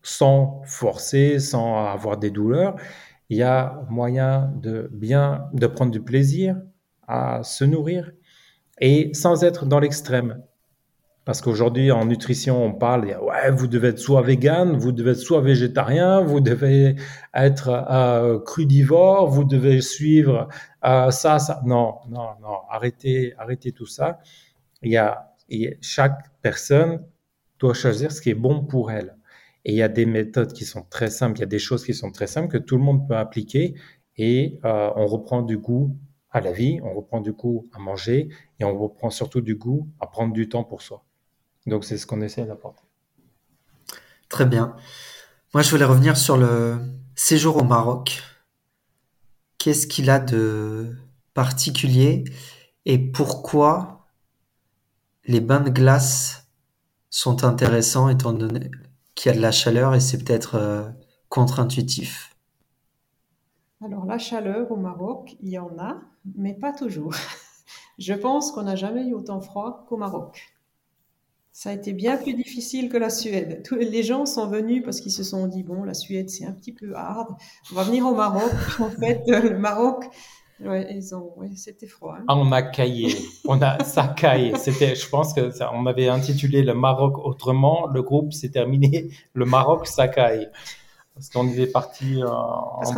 sans 0.05 0.63
forcer, 0.67 1.41
sans 1.41 1.87
avoir 1.87 2.19
des 2.19 2.31
douleurs. 2.31 2.77
Il 3.31 3.39
y 3.39 3.43
a 3.43 3.83
moyen 3.91 4.53
de 4.63 4.89
bien, 4.93 5.49
de 5.55 5.67
prendre 5.67 5.91
du 5.91 6.01
plaisir 6.01 6.57
à 7.09 7.43
se 7.43 7.65
nourrir 7.65 8.13
et 8.81 9.13
sans 9.15 9.43
être 9.43 9.67
dans 9.67 9.81
l'extrême. 9.81 10.43
Parce 11.25 11.41
qu'aujourd'hui, 11.41 11.91
en 11.91 12.05
nutrition, 12.05 12.63
on 12.63 12.75
parle, 12.75 13.07
ouais, 13.23 13.51
vous 13.51 13.67
devez 13.67 13.89
être 13.89 13.99
soit 13.99 14.21
vegan, 14.21 14.77
vous 14.77 14.93
devez 14.93 15.13
être 15.13 15.19
soit 15.19 15.41
végétarien, 15.41 16.21
vous 16.21 16.41
devez 16.41 16.97
être 17.33 17.69
euh, 17.91 18.39
crudivore, 18.41 19.29
vous 19.29 19.45
devez 19.45 19.81
suivre 19.81 20.49
euh, 20.85 21.11
ça, 21.11 21.39
ça. 21.39 21.63
Non, 21.65 21.95
non, 22.11 22.29
non, 22.43 22.59
arrêtez, 22.69 23.33
arrêtez 23.39 23.73
tout 23.73 23.87
ça. 23.87 24.19
Il 24.83 24.93
y 24.93 24.99
a, 24.99 25.35
chaque 25.81 26.31
personne 26.43 27.03
doit 27.59 27.73
choisir 27.73 28.13
ce 28.13 28.21
qui 28.21 28.29
est 28.29 28.35
bon 28.35 28.63
pour 28.63 28.91
elle. 28.91 29.17
Et 29.65 29.73
il 29.73 29.77
y 29.77 29.83
a 29.83 29.89
des 29.89 30.07
méthodes 30.07 30.53
qui 30.53 30.65
sont 30.65 30.83
très 30.83 31.11
simples, 31.11 31.39
il 31.39 31.41
y 31.41 31.45
a 31.45 31.47
des 31.47 31.59
choses 31.59 31.85
qui 31.85 31.95
sont 31.95 32.11
très 32.11 32.27
simples 32.27 32.49
que 32.49 32.59
tout 32.59 32.77
le 32.77 32.83
monde 32.83 33.09
peut 33.09 33.17
appliquer 33.17 33.75
et 34.17 34.61
euh, 34.65 34.91
on 34.97 35.07
reprend 35.07 35.43
du 35.43 35.59
goût 35.59 35.97
à 36.31 36.41
la 36.41 36.53
vie, 36.53 36.81
on 36.83 36.93
reprend 36.93 37.21
du 37.21 37.33
goût 37.33 37.69
à 37.73 37.79
manger 37.79 38.29
et 38.61 38.65
on 38.65 38.77
reprend 38.77 39.11
surtout 39.11 39.41
du 39.41 39.55
goût 39.55 39.89
à 40.01 40.07
prendre 40.07 40.33
du 40.33 40.49
temps 40.49 40.65
pour 40.65 40.83
soi. 40.83 41.05
Donc 41.67 41.85
c'est 41.85 41.97
ce 41.97 42.07
qu'on 42.07 42.21
essaie 42.21 42.45
d'apporter. 42.45 42.83
Très 44.29 44.47
bien. 44.47 44.77
Moi, 45.55 45.63
je 45.63 45.71
voulais 45.71 45.85
revenir 45.85 46.17
sur 46.17 46.37
le 46.37 46.77
séjour 47.15 47.57
au 47.57 47.65
Maroc. 47.65 48.23
Qu'est-ce 49.59 49.87
qu'il 49.87 50.11
a 50.11 50.19
de 50.19 50.97
particulier 51.33 52.25
et 52.85 52.99
pourquoi 52.99 54.09
les 55.27 55.41
bains 55.41 55.61
de 55.61 55.71
glace 55.71 56.49
sont 57.09 57.45
intéressants 57.45 58.09
étant 58.09 58.33
donné 58.33 58.71
qu'il 59.15 59.31
y 59.31 59.35
a 59.35 59.37
de 59.37 59.43
la 59.43 59.53
chaleur 59.53 59.95
et 59.95 60.01
c'est 60.01 60.23
peut-être 60.23 60.57
euh, 60.57 60.89
contre-intuitif. 61.29 62.35
Alors 63.85 64.07
la 64.07 64.19
chaleur 64.19 64.71
au 64.71 64.77
Maroc, 64.77 65.37
il 65.41 65.51
y 65.51 65.59
en 65.59 65.79
a, 65.79 66.01
mais 66.37 66.55
pas 66.55 66.73
toujours. 66.73 67.15
Je 67.99 68.15
pense 68.15 68.51
qu'on 68.53 68.63
n'a 68.63 68.77
jamais 68.77 69.07
eu 69.07 69.15
autant 69.15 69.41
froid 69.41 69.85
qu'au 69.89 69.97
Maroc. 69.97 70.55
Ça 71.53 71.71
a 71.71 71.73
été 71.73 71.93
bien 71.93 72.17
plus 72.17 72.35
difficile 72.35 72.89
que 72.89 72.97
la 72.97 73.11
Suède. 73.11 73.63
Les 73.71 74.03
gens 74.03 74.27
sont 74.27 74.49
venus 74.49 74.83
parce 74.83 75.01
qu'ils 75.01 75.13
se 75.13 75.23
sont 75.23 75.47
dit 75.47 75.63
bon, 75.63 75.85
la 75.85 75.95
Suède 75.95 76.29
c'est 76.29 76.45
un 76.45 76.53
petit 76.53 76.73
peu 76.73 76.97
hard. 76.97 77.37
On 77.71 77.77
va 77.77 77.85
venir 77.85 78.07
au 78.07 78.15
Maroc. 78.15 78.51
En 78.81 78.91
fait, 78.91 79.23
le 79.29 79.59
Maroc, 79.59 80.05
Ouais, 80.61 80.87
ils 80.95 81.15
ont, 81.15 81.35
c'était 81.57 81.87
froid. 81.87 82.17
Hein. 82.19 82.25
Ah, 82.29 82.37
on 82.37 82.53
a 82.53 82.63
caillé, 82.63 83.17
on 83.47 83.61
a, 83.61 83.83
ça. 83.85 84.15
C'était, 84.57 84.95
je 84.95 85.09
pense 85.09 85.35
que 85.35 85.51
ça, 85.51 85.73
on 85.75 85.87
avait 85.87 86.09
intitulé 86.09 86.63
le 86.63 86.75
Maroc 86.75 87.19
autrement. 87.19 87.87
Le 87.89 88.03
groupe 88.03 88.33
s'est 88.33 88.51
terminé, 88.51 89.11
le 89.35 89.45
Maroc 89.45 89.87
ça 89.87 90.09
caille. 90.09 90.49
Parce 91.15 91.29
qu'on 91.29 91.49
était 91.49 91.67
parti. 91.67 92.21
Parce 92.23 92.95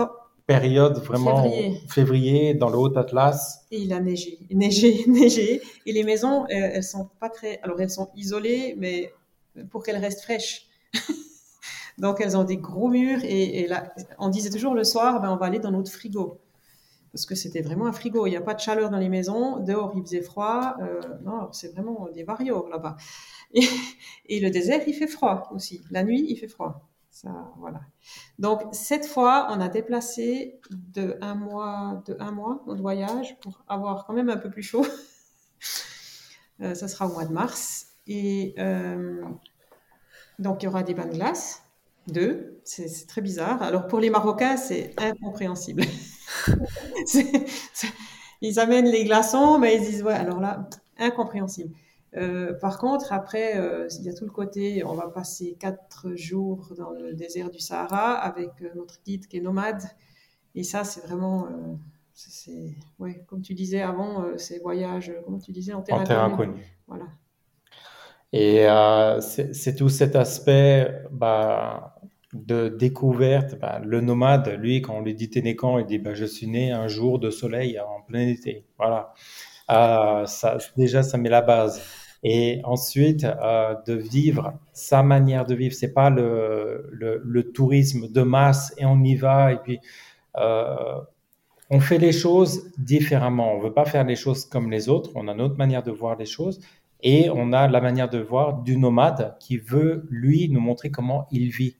période 0.46 0.98
vraiment 0.98 1.42
février. 1.42 1.80
février. 1.88 2.54
dans 2.54 2.70
le 2.70 2.78
Haut 2.78 2.96
Atlas. 2.96 3.66
Et 3.70 3.80
il 3.80 3.92
a 3.92 4.00
neigé, 4.00 4.38
neigé, 4.50 5.04
neigé. 5.08 5.60
Et 5.86 5.92
les 5.92 6.04
maisons, 6.04 6.44
euh, 6.44 6.46
elles 6.50 6.84
sont 6.84 7.10
pas 7.20 7.28
très, 7.28 7.58
alors 7.62 7.80
elles 7.80 7.90
sont 7.90 8.10
isolées, 8.14 8.74
mais 8.78 9.12
pour 9.70 9.82
qu'elles 9.82 9.96
restent 9.96 10.22
fraîches. 10.22 10.68
Donc 11.98 12.20
elles 12.20 12.36
ont 12.36 12.44
des 12.44 12.58
gros 12.58 12.88
murs 12.88 13.20
et, 13.24 13.66
là, 13.68 13.94
on 14.18 14.28
disait 14.28 14.50
toujours 14.50 14.74
le 14.74 14.84
soir, 14.84 15.20
ben, 15.22 15.30
on 15.30 15.36
va 15.36 15.46
aller 15.46 15.58
dans 15.58 15.70
notre 15.70 15.90
frigo. 15.90 16.38
Parce 17.12 17.26
que 17.26 17.34
c'était 17.34 17.62
vraiment 17.62 17.86
un 17.86 17.92
frigo. 17.92 18.26
Il 18.26 18.30
n'y 18.30 18.36
a 18.36 18.40
pas 18.40 18.54
de 18.54 18.60
chaleur 18.60 18.90
dans 18.90 18.98
les 18.98 19.08
maisons. 19.08 19.60
Dehors, 19.60 19.92
il 19.96 20.02
faisait 20.02 20.22
froid. 20.22 20.76
Euh, 20.80 21.00
non, 21.24 21.48
c'est 21.52 21.72
vraiment 21.72 22.08
des 22.12 22.24
varios 22.24 22.68
là-bas. 22.68 22.96
Et, 23.54 24.40
le 24.40 24.50
désert, 24.50 24.82
il 24.86 24.94
fait 24.94 25.06
froid 25.06 25.48
aussi. 25.54 25.82
La 25.90 26.04
nuit, 26.04 26.26
il 26.28 26.36
fait 26.36 26.48
froid. 26.48 26.88
Ça, 27.10 27.30
voilà. 27.58 27.80
Donc, 28.38 28.62
cette 28.72 29.06
fois, 29.06 29.48
on 29.50 29.60
a 29.60 29.68
déplacé 29.68 30.60
de 30.70 31.16
un 31.22 31.34
mois, 31.34 32.02
de 32.06 32.16
un 32.20 32.30
mois 32.30 32.62
notre 32.66 32.82
voyage 32.82 33.38
pour 33.40 33.64
avoir 33.68 34.04
quand 34.04 34.12
même 34.12 34.28
un 34.28 34.36
peu 34.36 34.50
plus 34.50 34.62
chaud. 34.62 34.86
Euh, 36.62 36.74
ça 36.74 36.88
sera 36.88 37.06
au 37.06 37.12
mois 37.12 37.26
de 37.26 37.34
mars. 37.34 37.88
Et 38.06 38.54
euh, 38.58 39.22
donc, 40.38 40.62
il 40.62 40.64
y 40.64 40.68
aura 40.68 40.82
des 40.82 40.94
bains 40.94 41.04
de 41.04 41.12
glace. 41.12 41.62
Deux. 42.06 42.60
C'est 42.64 43.06
très 43.06 43.20
bizarre. 43.20 43.62
Alors, 43.62 43.86
pour 43.88 44.00
les 44.00 44.08
Marocains, 44.08 44.56
c'est 44.56 44.94
incompréhensible. 44.98 45.82
ils 48.40 48.58
amènent 48.58 48.90
les 48.90 49.04
glaçons, 49.04 49.58
mais 49.58 49.76
ils 49.76 49.82
disent, 49.82 50.02
ouais, 50.02 50.14
alors 50.14 50.40
là, 50.40 50.68
incompréhensible. 50.98 51.74
Euh, 52.16 52.54
par 52.54 52.78
contre, 52.78 53.12
après, 53.12 53.58
euh, 53.58 53.88
il 53.98 54.04
y 54.04 54.08
a 54.08 54.14
tout 54.14 54.24
le 54.24 54.30
côté, 54.30 54.82
on 54.84 54.94
va 54.94 55.08
passer 55.08 55.56
quatre 55.58 56.14
jours 56.14 56.72
dans 56.76 56.90
le 56.90 57.14
désert 57.14 57.50
du 57.50 57.58
Sahara 57.58 58.14
avec 58.14 58.50
euh, 58.62 58.70
notre 58.74 59.02
guide 59.04 59.26
qui 59.26 59.36
est 59.36 59.40
nomade. 59.40 59.82
Et 60.54 60.62
ça, 60.62 60.84
c'est 60.84 61.06
vraiment, 61.06 61.48
c'est, 62.14 62.74
ouais, 62.98 63.22
comme 63.26 63.42
tu 63.42 63.52
disais 63.52 63.82
avant, 63.82 64.24
ces 64.38 64.58
voyages, 64.58 65.12
comme 65.26 65.38
tu 65.38 65.52
disais, 65.52 65.74
en 65.74 65.82
terre, 65.82 66.00
inconnue. 66.22 66.64
Voilà. 66.86 67.04
Et 68.32 68.66
c'est 69.20 69.74
tout 69.76 69.90
cet 69.90 70.16
aspect 70.16 71.04
bah, 71.10 72.00
de 72.44 72.68
découverte. 72.68 73.58
Bah, 73.60 73.80
le 73.84 74.00
nomade, 74.00 74.56
lui, 74.58 74.82
quand 74.82 74.96
on 74.96 75.02
lui 75.02 75.14
dit 75.14 75.30
t'es 75.30 75.42
né 75.42 75.56
quand, 75.56 75.78
il 75.78 75.86
dit 75.86 75.98
bah, 75.98 76.14
je 76.14 76.24
suis 76.24 76.46
né 76.46 76.72
un 76.72 76.88
jour 76.88 77.18
de 77.18 77.30
soleil 77.30 77.78
en 77.80 78.02
plein 78.02 78.26
été. 78.28 78.64
Voilà. 78.78 79.12
ça, 80.26 80.58
déjà, 80.76 81.02
ça 81.02 81.18
met 81.18 81.28
la 81.28 81.42
base 81.42 81.82
et 82.22 82.60
ensuite 82.64 83.24
euh, 83.24 83.74
de 83.86 83.94
vivre 83.94 84.54
sa 84.72 85.02
manière 85.02 85.46
de 85.46 85.54
vivre. 85.54 85.74
C'est 85.74 85.92
pas 85.92 86.10
le, 86.10 86.90
le, 86.92 87.52
tourisme 87.52 88.08
de 88.10 88.22
masse 88.22 88.74
et 88.78 88.84
on 88.84 89.02
y 89.04 89.14
va 89.14 89.52
et 89.52 89.58
puis 89.58 89.78
euh, 90.36 91.00
on 91.70 91.78
fait 91.78 91.98
les 91.98 92.12
choses 92.12 92.72
différemment. 92.78 93.52
On 93.54 93.60
veut 93.60 93.72
pas 93.72 93.84
faire 93.84 94.04
les 94.04 94.16
choses 94.16 94.44
comme 94.44 94.70
les 94.70 94.88
autres. 94.88 95.10
On 95.14 95.28
a 95.28 95.34
notre 95.34 95.56
manière 95.56 95.84
de 95.84 95.92
voir 95.92 96.16
les 96.16 96.26
choses 96.26 96.60
et 97.00 97.30
on 97.30 97.52
a 97.52 97.68
la 97.68 97.80
manière 97.80 98.08
de 98.08 98.18
voir 98.18 98.62
du 98.62 98.76
nomade 98.76 99.36
qui 99.38 99.58
veut 99.58 100.06
lui 100.10 100.48
nous 100.48 100.60
montrer 100.60 100.90
comment 100.90 101.28
il 101.30 101.50
vit. 101.50 101.76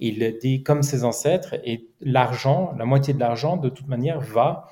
Il 0.00 0.38
dit 0.40 0.62
comme 0.62 0.82
ses 0.82 1.04
ancêtres 1.04 1.54
et 1.62 1.88
l'argent, 2.00 2.72
la 2.78 2.86
moitié 2.86 3.12
de 3.12 3.20
l'argent 3.20 3.58
de 3.58 3.68
toute 3.68 3.86
manière 3.86 4.20
va 4.20 4.66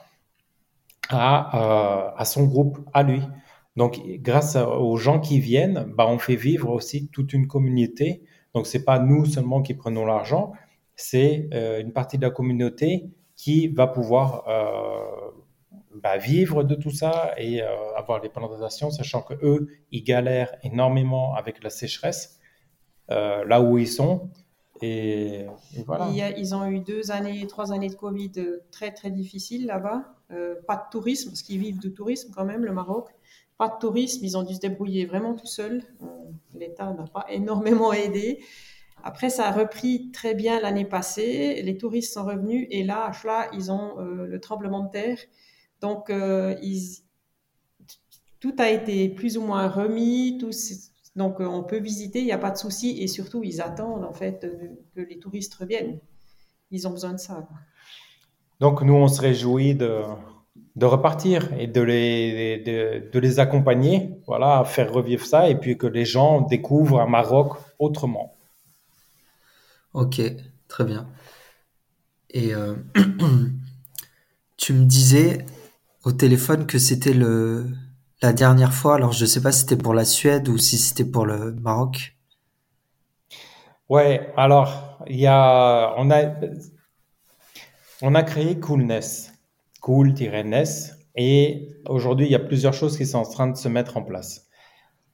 à, 1.10 2.16
euh, 2.20 2.24
son 2.24 2.44
groupe, 2.44 2.78
à 2.94 3.02
lui. 3.02 3.22
Donc, 3.76 4.00
grâce 4.20 4.56
aux 4.56 4.96
gens 4.96 5.20
qui 5.20 5.38
viennent, 5.38 5.92
bah, 5.96 6.06
on 6.08 6.18
fait 6.18 6.34
vivre 6.36 6.70
aussi 6.70 7.08
toute 7.08 7.32
une 7.32 7.46
communauté. 7.46 8.22
Donc, 8.54 8.66
c'est 8.66 8.84
pas 8.84 8.98
nous 8.98 9.26
seulement 9.26 9.62
qui 9.62 9.74
prenons 9.74 10.04
l'argent, 10.04 10.52
c'est 10.96 11.48
euh, 11.54 11.80
une 11.80 11.92
partie 11.92 12.18
de 12.18 12.22
la 12.22 12.30
communauté 12.30 13.10
qui 13.36 13.68
va 13.68 13.86
pouvoir 13.86 14.48
euh, 14.48 15.30
bah, 16.02 16.16
vivre 16.16 16.64
de 16.64 16.74
tout 16.74 16.90
ça 16.90 17.34
et 17.36 17.62
avoir 17.96 18.20
les 18.20 18.30
plantations, 18.30 18.90
sachant 18.90 19.22
que 19.22 19.34
eux, 19.42 19.68
ils 19.92 20.02
galèrent 20.02 20.56
énormément 20.62 21.34
avec 21.34 21.62
la 21.62 21.70
sécheresse 21.70 22.40
là 23.08 23.62
où 23.62 23.78
ils 23.78 23.88
sont. 23.88 24.30
Et, 24.82 25.46
voilà. 25.86 26.08
ils 26.36 26.54
ont 26.54 26.66
eu 26.66 26.80
deux 26.80 27.10
années, 27.10 27.46
trois 27.46 27.72
années 27.72 27.88
de 27.88 27.94
Covid 27.94 28.32
très 28.70 28.92
très 28.92 29.10
difficiles 29.10 29.66
là-bas. 29.66 30.04
pas 30.66 30.76
de 30.76 30.90
tourisme, 30.90 31.30
parce 31.30 31.42
qu'ils 31.42 31.60
vivent 31.60 31.80
de 31.80 31.88
tourisme 31.88 32.32
quand 32.34 32.44
même, 32.44 32.64
le 32.64 32.72
Maroc 32.72 33.08
pas 33.58 33.68
de 33.68 33.78
tourisme, 33.80 34.24
ils 34.24 34.38
ont 34.38 34.44
dû 34.44 34.54
se 34.54 34.60
débrouiller 34.60 35.04
vraiment 35.04 35.34
tout 35.34 35.46
seuls. 35.46 35.82
Euh, 36.02 36.06
L'État 36.54 36.92
n'a 36.92 37.04
pas 37.04 37.26
énormément 37.28 37.92
aidé. 37.92 38.42
Après, 39.02 39.30
ça 39.30 39.48
a 39.48 39.52
repris 39.52 40.10
très 40.12 40.34
bien 40.34 40.60
l'année 40.60 40.84
passée. 40.84 41.60
Les 41.62 41.76
touristes 41.76 42.14
sont 42.14 42.24
revenus 42.24 42.66
et 42.70 42.84
là, 42.84 43.10
là 43.24 43.50
ils 43.52 43.70
ont 43.70 43.98
euh, 43.98 44.26
le 44.26 44.40
tremblement 44.40 44.84
de 44.84 44.90
terre. 44.90 45.18
Donc, 45.80 46.08
euh, 46.10 46.54
tout 48.40 48.54
a 48.58 48.70
été 48.70 49.08
plus 49.08 49.36
ou 49.36 49.42
moins 49.42 49.68
remis. 49.68 50.38
Donc, 51.18 51.40
on 51.40 51.64
peut 51.64 51.80
visiter, 51.80 52.20
il 52.20 52.26
n'y 52.26 52.32
a 52.32 52.38
pas 52.38 52.52
de 52.52 52.56
souci. 52.56 53.02
Et 53.02 53.08
surtout, 53.08 53.42
ils 53.42 53.60
attendent 53.60 54.04
en 54.04 54.12
fait 54.12 54.48
que 54.94 55.00
les 55.00 55.18
touristes 55.18 55.52
reviennent. 55.54 55.98
Ils 56.70 56.86
ont 56.86 56.92
besoin 56.92 57.12
de 57.12 57.18
ça. 57.18 57.48
Donc, 58.60 58.82
nous, 58.82 58.94
on 58.94 59.08
se 59.08 59.20
réjouit 59.20 59.74
de, 59.74 60.02
de 60.76 60.86
repartir 60.86 61.52
et 61.58 61.66
de 61.66 61.80
les, 61.80 62.58
de, 63.12 63.18
les 63.18 63.40
accompagner, 63.40 64.20
voilà, 64.28 64.60
à 64.60 64.64
faire 64.64 64.92
revivre 64.92 65.26
ça 65.26 65.48
et 65.48 65.56
puis 65.56 65.76
que 65.76 65.88
les 65.88 66.04
gens 66.04 66.42
découvrent 66.42 67.00
un 67.00 67.08
Maroc 67.08 67.54
autrement. 67.80 68.36
Ok, 69.92 70.20
très 70.68 70.84
bien. 70.84 71.08
Et 72.30 72.54
euh, 72.54 72.76
tu 74.56 74.72
me 74.72 74.84
disais 74.84 75.44
au 76.04 76.12
téléphone 76.12 76.66
que 76.66 76.78
c'était 76.78 77.14
le 77.14 77.66
la 78.22 78.32
dernière 78.32 78.72
fois. 78.72 78.96
Alors 78.96 79.12
je 79.12 79.22
ne 79.22 79.28
sais 79.28 79.40
pas 79.40 79.52
si 79.52 79.60
c'était 79.60 79.76
pour 79.76 79.94
la 79.94 80.04
Suède 80.04 80.48
ou 80.48 80.58
si 80.58 80.78
c'était 80.78 81.04
pour 81.04 81.26
le 81.26 81.52
Maroc. 81.54 82.16
Ouais, 83.88 84.32
alors 84.36 85.02
il 85.06 85.16
y 85.18 85.26
a 85.26 85.94
on 85.96 86.10
a 86.10 86.34
on 88.02 88.14
a 88.14 88.22
créé 88.22 88.58
Coolness 88.60 89.32
cool-ness. 89.80 90.98
Et 91.16 91.68
aujourd'hui, 91.86 92.26
il 92.26 92.32
y 92.32 92.36
a 92.36 92.40
plusieurs 92.40 92.74
choses 92.74 92.96
qui 92.96 93.06
sont 93.06 93.18
en 93.18 93.24
train 93.24 93.48
de 93.48 93.56
se 93.56 93.68
mettre 93.68 93.96
en 93.96 94.02
place. 94.02 94.48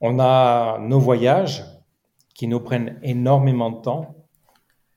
On 0.01 0.19
a 0.19 0.79
nos 0.81 0.99
voyages 0.99 1.65
qui 2.35 2.49
nous 2.49 2.61
prennent 2.61 2.99
énormément 3.03 3.71
de 3.71 3.81
temps 3.81 4.27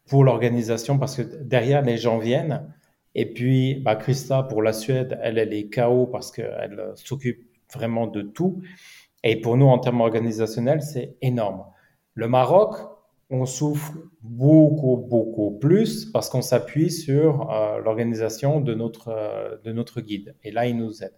pour 0.08 0.24
l'organisation 0.24 0.98
parce 0.98 1.16
que 1.16 1.44
derrière, 1.44 1.82
les 1.82 1.98
gens 1.98 2.18
viennent. 2.18 2.74
Et 3.16 3.32
puis, 3.32 3.76
bah, 3.76 3.96
Christa, 3.96 4.44
pour 4.44 4.62
la 4.62 4.74
Suède, 4.74 5.18
elle, 5.22 5.38
elle 5.38 5.54
est 5.54 5.70
KO 5.70 6.08
parce 6.08 6.32
qu'elle 6.32 6.92
s'occupe 6.96 7.47
vraiment 7.74 8.08
de 8.08 8.22
tout. 8.22 8.62
Et 9.24 9.40
pour 9.42 9.58
nous, 9.58 9.66
en 9.66 9.80
termes 9.80 10.02
organisationnels, 10.02 10.82
c'est 10.82 11.18
énorme. 11.22 11.66
Le 12.14 12.28
Maroc, 12.28 12.76
on 13.30 13.46
souffre 13.46 13.94
beaucoup, 14.22 14.98
beaucoup 14.98 15.52
plus 15.52 16.06
parce 16.06 16.30
qu'on 16.30 16.42
s'appuie 16.42 16.92
sur 16.92 17.52
euh, 17.52 17.80
l'organisation 17.80 18.62
de 18.62 18.74
notre, 18.74 19.10
euh, 19.10 19.58
de 19.64 19.72
notre 19.72 20.02
guide. 20.02 20.36
Et 20.44 20.52
là, 20.52 20.66
il 20.68 20.78
nous 20.78 21.04
aide. 21.04 21.14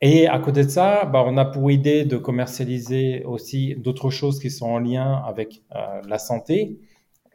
Et 0.00 0.28
à 0.28 0.38
côté 0.38 0.64
de 0.64 0.68
ça, 0.68 1.04
bah, 1.06 1.24
on 1.26 1.36
a 1.36 1.44
pour 1.44 1.70
idée 1.70 2.04
de 2.04 2.16
commercialiser 2.16 3.24
aussi 3.24 3.74
d'autres 3.76 4.10
choses 4.10 4.38
qui 4.38 4.50
sont 4.50 4.66
en 4.66 4.78
lien 4.78 5.22
avec 5.26 5.62
euh, 5.74 6.00
la 6.06 6.18
santé. 6.18 6.78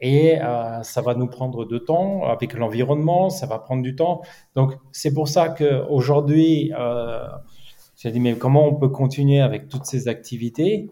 Et 0.01 0.37
ça 0.83 1.01
va 1.01 1.13
nous 1.13 1.27
prendre 1.27 1.65
de 1.65 1.77
temps 1.77 2.23
avec 2.23 2.53
l'environnement, 2.53 3.29
ça 3.29 3.47
va 3.47 3.59
prendre 3.59 3.83
du 3.83 3.97
temps. 3.97 4.21
Donc, 4.55 4.71
c'est 4.93 5.13
pour 5.13 5.27
ça 5.27 5.49
qu'aujourd'hui, 5.49 6.71
j'ai 7.99 8.11
dit, 8.11 8.19
mais 8.21 8.35
comment 8.35 8.65
on 8.65 8.75
peut 8.75 8.87
continuer 8.89 9.41
avec 9.41 9.67
toutes 9.67 9.85
ces 9.85 10.07
activités? 10.07 10.89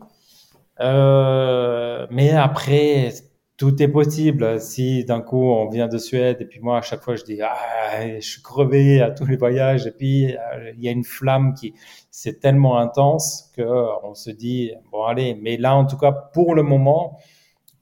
Euh, 0.82 2.06
mais 2.12 2.32
après, 2.32 3.14
tout 3.56 3.82
est 3.82 3.88
possible. 3.88 4.60
Si 4.60 5.06
d'un 5.06 5.22
coup 5.22 5.50
on 5.52 5.70
vient 5.70 5.88
de 5.88 5.98
Suède 5.98 6.38
et 6.42 6.46
puis 6.46 6.60
moi 6.60 6.78
à 6.78 6.82
chaque 6.82 7.02
fois 7.02 7.16
je 7.16 7.24
dis 7.24 7.42
ah 7.42 7.56
je 8.20 8.20
suis 8.20 8.42
crevé 8.44 9.02
à 9.02 9.10
tous 9.12 9.26
les 9.26 9.38
voyages 9.38 9.88
et 9.88 9.92
puis 9.92 10.36
euh, 10.36 10.72
il 10.76 10.84
y 10.84 10.88
a 10.88 10.92
une 10.92 11.04
flamme 11.04 11.54
qui 11.56 11.74
c'est 12.12 12.40
tellement 12.40 12.78
intense 12.78 13.52
que 13.56 13.64
on 14.04 14.14
se 14.14 14.30
dit 14.30 14.74
bon 14.92 15.06
allez. 15.06 15.34
Mais 15.42 15.58
là 15.58 15.76
en 15.76 15.86
tout 15.86 15.98
cas 15.98 16.12
pour 16.12 16.56
le 16.56 16.64
moment, 16.64 17.18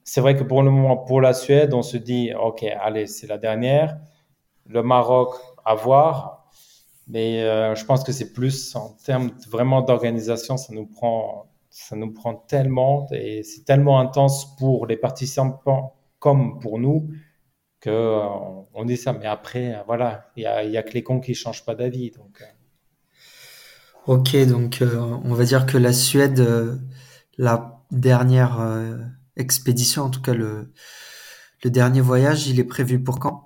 c'est 0.04 0.20
vrai 0.20 0.36
que 0.36 0.44
pour 0.44 0.62
le 0.62 0.70
moment 0.70 0.96
pour 0.96 1.20
la 1.20 1.34
Suède 1.34 1.74
on 1.74 1.82
se 1.82 1.96
dit 1.98 2.32
ok 2.40 2.64
allez 2.80 3.06
c'est 3.06 3.26
la 3.26 3.38
dernière. 3.38 3.98
Le 4.66 4.82
Maroc 4.82 5.34
à 5.64 5.74
voir. 5.74 6.35
Mais 7.08 7.42
euh, 7.42 7.74
je 7.74 7.84
pense 7.84 8.02
que 8.04 8.12
c'est 8.12 8.32
plus 8.32 8.74
en 8.74 8.90
termes 9.04 9.30
vraiment 9.48 9.82
d'organisation, 9.82 10.56
ça 10.56 10.72
nous 10.74 10.86
prend 10.86 11.50
ça 11.70 11.94
nous 11.94 12.10
prend 12.10 12.34
tellement 12.34 13.06
et 13.12 13.42
c'est 13.42 13.64
tellement 13.64 14.00
intense 14.00 14.56
pour 14.56 14.86
les 14.86 14.96
participants 14.96 15.94
comme 16.18 16.58
pour 16.58 16.78
nous 16.78 17.10
que 17.80 17.90
euh, 17.90 18.20
on 18.74 18.84
dit 18.84 18.96
ça. 18.96 19.12
Mais 19.12 19.26
après, 19.26 19.74
euh, 19.74 19.82
voilà, 19.86 20.30
il 20.36 20.42
y 20.42 20.46
a, 20.46 20.64
y 20.64 20.76
a 20.76 20.82
que 20.82 20.92
les 20.92 21.02
cons 21.02 21.20
qui 21.20 21.34
changent 21.34 21.64
pas 21.64 21.74
d'avis. 21.74 22.10
Donc. 22.10 22.42
Euh. 22.42 22.46
Ok, 24.06 24.36
donc 24.46 24.82
on 25.24 25.34
va 25.34 25.44
dire 25.44 25.66
que 25.66 25.76
la 25.78 25.92
Suède, 25.92 26.40
la 27.38 27.82
dernière 27.90 28.60
expédition, 29.36 30.04
en 30.04 30.10
tout 30.10 30.22
cas 30.22 30.32
le, 30.32 30.72
le 31.64 31.70
dernier 31.70 32.00
voyage, 32.00 32.46
il 32.46 32.60
est 32.60 32.64
prévu 32.64 33.02
pour 33.02 33.18
quand? 33.18 33.45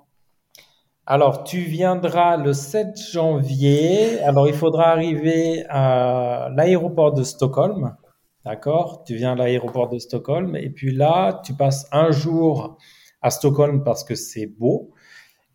Alors, 1.13 1.43
tu 1.43 1.59
viendras 1.59 2.37
le 2.37 2.53
7 2.53 2.97
janvier. 3.11 4.21
Alors, 4.21 4.47
il 4.47 4.53
faudra 4.53 4.91
arriver 4.91 5.65
à 5.67 6.47
l'aéroport 6.55 7.11
de 7.11 7.23
Stockholm. 7.23 7.97
D'accord? 8.45 9.03
Tu 9.03 9.15
viens 9.15 9.33
à 9.33 9.35
l'aéroport 9.35 9.89
de 9.89 9.99
Stockholm. 9.99 10.55
Et 10.55 10.69
puis 10.69 10.95
là, 10.95 11.41
tu 11.43 11.53
passes 11.53 11.85
un 11.91 12.11
jour 12.11 12.77
à 13.21 13.29
Stockholm 13.29 13.83
parce 13.83 14.05
que 14.05 14.15
c'est 14.15 14.45
beau. 14.45 14.91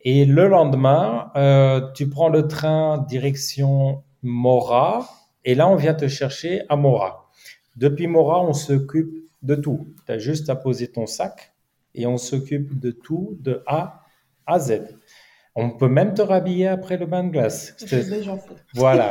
Et 0.02 0.26
le 0.26 0.46
lendemain, 0.46 1.30
euh, 1.36 1.90
tu 1.94 2.10
prends 2.10 2.28
le 2.28 2.46
train 2.48 2.98
direction 3.08 4.04
Mora. 4.22 5.08
Et 5.46 5.54
là, 5.54 5.70
on 5.70 5.76
vient 5.76 5.94
te 5.94 6.06
chercher 6.06 6.64
à 6.68 6.76
Mora. 6.76 7.30
Depuis 7.76 8.08
Mora, 8.08 8.44
on 8.44 8.52
s'occupe 8.52 9.24
de 9.40 9.54
tout. 9.54 9.86
Tu 10.04 10.12
as 10.12 10.18
juste 10.18 10.50
à 10.50 10.54
poser 10.54 10.88
ton 10.88 11.06
sac 11.06 11.54
et 11.94 12.06
on 12.06 12.18
s'occupe 12.18 12.78
de 12.78 12.90
tout 12.90 13.38
de 13.40 13.62
A 13.66 14.02
à 14.46 14.58
Z. 14.58 14.82
On 15.58 15.70
peut 15.70 15.88
même 15.88 16.12
te 16.12 16.20
rhabiller 16.20 16.68
après 16.68 16.98
le 16.98 17.06
bain 17.06 17.24
de 17.24 17.30
glace. 17.30 17.74
Voilà, 18.74 19.10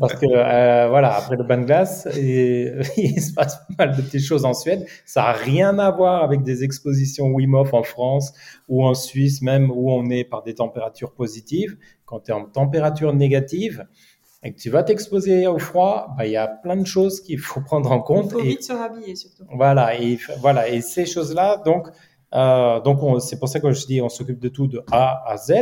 parce 0.00 0.14
que 0.14 0.26
euh, 0.26 0.88
voilà, 0.88 1.14
après 1.14 1.36
le 1.36 1.44
bain 1.44 1.58
de 1.58 1.66
glace, 1.66 2.08
et, 2.16 2.72
il 2.96 3.22
se 3.22 3.32
passe 3.32 3.58
pas 3.76 3.86
mal 3.86 3.96
de 3.96 4.02
petites 4.02 4.24
choses 4.24 4.44
en 4.44 4.54
Suède. 4.54 4.84
Ça 5.06 5.22
n'a 5.22 5.32
rien 5.32 5.78
à 5.78 5.92
voir 5.92 6.24
avec 6.24 6.42
des 6.42 6.64
expositions 6.64 7.26
Wim 7.28 7.54
Hof 7.54 7.72
en 7.74 7.84
France 7.84 8.32
ou 8.68 8.84
en 8.84 8.94
Suisse, 8.94 9.40
même 9.40 9.70
où 9.70 9.92
on 9.92 10.10
est 10.10 10.24
par 10.24 10.42
des 10.42 10.54
températures 10.54 11.12
positives. 11.12 11.76
Quand 12.06 12.18
tu 12.20 12.32
es 12.32 12.34
en 12.34 12.44
température 12.44 13.14
négative 13.14 13.86
et 14.42 14.52
que 14.52 14.58
tu 14.58 14.70
vas 14.70 14.82
t'exposer 14.82 15.46
au 15.46 15.60
froid, 15.60 16.08
bah, 16.18 16.26
il 16.26 16.32
y 16.32 16.36
a 16.36 16.48
plein 16.48 16.76
de 16.76 16.86
choses 16.86 17.20
qu'il 17.20 17.38
faut 17.38 17.60
prendre 17.60 17.92
en 17.92 18.00
compte. 18.00 18.26
Il 18.26 18.32
faut 18.32 18.40
vite 18.40 18.64
se 18.64 18.72
rhabiller 18.72 19.14
surtout. 19.14 19.44
Voilà, 19.54 19.96
et 19.96 20.18
voilà, 20.40 20.68
et 20.68 20.80
ces 20.80 21.06
choses-là, 21.06 21.62
donc 21.64 21.86
euh, 22.34 22.80
donc, 22.80 23.00
c'est 23.22 23.38
pour 23.38 23.48
ça 23.48 23.60
que 23.60 23.72
je 23.72 23.86
dis, 23.86 24.00
on 24.00 24.08
s'occupe 24.08 24.40
de 24.40 24.48
tout 24.48 24.66
de 24.66 24.82
A 24.90 25.22
à 25.26 25.36
Z. 25.36 25.52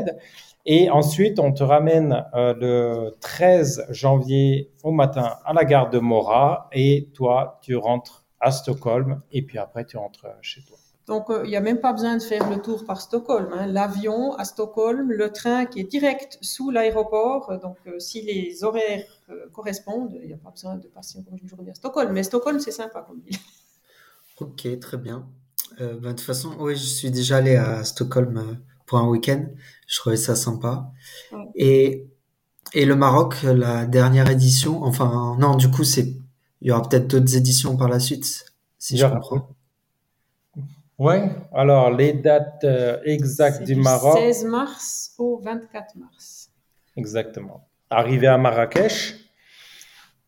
Et 0.65 0.91
ensuite, 0.91 1.39
on 1.39 1.53
te 1.53 1.63
ramène 1.63 2.25
euh, 2.35 2.55
le 2.55 3.17
13 3.21 3.87
janvier 3.91 4.71
au 4.85 4.93
matin 4.93 5.37
à 5.45 5.53
la 5.53 5.65
gare 5.65 5.91
de 5.91 5.99
Mora 5.99 6.69
et 6.73 7.09
toi, 7.15 7.59
tu 7.63 7.75
rentres 7.75 8.25
à 8.39 8.53
Stockholm 8.53 9.23
et 9.33 9.43
puis 9.43 9.59
après, 9.59 9.85
tu 9.85 9.97
rentres 9.97 10.27
chez 10.41 10.63
toi. 10.63 10.77
Donc, 11.09 11.31
euh, 11.31 11.43
il 11.45 11.51
n'y 11.51 11.57
a 11.57 11.61
même 11.61 11.81
pas 11.81 11.93
besoin 11.93 12.17
de 12.17 12.23
faire 12.23 12.49
le 12.49 12.63
tour 12.63 12.85
par 12.87 13.01
Stockholm. 13.01 13.49
Hein. 13.53 13.67
L'avion 13.67 14.37
à 14.37 14.45
Stockholm, 14.45 15.11
le 15.11 15.33
train 15.33 15.67
qui 15.67 15.81
est 15.81 15.91
direct 15.91 16.39
sous 16.43 16.71
l'aéroport. 16.71 17.59
Donc, 17.61 17.79
si 17.99 18.23
les 18.23 18.63
horaires 18.63 19.05
correspondent, 19.53 20.17
il 20.23 20.29
n'y 20.29 20.33
a 20.33 20.37
pas 20.37 20.51
besoin 20.51 20.77
de 20.77 20.87
passer 20.87 21.19
encore 21.19 21.35
une 21.43 21.49
journée 21.49 21.73
à 21.73 21.75
Stockholm. 21.75 22.13
Mais 22.13 22.23
Stockholm, 22.23 22.61
c'est 22.61 22.71
sympa 22.71 23.03
comme 23.03 23.21
ville. 23.21 23.37
Ok, 24.41 24.79
très 24.79 24.97
bien. 24.97 25.29
Euh, 25.81 25.99
bah, 26.01 26.09
de 26.09 26.17
toute 26.17 26.21
façon, 26.21 26.55
oui, 26.59 26.75
je 26.75 26.85
suis 26.85 27.11
déjà 27.11 27.37
allé 27.39 27.57
à 27.57 27.85
Stockholm 27.85 28.37
euh, 28.37 28.55
pour 28.87 28.99
un 28.99 29.09
week-end. 29.09 29.47
Je 29.87 29.97
trouvais 29.99 30.17
ça 30.17 30.37
sympa. 30.37 30.91
Et, 31.55 32.07
et 32.75 32.85
le 32.85 32.97
Maroc, 32.97 33.43
la 33.43 33.87
dernière 33.87 34.31
édition, 34.31 34.83
enfin, 34.83 35.37
non, 35.39 35.57
du 35.57 35.71
coup, 35.71 35.85
c'est, 35.85 36.15
il 36.61 36.69
y 36.69 36.71
aura 36.71 36.89
peut-être 36.89 37.09
d'autres 37.09 37.37
éditions 37.37 37.77
par 37.77 37.89
la 37.89 38.01
suite, 38.01 38.47
si 38.79 38.97
je 38.97 39.07
comprends. 39.07 39.49
Ouais, 40.99 41.35
alors 41.53 41.91
les 41.91 42.13
dates 42.13 42.63
euh, 42.63 42.99
exactes 43.05 43.65
du, 43.65 43.75
du 43.75 43.81
Maroc. 43.81 44.17
16 44.17 44.45
mars 44.45 45.15
au 45.19 45.41
24 45.43 45.97
mars. 45.97 46.51
Exactement. 46.97 47.67
Arrivé 47.91 48.29
à 48.29 48.39
Marrakech, 48.39 49.17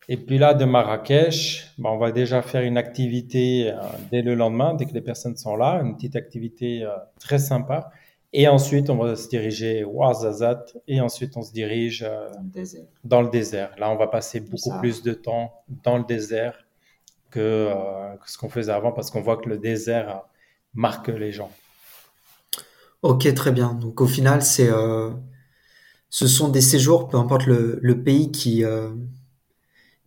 et 0.07 0.17
puis 0.17 0.37
là, 0.37 0.53
de 0.53 0.65
Marrakech, 0.65 1.73
ben, 1.77 1.89
on 1.89 1.97
va 1.97 2.11
déjà 2.11 2.41
faire 2.41 2.61
une 2.61 2.77
activité 2.77 3.71
euh, 3.71 3.77
dès 4.11 4.21
le 4.21 4.35
lendemain, 4.35 4.75
dès 4.75 4.85
que 4.85 4.93
les 4.93 5.01
personnes 5.01 5.35
sont 5.35 5.55
là, 5.55 5.81
une 5.81 5.95
petite 5.95 6.15
activité 6.15 6.83
euh, 6.83 6.95
très 7.19 7.39
sympa. 7.39 7.89
Et 8.31 8.47
ensuite, 8.47 8.89
on 8.89 8.97
va 8.97 9.15
se 9.15 9.29
diriger 9.29 9.81
à 9.81 9.87
Ouarzazate 9.87 10.77
et 10.87 11.01
ensuite 11.01 11.37
on 11.37 11.41
se 11.41 11.53
dirige 11.53 12.03
euh, 12.03 12.29
dans, 13.03 13.21
le 13.21 13.29
désert. 13.29 13.71
Là, 13.79 13.89
on 13.89 13.95
va 13.95 14.07
passer 14.07 14.41
beaucoup 14.41 14.77
plus 14.79 15.01
de 15.01 15.13
temps 15.13 15.53
dans 15.83 15.97
le 15.97 16.03
désert 16.03 16.65
que, 17.31 17.71
que 18.21 18.29
ce 18.29 18.37
qu'on 18.37 18.49
faisait 18.49 18.73
avant 18.73 18.91
parce 18.91 19.09
qu'on 19.09 19.21
voit 19.21 19.37
que 19.37 19.49
le 19.49 19.57
désert 19.57 20.21
marque 20.73 21.07
les 21.07 21.31
gens. 21.31 21.49
Ok, 23.01 23.33
très 23.33 23.51
bien. 23.53 23.73
Donc 23.73 24.01
au 24.01 24.07
final, 24.07 24.41
c'est, 24.41 24.69
ce 26.09 26.27
sont 26.27 26.49
des 26.49 26.61
séjours, 26.61 27.07
peu 27.07 27.17
importe 27.17 27.45
le, 27.45 27.79
le 27.81 28.03
pays 28.03 28.31
qui 28.31 28.65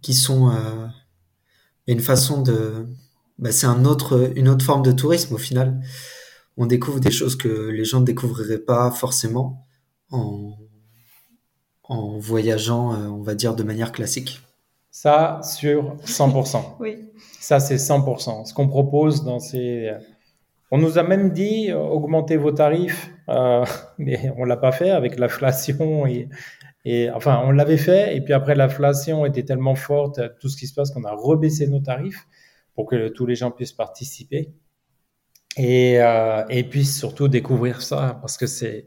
qui 0.02 0.14
sont 0.14 0.50
euh, 0.50 0.86
une 1.86 2.00
façon 2.00 2.42
de 2.42 2.86
bah, 3.38 3.52
c'est 3.52 3.66
un 3.66 3.84
autre 3.84 4.32
une 4.36 4.48
autre 4.48 4.64
forme 4.64 4.82
de 4.82 4.92
tourisme 4.92 5.34
au 5.34 5.38
final. 5.38 5.80
On 6.56 6.66
découvre 6.66 7.00
des 7.00 7.10
choses 7.10 7.36
que 7.36 7.48
les 7.48 7.84
gens 7.84 8.00
ne 8.00 8.04
découvriraient 8.04 8.58
pas 8.58 8.90
forcément 8.90 9.64
en, 10.10 10.56
en 11.84 12.18
voyageant 12.18 12.94
euh, 12.94 13.06
on 13.08 13.22
va 13.22 13.34
dire 13.34 13.54
de 13.54 13.62
manière 13.62 13.92
classique. 13.92 14.40
Ça 14.90 15.40
sur 15.42 15.96
100% 16.04 16.76
oui. 16.80 17.10
Ça 17.40 17.60
c'est 17.60 17.76
100% 17.76 18.46
ce 18.46 18.54
qu'on 18.54 18.68
propose 18.68 19.24
dans 19.24 19.38
ces 19.38 19.92
on 20.70 20.78
nous 20.78 20.98
a 20.98 21.02
même 21.02 21.30
dit 21.30 21.70
euh, 21.70 21.78
augmentez 21.78 22.36
vos 22.36 22.52
tarifs, 22.52 23.10
euh, 23.28 23.64
mais 23.98 24.32
on 24.36 24.44
l'a 24.44 24.56
pas 24.56 24.72
fait 24.72 24.90
avec 24.90 25.18
l'inflation 25.18 26.06
et, 26.06 26.28
et 26.84 27.10
enfin, 27.10 27.40
on 27.44 27.50
l'avait 27.50 27.76
fait, 27.76 28.16
et 28.16 28.20
puis 28.20 28.32
après, 28.32 28.54
l'inflation 28.54 29.26
était 29.26 29.44
tellement 29.44 29.74
forte, 29.74 30.20
tout 30.40 30.48
ce 30.48 30.56
qui 30.56 30.66
se 30.66 30.74
passe, 30.74 30.90
qu'on 30.90 31.04
a 31.04 31.12
rebaissé 31.12 31.66
nos 31.66 31.80
tarifs 31.80 32.26
pour 32.74 32.86
que 32.86 33.08
tous 33.08 33.26
les 33.26 33.34
gens 33.34 33.50
puissent 33.50 33.72
participer. 33.72 34.54
Et, 35.56 36.00
euh, 36.00 36.44
et 36.48 36.64
puis 36.64 36.84
surtout 36.84 37.28
découvrir 37.28 37.82
ça, 37.82 38.18
parce 38.20 38.36
que 38.36 38.46
c'est, 38.46 38.86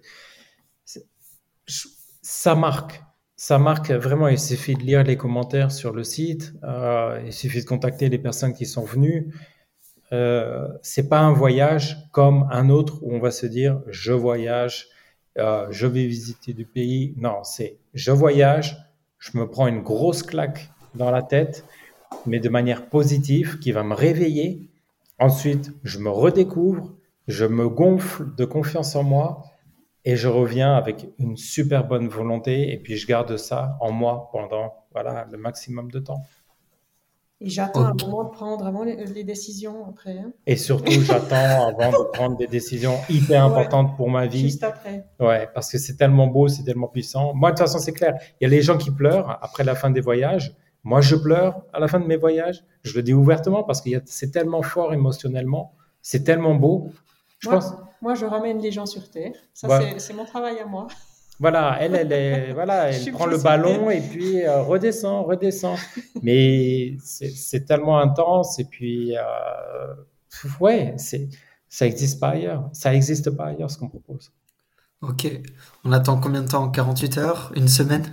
ça 2.22 2.56
marque. 2.56 3.04
Ça 3.36 3.58
marque 3.58 3.90
vraiment, 3.90 4.28
il 4.28 4.40
suffit 4.40 4.76
de 4.76 4.84
lire 4.84 5.04
les 5.04 5.18
commentaires 5.18 5.72
sur 5.72 5.94
le 5.94 6.04
site, 6.04 6.54
euh, 6.64 7.20
il 7.26 7.34
suffit 7.34 7.60
de 7.62 7.66
contacter 7.66 8.08
les 8.08 8.20
personnes 8.20 8.54
qui 8.54 8.68
sont 8.68 8.84
venues. 8.84 9.34
Euh, 10.14 10.68
c'est 10.84 11.10
pas 11.10 11.20
un 11.20 11.34
voyage 11.34 11.98
comme 12.12 12.48
un 12.52 12.70
autre 12.70 13.00
où 13.02 13.14
on 13.16 13.20
va 13.20 13.32
se 13.32 13.48
dire 13.48 13.82
je 13.88 14.14
voyage, 14.14 14.88
euh, 15.40 15.68
je 15.72 15.88
vais 15.88 16.06
visiter 16.06 16.54
du 16.54 16.66
pays. 16.66 17.16
Non, 17.18 17.44
c'est 17.44 17.80
je 17.94 18.12
voyage, 18.12 18.78
je 19.20 19.38
me 19.38 19.48
prends 19.48 19.68
une 19.68 19.82
grosse 19.82 20.24
claque 20.24 20.72
dans 20.96 21.12
la 21.12 21.22
tête, 21.22 21.66
mais 22.26 22.40
de 22.40 22.50
manière 22.50 22.88
positive, 22.88 23.60
qui 23.60 23.72
va 23.72 23.84
me 23.84 23.94
réveiller. 23.94 24.70
Ensuite, 25.20 25.72
je 25.84 26.00
me 26.00 26.10
redécouvre, 26.10 26.94
je 27.28 27.46
me 27.46 27.70
gonfle 27.70 28.34
de 28.36 28.46
confiance 28.46 28.96
en 28.96 29.04
moi 29.04 29.44
et 30.04 30.16
je 30.16 30.28
reviens 30.28 30.74
avec 30.74 31.08
une 31.20 31.38
super 31.38 31.88
bonne 31.88 32.08
volonté 32.08 32.74
et 32.74 32.78
puis 32.78 32.98
je 32.98 33.06
garde 33.06 33.38
ça 33.38 33.78
en 33.80 33.92
moi 33.92 34.30
pendant 34.32 34.74
voilà 34.92 35.28
le 35.32 35.38
maximum 35.38 35.92
de 35.92 36.00
temps. 36.00 36.24
Et 37.44 37.50
j'attends 37.50 37.86
un 37.86 37.94
moment 37.96 38.26
de 38.26 38.30
prendre 38.30 38.64
vraiment 38.64 38.84
les, 38.84 39.24
décisions 39.24 39.88
après. 39.90 40.20
Hein. 40.20 40.32
Et 40.46 40.56
surtout, 40.56 40.92
j'attends 41.02 41.70
avant 41.70 41.90
de 41.90 42.10
prendre 42.12 42.38
des 42.38 42.46
décisions 42.46 43.00
hyper 43.10 43.44
importantes 43.44 43.98
pour 43.98 44.12
ma 44.12 44.28
vie. 44.28 44.42
Juste 44.42 44.64
après. 44.64 45.08
Ouais, 45.20 45.50
parce 45.52 45.72
que 45.72 45.80
c'est 45.80 45.96
tellement 45.96 46.28
beau, 46.28 46.48
c'est 46.48 46.62
tellement 46.64 46.88
puissant. 46.88 47.34
Moi, 47.34 47.50
de 47.50 47.56
toute 47.56 47.66
façon, 47.66 47.80
c'est 47.80 47.94
clair. 47.94 48.16
Il 48.40 48.44
y 48.44 48.46
a 48.46 48.50
les 48.50 48.62
gens 48.62 48.78
qui 48.78 48.92
pleurent 48.92 49.40
après 49.42 49.64
la 49.64 49.74
fin 49.74 49.90
des 49.90 50.02
voyages. 50.02 50.56
Moi, 50.84 51.02
je 51.02 51.16
pleure 51.16 51.64
à 51.74 51.80
la 51.80 51.88
fin 51.88 52.00
de 52.00 52.06
mes 52.06 52.16
voyages. 52.16 52.64
Je 52.84 52.96
le 52.96 53.02
dis 53.02 53.14
ouvertement 53.14 53.64
parce 53.64 53.82
que 53.82 53.90
c'est 54.06 54.30
tellement 54.30 54.62
fort 54.62 54.94
émotionnellement. 54.94 55.74
C'est 56.04 56.24
tellement 56.24 56.54
beau. 56.54 56.92
Je 57.40 57.50
moi, 57.50 57.58
pense... 57.58 57.74
moi, 58.04 58.14
je 58.14 58.28
ramène 58.28 58.60
les 58.60 58.72
gens 58.72 58.86
sur 58.86 59.10
Terre. 59.10 59.34
Ça, 59.56 59.80
c'est 59.98 60.14
mon 60.14 60.26
travail 60.26 60.60
à 60.60 60.66
moi. 60.66 60.88
Voilà, 61.40 61.78
elle, 61.80 61.96
elle, 61.96 62.12
est, 62.12 62.54
voilà, 62.54 62.90
elle 62.92 63.12
prend 63.12 63.26
le 63.26 63.38
ballon 63.38 63.90
et 63.90 64.02
puis 64.02 64.44
euh, 64.44 64.62
redescend, 64.62 65.26
redescend. 65.26 65.78
Mais 66.22 66.98
c'est 67.04 67.66
tellement 67.66 68.00
intense 68.00 68.60
et 68.60 68.66
puis, 68.66 69.18
euh, 69.18 69.94
ouais, 70.60 70.96
ça 70.98 71.86
n'existe 71.86 72.20
pas 72.20 72.30
ailleurs. 72.30 72.70
Ça 72.74 72.92
n'existe 72.92 73.32
pas 73.32 73.48
ailleurs 73.48 73.72
ce 73.72 73.78
qu'on 73.78 73.90
propose. 73.90 74.32
Ok. 75.02 75.28
On 75.84 75.92
attend 75.92 76.20
combien 76.20 76.44
de 76.44 76.48
temps? 76.48 76.70
48 76.70 77.18
heures? 77.18 77.52
Une 77.56 77.68
semaine? 77.68 78.06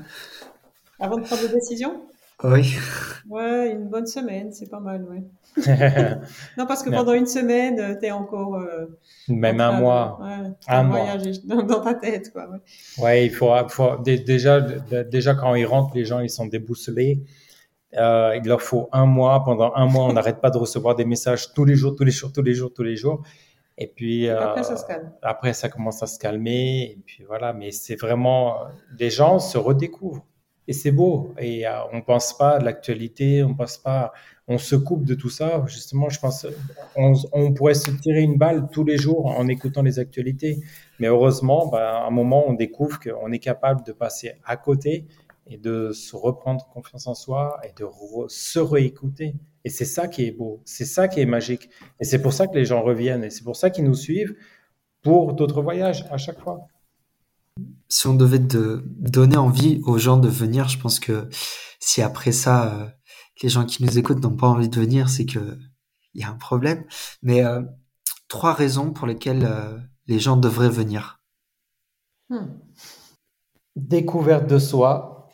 Avant 0.99 1.19
de 1.19 1.23
prendre 1.23 1.43
des 1.43 1.53
décisions? 1.53 2.09
Oui. 2.45 2.77
Ouais, 3.29 3.73
une 3.73 3.89
bonne 3.89 4.07
semaine, 4.07 4.53
c'est 4.53 4.71
pas 4.71 4.79
mal, 4.79 5.05
ouais. 5.05 5.25
non, 6.57 6.67
parce 6.67 6.85
que 6.85 6.91
pendant 6.91 7.13
une 7.13 7.27
semaine, 7.27 7.81
euh, 7.81 7.97
tu 7.99 8.07
es 8.07 8.11
encore. 8.13 8.57
Euh, 8.57 8.87
Même 9.29 9.61
un 9.61 9.73
mois. 9.73 10.21
un 10.69 10.83
mois. 10.85 11.17
Dans, 11.45 11.81
ta 11.81 11.95
tête, 11.95 12.33
quoi. 12.33 12.49
Ouais, 12.99 13.27
il 13.27 13.33
faut, 13.33 13.53
déjà, 13.99 14.61
déjà, 14.61 15.35
quand 15.35 15.55
ils 15.57 15.67
rentrent, 15.67 15.97
les 15.97 16.05
gens, 16.05 16.21
ils 16.21 16.31
sont 16.31 16.47
déboussolés. 16.47 17.25
Euh, 17.97 18.39
il 18.41 18.47
leur 18.47 18.63
faut 18.63 18.89
un 18.93 19.07
mois. 19.07 19.43
Pendant 19.45 19.73
un 19.75 19.87
mois, 19.87 20.05
on 20.05 20.13
n'arrête 20.13 20.41
pas 20.41 20.51
de 20.51 20.59
recevoir 20.59 20.95
des 20.95 21.05
messages 21.05 21.53
tous 21.55 21.65
les 21.65 21.75
jours, 21.75 21.97
tous 21.97 22.05
les 22.05 22.13
jours, 22.13 22.33
tous 22.33 22.43
les 22.43 22.55
jours, 22.55 22.73
tous 22.73 22.85
les 22.85 22.97
jours. 22.97 23.23
Et 23.79 23.89
puis 23.89 24.29
après, 24.29 24.63
ça 24.63 24.77
se 24.77 24.87
calme. 24.87 25.11
Après, 25.23 25.53
ça 25.55 25.69
commence 25.69 26.03
à 26.03 26.07
se 26.07 26.19
calmer. 26.19 26.93
Et 26.93 27.03
puis 27.05 27.25
voilà, 27.25 27.53
mais 27.53 27.73
c'est 27.73 27.97
vraiment 27.97 28.59
les 28.99 29.11
gens 29.11 29.39
se 29.39 29.59
redécouvrent. 29.59 30.25
Et 30.69 30.75
c'est 30.75 30.93
beau. 30.93 31.35
Et 31.39 31.67
euh, 31.67 31.73
on 31.93 32.03
pense 32.03 32.37
pas 32.37 32.57
à 32.57 32.59
l'actualité, 32.61 33.43
on 33.43 33.55
pense 33.55 33.79
pas, 33.79 34.13
on 34.47 34.59
se 34.59 34.77
coupe 34.77 35.05
de 35.05 35.15
tout 35.15 35.31
ça. 35.31 35.65
Justement, 35.67 36.11
je 36.11 36.21
pense, 36.21 36.47
on, 36.95 37.53
pourrait 37.55 37.75
se 37.75 37.91
tirer 37.91 38.21
une 38.21 38.37
balle 38.37 38.69
tous 38.71 38.85
les 38.85 38.99
jours 38.99 39.27
en 39.27 39.49
écoutant 39.49 39.83
les 39.83 39.99
actualités. 39.99 40.61
Mais 41.01 41.09
heureusement, 41.09 41.69
bah, 41.69 42.03
à 42.03 42.07
un 42.07 42.11
moment, 42.11 42.45
on 42.47 42.53
découvre 42.53 43.01
qu'on 43.01 43.33
est 43.33 43.39
capable 43.39 43.83
de 43.85 43.93
passer 43.93 44.35
à 44.45 44.59
côté 44.59 45.07
et 45.47 45.57
de 45.57 45.93
se 45.93 46.15
reprendre 46.15 46.69
confiance 46.69 47.07
en 47.07 47.15
soi 47.15 47.59
et 47.65 47.73
de 47.81 47.87
se 48.29 48.59
réécouter. 48.59 49.35
Et 49.65 49.71
c'est 49.71 49.87
ça 49.87 50.07
qui 50.07 50.27
est 50.27 50.33
beau, 50.33 50.61
c'est 50.65 50.85
ça 50.85 51.09
qui 51.09 51.21
est 51.21 51.27
magique. 51.27 51.71
Et 52.01 52.05
c'est 52.05 52.21
pour 52.21 52.35
ça 52.35 52.47
que 52.47 52.55
les 52.55 52.67
gens 52.67 52.83
reviennent 52.83 53.25
et 53.25 53.31
c'est 53.31 53.45
pour 53.45 53.57
ça 53.57 53.71
qu'ils 53.71 53.85
nous 53.85 53.95
suivent 53.95 54.35
pour 55.03 55.33
d'autres 55.33 55.63
voyages 55.63 56.05
à 56.11 56.19
chaque 56.19 56.41
fois. 56.41 56.69
Si 57.89 58.07
on 58.07 58.15
devait 58.15 58.39
de 58.39 58.85
donner 58.87 59.37
envie 59.37 59.81
aux 59.85 59.99
gens 59.99 60.19
de 60.19 60.29
venir, 60.29 60.69
je 60.69 60.79
pense 60.79 61.01
que 61.01 61.29
si 61.81 62.03
après 62.03 62.33
ça, 62.33 62.75
euh, 62.75 62.87
les 63.43 63.49
gens 63.49 63.65
qui 63.65 63.83
nous 63.85 63.99
écoutent 63.99 64.23
n'ont 64.23 64.37
pas 64.37 64.49
envie 64.49 64.69
de 64.69 64.81
venir, 64.81 65.09
c'est 65.09 65.27
que 65.27 65.59
il 66.15 66.23
y 66.23 66.25
a 66.25 66.31
un 66.31 66.37
problème. 66.37 66.85
Mais 67.23 67.45
euh, 67.45 67.63
trois 68.29 68.53
raisons 68.53 68.93
pour 68.93 69.07
lesquelles 69.07 69.45
euh, 69.45 69.79
les 70.07 70.19
gens 70.19 70.37
devraient 70.37 70.69
venir. 70.69 71.23
Hmm. 72.29 72.59
Découverte 73.77 74.47
de 74.47 74.59
soi, 74.59 75.29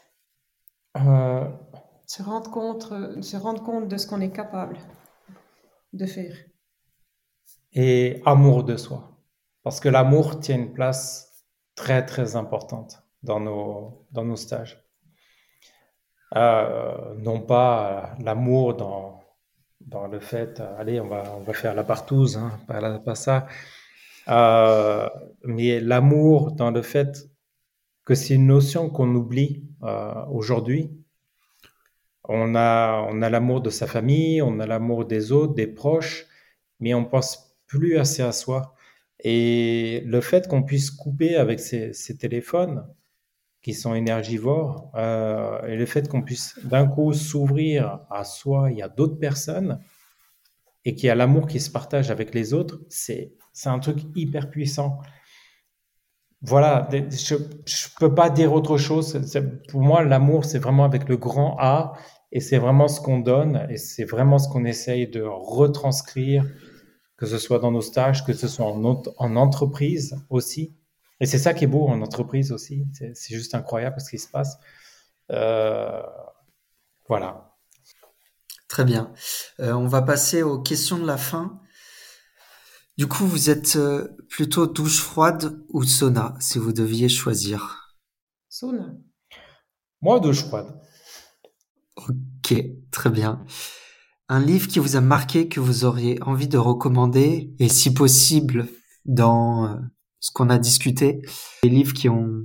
euh, 0.96 1.48
se, 2.06 2.22
rendre 2.22 2.50
compte, 2.50 2.92
se 3.22 3.36
rendre 3.36 3.62
compte 3.62 3.88
de 3.88 3.96
ce 3.96 4.06
qu'on 4.06 4.20
est 4.20 4.32
capable 4.32 4.78
de 5.92 6.06
faire. 6.06 6.36
Et 7.72 8.22
amour 8.26 8.64
de 8.64 8.76
soi. 8.76 9.10
Parce 9.62 9.80
que 9.80 9.88
l'amour 9.88 10.40
tient 10.40 10.56
une 10.56 10.72
place 10.72 11.33
très 11.74 12.04
très 12.04 12.36
importante 12.36 13.02
dans 13.22 13.40
nos, 13.40 14.06
dans 14.12 14.24
nos 14.24 14.36
stages. 14.36 14.82
Euh, 16.36 17.14
non 17.18 17.40
pas 17.40 18.16
l'amour 18.20 18.74
dans, 18.74 19.20
dans 19.80 20.06
le 20.08 20.20
fait, 20.20 20.60
allez, 20.78 21.00
on 21.00 21.08
va, 21.08 21.22
on 21.36 21.42
va 21.42 21.52
faire 21.52 21.74
la 21.74 21.84
partouze, 21.84 22.36
hein, 22.36 22.58
pas, 22.66 22.98
pas, 22.98 23.14
ça, 23.14 23.46
euh, 24.28 25.08
mais 25.44 25.80
l'amour 25.80 26.52
dans 26.52 26.70
le 26.70 26.82
fait 26.82 27.28
que 28.04 28.14
c'est 28.14 28.34
une 28.34 28.46
notion 28.46 28.90
qu'on 28.90 29.14
oublie 29.14 29.64
euh, 29.82 30.24
aujourd'hui. 30.26 30.90
On 32.24 32.54
a, 32.54 33.06
on 33.10 33.22
a 33.22 33.30
l'amour 33.30 33.60
de 33.60 33.70
sa 33.70 33.86
famille, 33.86 34.40
on 34.42 34.58
a 34.60 34.66
l'amour 34.66 35.04
des 35.04 35.30
autres, 35.32 35.54
des 35.54 35.66
proches, 35.66 36.26
mais 36.80 36.94
on 36.94 37.04
pense 37.04 37.56
plus 37.66 37.98
assez 37.98 38.22
à 38.22 38.32
soi. 38.32 38.74
Et 39.24 40.02
le 40.06 40.20
fait 40.20 40.48
qu'on 40.48 40.62
puisse 40.62 40.90
couper 40.90 41.36
avec 41.36 41.58
ces, 41.58 41.92
téléphones 42.18 42.86
qui 43.62 43.74
sont 43.74 43.94
énergivores, 43.94 44.90
euh, 44.94 45.66
et 45.66 45.76
le 45.76 45.86
fait 45.86 46.08
qu'on 46.08 46.22
puisse 46.22 46.58
d'un 46.64 46.86
coup 46.86 47.12
s'ouvrir 47.12 48.00
à 48.10 48.24
soi 48.24 48.70
et 48.70 48.82
à 48.82 48.88
d'autres 48.88 49.18
personnes, 49.18 49.80
et 50.84 50.94
qu'il 50.94 51.06
y 51.06 51.10
a 51.10 51.14
l'amour 51.14 51.46
qui 51.46 51.60
se 51.60 51.70
partage 51.70 52.10
avec 52.10 52.34
les 52.34 52.52
autres, 52.52 52.80
c'est 52.90 53.32
un 53.64 53.78
truc 53.78 53.98
hyper 54.14 54.50
puissant 54.50 55.00
voilà, 56.46 56.88
je 56.92 57.34
ne 57.36 57.98
peux 57.98 58.14
pas 58.14 58.28
dire 58.28 58.52
autre 58.52 58.76
chose. 58.76 59.18
Pour 59.68 59.80
moi, 59.80 60.04
l'amour, 60.04 60.44
c'est 60.44 60.58
vraiment 60.58 60.84
avec 60.84 61.08
le 61.08 61.16
grand 61.16 61.56
A 61.58 61.94
et 62.32 62.40
c'est 62.40 62.58
vraiment 62.58 62.86
ce 62.86 63.00
qu'on 63.00 63.18
donne 63.18 63.66
et 63.70 63.78
c'est 63.78 64.04
vraiment 64.04 64.38
ce 64.38 64.48
qu'on 64.48 64.66
essaye 64.66 65.08
de 65.08 65.22
retranscrire, 65.22 66.44
que 67.16 67.26
ce 67.26 67.38
soit 67.38 67.58
dans 67.58 67.70
nos 67.70 67.80
stages, 67.80 68.24
que 68.24 68.32
ce 68.32 68.48
soit 68.48 68.66
en, 68.66 69.02
en 69.16 69.36
entreprise 69.36 70.16
aussi. 70.30 70.74
Et 71.20 71.26
c'est 71.26 71.38
ça 71.38 71.54
qui 71.54 71.64
est 71.64 71.68
beau 71.68 71.86
en 71.86 72.02
entreprise 72.02 72.52
aussi. 72.52 72.86
C'est 72.92 73.34
juste 73.34 73.54
incroyable 73.54 74.00
ce 74.00 74.10
qui 74.10 74.18
se 74.18 74.28
passe. 74.28 74.58
Euh, 75.30 76.02
voilà. 77.08 77.56
Très 78.68 78.84
bien. 78.84 79.12
Euh, 79.60 79.72
on 79.72 79.86
va 79.86 80.02
passer 80.02 80.42
aux 80.42 80.60
questions 80.60 80.98
de 80.98 81.06
la 81.06 81.16
fin. 81.16 81.60
Du 82.96 83.06
coup, 83.06 83.26
vous 83.26 83.50
êtes 83.50 83.76
euh, 83.76 84.16
plutôt 84.28 84.66
douche 84.66 85.00
froide 85.00 85.64
ou 85.68 85.84
sauna, 85.84 86.34
si 86.40 86.58
vous 86.58 86.72
deviez 86.72 87.08
choisir? 87.08 87.96
Sauna. 88.48 88.94
Moi, 90.00 90.20
douche 90.20 90.44
froide. 90.44 90.80
Ok, 91.96 92.54
très 92.90 93.10
bien. 93.10 93.44
Un 94.34 94.40
livre 94.40 94.66
qui 94.66 94.80
vous 94.80 94.96
a 94.96 95.00
marqué, 95.00 95.48
que 95.48 95.60
vous 95.60 95.84
auriez 95.84 96.20
envie 96.20 96.48
de 96.48 96.58
recommander, 96.58 97.54
et 97.60 97.68
si 97.68 97.94
possible, 97.94 98.66
dans 99.04 99.66
euh, 99.66 99.76
ce 100.18 100.32
qu'on 100.32 100.50
a 100.50 100.58
discuté, 100.58 101.22
des 101.62 101.68
livres 101.68 101.94
qui 101.94 102.08
ont, 102.08 102.42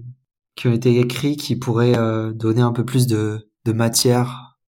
qui 0.56 0.68
ont 0.68 0.72
été 0.72 1.00
écrits, 1.00 1.36
qui 1.36 1.56
pourraient 1.56 1.98
euh, 1.98 2.32
donner 2.32 2.62
un 2.62 2.74
peu 2.74 2.86
plus 2.86 3.08
de, 3.08 3.50
matière, 3.66 4.60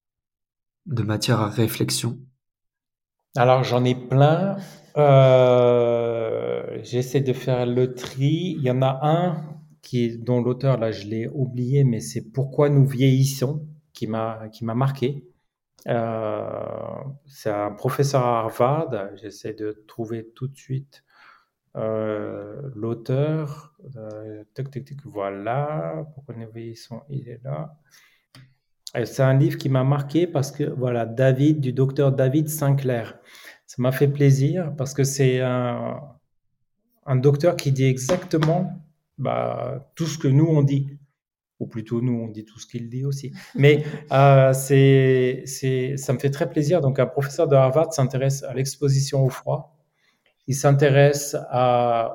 de 0.87 1.03
matière 1.03 1.41
à 1.41 1.47
réflexion. 1.47 2.17
Alors, 3.35 3.63
j'en 3.63 3.85
ai 3.85 3.93
plein. 3.93 4.57
Euh, 4.97 6.79
j'essaie 6.81 7.21
de 7.21 7.33
faire 7.33 7.67
le 7.67 7.93
tri. 7.93 8.55
Il 8.57 8.63
y 8.63 8.71
en 8.71 8.81
a 8.81 8.99
un 9.03 9.43
qui 9.83 10.17
dont 10.17 10.41
l'auteur, 10.41 10.79
là, 10.79 10.89
je 10.89 11.05
l'ai 11.05 11.27
oublié, 11.27 11.83
mais 11.83 11.99
c'est 11.99 12.31
Pourquoi 12.31 12.69
nous 12.69 12.87
vieillissons, 12.87 13.67
qui 13.93 14.07
m'a 14.07 14.49
marqué. 14.59 15.30
Euh, 15.87 17.03
c'est 17.25 17.49
un 17.49 17.71
professeur 17.71 18.25
à 18.25 18.39
Harvard. 18.39 18.91
J'essaie 19.15 19.53
de 19.53 19.83
trouver 19.87 20.29
tout 20.35 20.47
de 20.47 20.55
suite 20.55 21.03
euh, 21.75 22.69
l'auteur. 22.75 23.73
voilà. 25.05 26.05
Pourquoi 26.13 26.35
vieillissons, 26.53 27.01
il 27.09 27.29
est 27.29 27.41
là. 27.43 27.75
C'est 29.05 29.23
un 29.23 29.37
livre 29.37 29.57
qui 29.57 29.69
m'a 29.69 29.85
marqué 29.85 30.27
parce 30.27 30.51
que, 30.51 30.65
voilà, 30.65 31.05
David, 31.05 31.61
du 31.61 31.71
docteur 31.71 32.11
David 32.11 32.49
Sinclair. 32.49 33.19
Ça 33.65 33.75
m'a 33.81 33.93
fait 33.93 34.09
plaisir 34.09 34.73
parce 34.75 34.93
que 34.93 35.05
c'est 35.05 35.39
un, 35.39 36.01
un, 37.05 37.15
docteur 37.15 37.55
qui 37.55 37.71
dit 37.71 37.85
exactement 37.85 38.83
bah, 39.17 39.89
tout 39.95 40.07
ce 40.07 40.17
que 40.17 40.27
nous 40.27 40.45
on 40.45 40.61
dit. 40.61 40.99
Ou 41.61 41.67
plutôt, 41.67 42.01
nous, 42.01 42.13
on 42.13 42.27
dit 42.27 42.43
tout 42.43 42.59
ce 42.59 42.65
qu'il 42.65 42.89
dit 42.89 43.05
aussi. 43.05 43.31
Mais 43.53 43.83
euh, 44.11 44.51
c'est, 44.51 45.43
c'est, 45.45 45.95
ça 45.95 46.11
me 46.11 46.17
fait 46.17 46.31
très 46.31 46.49
plaisir. 46.49 46.81
Donc, 46.81 46.97
un 46.97 47.05
professeur 47.05 47.47
de 47.47 47.55
Harvard 47.55 47.93
s'intéresse 47.93 48.41
à 48.41 48.53
l'exposition 48.55 49.23
au 49.23 49.29
froid. 49.29 49.77
Il 50.47 50.55
s'intéresse 50.55 51.37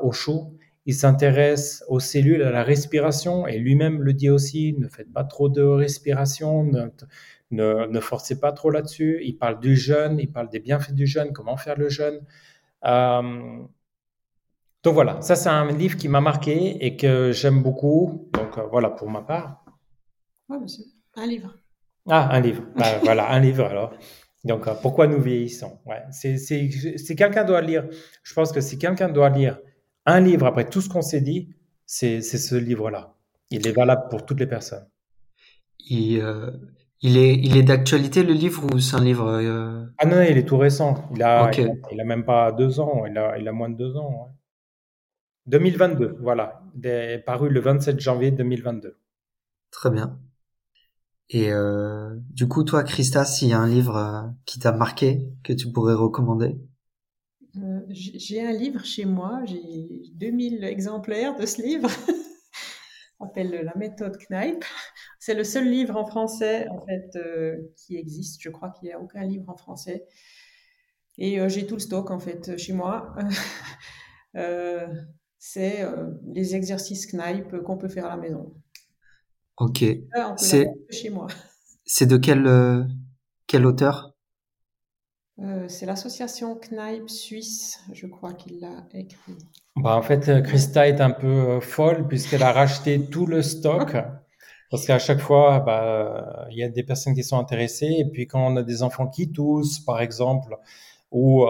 au 0.02 0.10
chaud. 0.10 0.52
Il 0.84 0.94
s'intéresse 0.94 1.84
aux 1.88 2.00
cellules, 2.00 2.42
à 2.42 2.50
la 2.50 2.64
respiration. 2.64 3.46
Et 3.46 3.58
lui-même 3.58 4.02
le 4.02 4.12
dit 4.12 4.30
aussi, 4.30 4.74
ne 4.78 4.88
faites 4.88 5.12
pas 5.12 5.22
trop 5.22 5.48
de 5.48 5.62
respiration. 5.62 6.64
Ne, 6.64 7.86
ne, 7.86 8.00
forcez 8.00 8.40
pas 8.40 8.50
trop 8.50 8.70
là-dessus. 8.70 9.20
Il 9.22 9.38
parle 9.38 9.60
du 9.60 9.76
jeûne, 9.76 10.18
il 10.18 10.30
parle 10.30 10.48
des 10.48 10.58
bienfaits 10.58 10.92
du 10.92 11.06
jeûne, 11.06 11.32
comment 11.32 11.56
faire 11.56 11.78
le 11.78 11.88
jeûne. 11.88 12.20
Euh, 12.84 13.62
donc 14.86 14.94
voilà, 14.94 15.20
ça 15.20 15.34
c'est 15.34 15.48
un 15.48 15.72
livre 15.72 15.96
qui 15.96 16.06
m'a 16.06 16.20
marqué 16.20 16.76
et 16.86 16.96
que 16.96 17.32
j'aime 17.32 17.60
beaucoup. 17.60 18.30
Donc 18.34 18.56
euh, 18.56 18.68
voilà 18.70 18.88
pour 18.88 19.10
ma 19.10 19.20
part. 19.20 19.64
Oui, 20.48 20.60
monsieur. 20.60 20.84
Un 21.16 21.26
livre. 21.26 21.56
Ah, 22.08 22.28
un 22.30 22.38
livre. 22.38 22.62
Bah, 22.76 22.98
voilà, 23.02 23.28
un 23.32 23.40
livre 23.40 23.64
alors. 23.64 23.92
Donc, 24.44 24.68
euh, 24.68 24.74
pourquoi 24.80 25.08
nous 25.08 25.20
vieillissons? 25.20 25.80
Ouais. 25.86 26.02
C'est 26.12 27.16
quelqu'un 27.16 27.42
doit 27.42 27.62
lire. 27.62 27.88
Je 28.22 28.32
pense 28.32 28.52
que 28.52 28.60
si 28.60 28.78
quelqu'un 28.78 29.08
doit 29.08 29.28
lire 29.28 29.58
un 30.04 30.20
livre 30.20 30.46
après 30.46 30.68
tout 30.68 30.80
ce 30.80 30.88
qu'on 30.88 31.02
s'est 31.02 31.20
dit, 31.20 31.56
c'est 31.84 32.20
ce 32.20 32.54
livre-là. 32.54 33.16
Il 33.50 33.66
est 33.66 33.72
valable 33.72 34.04
pour 34.08 34.24
toutes 34.24 34.38
les 34.38 34.46
personnes. 34.46 34.86
Et 35.90 36.20
il 37.02 37.18
est, 37.18 37.34
il 37.34 37.56
est 37.56 37.62
d'actualité 37.62 38.22
le 38.22 38.32
livre 38.32 38.64
ou 38.72 38.78
c'est 38.78 38.96
un 38.96 39.04
livre 39.04 39.28
euh, 39.28 39.84
Ah 39.98 40.06
non, 40.06 40.22
il 40.22 40.38
est 40.38 40.44
tout 40.44 40.56
récent. 40.56 41.08
Il 41.14 41.22
a, 41.22 41.50
il, 41.92 42.00
a, 42.00 42.04
même 42.04 42.24
pas 42.24 42.52
deux 42.52 42.80
ans. 42.80 43.04
Il 43.06 43.18
a, 43.18 43.36
il 43.38 43.46
a 43.48 43.52
moins 43.52 43.68
de 43.68 43.76
deux 43.76 43.96
ans. 43.96 44.35
2022, 45.46 46.16
voilà. 46.20 46.62
Il 46.76 46.86
est 46.86 47.18
paru 47.18 47.48
le 47.48 47.60
27 47.60 48.00
janvier 48.00 48.30
2022. 48.30 48.96
Très 49.70 49.90
bien. 49.90 50.18
Et 51.28 51.52
euh, 51.52 52.14
du 52.30 52.46
coup, 52.48 52.64
toi, 52.64 52.84
Christa, 52.84 53.24
s'il 53.24 53.48
y 53.48 53.52
a 53.52 53.58
un 53.58 53.68
livre 53.68 53.96
euh, 53.96 54.22
qui 54.44 54.58
t'a 54.58 54.72
marqué, 54.72 55.26
que 55.42 55.52
tu 55.52 55.70
pourrais 55.72 55.94
recommander? 55.94 56.56
J'ai 57.88 58.46
un 58.46 58.52
livre 58.52 58.84
chez 58.84 59.06
moi. 59.06 59.40
J'ai 59.44 60.12
2000 60.14 60.62
exemplaires 60.64 61.36
de 61.36 61.46
ce 61.46 61.62
livre. 61.62 61.88
s'appelle 63.20 63.62
La 63.64 63.74
méthode 63.76 64.18
Knipe. 64.28 64.64
C'est 65.18 65.34
le 65.34 65.44
seul 65.44 65.68
livre 65.68 65.96
en 65.96 66.06
français 66.06 66.68
en 66.68 66.80
fait 66.84 67.16
euh, 67.16 67.56
qui 67.76 67.96
existe. 67.96 68.40
Je 68.42 68.50
crois 68.50 68.70
qu'il 68.70 68.88
n'y 68.88 68.92
a 68.92 69.00
aucun 69.00 69.24
livre 69.24 69.48
en 69.48 69.56
français. 69.56 70.06
Et 71.18 71.40
euh, 71.40 71.48
j'ai 71.48 71.66
tout 71.66 71.74
le 71.74 71.80
stock 71.80 72.10
en 72.10 72.18
fait 72.18 72.56
chez 72.56 72.72
moi. 72.72 73.14
Euh, 74.34 74.86
c'est 75.48 75.86
les 76.26 76.56
exercices 76.56 77.06
Knipe 77.12 77.62
qu'on 77.64 77.76
peut 77.76 77.88
faire 77.88 78.06
à 78.06 78.08
la 78.08 78.16
maison. 78.16 78.52
Ok. 79.58 79.84
c'est 80.36 80.66
chez 80.90 81.10
moi. 81.10 81.28
C'est 81.84 82.06
de 82.06 82.16
quel 82.16 82.88
quel 83.46 83.64
auteur? 83.64 84.14
C'est 85.68 85.86
l'association 85.86 86.58
Knipe 86.70 87.08
Suisse, 87.08 87.80
je 87.92 88.06
crois 88.06 88.32
qu'il 88.32 88.60
l'a 88.60 88.86
écrit. 88.92 89.36
Bah, 89.76 89.94
en 89.96 90.02
fait, 90.02 90.42
Christa 90.42 90.88
est 90.88 91.00
un 91.00 91.10
peu 91.10 91.60
folle 91.60 92.08
puisqu'elle 92.08 92.42
a 92.42 92.52
racheté 92.52 93.00
tout 93.06 93.26
le 93.26 93.42
stock. 93.42 93.96
Parce 94.70 94.84
qu'à 94.84 94.98
chaque 94.98 95.20
fois, 95.20 95.60
bah, 95.60 96.46
il 96.50 96.58
y 96.58 96.64
a 96.64 96.68
des 96.68 96.82
personnes 96.82 97.14
qui 97.14 97.22
sont 97.22 97.38
intéressées. 97.38 97.94
Et 97.98 98.04
puis 98.10 98.26
quand 98.26 98.44
on 98.44 98.56
a 98.56 98.62
des 98.62 98.82
enfants 98.82 99.06
qui 99.06 99.30
toussent, 99.30 99.78
par 99.78 100.00
exemple, 100.00 100.56
ou 101.10 101.44
euh, 101.44 101.48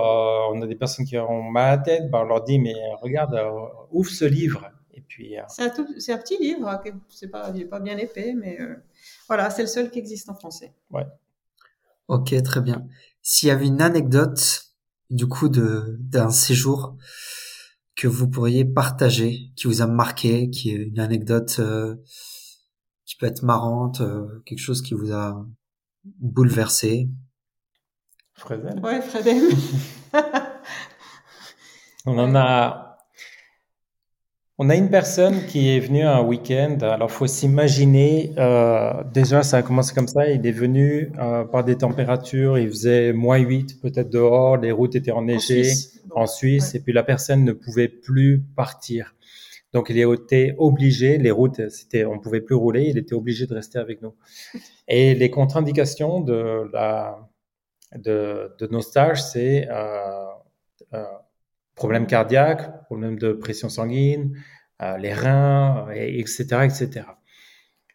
on 0.52 0.60
a 0.62 0.66
des 0.66 0.76
personnes 0.76 1.06
qui 1.06 1.16
ont 1.18 1.42
mal 1.42 1.64
à 1.64 1.76
la 1.76 1.82
tête, 1.82 2.10
bah, 2.10 2.20
on 2.22 2.24
leur 2.24 2.44
dit, 2.44 2.58
mais 2.58 2.74
regarde, 3.00 3.34
euh, 3.34 3.50
ouvre 3.90 4.10
ce 4.10 4.24
livre. 4.24 4.70
Et 4.92 5.00
puis. 5.00 5.38
Euh, 5.38 5.42
c'est 5.48 5.62
un, 5.62 5.66
un, 5.66 6.18
petit 6.18 6.38
livre, 6.38 6.68
hein, 6.68 6.80
c'est 7.08 7.28
pas, 7.28 7.50
il 7.54 7.58
n'est 7.58 7.64
pas 7.64 7.80
bien 7.80 7.96
épais, 7.96 8.34
mais 8.34 8.58
voilà, 9.28 9.50
c'est 9.50 9.62
le 9.62 9.68
seul 9.68 9.90
qui 9.90 9.98
existe 9.98 10.28
en 10.28 10.34
français. 10.34 10.74
Ouais. 10.90 11.06
Ok, 12.08 12.34
très 12.42 12.60
bien. 12.60 12.86
S'il 13.22 13.48
y 13.48 13.52
avait 13.52 13.66
une 13.66 13.82
anecdote, 13.82 14.66
du 15.10 15.26
coup, 15.26 15.48
de 15.48 15.96
d'un 15.98 16.30
séjour 16.30 16.96
que 17.96 18.06
vous 18.06 18.28
pourriez 18.28 18.64
partager, 18.64 19.50
qui 19.56 19.66
vous 19.66 19.82
a 19.82 19.86
marqué, 19.86 20.50
qui 20.50 20.70
est 20.70 20.76
une 20.76 21.00
anecdote 21.00 21.60
qui 23.04 23.16
peut 23.16 23.26
être 23.26 23.42
marrante, 23.42 24.02
quelque 24.44 24.60
chose 24.60 24.82
qui 24.82 24.94
vous 24.94 25.12
a 25.12 25.44
bouleversé, 26.04 27.08
Fredem. 28.36 28.84
Ouais, 28.84 29.00
Fredem. 29.00 29.48
on 32.06 32.18
en 32.18 32.34
a. 32.34 32.82
On 34.58 34.70
a 34.70 34.74
une 34.74 34.88
personne 34.88 35.44
qui 35.46 35.68
est 35.68 35.80
venue 35.80 36.02
un 36.02 36.22
week-end. 36.22 36.78
Alors, 36.80 37.10
faut 37.10 37.26
s'imaginer. 37.26 38.32
Euh, 38.38 39.02
déjà, 39.12 39.42
ça 39.42 39.58
a 39.58 39.62
commencé 39.62 39.94
comme 39.94 40.08
ça. 40.08 40.30
Il 40.30 40.46
est 40.46 40.52
venu 40.52 41.12
euh, 41.18 41.44
par 41.44 41.64
des 41.64 41.76
températures. 41.76 42.58
Il 42.58 42.68
faisait 42.68 43.12
moins 43.12 43.38
8 43.38 43.82
peut-être 43.82 44.08
dehors. 44.08 44.56
Les 44.56 44.72
routes 44.72 44.94
étaient 44.94 45.10
enneigées 45.10 45.70
en 46.10 46.26
Suisse. 46.26 46.74
Et 46.74 46.80
puis 46.80 46.94
la 46.94 47.02
personne 47.02 47.44
ne 47.44 47.52
pouvait 47.52 47.88
plus 47.88 48.42
partir. 48.54 49.14
Donc, 49.74 49.90
il 49.90 49.98
était 49.98 50.54
obligé. 50.56 51.18
Les 51.18 51.30
routes, 51.30 51.68
c'était, 51.68 52.06
on 52.06 52.18
pouvait 52.18 52.40
plus 52.40 52.54
rouler. 52.54 52.84
Il 52.84 52.96
était 52.96 53.14
obligé 53.14 53.46
de 53.46 53.54
rester 53.54 53.78
avec 53.78 54.00
nous. 54.00 54.14
Et 54.88 55.14
les 55.14 55.28
contre-indications 55.30 56.20
de 56.20 56.70
la 56.72 57.28
de, 57.94 58.66
nos 58.70 58.80
stages, 58.80 59.22
c'est 59.22 59.68
euh, 59.70 60.26
euh, 60.94 61.04
problème 61.74 62.06
cardiaque, 62.06 62.84
problème 62.84 63.18
de 63.18 63.32
pression 63.32 63.68
sanguine, 63.68 64.36
euh, 64.82 64.96
les 64.98 65.12
reins, 65.12 65.88
etc., 65.90 66.44
etc. 66.64 67.02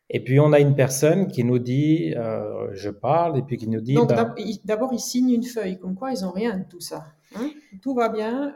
Et 0.10 0.22
puis 0.22 0.40
on 0.40 0.52
a 0.52 0.60
une 0.60 0.76
personne 0.76 1.28
qui 1.28 1.44
nous 1.46 1.60
dit, 1.60 2.14
je 2.74 2.90
parle, 2.90 3.38
et 3.38 3.44
puis 3.44 3.56
qui 3.58 3.70
nous 3.70 3.80
dit. 3.80 3.94
Donc 3.94 4.10
bah 4.10 4.36
d'abord 4.66 4.92
ils 4.92 5.00
signent 5.00 5.34
une 5.34 5.44
feuille, 5.44 5.80
comme 5.80 5.96
quoi 5.96 6.12
ils 6.12 6.24
n'ont 6.24 6.32
rien 6.32 6.58
de 6.58 6.66
tout 6.66 6.82
ça. 6.82 7.06
Hein. 7.34 7.50
tout 7.82 7.94
va 7.94 8.10
bien, 8.10 8.54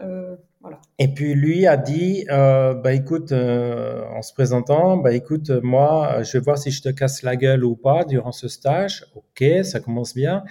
voilà. 0.59 0.81
Et 0.99 1.07
puis 1.07 1.33
lui 1.33 1.65
a 1.65 1.77
dit, 1.77 2.25
bah 2.27 2.91
écoute, 2.91 3.31
en 3.31 4.21
se 4.21 4.33
présentant, 4.33 4.97
bah 4.97 5.13
écoute, 5.13 5.49
moi, 5.49 6.23
je 6.23 6.37
vais 6.37 6.43
voir 6.43 6.57
si 6.57 6.71
je 6.71 6.81
te 6.81 6.89
casse 6.89 7.23
la 7.23 7.37
gueule 7.37 7.63
ou 7.63 7.77
pas 7.77 8.03
durant 8.03 8.33
ce 8.33 8.49
stage. 8.49 9.05
Ok, 9.15 9.45
ça 9.63 9.79
commence 9.79 10.13
bien. 10.13 10.43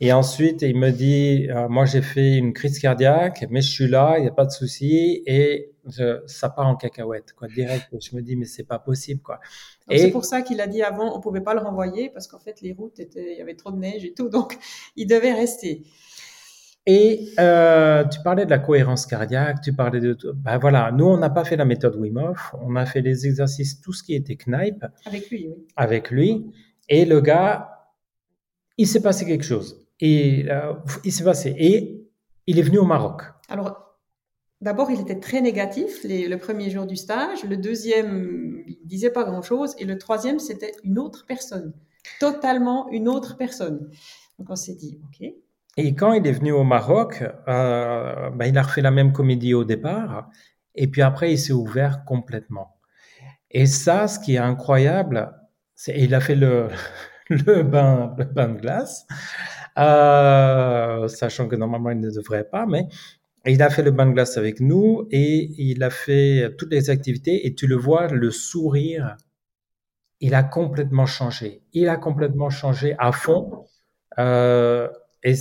Et 0.00 0.12
ensuite, 0.12 0.62
il 0.62 0.76
me 0.76 0.90
dit, 0.90 1.48
euh, 1.50 1.68
moi 1.68 1.84
j'ai 1.84 2.02
fait 2.02 2.36
une 2.36 2.52
crise 2.52 2.78
cardiaque, 2.78 3.46
mais 3.50 3.60
je 3.60 3.68
suis 3.68 3.88
là, 3.88 4.14
il 4.18 4.22
n'y 4.22 4.28
a 4.28 4.32
pas 4.32 4.46
de 4.46 4.52
souci, 4.52 5.22
et 5.26 5.72
ça 6.26 6.50
part 6.50 6.68
en 6.68 6.76
cacahuète, 6.76 7.32
quoi, 7.32 7.48
direct. 7.48 7.88
je 8.00 8.14
me 8.14 8.22
dis, 8.22 8.36
mais 8.36 8.44
c'est 8.44 8.64
pas 8.64 8.78
possible, 8.78 9.20
quoi. 9.22 9.40
Et 9.90 9.98
c'est 9.98 10.10
pour 10.10 10.24
ça 10.24 10.42
qu'il 10.42 10.60
a 10.60 10.66
dit 10.66 10.82
avant, 10.82 11.16
on 11.16 11.20
pouvait 11.20 11.40
pas 11.40 11.54
le 11.54 11.60
renvoyer 11.60 12.10
parce 12.10 12.28
qu'en 12.28 12.38
fait 12.38 12.60
les 12.60 12.72
routes 12.72 13.00
étaient, 13.00 13.32
il 13.32 13.38
y 13.38 13.40
avait 13.40 13.54
trop 13.54 13.72
de 13.72 13.78
neige 13.78 14.04
et 14.04 14.12
tout, 14.12 14.28
donc 14.28 14.58
il 14.96 15.06
devait 15.06 15.32
rester. 15.32 15.82
Et 16.86 17.28
euh, 17.38 18.04
tu 18.04 18.20
parlais 18.22 18.46
de 18.46 18.50
la 18.50 18.58
cohérence 18.58 19.04
cardiaque, 19.06 19.60
tu 19.62 19.74
parlais 19.74 20.00
de 20.00 20.14
tout. 20.14 20.32
Ben 20.34 20.58
voilà, 20.58 20.90
nous 20.92 21.06
on 21.06 21.18
n'a 21.18 21.30
pas 21.30 21.44
fait 21.44 21.56
la 21.56 21.64
méthode 21.64 21.96
Wim 21.96 22.16
Hof, 22.18 22.54
on 22.62 22.76
a 22.76 22.86
fait 22.86 23.02
les 23.02 23.26
exercices, 23.26 23.80
tout 23.80 23.92
ce 23.92 24.02
qui 24.02 24.14
était 24.14 24.36
knipe. 24.36 24.84
Avec 25.04 25.28
lui, 25.30 25.48
oui. 25.48 25.66
Avec 25.76 26.10
lui, 26.10 26.46
et 26.88 27.04
le 27.04 27.20
gars, 27.20 27.90
il 28.76 28.86
s'est 28.86 29.02
passé 29.02 29.26
quelque 29.26 29.44
chose. 29.44 29.87
Et 30.00 30.46
euh, 30.48 30.74
il 31.04 31.12
s'est 31.12 31.24
passé. 31.24 31.54
Et 31.58 32.08
il 32.46 32.58
est 32.58 32.62
venu 32.62 32.78
au 32.78 32.84
Maroc. 32.84 33.22
Alors, 33.48 33.98
d'abord, 34.60 34.90
il 34.90 35.00
était 35.00 35.20
très 35.20 35.40
négatif 35.40 36.04
le 36.04 36.36
premier 36.36 36.70
jour 36.70 36.86
du 36.86 36.96
stage. 36.96 37.44
Le 37.44 37.56
deuxième, 37.56 38.62
il 38.66 38.78
disait 38.84 39.10
pas 39.10 39.24
grand-chose. 39.24 39.74
Et 39.78 39.84
le 39.84 39.98
troisième, 39.98 40.38
c'était 40.38 40.72
une 40.84 40.98
autre 40.98 41.26
personne. 41.26 41.72
Totalement 42.20 42.88
une 42.90 43.08
autre 43.08 43.36
personne. 43.36 43.90
Donc, 44.38 44.50
on 44.50 44.56
s'est 44.56 44.74
dit, 44.74 44.98
OK. 45.04 45.28
Et 45.76 45.94
quand 45.94 46.12
il 46.12 46.26
est 46.26 46.32
venu 46.32 46.50
au 46.50 46.64
Maroc, 46.64 47.22
euh, 47.46 48.30
ben, 48.30 48.46
il 48.46 48.58
a 48.58 48.62
refait 48.62 48.82
la 48.82 48.90
même 48.90 49.12
comédie 49.12 49.54
au 49.54 49.62
départ. 49.62 50.28
Et 50.74 50.88
puis 50.88 51.02
après, 51.02 51.32
il 51.32 51.38
s'est 51.38 51.52
ouvert 51.52 52.04
complètement. 52.04 52.76
Et 53.50 53.66
ça, 53.66 54.08
ce 54.08 54.18
qui 54.18 54.34
est 54.34 54.38
incroyable, 54.38 55.32
c'est 55.74 55.96
il 55.98 56.14
a 56.14 56.20
fait 56.20 56.34
le, 56.34 56.68
le, 57.28 57.62
bain, 57.62 58.14
le 58.18 58.24
bain 58.24 58.48
de 58.48 58.60
glace. 58.60 59.06
Euh, 59.78 61.08
sachant 61.08 61.48
que 61.48 61.56
normalement 61.56 61.90
il 61.90 62.00
ne 62.00 62.10
devrait 62.10 62.48
pas, 62.48 62.66
mais 62.66 62.88
il 63.46 63.62
a 63.62 63.70
fait 63.70 63.82
le 63.82 63.90
bain 63.92 64.06
de 64.06 64.12
glace 64.12 64.36
avec 64.36 64.60
nous 64.60 65.06
et 65.10 65.50
il 65.56 65.82
a 65.82 65.90
fait 65.90 66.54
toutes 66.58 66.72
les 66.72 66.90
activités 66.90 67.46
et 67.46 67.54
tu 67.54 67.66
le 67.66 67.76
vois, 67.76 68.08
le 68.08 68.30
sourire, 68.30 69.16
il 70.20 70.34
a 70.34 70.42
complètement 70.42 71.06
changé. 71.06 71.62
Il 71.72 71.88
a 71.88 71.96
complètement 71.96 72.50
changé 72.50 72.94
à 72.98 73.12
fond. 73.12 73.66
Euh, 74.18 74.88
et 75.22 75.34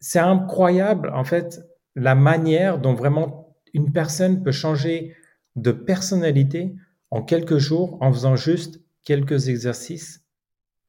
c'est 0.00 0.18
incroyable, 0.18 1.10
en 1.14 1.24
fait, 1.24 1.60
la 1.94 2.14
manière 2.14 2.78
dont 2.78 2.94
vraiment 2.94 3.56
une 3.72 3.92
personne 3.92 4.42
peut 4.42 4.52
changer 4.52 5.16
de 5.56 5.72
personnalité 5.72 6.74
en 7.10 7.22
quelques 7.22 7.58
jours 7.58 7.98
en 8.00 8.12
faisant 8.12 8.36
juste 8.36 8.80
quelques 9.04 9.48
exercices 9.48 10.24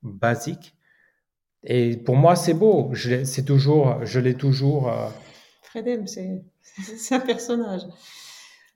basiques 0.02 0.76
et 1.64 1.98
pour 1.98 2.16
moi, 2.16 2.36
c'est 2.36 2.54
beau. 2.54 2.90
Je 2.94 3.24
c'est 3.24 3.44
toujours, 3.44 4.04
je 4.04 4.20
l'ai 4.20 4.36
toujours. 4.36 4.90
Euh... 4.90 5.08
Fredem, 5.62 6.06
c'est 6.08 7.16
un 7.16 7.20
personnage. 7.20 7.82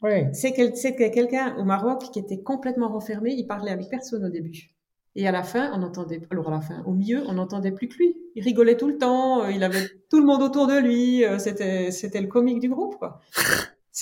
Oui. 0.01 0.27
C'est 0.33 0.53
quelqu'un 0.53 1.55
au 1.57 1.63
Maroc 1.63 2.11
qui 2.13 2.19
était 2.19 2.41
complètement 2.41 2.89
renfermé. 2.89 3.33
Il 3.33 3.47
parlait 3.47 3.71
avec 3.71 3.89
personne 3.89 4.25
au 4.25 4.29
début. 4.29 4.71
Et 5.15 5.27
à 5.27 5.31
la 5.31 5.41
fin, 5.41 5.71
on 5.73 5.81
entendait, 5.81 6.21
alors 6.29 6.47
à 6.49 6.51
la 6.51 6.61
fin, 6.61 6.83
au 6.85 6.93
milieu, 6.93 7.23
on 7.27 7.33
n'entendait 7.33 7.71
plus 7.71 7.87
que 7.87 7.97
lui. 7.97 8.15
Il 8.35 8.43
rigolait 8.43 8.77
tout 8.77 8.87
le 8.87 8.99
temps. 8.99 9.43
Euh, 9.43 9.51
il 9.51 9.63
avait 9.63 9.87
tout 10.11 10.19
le 10.19 10.25
monde 10.25 10.43
autour 10.43 10.67
de 10.67 10.77
lui. 10.77 11.25
Euh, 11.25 11.39
c'était, 11.39 11.89
c'était 11.89 12.21
le 12.21 12.27
comique 12.27 12.59
du 12.59 12.69
groupe, 12.69 12.95
quoi. 12.97 13.19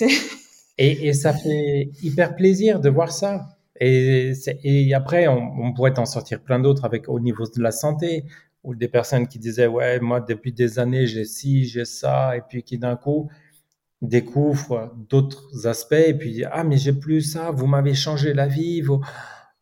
Et, 0.78 1.08
et 1.08 1.14
ça 1.14 1.32
fait 1.32 1.88
hyper 2.02 2.36
plaisir 2.36 2.80
de 2.80 2.90
voir 2.90 3.10
ça. 3.10 3.48
Et, 3.80 4.34
et 4.62 4.92
après, 4.92 5.26
on, 5.26 5.40
on 5.58 5.72
pourrait 5.72 5.98
en 5.98 6.04
sortir 6.04 6.42
plein 6.42 6.58
d'autres 6.58 6.84
avec 6.84 7.08
au 7.08 7.18
niveau 7.18 7.44
de 7.44 7.62
la 7.62 7.70
santé, 7.70 8.26
ou 8.66 8.74
des 8.74 8.88
personnes 8.88 9.26
qui 9.28 9.38
disaient 9.38 9.68
ouais 9.68 10.00
moi 10.00 10.20
depuis 10.20 10.52
des 10.52 10.78
années 10.78 11.06
j'ai 11.06 11.24
ci 11.24 11.64
j'ai 11.64 11.84
ça 11.84 12.36
et 12.36 12.42
puis 12.42 12.62
qui 12.62 12.76
d'un 12.76 12.96
coup 12.96 13.30
découvrent 14.02 14.92
d'autres 15.08 15.66
aspects 15.66 15.94
et 15.94 16.14
puis 16.14 16.44
ah 16.44 16.64
mais 16.64 16.76
j'ai 16.76 16.92
plus 16.92 17.22
ça 17.22 17.50
vous 17.50 17.66
m'avez 17.66 17.94
changé 17.94 18.34
la 18.34 18.46
vie 18.46 18.82
vous... 18.82 19.00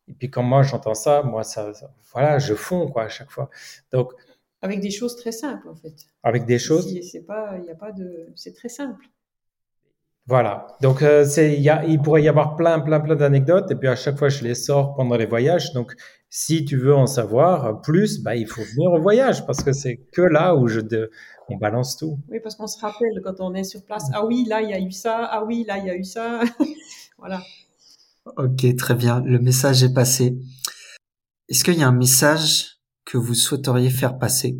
et 0.09 0.13
puis 0.13 0.29
quand 0.29 0.43
moi 0.43 0.63
j'entends 0.63 0.95
ça 0.95 1.23
moi 1.23 1.43
ça, 1.43 1.71
voilà 2.11 2.39
je 2.39 2.55
fonds 2.55 2.89
quoi 2.89 3.03
à 3.03 3.09
chaque 3.09 3.31
fois 3.31 3.49
donc 3.91 4.11
avec 4.61 4.81
des 4.81 4.91
choses 4.91 5.15
très 5.15 5.31
simples 5.31 5.69
en 5.69 5.75
fait 5.75 5.95
avec 6.23 6.45
des 6.45 6.59
choses 6.59 6.85
c'est 7.09 7.25
pas 7.25 7.57
il 7.59 7.65
y 7.65 7.71
a 7.71 7.75
pas 7.75 7.91
de 7.91 8.31
c'est 8.35 8.53
très 8.53 8.69
simple 8.69 9.05
voilà. 10.27 10.65
Donc, 10.81 11.03
euh, 11.03 11.23
c'est, 11.23 11.55
il, 11.59 12.01
pourrait 12.01 12.23
y 12.23 12.27
avoir 12.27 12.55
plein, 12.55 12.79
plein, 12.79 12.99
plein 12.99 13.15
d'anecdotes. 13.15 13.69
Et 13.69 13.75
puis, 13.75 13.87
à 13.87 13.95
chaque 13.95 14.17
fois, 14.17 14.29
je 14.29 14.43
les 14.43 14.55
sors 14.55 14.95
pendant 14.95 15.15
les 15.17 15.27
voyages. 15.27 15.71
Donc, 15.73 15.93
si 16.37 16.65
tu 16.65 16.75
veux 16.75 16.93
en 16.93 17.07
savoir 17.07 17.79
plus, 17.79 18.21
bah, 18.21 18.35
il 18.35 18.45
faut 18.45 18.61
venir 18.61 18.91
au 18.91 18.99
voyage 18.99 19.45
parce 19.45 19.63
que 19.63 19.71
c'est 19.71 19.95
que 20.11 20.21
là 20.21 20.53
où 20.53 20.67
je 20.67 20.81
on 21.47 21.55
balance 21.55 21.95
tout. 21.95 22.19
Oui, 22.27 22.41
parce 22.43 22.55
qu'on 22.55 22.67
se 22.67 22.77
rappelle 22.77 23.21
quand 23.23 23.39
on 23.39 23.53
est 23.53 23.63
sur 23.63 23.85
place. 23.85 24.09
Ah 24.13 24.25
oui, 24.25 24.43
là, 24.45 24.61
il 24.61 24.69
y 24.69 24.73
a 24.73 24.79
eu 24.81 24.91
ça. 24.91 25.29
Ah 25.31 25.45
oui, 25.45 25.63
là, 25.65 25.77
il 25.77 25.85
y 25.85 25.89
a 25.89 25.95
eu 25.95 26.03
ça. 26.03 26.41
voilà. 27.17 27.41
Ok, 28.35 28.75
très 28.75 28.95
bien. 28.95 29.21
Le 29.21 29.39
message 29.39 29.81
est 29.81 29.93
passé. 29.93 30.37
Est-ce 31.47 31.63
qu'il 31.63 31.75
y 31.75 31.83
a 31.83 31.87
un 31.87 31.93
message 31.93 32.79
que 33.05 33.17
vous 33.17 33.33
souhaiteriez 33.33 33.89
faire 33.89 34.17
passer? 34.17 34.59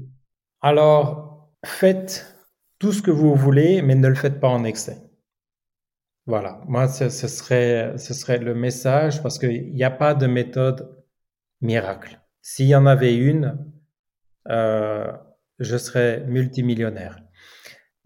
Alors, 0.62 1.52
faites 1.66 2.38
tout 2.80 2.94
ce 2.94 3.02
que 3.02 3.12
vous 3.12 3.36
voulez, 3.36 3.82
mais 3.82 3.96
ne 3.96 4.08
le 4.08 4.16
faites 4.16 4.40
pas 4.40 4.48
en 4.48 4.64
excès. 4.64 5.02
Voilà, 6.26 6.62
moi, 6.68 6.88
ce, 6.88 7.10
serait, 7.10 7.98
ce 7.98 8.14
serait 8.14 8.38
le 8.38 8.56
message 8.56 9.22
parce 9.22 9.38
qu'il 9.38 9.74
n'y 9.74 9.84
a 9.84 9.92
pas 9.92 10.14
de 10.14 10.26
méthode 10.26 10.95
miracle. 11.62 12.22
S'il 12.42 12.68
y 12.68 12.76
en 12.76 12.86
avait 12.86 13.16
une, 13.16 13.58
euh, 14.50 15.12
je 15.60 15.78
serais 15.78 16.24
multimillionnaire. 16.28 17.20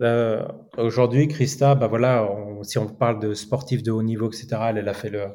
Euh, 0.02 0.48
aujourd'hui, 0.78 1.28
Christa, 1.28 1.76
bah 1.76 1.88
voilà, 1.88 2.28
si 2.64 2.78
on 2.78 2.88
parle 2.88 3.20
de 3.20 3.34
sportifs 3.34 3.84
de 3.84 3.92
haut 3.92 4.04
niveau, 4.04 4.28
etc., 4.28 4.48
elle, 4.70 4.88
a 4.88 4.94
fait 4.94 5.10
le, 5.10 5.26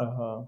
euh, 0.00 0.38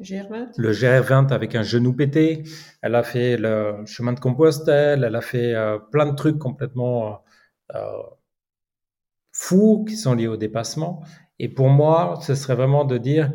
GR20. 0.00 0.52
le 0.58 0.72
GR20 0.72 1.32
avec 1.32 1.54
un 1.54 1.62
genou 1.62 1.94
pété. 1.94 2.42
Elle 2.82 2.94
a 2.94 3.02
fait 3.02 3.38
le 3.38 3.82
chemin 3.86 4.12
de 4.12 4.20
Compostelle. 4.20 5.04
Elle 5.04 5.16
a 5.16 5.22
fait 5.22 5.54
plein 5.90 6.06
de 6.06 6.14
trucs 6.14 6.38
complètement 6.38 7.22
fous 9.32 9.84
qui 9.88 9.96
sont 9.96 10.14
liés 10.14 10.28
au 10.28 10.36
dépassement. 10.36 11.02
Et 11.38 11.48
pour 11.48 11.70
moi, 11.70 12.18
ce 12.20 12.34
serait 12.34 12.54
vraiment 12.54 12.84
de 12.84 12.98
dire, 12.98 13.32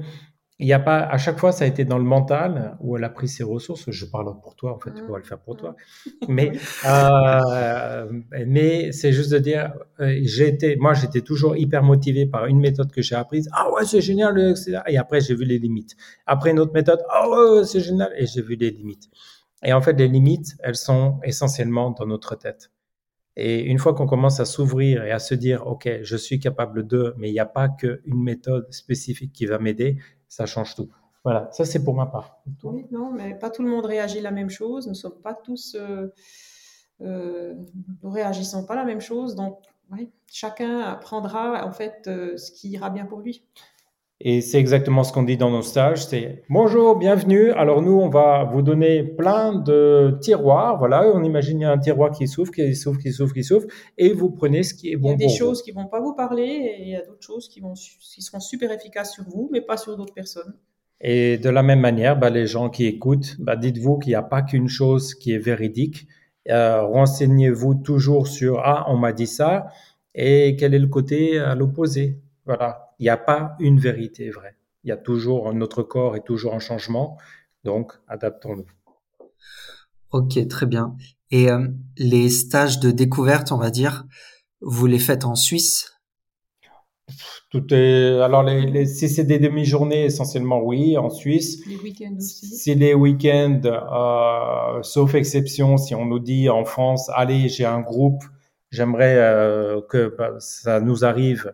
il 0.57 0.68
n'y 0.68 0.73
a 0.73 0.80
pas, 0.80 0.99
à 0.99 1.18
chaque 1.18 1.38
fois, 1.38 1.52
ça 1.52 1.65
a 1.65 1.68
été 1.68 1.84
dans 1.84 1.98
le 1.98 2.06
mental 2.06 2.77
où 2.80 2.95
elle 2.95 3.03
a 3.03 3.10
pris 3.10 3.27
ses 3.27 3.44
ressources. 3.44 3.91
Je 3.91 4.06
parle 4.06 4.40
pour 4.41 4.56
toi, 4.56 4.73
en 4.73 4.80
fait, 4.80 4.94
tu 4.94 5.02
mmh. 5.02 5.06
pourras 5.06 5.19
le 5.19 5.26
faire 5.26 5.40
pour 5.40 5.57
toi. 5.57 5.76
Mmh. 6.06 6.10
Mais, 6.30 6.52
euh, 6.88 8.22
mais 8.48 8.94
c'est 8.94 9.11
juste 9.11 9.32
de 9.32 9.40
dire, 9.40 9.73
euh, 9.99 10.18
j'ai 10.23 10.48
été, 10.48 10.77
moi, 10.77 10.94
j'étais 10.94 11.19
toujours 11.19 11.57
hyper 11.57 11.84
motivé 11.84 12.26
par 12.26 12.45
une 12.45 12.61
méthode 12.61 12.90
que 12.90 13.02
j'ai 13.02 13.15
apprise. 13.15 13.49
Ah 13.52 13.69
ouais, 13.73 13.84
c'est 13.84 13.99
génial, 13.99 14.40
etc. 14.40 14.80
Et 14.88 14.98
après, 14.98 15.19
j'ai 15.19 15.36
vu 15.36 15.44
les 15.44 15.60
limites. 15.60 15.98
Après, 16.26 16.52
une 16.52 16.60
autre 16.60 16.73
méthode. 16.73 17.02
Ah 17.10 17.30
ouais, 17.30 17.65
c'est 17.65 17.82
génial. 17.82 18.14
Et 18.18 18.26
j'ai 18.26 18.41
vu 18.41 18.56
les 18.56 18.72
limites. 18.72 19.10
Et 19.61 19.73
en 19.73 19.82
fait, 19.82 19.94
les 19.94 20.07
limites, 20.07 20.56
elles 20.64 20.76
sont 20.76 21.19
essentiellement 21.23 21.91
dans 21.91 22.06
notre 22.06 22.36
tête. 22.36 22.72
Et 23.38 23.64
une 23.64 23.80
fois 23.80 23.94
qu'on 23.94 24.07
commence 24.07 24.40
à 24.40 24.45
s'ouvrir 24.45 25.03
et 25.03 25.11
à 25.11 25.19
se 25.19 25.36
dire, 25.36 25.68
OK, 25.68 25.90
je 26.02 26.15
suis 26.15 26.40
capable 26.40 26.88
de, 26.88 27.14
mais 27.18 27.30
il 27.30 27.34
n'y 27.34 27.40
a 27.40 27.45
pas 27.45 27.68
qu'une 27.68 28.23
méthode 28.23 28.72
spécifique 28.72 29.34
qui 29.34 29.45
va 29.45 29.60
m'aider, 29.60 29.98
ça 30.27 30.45
change 30.45 30.76
tout. 30.76 30.89
Voilà, 31.23 31.49
ça 31.52 31.65
c'est 31.65 31.84
pour 31.84 31.95
ma 31.95 32.06
part. 32.06 32.39
Oui, 32.64 32.85
non, 32.91 33.11
mais 33.11 33.34
pas 33.34 33.49
tout 33.49 33.64
le 33.64 33.69
monde 33.69 33.85
réagit 33.85 34.22
la 34.22 34.31
même 34.31 34.49
chose. 34.49 34.85
Nous 34.85 34.91
ne 34.91 34.97
sommes 34.97 35.22
pas 35.22 35.34
tous, 35.34 35.76
euh, 35.76 36.14
euh, 37.02 37.56
nous 38.03 38.10
réagissons 38.11 38.65
pas 38.65 38.76
la 38.76 38.85
même 38.85 39.02
chose. 39.02 39.34
Donc, 39.34 39.60
chacun 40.31 40.81
apprendra 40.81 41.65
en 41.65 41.72
fait 41.72 42.03
euh, 42.07 42.38
ce 42.38 42.52
qui 42.52 42.69
ira 42.69 42.91
bien 42.91 43.06
pour 43.06 43.22
lui. 43.22 43.43
Et 44.22 44.40
c'est 44.40 44.60
exactement 44.60 45.04
ce 45.04 45.12
qu'on 45.12 45.24
dit 45.24 45.36
dans 45.36 45.52
nos 45.52 45.62
stages, 45.62 46.06
c'est 46.06 46.44
bonjour, 46.50 46.96
bienvenue. 46.96 47.52
Alors 47.52 47.82
nous, 47.82 48.00
on 48.00 48.08
va 48.08 48.46
vous 48.46 48.62
donner 48.62 49.04
plein 49.04 49.54
de 49.54 50.18
tiroirs. 50.22 50.78
Voilà, 50.80 51.06
on 51.14 51.22
imagine 51.22 51.66
un 51.66 51.78
tiroir 51.78 52.12
qui 52.12 52.26
s'ouvre, 52.26 52.50
qui 52.50 52.76
s'ouvre, 52.76 52.98
qui 52.98 53.12
s'ouvre, 53.12 53.34
qui 53.34 53.44
s'ouvre, 53.44 53.68
et 53.98 54.14
vous 54.14 54.32
prenez 54.32 54.64
ce 54.64 54.74
qui 54.74 54.94
est 54.94 54.96
bon. 54.96 55.10
Il 55.10 55.22
y 55.22 55.26
a 55.26 55.28
des 55.28 55.34
choses 55.34 55.62
qui 55.62 55.72
vont 55.74 55.88
pas 55.88 56.00
vous 56.00 56.16
parler, 56.16 56.44
et 56.44 56.82
il 56.84 56.90
y 56.90 56.96
a 56.96 57.02
d'autres 57.02 57.26
choses 57.26 57.50
qui 57.50 57.60
vont, 57.60 57.74
qui 57.74 58.22
seront 58.22 58.40
super 58.40 58.72
efficaces 58.72 59.14
sur 59.14 59.26
vous, 59.26 59.50
mais 59.52 59.60
pas 59.60 59.76
sur 59.76 59.98
d'autres 59.98 60.14
personnes. 60.14 60.56
Et 61.02 61.38
de 61.38 61.50
la 61.50 61.62
même 61.62 61.82
manière, 61.82 62.18
bah, 62.18 62.30
les 62.30 62.48
gens 62.48 62.70
qui 62.70 62.86
écoutent, 62.86 63.36
bah, 63.40 63.58
dites-vous 63.58 64.00
qu'il 64.00 64.12
n'y 64.12 64.16
a 64.16 64.24
pas 64.24 64.44
qu'une 64.44 64.70
chose 64.70 65.14
qui 65.14 65.34
est 65.34 65.40
véridique. 65.40 66.08
Euh, 66.50 66.84
renseignez-vous 66.84 67.76
toujours 67.76 68.28
sur 68.28 68.60
ah, 68.60 68.86
on 68.88 68.96
m'a 68.96 69.12
dit 69.12 69.28
ça, 69.28 69.68
et 70.14 70.56
quel 70.58 70.74
est 70.74 70.80
le 70.80 70.88
côté 70.88 71.38
à 71.38 71.54
l'opposé. 71.54 72.22
Voilà, 72.46 72.85
il 73.00 73.04
n'y 73.04 73.10
a 73.10 73.18
pas 73.18 73.56
une 73.60 73.80
vérité 73.80 74.30
vraie. 74.30 74.56
Il 74.84 74.90
y 74.90 74.92
a 74.92 74.98
toujours, 74.98 75.54
notre 75.54 75.84
corps 75.84 76.16
est 76.16 76.26
toujours 76.26 76.54
en 76.54 76.60
changement. 76.60 77.18
Donc, 77.64 77.94
adaptons-nous. 78.08 78.66
Ok, 80.12 80.48
très 80.48 80.66
bien. 80.66 80.96
Et 81.32 81.50
euh, 81.50 81.68
les 81.98 82.30
stages 82.30 82.80
de 82.80 82.92
découverte, 82.92 83.52
on 83.52 83.58
va 83.58 83.72
dire, 83.72 84.06
vous 84.62 84.86
les 84.86 85.00
faites 85.00 85.26
en 85.26 85.36
Suisse? 85.36 85.92
Tout 87.50 87.74
est. 87.74 88.20
Alors, 88.22 88.44
les, 88.44 88.86
si 88.86 89.10
c'est 89.10 89.24
des 89.24 89.40
demi-journées, 89.40 90.06
essentiellement, 90.06 90.62
oui, 90.62 90.98
en 90.98 91.10
Suisse. 91.10 91.66
Les 91.68 91.78
week-ends 91.78 92.16
aussi. 92.18 92.48
Si 92.48 92.76
les 92.76 92.94
week-ends, 92.94 93.62
euh, 93.66 94.82
sauf 94.84 95.16
exception, 95.16 95.78
si 95.78 95.96
on 95.96 96.06
nous 96.06 96.20
dit 96.20 96.50
en 96.50 96.66
France, 96.66 97.10
allez, 97.14 97.50
j'ai 97.50 97.66
un 97.66 97.82
groupe, 97.82 98.24
j'aimerais 98.72 99.18
euh, 99.18 99.82
que 99.90 100.16
bah, 100.18 100.32
ça 100.40 100.80
nous 100.80 101.06
arrive 101.06 101.54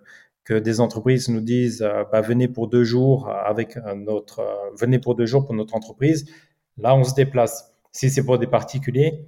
des 0.60 0.80
entreprises 0.80 1.30
nous 1.30 1.41
disent 1.41 1.82
euh, 1.82 2.03
bah, 2.11 2.22
venez 2.22 2.48
pour 2.48 2.68
deux 2.68 2.84
jours 2.84 3.30
avec 3.30 3.78
notre 3.95 4.40
euh, 4.40 4.76
venez 4.80 4.99
pour 4.99 5.15
deux 5.15 5.26
jours 5.26 5.45
pour 5.45 5.56
notre 5.56 5.76
entreprise. 5.76 6.26
Là, 6.78 6.95
on 6.95 7.03
se 7.03 7.14
déplace. 7.14 7.73
Si 7.91 8.10
c'est 8.10 8.23
pour 8.23 8.40
des 8.40 8.48
particuliers, 8.48 9.26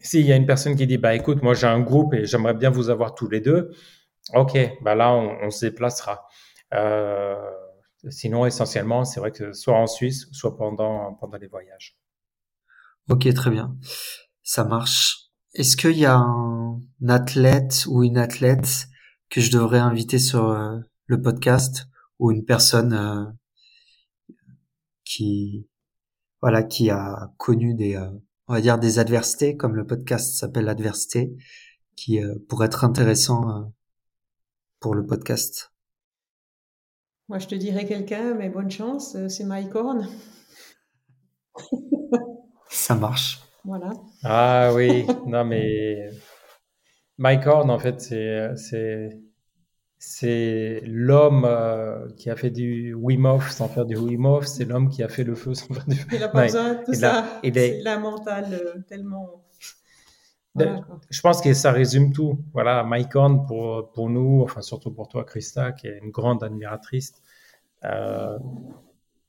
s'il 0.00 0.26
y 0.26 0.32
a 0.32 0.36
une 0.36 0.46
personne 0.46 0.76
qui 0.76 0.86
dit 0.86 0.98
bah 0.98 1.14
écoute, 1.14 1.42
moi 1.42 1.54
j'ai 1.54 1.66
un 1.66 1.80
groupe 1.80 2.14
et 2.14 2.26
j'aimerais 2.26 2.54
bien 2.54 2.70
vous 2.70 2.90
avoir 2.90 3.14
tous 3.14 3.28
les 3.28 3.40
deux, 3.40 3.72
ok, 4.34 4.58
bah 4.82 4.94
là 4.94 5.12
on, 5.14 5.50
se 5.50 5.66
déplacera. 5.66 6.26
Euh, 6.74 7.36
sinon, 8.10 8.44
essentiellement, 8.46 9.04
c'est 9.04 9.20
vrai 9.20 9.32
que 9.32 9.52
soit 9.52 9.76
en 9.76 9.86
Suisse, 9.86 10.26
soit 10.32 10.56
pendant 10.56 11.14
pendant 11.14 11.38
les 11.38 11.46
voyages. 11.46 11.96
Ok, 13.08 13.32
très 13.34 13.50
bien, 13.50 13.76
ça 14.42 14.64
marche. 14.64 15.30
Est-ce 15.54 15.76
qu'il 15.76 15.98
y 15.98 16.04
a 16.04 16.16
un 16.16 16.82
athlète 17.08 17.86
ou 17.88 18.02
une 18.04 18.18
athlète 18.18 18.88
que 19.30 19.40
je 19.40 19.50
devrais 19.50 19.78
inviter 19.78 20.18
sur 20.18 20.50
euh, 20.50 20.78
le 21.06 21.20
podcast 21.20 21.86
ou 22.18 22.30
une 22.30 22.44
personne 22.44 22.92
euh, 22.92 23.24
qui 25.04 25.68
voilà 26.40 26.62
qui 26.62 26.90
a 26.90 27.32
connu 27.36 27.74
des 27.74 27.96
euh, 27.96 28.10
on 28.48 28.54
va 28.54 28.60
dire 28.60 28.78
des 28.78 28.98
adversités 28.98 29.56
comme 29.56 29.74
le 29.74 29.86
podcast 29.86 30.34
s'appelle 30.34 30.66
l'adversité 30.66 31.36
qui 31.96 32.20
pourrait 32.48 32.66
être 32.66 32.84
intéressant 32.84 33.72
pour 34.80 34.94
le 34.94 35.06
podcast. 35.06 35.72
Moi 37.28 37.38
je 37.38 37.46
te 37.46 37.54
dirais 37.54 37.86
quelqu'un 37.86 38.34
mais 38.34 38.50
bonne 38.50 38.70
chance 38.70 39.16
c'est 39.28 39.44
Mike 39.44 39.74
Horn. 39.74 40.06
Ça 42.68 42.94
marche. 42.94 43.40
Voilà. 43.64 43.90
Ah 44.22 44.70
oui, 44.74 45.06
non 45.26 45.44
mais 45.44 46.10
Mike 47.18 47.46
Horn, 47.46 47.70
en 47.70 47.78
fait, 47.78 48.00
c'est 48.00 49.18
c'est 49.98 50.82
l'homme 50.84 51.44
euh, 51.46 52.08
qui 52.16 52.28
a 52.28 52.36
fait 52.36 52.50
du 52.50 52.94
Wim 52.94 53.24
Hof 53.24 53.50
sans 53.50 53.68
faire 53.68 53.86
du 53.86 53.96
Wim 53.96 54.26
Hof, 54.26 54.46
c'est 54.46 54.64
l'homme 54.64 54.90
qui 54.90 55.02
a 55.02 55.08
fait 55.08 55.24
le 55.24 55.34
feu 55.34 55.54
sans 55.54 55.72
faire 55.72 55.86
du 55.86 55.96
Il 56.12 56.22
a 56.22 56.28
pas 56.28 56.44
besoin 56.44 56.74
de 56.74 56.84
tout 56.84 56.92
ça. 56.92 57.40
C'est 57.42 57.82
la 57.82 57.98
mentale 57.98 58.46
euh, 58.52 58.80
tellement. 58.88 59.42
je 60.54 61.20
pense 61.22 61.40
que 61.40 61.54
ça 61.54 61.72
résume 61.72 62.12
tout. 62.12 62.38
Voilà, 62.52 62.84
Mike 62.84 63.16
Horn 63.16 63.46
pour, 63.46 63.90
pour 63.92 64.10
nous, 64.10 64.42
enfin 64.42 64.60
surtout 64.60 64.90
pour 64.92 65.08
toi, 65.08 65.24
Christa, 65.24 65.72
qui 65.72 65.86
est 65.86 65.98
une 65.98 66.10
grande 66.10 66.42
admiratrice. 66.44 67.14
Euh, 67.84 68.38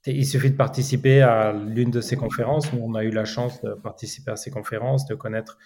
il 0.05 0.25
suffit 0.25 0.51
de 0.51 0.55
participer 0.55 1.21
à 1.21 1.53
l'une 1.53 1.91
de 1.91 2.01
ses 2.01 2.15
conférences. 2.17 2.71
Nous, 2.71 2.79
on 2.81 2.93
a 2.95 3.03
eu 3.03 3.09
la 3.09 3.25
chance 3.25 3.61
de 3.61 3.73
participer 3.73 4.31
à 4.31 4.35
ces 4.35 4.51
conférences, 4.51 5.05
de 5.05 5.15
connaître 5.15 5.57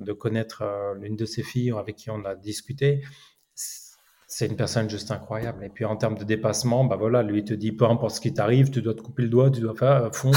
de 0.00 0.12
connaître 0.12 0.62
euh, 0.62 0.94
l'une 0.94 1.16
de 1.16 1.24
ses 1.24 1.42
filles 1.42 1.72
avec 1.72 1.96
qui 1.96 2.10
on 2.10 2.24
a 2.24 2.34
discuté. 2.34 3.02
C'est 4.32 4.46
une 4.46 4.54
personne 4.54 4.88
juste 4.88 5.10
incroyable. 5.10 5.64
Et 5.64 5.68
puis 5.68 5.84
en 5.84 5.96
termes 5.96 6.16
de 6.16 6.22
dépassement, 6.22 6.84
bah 6.84 6.94
voilà, 6.94 7.24
lui 7.24 7.40
il 7.40 7.44
te 7.44 7.52
dit 7.52 7.72
peu 7.72 7.84
importe 7.84 8.14
ce 8.14 8.20
qui 8.20 8.32
t'arrive, 8.32 8.70
tu 8.70 8.80
dois 8.80 8.94
te 8.94 9.02
couper 9.02 9.24
le 9.24 9.28
doigt, 9.28 9.50
tu 9.50 9.60
dois 9.60 9.74
faire 9.74 10.04
euh, 10.04 10.10
fond. 10.12 10.30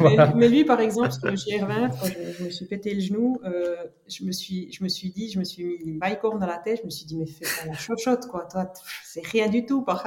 mais, 0.34 0.48
lui, 0.48 0.64
par 0.64 0.80
exemple, 0.80 1.10
j'y 1.34 1.60
revint, 1.60 1.88
quand 1.88 2.06
je, 2.06 2.44
me 2.44 2.50
suis 2.50 2.66
pété 2.66 2.92
le 2.92 3.00
genou, 3.00 3.40
euh, 3.44 3.76
je 4.08 4.24
me 4.24 4.32
suis, 4.32 4.72
je 4.72 4.82
me 4.82 4.88
suis 4.88 5.10
dit, 5.10 5.30
je 5.30 5.38
me 5.38 5.44
suis 5.44 5.78
mis 5.84 6.00
bicorn 6.00 6.40
dans 6.40 6.48
la 6.48 6.58
tête, 6.58 6.80
je 6.80 6.84
me 6.84 6.90
suis 6.90 7.06
dit 7.06 7.16
mais 7.16 7.26
fais 7.26 7.44
pas 7.44 7.70
la 7.70 7.78
chochotte 7.78 8.26
quoi, 8.26 8.48
toi 8.50 8.72
c'est 9.04 9.24
rien 9.24 9.48
du 9.48 9.66
tout 9.66 9.82
par, 9.82 10.04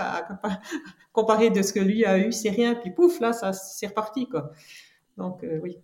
comparé 1.13 1.51
de 1.51 1.61
ce 1.61 1.71
que 1.71 1.79
lui 1.79 2.03
a 2.03 2.17
eu, 2.17 2.33
c'est 2.33 2.49
rien. 2.49 2.75
Puis 2.75 2.91
pouf 2.91 3.21
là, 3.21 3.31
ça 3.31 3.53
c'est 3.53 3.87
reparti 3.87 4.27
quoi. 4.27 4.51
Donc 5.17 5.45
oui. 5.63 5.77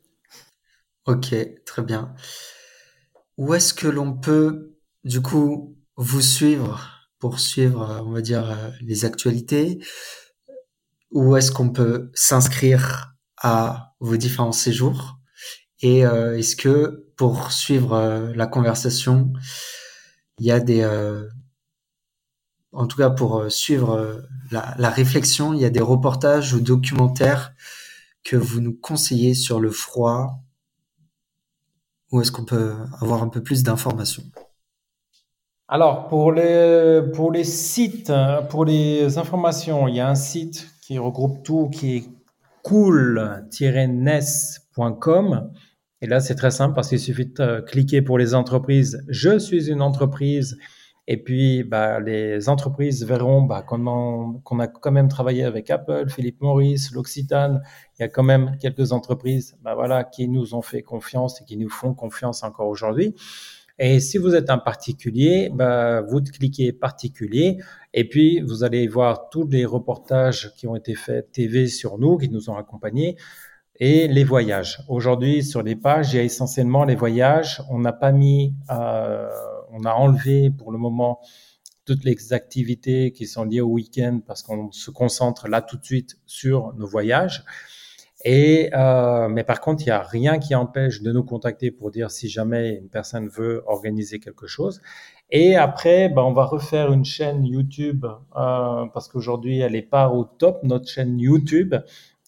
Ok, 1.06 1.34
très 1.66 1.82
bien. 1.82 2.14
Où 3.38 3.54
est-ce 3.54 3.74
que 3.74 3.88
l'on 3.88 4.14
peut, 4.14 4.78
du 5.04 5.22
coup, 5.22 5.78
vous 5.96 6.22
suivre 6.22 7.10
pour 7.20 7.40
suivre, 7.40 7.90
euh, 7.90 8.02
on 8.02 8.12
va 8.12 8.22
dire, 8.22 8.50
euh, 8.50 8.70
les 8.82 9.06
actualités? 9.06 9.80
Où 11.12 11.36
est-ce 11.36 11.52
qu'on 11.52 11.70
peut 11.70 12.12
s'inscrire 12.14 13.16
à 13.38 13.94
vos 14.00 14.18
différents 14.18 14.52
séjours? 14.52 15.20
Et 15.82 16.06
euh, 16.06 16.38
est-ce 16.38 16.56
que 16.56 17.08
pour 17.18 17.52
suivre 17.52 18.32
la 18.36 18.48
conversation, 18.48 19.34
il 20.40 20.46
y 20.46 20.52
a 20.52 20.60
des, 20.60 20.84
en 22.72 22.88
tout 22.88 22.98
cas 22.98 23.10
pour 23.12 23.52
suivre 23.52 24.24
la, 24.50 24.90
réflexion, 24.90 25.54
il 25.54 25.62
y 25.62 25.66
a 25.66 25.70
des 25.70 25.82
reportages 25.82 26.54
ou 26.54 26.62
documentaires 26.62 27.54
que 28.24 28.36
vous 28.36 28.60
nous 28.62 28.74
conseillez 28.74 29.36
sur 29.36 29.60
le 29.60 29.70
froid 29.70 30.41
où 32.12 32.22
est-ce 32.22 32.32
qu'on 32.32 32.46
peut 32.46 32.76
avoir 33.00 33.24
un 33.24 33.30
peu 33.30 33.42
plus 33.42 33.64
d'informations? 33.64 34.24
Alors, 35.68 36.08
pour 36.08 36.34
les, 36.34 37.02
pour 37.14 37.32
les 37.32 37.46
sites, 37.46 38.12
pour 38.50 38.66
les 38.66 39.18
informations, 39.18 39.88
il 39.88 39.96
y 39.96 40.02
a 40.02 40.10
un 40.10 40.16
site 40.16 40.68
qui 40.82 40.98
regroupe 40.98 41.44
tout, 41.44 41.70
qui 41.70 41.96
est 41.96 42.04
cool-ness.com. 42.64 45.52
Et 46.02 46.08
là, 46.08 46.20
c'est 46.20 46.36
très 46.36 46.52
simple 46.52 46.76
parce 46.76 46.90
qu'il 46.90 47.00
suffit 47.00 47.28
de 47.28 47.42
euh, 47.42 47.62
cliquer 47.62 48.02
pour 48.02 48.18
les 48.18 48.34
entreprises. 48.34 49.06
Je 49.08 49.38
suis 49.38 49.70
une 49.70 49.82
entreprise 49.82 50.58
et 51.12 51.18
puis, 51.18 51.64
bah, 51.64 52.00
les 52.00 52.48
entreprises 52.48 53.06
verront 53.06 53.42
bah, 53.42 53.64
qu'on 53.64 54.60
a 54.60 54.68
quand 54.68 54.92
même 54.94 55.10
travaillé 55.10 55.44
avec 55.44 55.70
Apple, 55.70 56.06
Philippe 56.08 56.40
Maurice, 56.40 56.94
l'Occitane. 56.94 57.62
Il 58.00 58.02
y 58.02 58.06
a 58.06 58.08
quand 58.08 58.24
même 58.24 58.56
quelques 58.62 58.94
entreprises 58.94 59.58
bah, 59.62 59.76
voilà, 59.76 60.06
qui 60.06 60.30
nous 60.30 60.56
ont 60.56 60.62
fait 60.62 60.84
confiance 60.84 61.42
et 61.42 61.44
qui 61.44 61.58
nous 61.58 61.70
font 61.70 61.94
confiance 61.94 62.44
encore 62.44 62.70
aujourd'hui. 62.70 63.14
Et 63.78 64.00
si 64.00 64.20
vous 64.20 64.36
êtes 64.36 64.50
un 64.50 64.58
particulier, 64.58 65.52
bah, 65.54 66.00
vous 66.00 66.22
cliquez 66.22 66.72
particulier 66.72 67.58
et 67.94 68.08
puis 68.08 68.40
vous 68.40 68.64
allez 68.64 68.88
voir 68.88 69.28
tous 69.28 69.46
les 69.46 69.66
reportages 69.66 70.54
qui 70.56 70.66
ont 70.66 70.78
été 70.78 70.96
faits 70.96 71.30
TV 71.34 71.68
sur 71.68 71.98
nous, 71.98 72.20
qui 72.20 72.30
nous 72.30 72.50
ont 72.50 72.56
accompagnés 72.56 73.18
et 73.82 74.08
les 74.08 74.24
voyages. 74.24 74.80
Aujourd'hui, 74.88 75.44
sur 75.44 75.64
les 75.64 75.76
pages, 75.76 76.14
il 76.14 76.18
y 76.18 76.20
a 76.20 76.24
essentiellement 76.24 76.84
les 76.86 76.96
voyages. 76.96 77.64
On 77.72 77.80
n'a 77.80 77.92
pas 77.92 78.12
mis, 78.12 78.54
euh, 78.70 79.28
on 79.72 79.86
a 79.86 79.94
enlevé 79.94 80.50
pour 80.52 80.72
le 80.72 80.78
moment 80.78 81.20
toutes 81.86 82.04
les 82.04 82.34
activités 82.34 83.12
qui 83.12 83.26
sont 83.26 83.44
liées 83.44 83.62
au 83.62 83.70
week-end 83.70 84.20
parce 84.26 84.44
qu'on 84.44 84.72
se 84.72 84.92
concentre 84.92 85.48
là 85.48 85.62
tout 85.62 85.78
de 85.78 85.84
suite 85.84 86.18
sur 86.26 86.74
nos 86.76 86.88
voyages. 86.88 87.44
Et 88.24 88.70
euh, 88.76 89.30
mais 89.30 89.44
par 89.44 89.62
contre, 89.62 89.82
il 89.84 89.88
n'y 89.88 89.92
a 89.92 90.04
rien 90.04 90.38
qui 90.38 90.54
empêche 90.54 91.02
de 91.02 91.12
nous 91.12 91.24
contacter 91.24 91.72
pour 91.72 91.90
dire 91.92 92.12
si 92.12 92.30
jamais 92.30 92.76
une 92.76 92.90
personne 92.90 93.28
veut 93.28 93.64
organiser 93.66 94.20
quelque 94.20 94.46
chose. 94.46 94.82
Et 95.32 95.56
après, 95.56 96.10
ben, 96.10 96.22
on 96.24 96.34
va 96.34 96.46
refaire 96.46 96.92
une 96.92 97.06
chaîne 97.06 97.46
YouTube 97.46 98.06
euh, 98.06 98.86
parce 98.94 99.08
qu'aujourd'hui, 99.08 99.60
elle 99.60 99.72
n'est 99.72 99.82
pas 99.82 100.10
au 100.10 100.26
top, 100.26 100.60
notre 100.64 100.88
chaîne 100.90 101.20
YouTube. 101.20 101.76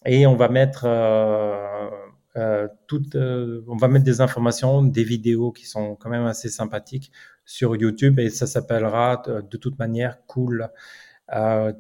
Et 0.06 0.26
on 0.26 0.36
va 0.36 0.50
mettre 0.50 0.84
euh, 0.86 1.90
euh, 2.36 2.68
euh, 3.16 3.62
on 3.68 3.76
va 3.78 3.88
mettre 3.88 4.06
des 4.06 4.22
informations, 4.22 4.82
des 4.82 5.04
vidéos 5.04 5.52
qui 5.52 5.66
sont 5.66 5.96
quand 5.96 6.10
même 6.10 6.26
assez 6.26 6.50
sympathiques 6.50 7.12
sur 7.46 7.76
YouTube 7.76 8.20
et 8.20 8.30
ça 8.30 8.48
s'appellera 8.48 9.22
de, 9.28 9.58
toute 9.58 9.78
manière 9.78 10.26
Cool 10.26 10.70
euh, 11.32 11.72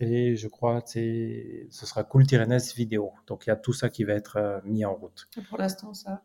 et 0.00 0.36
je 0.36 0.48
crois 0.48 0.82
que 0.82 1.66
ce 1.70 1.86
sera 1.86 2.04
Cool 2.04 2.26
Tirenes 2.26 2.58
vidéo. 2.76 3.12
Donc 3.26 3.46
il 3.46 3.50
y 3.50 3.52
a 3.52 3.56
tout 3.56 3.72
ça 3.72 3.88
qui 3.88 4.04
va 4.04 4.12
être 4.14 4.36
euh, 4.36 4.58
mis 4.64 4.84
en 4.84 4.94
route. 4.94 5.28
Pour 5.48 5.58
l'instant, 5.58 5.94
ça, 5.94 6.22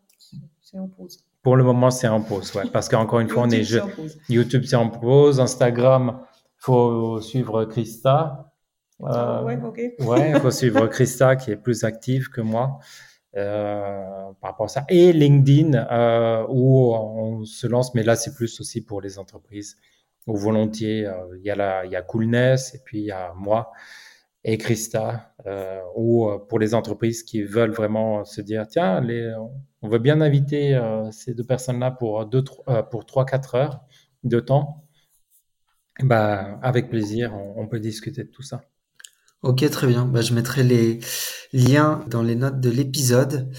c'est 0.62 0.78
en 0.78 0.88
pause. 0.88 1.24
Pour 1.42 1.56
le 1.56 1.64
moment, 1.64 1.92
c'est 1.92 2.08
en 2.08 2.22
pause, 2.22 2.54
ouais, 2.56 2.70
parce 2.72 2.90
qu'encore 2.90 3.20
une 3.20 3.30
fois, 3.30 3.44
on 3.44 3.50
est, 3.50 3.64
je... 3.64 3.80
YouTube, 4.30 4.64
c'est 4.66 4.76
en 4.76 4.90
pause, 4.90 5.40
Instagram, 5.40 6.20
faut 6.58 7.22
suivre 7.22 7.66
Christa. 7.66 8.52
Euh, 9.02 9.44
ouais, 9.44 9.60
ok. 9.62 9.80
ouais, 10.08 10.40
faut 10.40 10.52
suivre 10.52 10.88
Christa 10.88 11.36
qui 11.36 11.52
est 11.52 11.58
plus 11.58 11.84
active 11.84 12.30
que 12.30 12.42
moi. 12.42 12.80
Euh, 13.38 14.32
par 14.40 14.52
rapport 14.52 14.66
à 14.66 14.70
ça. 14.70 14.86
Et 14.88 15.12
LinkedIn, 15.12 15.74
euh, 15.74 16.45
où 16.48 16.94
on 16.94 17.44
se 17.44 17.68
lance, 17.68 17.94
mais 17.94 18.03
là, 18.03 18.16
c'est 18.16 18.34
plus 18.34 18.62
aussi 18.62 18.82
pour 18.86 19.02
les 19.02 19.20
entreprises. 19.20 19.76
Ou 20.28 20.38
volontiers, 20.38 21.06
euh, 21.06 21.38
il 21.38 21.45
y 21.45 21.52
a 21.52 21.86
y 21.86 21.95
a 21.98 22.02
Coolness, 22.02 22.76
et 22.76 22.80
puis 22.86 22.99
il 22.99 23.06
y 23.06 23.12
a 23.12 23.34
moi 23.36 23.72
et 24.45 24.57
Christa, 24.57 25.34
euh, 25.48 25.82
ou 25.95 26.30
euh, 26.30 26.40
pour 26.40 26.60
les 26.60 26.74
entreprises 26.76 27.24
qui 27.24 27.44
veulent 27.44 27.72
vraiment 27.72 28.24
se 28.26 28.41
dire, 28.41 28.68
tiens, 28.68 29.03
on 29.82 29.90
veut 29.90 29.99
bien 29.99 30.22
inviter 30.22 30.80
ces 31.12 31.34
deux 31.34 31.44
personnes-là 31.44 31.91
pour 31.91 32.26
deux, 32.26 32.44
pour 32.91 33.06
trois, 33.06 33.26
quatre 33.26 33.56
heures 33.56 33.82
de 34.24 34.40
temps. 34.40 34.86
Bah, 36.03 36.60
avec 36.62 36.90
plaisir, 36.90 37.34
on 37.56 37.68
peut 37.68 37.80
discuter 37.80 38.24
de 38.24 38.30
tout 38.30 38.44
ça. 38.44 38.62
Ok, 39.46 39.70
très 39.70 39.86
bien. 39.86 40.06
Bah, 40.06 40.22
je 40.22 40.34
mettrai 40.34 40.64
les 40.64 41.00
liens 41.54 42.04
dans 42.08 42.24
les 42.24 42.36
notes 42.36 42.60
de 42.60 42.72
l'épisode. 42.72 43.52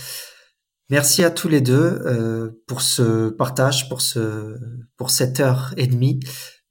Merci 0.91 1.23
à 1.23 1.31
tous 1.31 1.47
les 1.47 1.61
deux 1.61 2.03
euh, 2.07 2.61
pour 2.67 2.83
ce 2.83 3.29
partage, 3.29 3.89
pour 3.89 4.01
ce 4.01 4.57
pour 4.97 5.11
cette 5.11 5.39
heure 5.39 5.73
et 5.77 5.87
demie 5.87 6.19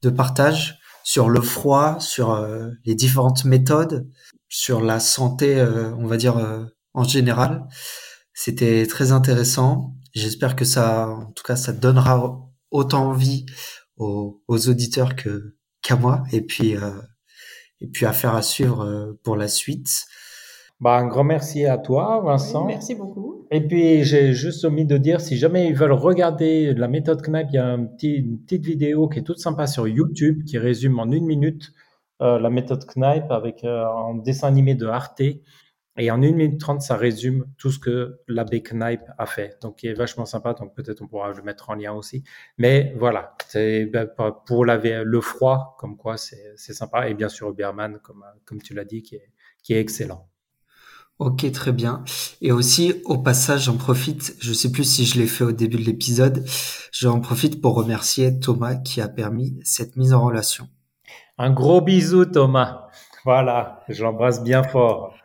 de 0.02 0.10
partage 0.10 0.80
sur 1.06 1.30
le 1.30 1.40
froid, 1.40 1.98
sur 2.02 2.32
euh, 2.32 2.68
les 2.84 2.94
différentes 2.94 3.46
méthodes, 3.46 4.06
sur 4.50 4.82
la 4.82 5.00
santé, 5.00 5.62
euh, 5.62 5.96
on 5.96 6.08
va 6.08 6.18
dire 6.18 6.68
en 6.94 7.06
général. 7.06 7.64
C'était 8.34 8.86
très 8.86 9.14
intéressant. 9.14 9.96
J'espère 10.14 10.58
que 10.58 10.66
ça, 10.66 11.08
en 11.08 11.32
tout 11.32 11.44
cas, 11.44 11.56
ça 11.56 11.72
donnera 11.72 12.38
autant 12.70 13.12
envie 13.12 13.46
aux, 13.96 14.44
aux 14.50 14.68
auditeurs 14.68 15.16
que 15.16 15.56
qu'à 15.82 15.96
moi. 15.96 16.26
Et 16.34 16.42
puis 16.42 16.76
et 17.82 17.88
puis 17.88 18.06
affaire 18.06 18.36
à 18.36 18.42
suivre 18.42 18.84
euh, 18.84 19.20
pour 19.24 19.36
la 19.36 19.48
suite. 19.48 20.06
Bah, 20.80 20.98
un 20.98 21.08
grand 21.08 21.24
merci 21.24 21.66
à 21.66 21.78
toi, 21.78 22.22
Vincent. 22.24 22.66
merci 22.66 22.96
beaucoup. 22.96 23.48
Et 23.52 23.62
puis, 23.62 24.04
j'ai 24.04 24.34
juste 24.34 24.66
omis 24.66 24.86
de 24.86 24.98
dire, 24.98 25.22
si 25.22 25.38
jamais 25.38 25.68
ils 25.68 25.76
veulent 25.76 25.94
regarder 25.94 26.74
la 26.74 26.88
méthode 26.88 27.22
Knipe, 27.22 27.48
il 27.52 27.56
y 27.56 27.60
a 27.60 27.68
un 27.68 27.86
petit, 27.86 28.16
une 28.16 28.40
petite 28.40 28.66
vidéo 28.66 29.08
qui 29.08 29.20
est 29.20 29.24
toute 29.24 29.40
sympa 29.40 29.68
sur 29.68 29.88
YouTube 29.88 30.44
qui 30.44 30.58
résume 30.58 31.00
en 31.00 31.12
une 31.12 31.26
minute 31.26 31.72
euh, 32.22 32.40
la 32.40 32.50
méthode 32.50 32.86
Knipe 32.96 33.30
avec 33.30 33.64
euh, 33.64 33.86
un 33.86 34.16
dessin 34.16 34.48
animé 34.48 34.76
de 34.76 34.88
Arte. 34.88 35.22
Et 35.98 36.12
en 36.12 36.22
1 36.22 36.32
minute 36.34 36.60
30, 36.60 36.82
ça 36.82 36.98
résume 36.98 37.46
tout 37.58 37.72
ce 37.72 37.80
que 37.80 38.20
l'abbé 38.28 38.62
Knipe 38.62 39.04
a 39.18 39.26
fait. 39.26 39.58
Donc, 39.62 39.82
il 39.84 39.90
est 39.90 39.94
vachement 39.94 40.26
sympa. 40.26 40.54
Donc, 40.54 40.76
peut-être 40.76 41.02
on 41.02 41.08
pourra 41.08 41.32
le 41.32 41.42
mettre 41.42 41.70
en 41.70 41.76
lien 41.76 41.94
aussi. 41.94 42.24
Mais 42.58 42.94
voilà, 42.98 43.36
c'est 43.48 43.86
ben, 43.86 44.08
pour 44.46 44.66
laver 44.66 45.04
le 45.06 45.22
froid, 45.22 45.76
comme 45.80 45.96
quoi 45.96 46.18
c'est 46.18 46.56
sympa. 46.58 47.08
Et 47.10 47.14
bien 47.14 47.30
sûr, 47.30 47.50
Uberman, 47.50 48.00
comme, 48.00 48.26
comme 48.46 48.62
tu 48.62 48.74
l'as 48.74 48.86
dit, 48.86 49.04
qui 49.04 49.16
est, 49.16 49.32
qui 49.64 49.74
est 49.74 49.80
excellent. 49.80 50.30
Ok, 51.18 51.50
très 51.54 51.72
bien. 51.72 52.04
Et 52.42 52.52
aussi, 52.52 53.02
au 53.06 53.18
passage, 53.18 53.64
j'en 53.64 53.78
profite, 53.78 54.36
je 54.42 54.52
sais 54.52 54.70
plus 54.70 54.84
si 54.84 55.06
je 55.06 55.18
l'ai 55.18 55.28
fait 55.28 55.46
au 55.46 55.54
début 55.54 55.78
de 55.78 55.84
l'épisode, 55.84 56.44
j'en 56.92 57.22
profite 57.22 57.62
pour 57.62 57.76
remercier 57.76 58.38
Thomas 58.38 58.76
qui 58.76 59.00
a 59.00 59.08
permis 59.08 59.58
cette 59.64 59.96
mise 59.96 60.12
en 60.12 60.26
relation. 60.26 60.68
Un 61.38 61.52
gros 61.52 61.80
bisou, 61.80 62.26
Thomas. 62.26 62.90
Voilà, 63.24 63.84
je 63.88 64.04
l'embrasse 64.04 64.44
bien 64.44 64.62
fort. 64.62 65.16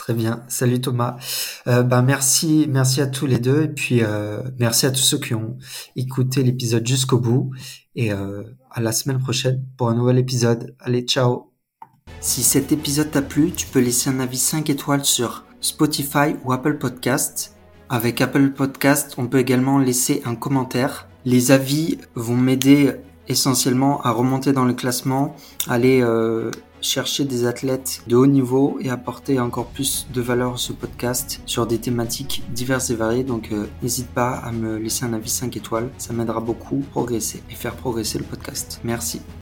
Très 0.00 0.14
bien. 0.14 0.42
Salut 0.48 0.80
Thomas. 0.80 1.18
Euh, 1.66 1.82
ben 1.82 2.00
merci, 2.00 2.64
merci 2.70 3.02
à 3.02 3.06
tous 3.06 3.26
les 3.26 3.38
deux 3.38 3.64
et 3.64 3.68
puis 3.68 4.02
euh, 4.02 4.40
merci 4.58 4.86
à 4.86 4.90
tous 4.90 5.02
ceux 5.02 5.18
qui 5.18 5.34
ont 5.34 5.58
écouté 5.94 6.42
l'épisode 6.42 6.86
jusqu'au 6.86 7.18
bout 7.18 7.50
et 7.94 8.10
euh, 8.10 8.44
à 8.70 8.80
la 8.80 8.92
semaine 8.92 9.18
prochaine 9.18 9.62
pour 9.76 9.90
un 9.90 9.94
nouvel 9.94 10.16
épisode. 10.16 10.74
Allez, 10.80 11.02
ciao. 11.02 11.52
Si 12.22 12.42
cet 12.42 12.72
épisode 12.72 13.10
t'a 13.10 13.20
plu, 13.20 13.52
tu 13.52 13.66
peux 13.66 13.78
laisser 13.78 14.08
un 14.08 14.20
avis 14.20 14.38
5 14.38 14.70
étoiles 14.70 15.04
sur 15.04 15.44
Spotify 15.60 16.34
ou 16.44 16.54
Apple 16.54 16.78
Podcast. 16.78 17.54
Avec 17.90 18.22
Apple 18.22 18.52
Podcast, 18.52 19.16
on 19.18 19.26
peut 19.26 19.38
également 19.38 19.78
laisser 19.78 20.22
un 20.24 20.34
commentaire. 20.34 21.08
Les 21.26 21.50
avis 21.50 21.98
vont 22.14 22.38
m'aider 22.38 22.92
essentiellement 23.28 24.00
à 24.00 24.12
remonter 24.12 24.54
dans 24.54 24.64
le 24.64 24.72
classement, 24.72 25.36
aller 25.68 26.02
chercher 26.80 27.24
des 27.24 27.46
athlètes 27.46 28.02
de 28.06 28.16
haut 28.16 28.26
niveau 28.26 28.78
et 28.80 28.90
apporter 28.90 29.38
encore 29.40 29.66
plus 29.66 30.06
de 30.12 30.20
valeur 30.20 30.54
à 30.54 30.56
ce 30.56 30.72
podcast 30.72 31.40
sur 31.46 31.66
des 31.66 31.78
thématiques 31.78 32.42
diverses 32.50 32.90
et 32.90 32.94
variées. 32.94 33.24
Donc 33.24 33.52
euh, 33.52 33.66
n'hésite 33.82 34.08
pas 34.08 34.32
à 34.32 34.52
me 34.52 34.78
laisser 34.78 35.04
un 35.04 35.12
avis 35.12 35.30
5 35.30 35.56
étoiles, 35.56 35.90
ça 35.98 36.12
m'aidera 36.12 36.40
beaucoup 36.40 36.82
à 36.88 36.90
progresser 36.90 37.42
et 37.50 37.54
faire 37.54 37.74
progresser 37.74 38.18
le 38.18 38.24
podcast. 38.24 38.80
Merci. 38.84 39.20